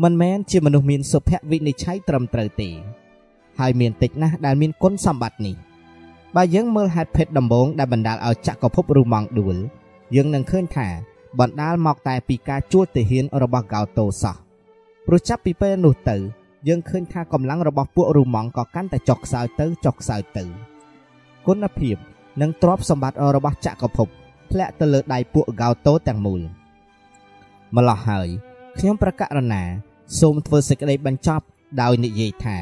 [0.00, 2.70] មិនមែនជាមនុស្សមានសុភវិនិច្ឆ័យត្រឹមត្រូវទេ
[3.58, 5.56] ហើយមានតិចណាស់ដែលមានគុណសម្បត្តិនេះ
[6.36, 9.56] បើយើងមើលហេតុភេទដំបូងដែលបណ្ដាលឲ្យចក្រភពរូម៉ង់ដួល
[10.14, 10.88] យើងនឹងឃើញថា
[11.40, 14.36] បណ្ដាលមកតែពីការជួលទាហានរបស់កៅតូសោះ
[15.06, 16.16] ព្រោះចាប់ពីពេលនោះទៅ
[16.68, 20.44] យើងឃើញថាកម្លាំងរបស់ពួករូម៉ង់ក៏កាន់តែចុះខ្សោយទៅចុះខ្សោយទៅ
[21.46, 21.96] គុណភាព
[22.40, 24.08] និងទ្រព្យសម្បត្តិរបស់ចក្រភព
[24.50, 26.40] ធ្លាក់ទៅលើដៃពួកកៅតូទាំងមូល
[27.76, 28.28] ម្លោះហើយ
[28.78, 29.62] ខ្ញុំប្រកាសរណា
[30.20, 31.44] សូមធ្វើសេចក្តីបញ្ចប់
[31.82, 32.56] ដោយនិយាយថា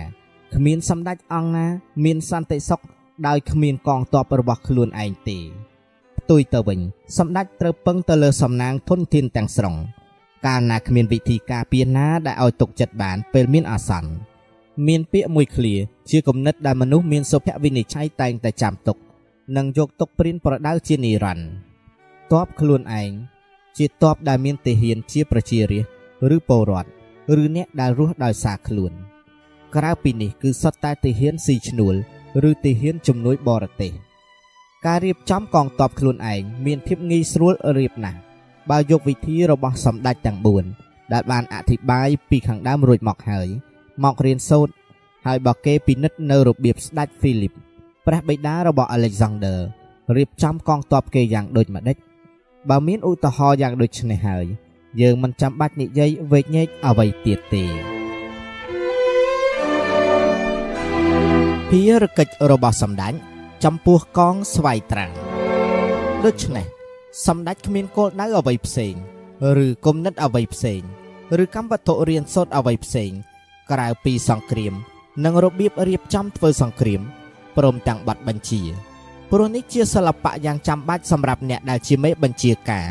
[0.55, 1.67] គ្មានសម្ដេចអង្គណា
[2.05, 2.81] មានសន្តិសុខ
[3.27, 5.39] ដោយគ្មានកងទ័ពរបស់ខ្លួនឯងទេ
[6.19, 6.81] ផ្ទុយទៅវិញ
[7.19, 9.77] សម្ដេចត្រូវពឹងទៅលើសំណាងធនធានទាំងស្រុង
[10.47, 14.11] កាលណាគ្មានវិធីការពារណាដែលឲ្យទុកចិត្តបានពេលមានអាសន្ន
[14.87, 15.75] មានពាក្យមួយឃ្លា
[16.11, 18.97] ជាគំនិតដែលមនុស្សមានសុភវិនិច្ឆ័យតែងតែចាំទុក
[19.57, 21.51] និងយកទុកព្រៀនប្រដៅជានិរន្តរ៍
[22.33, 23.11] តបខ្លួនឯង
[23.79, 26.00] ជាតបដែលមានទាហានជាប្រជារាស្ត្រ
[26.37, 26.91] ឬពលរដ្ឋ
[27.43, 28.93] ឬអ្នកដែលរស់ដោយសារខ្លួន
[29.77, 31.95] ក្រៅពីនេះគឺសុទ្ធតែទាហានស៊ីឈ្នួល
[32.51, 33.93] ឬទាហានជំនួយបរទេស
[34.87, 38.19] ការរៀបចំកងទ័ពខ្លួនឯងមានភាពងាយស្រួលរៀបណាស់
[38.71, 40.39] បើយកវិធីរបស់សម្ដេចទាំង
[40.75, 43.49] 4ដែលបានអធិប្បាយពីខាងដើមរួចមកហើយ
[44.05, 44.73] មករៀនសូត្រ
[45.27, 47.53] ហើយបើគេពិនិត្យនៅរបៀបស្ដេចហ្វីលីប
[48.07, 49.57] ព្រះបិតារបស់អាឡិចសាន់ដឺ
[50.17, 51.97] រៀបចំកងទ័ពគេយ៉ាងដូចម្ដេច
[52.71, 54.47] បើមានឧទាហរណ៍យ៉ាងដូចនេះហើយ
[55.01, 57.65] យើងមិនចាំបាច់និយាយវែកញែកអ្វីទៀតទេ
[61.71, 63.15] ភារកិច្ចរបស់សម្ដេច
[63.65, 65.13] ចំពោះកងស្វ័យត្រាំង
[66.25, 66.67] ដូច្នេះ
[67.27, 68.95] សម្ដេចគ្មានគោលដៅអ្វីផ្សេង
[69.65, 70.83] ឬគំនិតអ្វីផ្សេង
[71.43, 73.13] ឬកម្មវត្ថុរៀនសូត្រអ្វីផ្សេង
[73.71, 74.75] ក្រៅពីសង្គ្រាម
[75.25, 77.03] និងរបៀបរៀបចំធ្វើសង្គ្រាម
[77.57, 78.63] ព្រមទាំងប័ណ្ណបញ្ជា
[79.31, 82.87] ព្រោះនេះជាសិល្បៈយ៉ាងចាំបាច់សម្រាប់អ្នកដែលជាមេបញ្ជាការ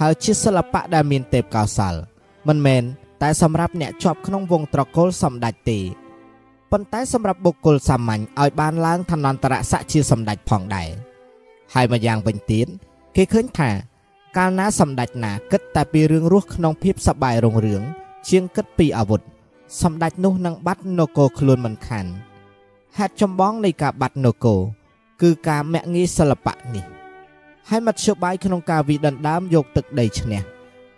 [0.00, 2.00] ហើយជាសិល្បៈដែលមានទេពកោសល្យ
[2.48, 2.82] មិនមែន
[3.22, 5.78] តែសម្រាប់អ្នកជាប់ក្នុងវងត្រកូលសម្ដេចទេ
[6.70, 10.88] ប៉ុន្តែសម្រាប់បុគ្គលសាមញ្ញឲ្យបានឡើងឋានន្តរស័ក្តិជាសម្ដេចផងដែរ
[11.74, 12.66] ហើយម្យ៉ាងវិញទៀត
[13.16, 13.70] គេឃើញថា
[14.36, 17.82] កាលណាសម្ដេចណាគិតតែពីរឿងរស់ក្នុងភាពសប្បាយរុងរឿង
[18.28, 19.20] ជាងគិតពីអាវុធ
[19.82, 22.06] សម្ដេចនោះនឹងបាត់នគរខ្លួនមិនខាន
[22.98, 24.60] ហេតុចម្បងនៃការបាត់នគរ
[25.22, 26.84] គឺការមាក់ងាយសិល្បៈនេះ
[27.70, 30.42] ហើយមធ្យោបាយក្នុងការវិដណ្ដើមយកទឹកដីឈ្នះ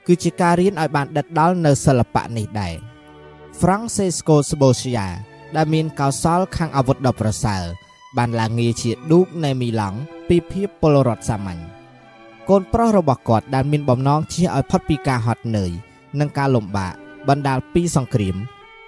[0.07, 2.75] គឺជាការរៀនឲ្យបានដិតដល់នៅសិល្បៈនេះដែរ
[3.61, 5.07] Francesco Sboccia
[5.57, 7.63] ដែលមានកោសលខាងអាវុធដ៏ប្រសើរ
[8.17, 11.61] បានឡើងងារជាឌូកនៃមីឡង់ពីភាពពលរដ្ឋសាមញ្ញ
[12.49, 15.71] កូនប្រុសរបស់គាត់ដែលមានបំណងជៀសឲ្យផុតពីការហត់នឿយ
[16.19, 16.93] និងការលំបាក
[17.29, 18.37] បណ្ដាលពីសង្គ្រាម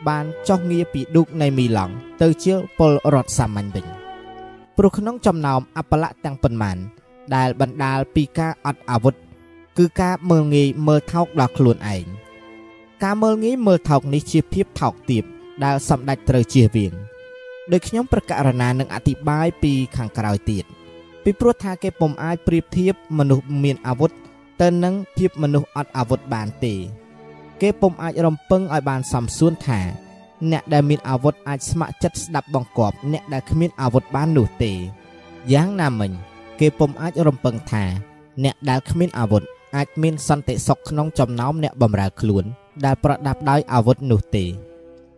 [0.09, 3.87] បានចុះងារពីឌូកនៃមីឡង់ទៅជាពលរដ្ឋសាមញ្ញវិញ
[4.77, 6.79] ព្រោះក្នុងចំណោមអបលៈទាំងប៉ុន្មាន
[7.36, 9.16] ដែលបណ្ដាលពីការអត់អាវុធ
[9.78, 12.06] គឺការមើលងាយមើលថោកដល់ខ្លួនឯង
[13.04, 15.24] ការមើលងាយមើលថោកនេះជាភាពថោកទាប
[15.64, 16.94] ដែលសម្ដេចត្រូវជៀសវាង
[17.72, 20.66] ដោយខ្ញុំប្រកាសណានឹងអธิบายពីខាងក្រោយទៀត
[21.24, 24.12] ពីព្រោះថាគេពុំអាចប្រៀបធៀបមនុស្សមានអាវុធ
[24.62, 26.74] ទៅនឹងភាពមនុស្សអត់អាវុធបានទេ
[27.62, 29.80] គេពុំអាចរំពឹងឲ្យបានសំសួនថា
[30.52, 34.72] អ្នកដែលមានអាវុធអាចស្ម័គ្រចិត្តស្ដាប់បង្គាប់អ្នកដែលគ្មានអាវុធបាននោះទេ
[35.54, 36.12] យ៉ាងណាមិញ
[36.61, 37.85] គេពុំអាចរំពឹងថា
[38.45, 39.43] អ្នកដែលគ្មានអាវុធ
[39.77, 42.45] អាចមានសន្តិសុខក្នុងចំណោមអ្នកបម្រើខ្លួន
[42.85, 44.45] ដែលប្រដាប់ដោយអាវុធនោះទេ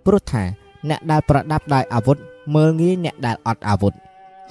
[0.05, 0.45] ព្រោះថា
[0.89, 2.17] អ្នកដែលប្រដាប់ដោយអាវុធ
[2.55, 3.95] មើលងាយអ្នកដែលអត់អាវុធ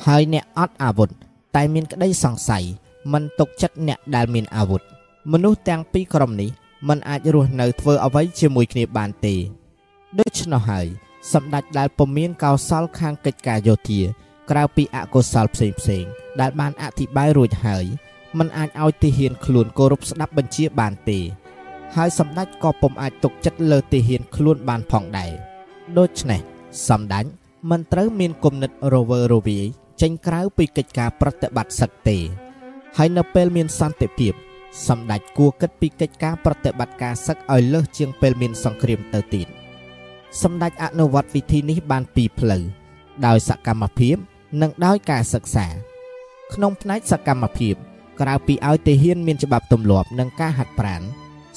[0.05, 1.09] ហើយអ្នកអត់អាវុធ
[1.55, 2.63] តែមានក្តីសង្ស័យ
[3.13, 4.81] មិនទុកចិត្តអ្នកដែលមានអាវុធ
[5.31, 6.49] មនុស្សទាំងពីរក្រុមនេះ
[6.87, 9.35] មិនអាចរស់នៅធ្វើអ្វីជាមួយគ្នាបានទេ
[10.19, 10.87] ដូច្នោះហើយ
[11.33, 14.01] សម្ដេចដែលពុំមានកោសលខាងកិច្ចការយោធា
[14.49, 16.05] ក្រៅពីអកុសលផ្សេងផ្សេង
[16.39, 17.85] ដែលបានអធិប្បាយរួចហើយ
[18.37, 21.19] มันអាចឲ្យទាហានខ្លួនគោរពស្ដាប់បញ្ជាបានទេ
[21.95, 25.31] ហើយសម្ដេចក៏ពុំអាចទុកចិត្តលើទាហានខ្លួនបានផងដែរ
[25.97, 26.41] ដូច្នេះ
[26.87, 27.25] សម្ដេច
[27.69, 29.65] មិនត្រូវមានគំនិតរវើរវាយ
[30.01, 32.17] ចេញក្រៅពីកិច្ចការប្រតិបត្តិសឹកទេ
[32.97, 34.33] ហើយនៅពេលមានសន្តិភាព
[34.87, 39.47] សម្ដេចគួរគិតពីកិច្ចការប្រតិបត្តិការសឹកឲ្យលើសជាងពេលមានសង្គ្រាមទៅទៀត
[40.41, 42.63] សម្ដេចអនុវត្តវិធីនេះបានពីរផ្លូវ
[43.25, 44.17] ដោយសកម្មភាព
[44.61, 45.67] និងដោយការសិក្សា
[46.53, 47.75] ក្នុងផ្នែកសកម្មភាព
[48.19, 51.01] ក្រៅពីឲ្យទាហានមានច្បាប់ទម្លាប់និងការហាត់ប្រាណ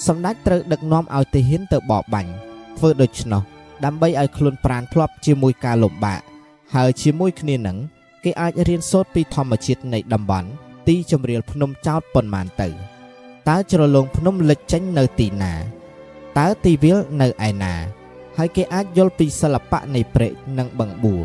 [0.07, 2.33] សម្ដេចត្រូវដឹកនាំឲ្យទាហានទៅបបបាញ់
[2.77, 3.43] ធ្វើដូច្នោះ
[3.85, 6.21] ដើម្បីឲ្យខ្លួនប្រាណធ្លាប់ជាមួយការលំបាក
[6.75, 7.79] ហើយជាមួយគ្នានឹង
[8.25, 10.49] គេអាចរៀនសូត្រពីធម្មជាតិនៃតំបន់
[10.87, 12.69] ទីជម្រាលភ្នំចោតប៉ុន្មានទៅ
[13.49, 15.55] តើជ្រលងភ្នំលិចចេញនៅទីណា
[16.39, 17.75] តើទីវាលនៅឯណា
[18.37, 21.23] ហើយគេអាចយល់ពីសិល្បៈនៃព្រែកនិងបឹងបួរ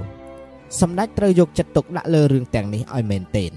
[0.80, 3.54] សម្ដេចត្រូវយកចិត្តទុកដាក់លើរឿងទាំងនេះឲ្យមែនទែន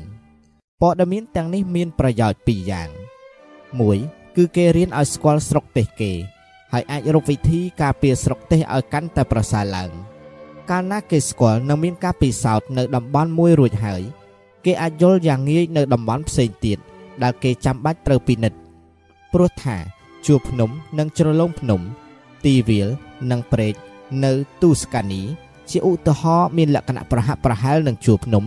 [0.81, 2.89] ព័ត៌មានទាំងនេះមានប្រយោជន៍ពីរយ៉ាង
[3.63, 6.13] 1គឺគេរៀនឲ្យស្គាល់ស្រុកទេសគេ
[6.73, 9.91] ហើយអាចរកវិធីការពារស្រុកទេសឲ្យកាន់តែប្រសើរឡើង
[10.71, 14.03] កាលណាគេស្គាល់និងមានការពិសោធន៍នៅតំបន់មួយរួចហើយ
[14.65, 16.79] គេអាចយល់យ៉ាងងាយនៅតំបន់ផ្សេងទៀត
[17.23, 18.59] ដែលគេចាំបាច់ត្រូវពិនិត្យ
[19.33, 19.77] ព្រោះថា
[20.27, 21.81] ជួរភ្នំនិងជ្រលងភ្នំ
[22.45, 22.89] ទីវាល
[23.31, 23.75] និងព្រែក
[24.25, 25.23] នៅទូស្កានី
[25.71, 28.45] ជាឧទាហរណ៍មានលក្ខណៈប្រហាក់ប្រហែលនឹងជួរភ្នំ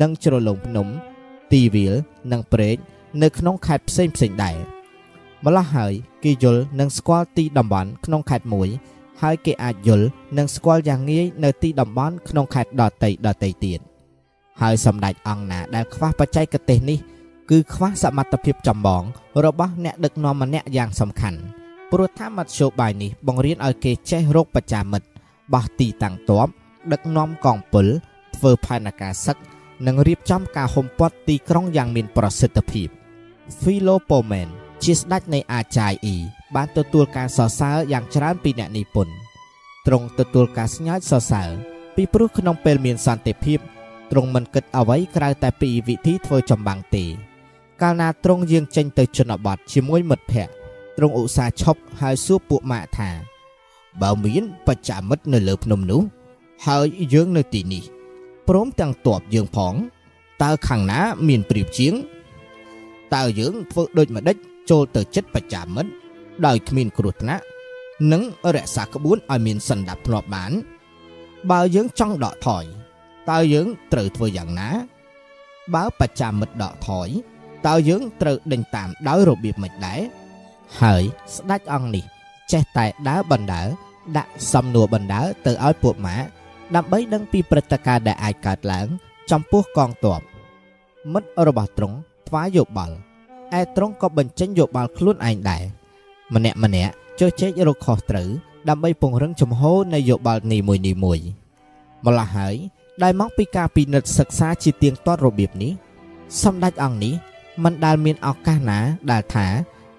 [0.00, 0.86] និងជ្រលងភ្នំ
[1.52, 1.94] ទីវាល
[2.32, 2.76] និងព្រែក
[3.22, 4.56] នៅក្នុងខេត្តផ្សេងផ្សេងដែរ
[5.44, 5.92] ម្ល៉េះហើយ
[6.24, 8.68] គេយល់និងស្គាល់ទីតំបន់ក្នុងខេត្តមួយ
[9.22, 13.80] ហើយគេអាចយល់និងស្គាល់យ៉ាងងាយនៅទីតំបន់ក្នុងខេត្តដតីដតីទៀត
[14.60, 16.98] ហើយសម្ដេចអង្គណាដែលខ្វះបច្ចេកទេសនេះ
[17.50, 19.02] គឺខ្វះសមត្ថភាពចម្បង
[19.44, 21.38] របស់អ្នកដឹកនាំម្នាក់យ៉ាងសំខាន់
[21.92, 25.06] ព្រោះថាមធ្យោបាយនេះបង្រៀនឲ្យគេចេះរកបច្ចាមិត្ត
[25.52, 26.46] បោះទីតាំងទ័ព
[26.92, 27.86] ដឹកនាំកងពល
[28.36, 29.36] ធ្វើផែនការសឹក
[29.86, 32.88] និងរៀបចំការហុំព័ទ្ធទីក្រុងយ៉ាងមានប្រសិទ្ធភាព
[33.60, 34.48] Philopomen
[34.84, 36.16] ជាស្ដេចនៃអាចារ្យអ៊ី
[36.54, 39.14] បានទទួលការសរសើរយ៉ាងច្រើនពីអ្នកនិពន្ធ
[39.86, 41.48] ទ្រង់ទទួលការស្ញើចសរសើរ
[41.96, 43.58] ពីព្រោះក្នុងពេលមានសន្តិភាព
[44.10, 47.04] ទ្រង់មិនគិតអ្វីក្រៅតែពីវិធីធ្វើចម្បាំងទេ
[47.82, 50.52] កាលណាទ្រង់យាងចេញទៅជនបទជាមួយមិត្តភ័ក្តិ
[50.96, 53.10] ទ្រង់ឧស្សាហ៍ឈប់ហើយសួរពួកម៉ាក់ថា
[54.02, 56.02] បើមានបច្ចាមិត្តនៅលើភ្នំនោះ
[56.66, 57.84] ហើយយើងនៅទីនេះ
[58.48, 59.74] ព្រមទាំងតបយើងផង
[60.42, 61.94] តើខាងណាមានព្រៀបជាង
[63.14, 64.36] តើយើងធ្វើដូចម្ដេច
[64.70, 65.90] ចូលទៅចិត្តបច្ចាមិត្ត
[66.46, 67.44] ដោយគ្មានគ្រោះថ្នាក់
[68.12, 68.22] និង
[68.54, 70.52] រក្សាក្បួនឲ្យមានសន្តិភាពធ្លាប់បាន
[71.50, 72.64] បើយើងចង់ដកថយ
[73.30, 74.70] តើយើងត្រូវធ្វើយ៉ាងណា
[75.74, 77.08] បើបច្ចាមិត្តដកថយ
[77.66, 80.00] តើយើងត្រូវដេញតាមដោយរបៀបម៉េចដែរ
[80.80, 81.02] ហើយ
[81.34, 82.04] ស្ដេចអង្គនេះ
[82.52, 83.62] ចេះតែដើរបណ្ដើ
[84.16, 86.16] ដាក់សំណួរបណ្ដើទៅឲ្យពួកម៉ា
[86.76, 88.86] ដើម្បីដឹងពីព្រឹត្តិការណ៍ដែលអាចកើតឡើង
[89.30, 90.20] ចំពោះកងទ័ព
[91.12, 91.96] មិត្តរបស់ទ្រង់
[92.28, 92.96] ថ្វាយយោបល់
[93.58, 95.62] ឯទ្រង់ក៏បញ្ចេញយោបល់ខ្លួនឯងដែរ
[96.34, 98.28] ម្នាក់ម្នាក់ចុះចែករកខុសត្រូវ
[98.68, 101.18] ដើម្បីពង្រឹងជំហរនៃយោបល់នីមួយនីមួយ
[102.04, 102.54] ម្ល៉េះហើយ
[103.02, 105.72] ដែលមកពីការពិនិត្យសិក្សាជាទៀងទាត់របៀបនេះ
[106.42, 107.14] សម្ដេចអង្គនេះ
[107.64, 108.78] មិនដែលមានឱកាសណា
[109.10, 109.46] ដែលថា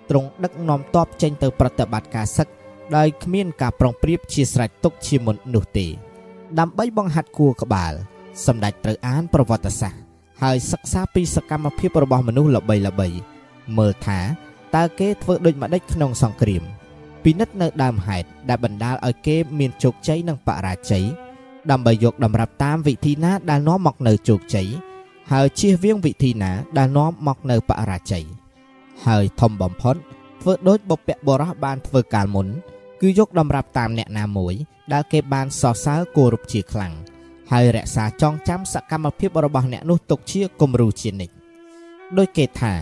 [0.09, 2.47] ទ្រង់ដឹកនាំទ័ពចេញទៅប្រតិបត្តិការសឹក
[2.95, 5.87] ដោយគ្មានការប្រុងប្រៀបជាស្រេចទុកជាមុននោះទេ
[6.59, 7.93] ដើម្បីបង្ហាត់គួរក្បាល
[8.45, 10.01] សម្ដេចត្រូវអានប្រវត្តិសាស្ត្រ
[10.41, 13.07] ហើយសិក្សាពីសកម្មភាពរបស់មនុស្សល្បីល្បី
[13.77, 14.19] មើលថា
[14.75, 16.63] តើគេធ្វើដូចម្ដេចក្នុងសង្គ្រាម
[17.23, 21.05] ពិនិត្យនៅដើមហេតុដែលបណ្ដាលឲ្យគេមានជោគជ័យនិងបរាជ័យ
[21.71, 24.67] ដើម្បីយកតម្រាប់តាមវិធីណាដែលនាំមកនៅជោគជ័យ
[25.31, 28.25] ហើយជៀសវាងវិធីណាដែលនាំមកនៅបរាជ័យ
[29.05, 29.95] ហើយធំបំផុត
[30.41, 32.47] ធ្វើដូចបុព្វបុរសបានធ្វើកាលមុន
[33.05, 34.53] គឺយកតម្រាប់តាមអ្នកណាមួយ
[34.93, 36.93] ដែលគេបានសរសើរគោរពជាខ្លាំង
[37.51, 41.33] ហើយរក្សាចងចាំសកម្មភាពរបស់អ្នកនោះទុកជាគំរូជានិច្ច
[42.17, 42.73] ដោយគេថា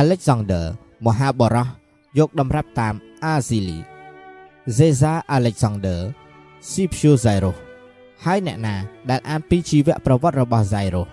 [0.00, 0.64] Alexander
[1.06, 1.68] មហាបរោះ
[2.18, 2.94] យកតម្រាប់តាម
[3.32, 3.78] Azili
[4.76, 5.98] Caesar Alexander
[6.68, 7.56] Scipio Zairos
[8.24, 8.74] ហើយអ្នកណា
[9.10, 11.08] ដែលអានពីជីវប្រវត្តិរបស់ Zairos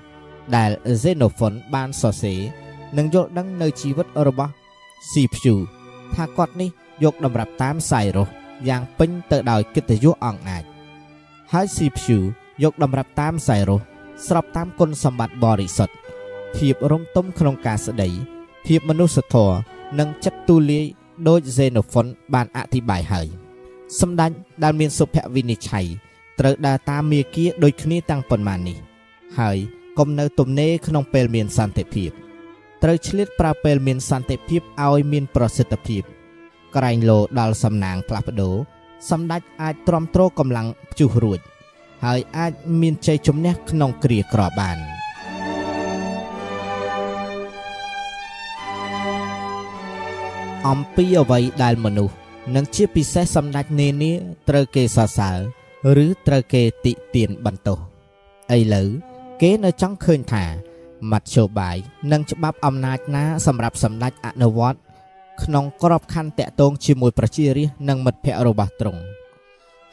[0.55, 2.39] ដែល Xenophon បានសរសេរ
[2.97, 4.51] និងយល់ដឹងនៅជីវិតរបស់
[5.09, 5.55] Scipio
[6.15, 6.69] ថាគាត់នេះ
[7.03, 8.01] យកតម្រាប់តាមសា
[8.59, 10.63] យរស់យ៉ាងពេញទៅដោយកិត្តិយសអង្អាច
[11.53, 12.17] ហើយស៊ីភូ
[12.63, 13.83] យកតម្រាប់តាមសាយរស់
[14.27, 15.93] ស្របតាមគុណសម្បត្តិបរិសុទ្ធ
[16.55, 18.09] ភាពរំទុំក្នុងការស្ដី
[18.65, 19.55] ភាពមនុស្សធម៌
[19.99, 20.85] និងចិត្តទូលាយ
[21.27, 23.27] ដោយ Xenophon បានអធិប្បាយហើយ
[23.99, 24.31] សម្ដេច
[24.63, 25.87] ដែលមានសុភវិនិច្ឆ័យ
[26.39, 28.77] ត្រូវដើរតាមមាគ៌ាដូចគ្នាតាំងប៉ុន្មាននេះ
[29.39, 29.57] ហើយ
[29.97, 32.11] កុំនៅទំនេរក្នុងពេលមានសន្តិភាព
[32.83, 36.03] ត្រូវឆ្លៀតប្រើពេលមានសន្តិភាពឲ្យមានប្រសិទ្ធភាព
[36.75, 38.55] ក្រែងលោដល់សំណាងផ្លាស់ប្ដូរ
[39.09, 41.39] សម្ដេចអាចទ្រាំទ្រកម្លាំងព្យុះរួច
[42.05, 44.77] ហើយអាចមានជ័យជំនះក្នុងគ្រាក្របាន
[50.67, 52.15] អំពីអ្វីដែលមនុស្ស
[52.55, 54.11] និងជាពិសេសសម្ដេចនានា
[54.49, 57.79] ត្រូវគេសរសើរឬត្រូវគេតិទៀនបន្ទោស
[58.57, 58.89] ឥឡូវ
[59.41, 60.45] គេនៅចង់ឃើញថា
[61.11, 61.77] មធ្យោបាយ
[62.11, 64.79] និងច្បាប់អំណាចណាសម្រាប់សម្ដេចអនុវត្ត
[65.41, 69.01] ក្នុងក្របខ័ណ្ឌតាក់ទងជាមួយប្រជារាស្ត្រនិងមិត្តភ័ក្តិរបស់ទ្រង់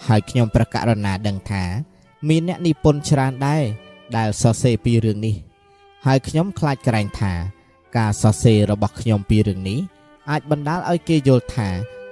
[0.07, 1.65] ហើយខ្ញុំប្រកាសរណាដឹងថា
[2.29, 3.63] មានអ្នកនិពន្ធច្រើនដែរ
[4.17, 5.37] ដែលសរសេរពីរឿងនេះ
[6.07, 7.33] ហើយខ្ញុំខ្លាចក្រែងថា
[7.97, 9.79] ការសរសេររបស់ខ្ញុំពីរឿងនេះ
[10.31, 11.69] អាចបណ្ដាលឲ្យគេយល់ថា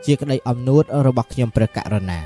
[0.06, 2.20] ជាក្តីអំនួតរបស់ខ្ញុំព្រះករុណា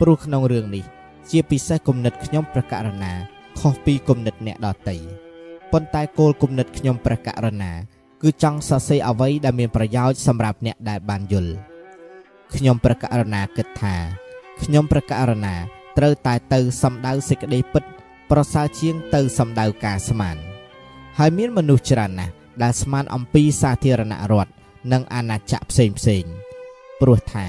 [0.00, 0.84] ព្រោះក្នុងរឿងនេះ
[1.30, 3.12] ជាពិសេសគំនិតខ្ញុំព្រះករុណា
[3.60, 4.96] ខុសពីគំនិតអ្នកដទៃ
[5.72, 7.72] ប៉ុន្តែគោលគំនិតខ្ញុំព្រះករុណា
[8.22, 11.52] គឺចង់សរសេរអ្វីដែលមានប្រយោជន៍សម្រាប់អ្នកដែលបានយល់
[12.54, 13.94] ខ្ញុំព្រះករុណាគិតថា
[14.62, 15.54] ខ្ញុំព្រះករុណា
[15.98, 17.84] ត្រូវតែទៅសំដៅសេចក្តីពិត
[18.30, 20.36] ប្រសើរជាងទៅសំដៅការស្មាន
[21.18, 22.32] ហើយមានមនុស្សច្រើនណាស់
[22.62, 24.52] ដែលស្មានអំពីសាធារណរដ្ឋ
[24.92, 26.24] និងអាណាចក្រផ្សេងផ្សេង
[27.00, 27.46] ព្រោះថា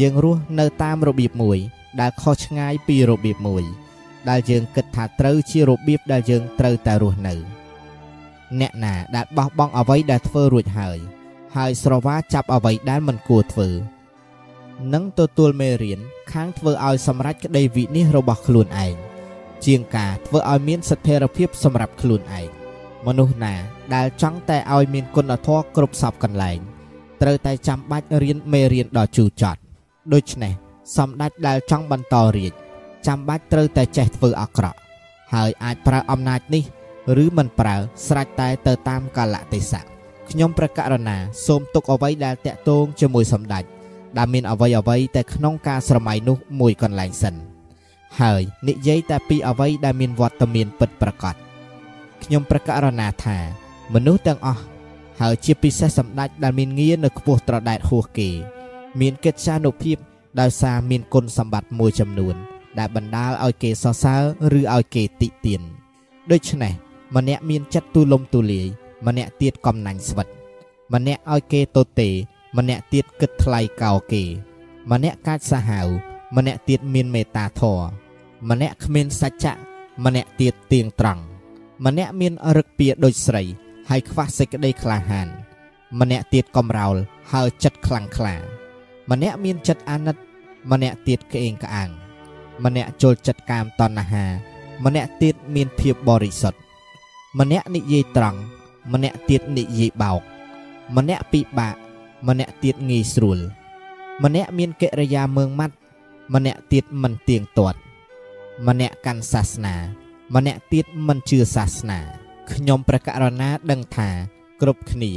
[0.00, 1.58] យើងរស់នៅតាមរបៀបមួយ
[2.00, 3.64] ដែលខុសឆ្ងាយពីរបៀបមួយ
[4.28, 7.34] ដែលយើងគិតថាត្រូវជារបៀបដែលយើងត្រូវតែរស់នៅ
[8.60, 10.98] អ្នកណាដែលបោះបង់អ្វីដែលធ្វើរួចហើយ
[11.56, 13.68] ហើយស្រវាចាប់អ្វីដែលមិនគួរធ្វើ
[14.94, 16.00] នឹងទទួលមេរៀន
[16.32, 18.94] ខាងធ្វើឲ្យសម្រេចក្តីវិនិច្ឆ័យរបស់ខ្លួនឯង
[19.64, 22.46] ជាងការធ្វើឲ្យមានស្ថិរភាពសម្រាប់ខ្លួនឯង
[23.06, 23.54] មនុស្សណា
[23.94, 26.58] ដែលចង់តែឲ្យមានគុណធម៌គ្រប់សពកន្លែង
[27.22, 29.60] ត្រូវតែចាំបាច់រៀនមេរៀនដ៏ជូរចត់
[30.12, 30.52] ដូច្នេះ
[30.96, 32.52] សម្ដេចដែលចង់បន្តរាជ
[33.06, 34.78] ចាំបាច់ត្រូវតែចេះធ្វើអាក្រក់
[35.34, 36.64] ហើយអាចប្រើអំណាចនេះ
[37.22, 37.76] ឬមិនប្រើ
[38.06, 39.84] ស្រេចតែទៅតាមកាលៈទេសៈ
[40.30, 41.16] ខ្ញុំប្រកាសរណា
[41.46, 43.64] សូមទុកអ្វីដែលតាក់ទងជាមួយសម្ដេច
[44.18, 47.34] ដែលមានអ្វីអ្វីតែក្នុងការស្រមៃនោះមួយកន្លែងសិន
[48.20, 51.34] ហើយនិយាយតែពីអ្វីដែលមានវត្តមានពិតប្រាកដ
[52.22, 53.38] ខ្ញុំប្រកាសរណាថា
[53.94, 54.62] មនុស្សទាំងអស់
[55.20, 58.30] ហើយជាពិសេសសម្ដេចដែលមានងារនៅខ្ពស់ត្រដែតហួសគេ
[59.00, 59.96] មានកិត្យានុភាព
[60.40, 62.36] ដោយសារមានគុណសម្បត្តិមួយចំនួន
[62.78, 64.22] ដែលបណ្ដាលឲ្យគេសរសើរ
[64.58, 65.60] ឬឲ្យគេតិទៀន
[66.32, 66.72] ដូច្នេះ
[67.16, 68.66] ម្នាក់មានចិត្តទូលំទូលាយ
[69.06, 70.28] ម្នាក់ទៀតកំណាញ់ស្វិត
[70.92, 72.08] ម្នាក់ឲ្យគេទទេ
[72.56, 74.22] ម្នាក់ទៀតគិតថ្លៃកោគេ
[74.90, 75.88] ម្នាក់កាចសាហាវ
[76.36, 77.84] ម្នាក់ទៀតមានមេត្តាធម៌
[78.50, 79.54] ម្នាក់គ្មានសច្ចៈ
[80.04, 81.22] ម្នាក់ទៀតទៀងត្រង់
[81.84, 83.42] ម្នាក់មានរឹកពីដូចស្រី
[83.88, 85.28] ហើយខ្វះសេចក្តីក្លាហាន
[86.00, 86.96] ម្នាក់ទៀតកំរោល
[87.32, 88.34] ហើយចិត្តខ្លាំងក្លា
[89.10, 90.16] ម្នាក់មានចិត្តអាណិត
[90.70, 91.90] ម្នាក់ទៀតក្អេងក្អាង
[92.64, 94.24] ម្នាក់ចូលចិត្តកាមតណ្ហា
[94.84, 96.58] ម្នាក់ទៀតមានភាពបរិសុទ្ធ
[97.38, 98.38] ម្នាក់និយាយត្រង់
[98.92, 100.20] ម្នាក់ទៀតនិយាយបោក
[100.96, 101.76] ម្នាក់ពិបាក
[102.28, 103.38] ម្នាក់ទៀតងាយស្រួល
[104.22, 105.74] ម្នាក់មានកិរិយាមើងម៉ាត់
[106.34, 107.78] ម្នាក់ទៀតមិនទៀងទាត់
[108.66, 109.74] ម្នាក់កាន់សាសនា
[110.34, 112.00] ម្នាក់ទៀតមិនជឿសាសនា
[112.52, 114.08] ខ្ញុំប្រកាសរណាដឹងថា
[114.60, 115.12] គ្រប់គ្នា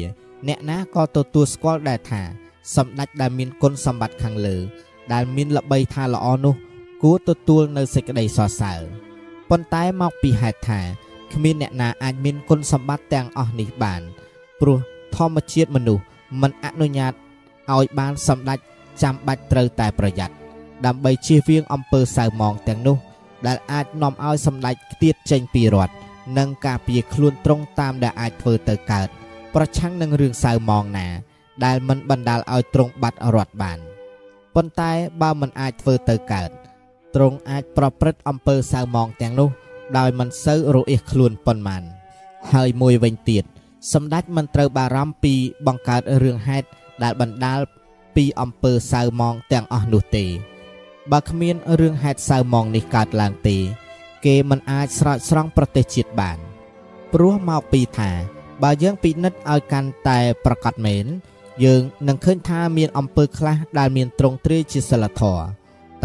[0.48, 2.22] អ្នកណាក៏ទទួលស្គាល់ដែរថា
[2.76, 4.58] សម្ដេចដែលមានគុណសម្បត្តិខាងលើ
[5.14, 6.56] ដែលមានល្បីថាល្អនោះ
[7.04, 8.82] គួរទទួលនៅសេចក្តីសរសើរ
[9.50, 10.82] ប៉ុន្តែមកពីហេតុថា
[11.34, 14.02] គ្មានអ្នកណាអាចមានគុណសម្បត្តិទាំងអស់នេះបាន
[14.60, 14.78] ព្រោះ
[15.16, 16.04] ធម្មជាតិមនុស្ស
[16.42, 17.14] មិនអនុញ្ញាត
[17.74, 18.60] ឲ្យបានសម្ដេច
[19.02, 20.36] ចាំបាច់ត្រូវតែប្រយ័ត្ន
[20.86, 22.98] ដើម្បីជៀសវាងអំពើសៅមងទាំងនោះ
[23.48, 25.94] ដែលអាចនាំឲ្យសម្ដេចខ្ទាតចេញពីរដ្ឋ
[26.38, 29.08] និងការពារខ្លួនត្រង់តាមដែលអាចធ្វើទៅកើត
[29.56, 31.08] ប្រឆាំងនឹងរឿងសៅមងណា
[31.66, 33.80] ដែលមិនបណ្ដាលឲ្យត្រង់បាត់រដ្ឋបាន
[34.56, 34.92] ប៉ុន្តែ
[35.22, 36.50] បើមិនអាចធ្វើទៅកើត
[37.16, 39.50] ត្រង់អាចប្រព្រឹត្តអំពើសៅមងទាំងនោះ
[39.98, 41.84] ដោយមិនសូវរអៀសខ្លួនប៉ុន្មាន
[42.54, 43.44] ហើយមួយវិញទៀត
[43.94, 45.34] សម្ដេចមិនត្រូវបារម្ភពី
[45.68, 46.68] បង្កើតរឿងហេតុ
[47.04, 47.60] ដែលបណ្ដាល
[48.16, 50.26] ពីអំពើសៅម៉ងទាំងអស់នោះទេ
[51.12, 53.58] បើគ្មានរឿងហេតុសៅម៉ងនេះកើតឡើងទេ
[54.26, 56.38] គេមិនអាចស្រោចស្រង់ប្រទេសជាតិបាន
[57.14, 58.12] ព្រោះមកពីថា
[58.64, 61.06] បើយើងពិនិត្យឲ្យកាន់តែប្រកបមែន
[61.64, 65.44] យើងនឹងឃើញថាមានអំពើខ្លះដែលមានទ្រង់ទ្រាយជាសិលធម៌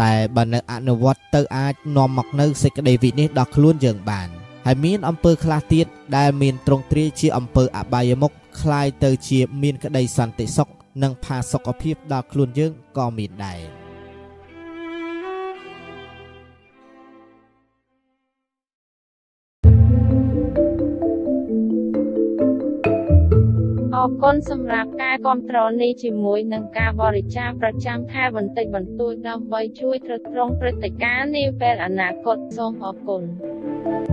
[0.02, 4.28] តែបើនៅអនុវត្តទៅអាចនាំមកនៅសេចក្តីវិនិច្ឆ័យដល់ខ្លួនយើងបាន
[4.66, 5.86] ហើយមានអំពើខ្លះទៀត
[6.16, 10.68] ដែលមានទ្រង់ទ្រាយជាអំពើអបាយមុខคล้ายទៅជាមានក្តីសន្តិសុខ
[11.02, 13.81] និងផាសុកភាពដល់ខ្លួនយើងក៏មានដែរ
[24.05, 33.21] អរគុណសម្រាប់ការគ្រប់គ្រងនេះជាមួយនឹងការបរិច្ចាគប្រចាំខែបន្តិចបន្តួចដើម្បីជួយទ្រទ្រង់ព្រឹត្តិការណ៍នាពេលអនាគតសូមអរគុណ។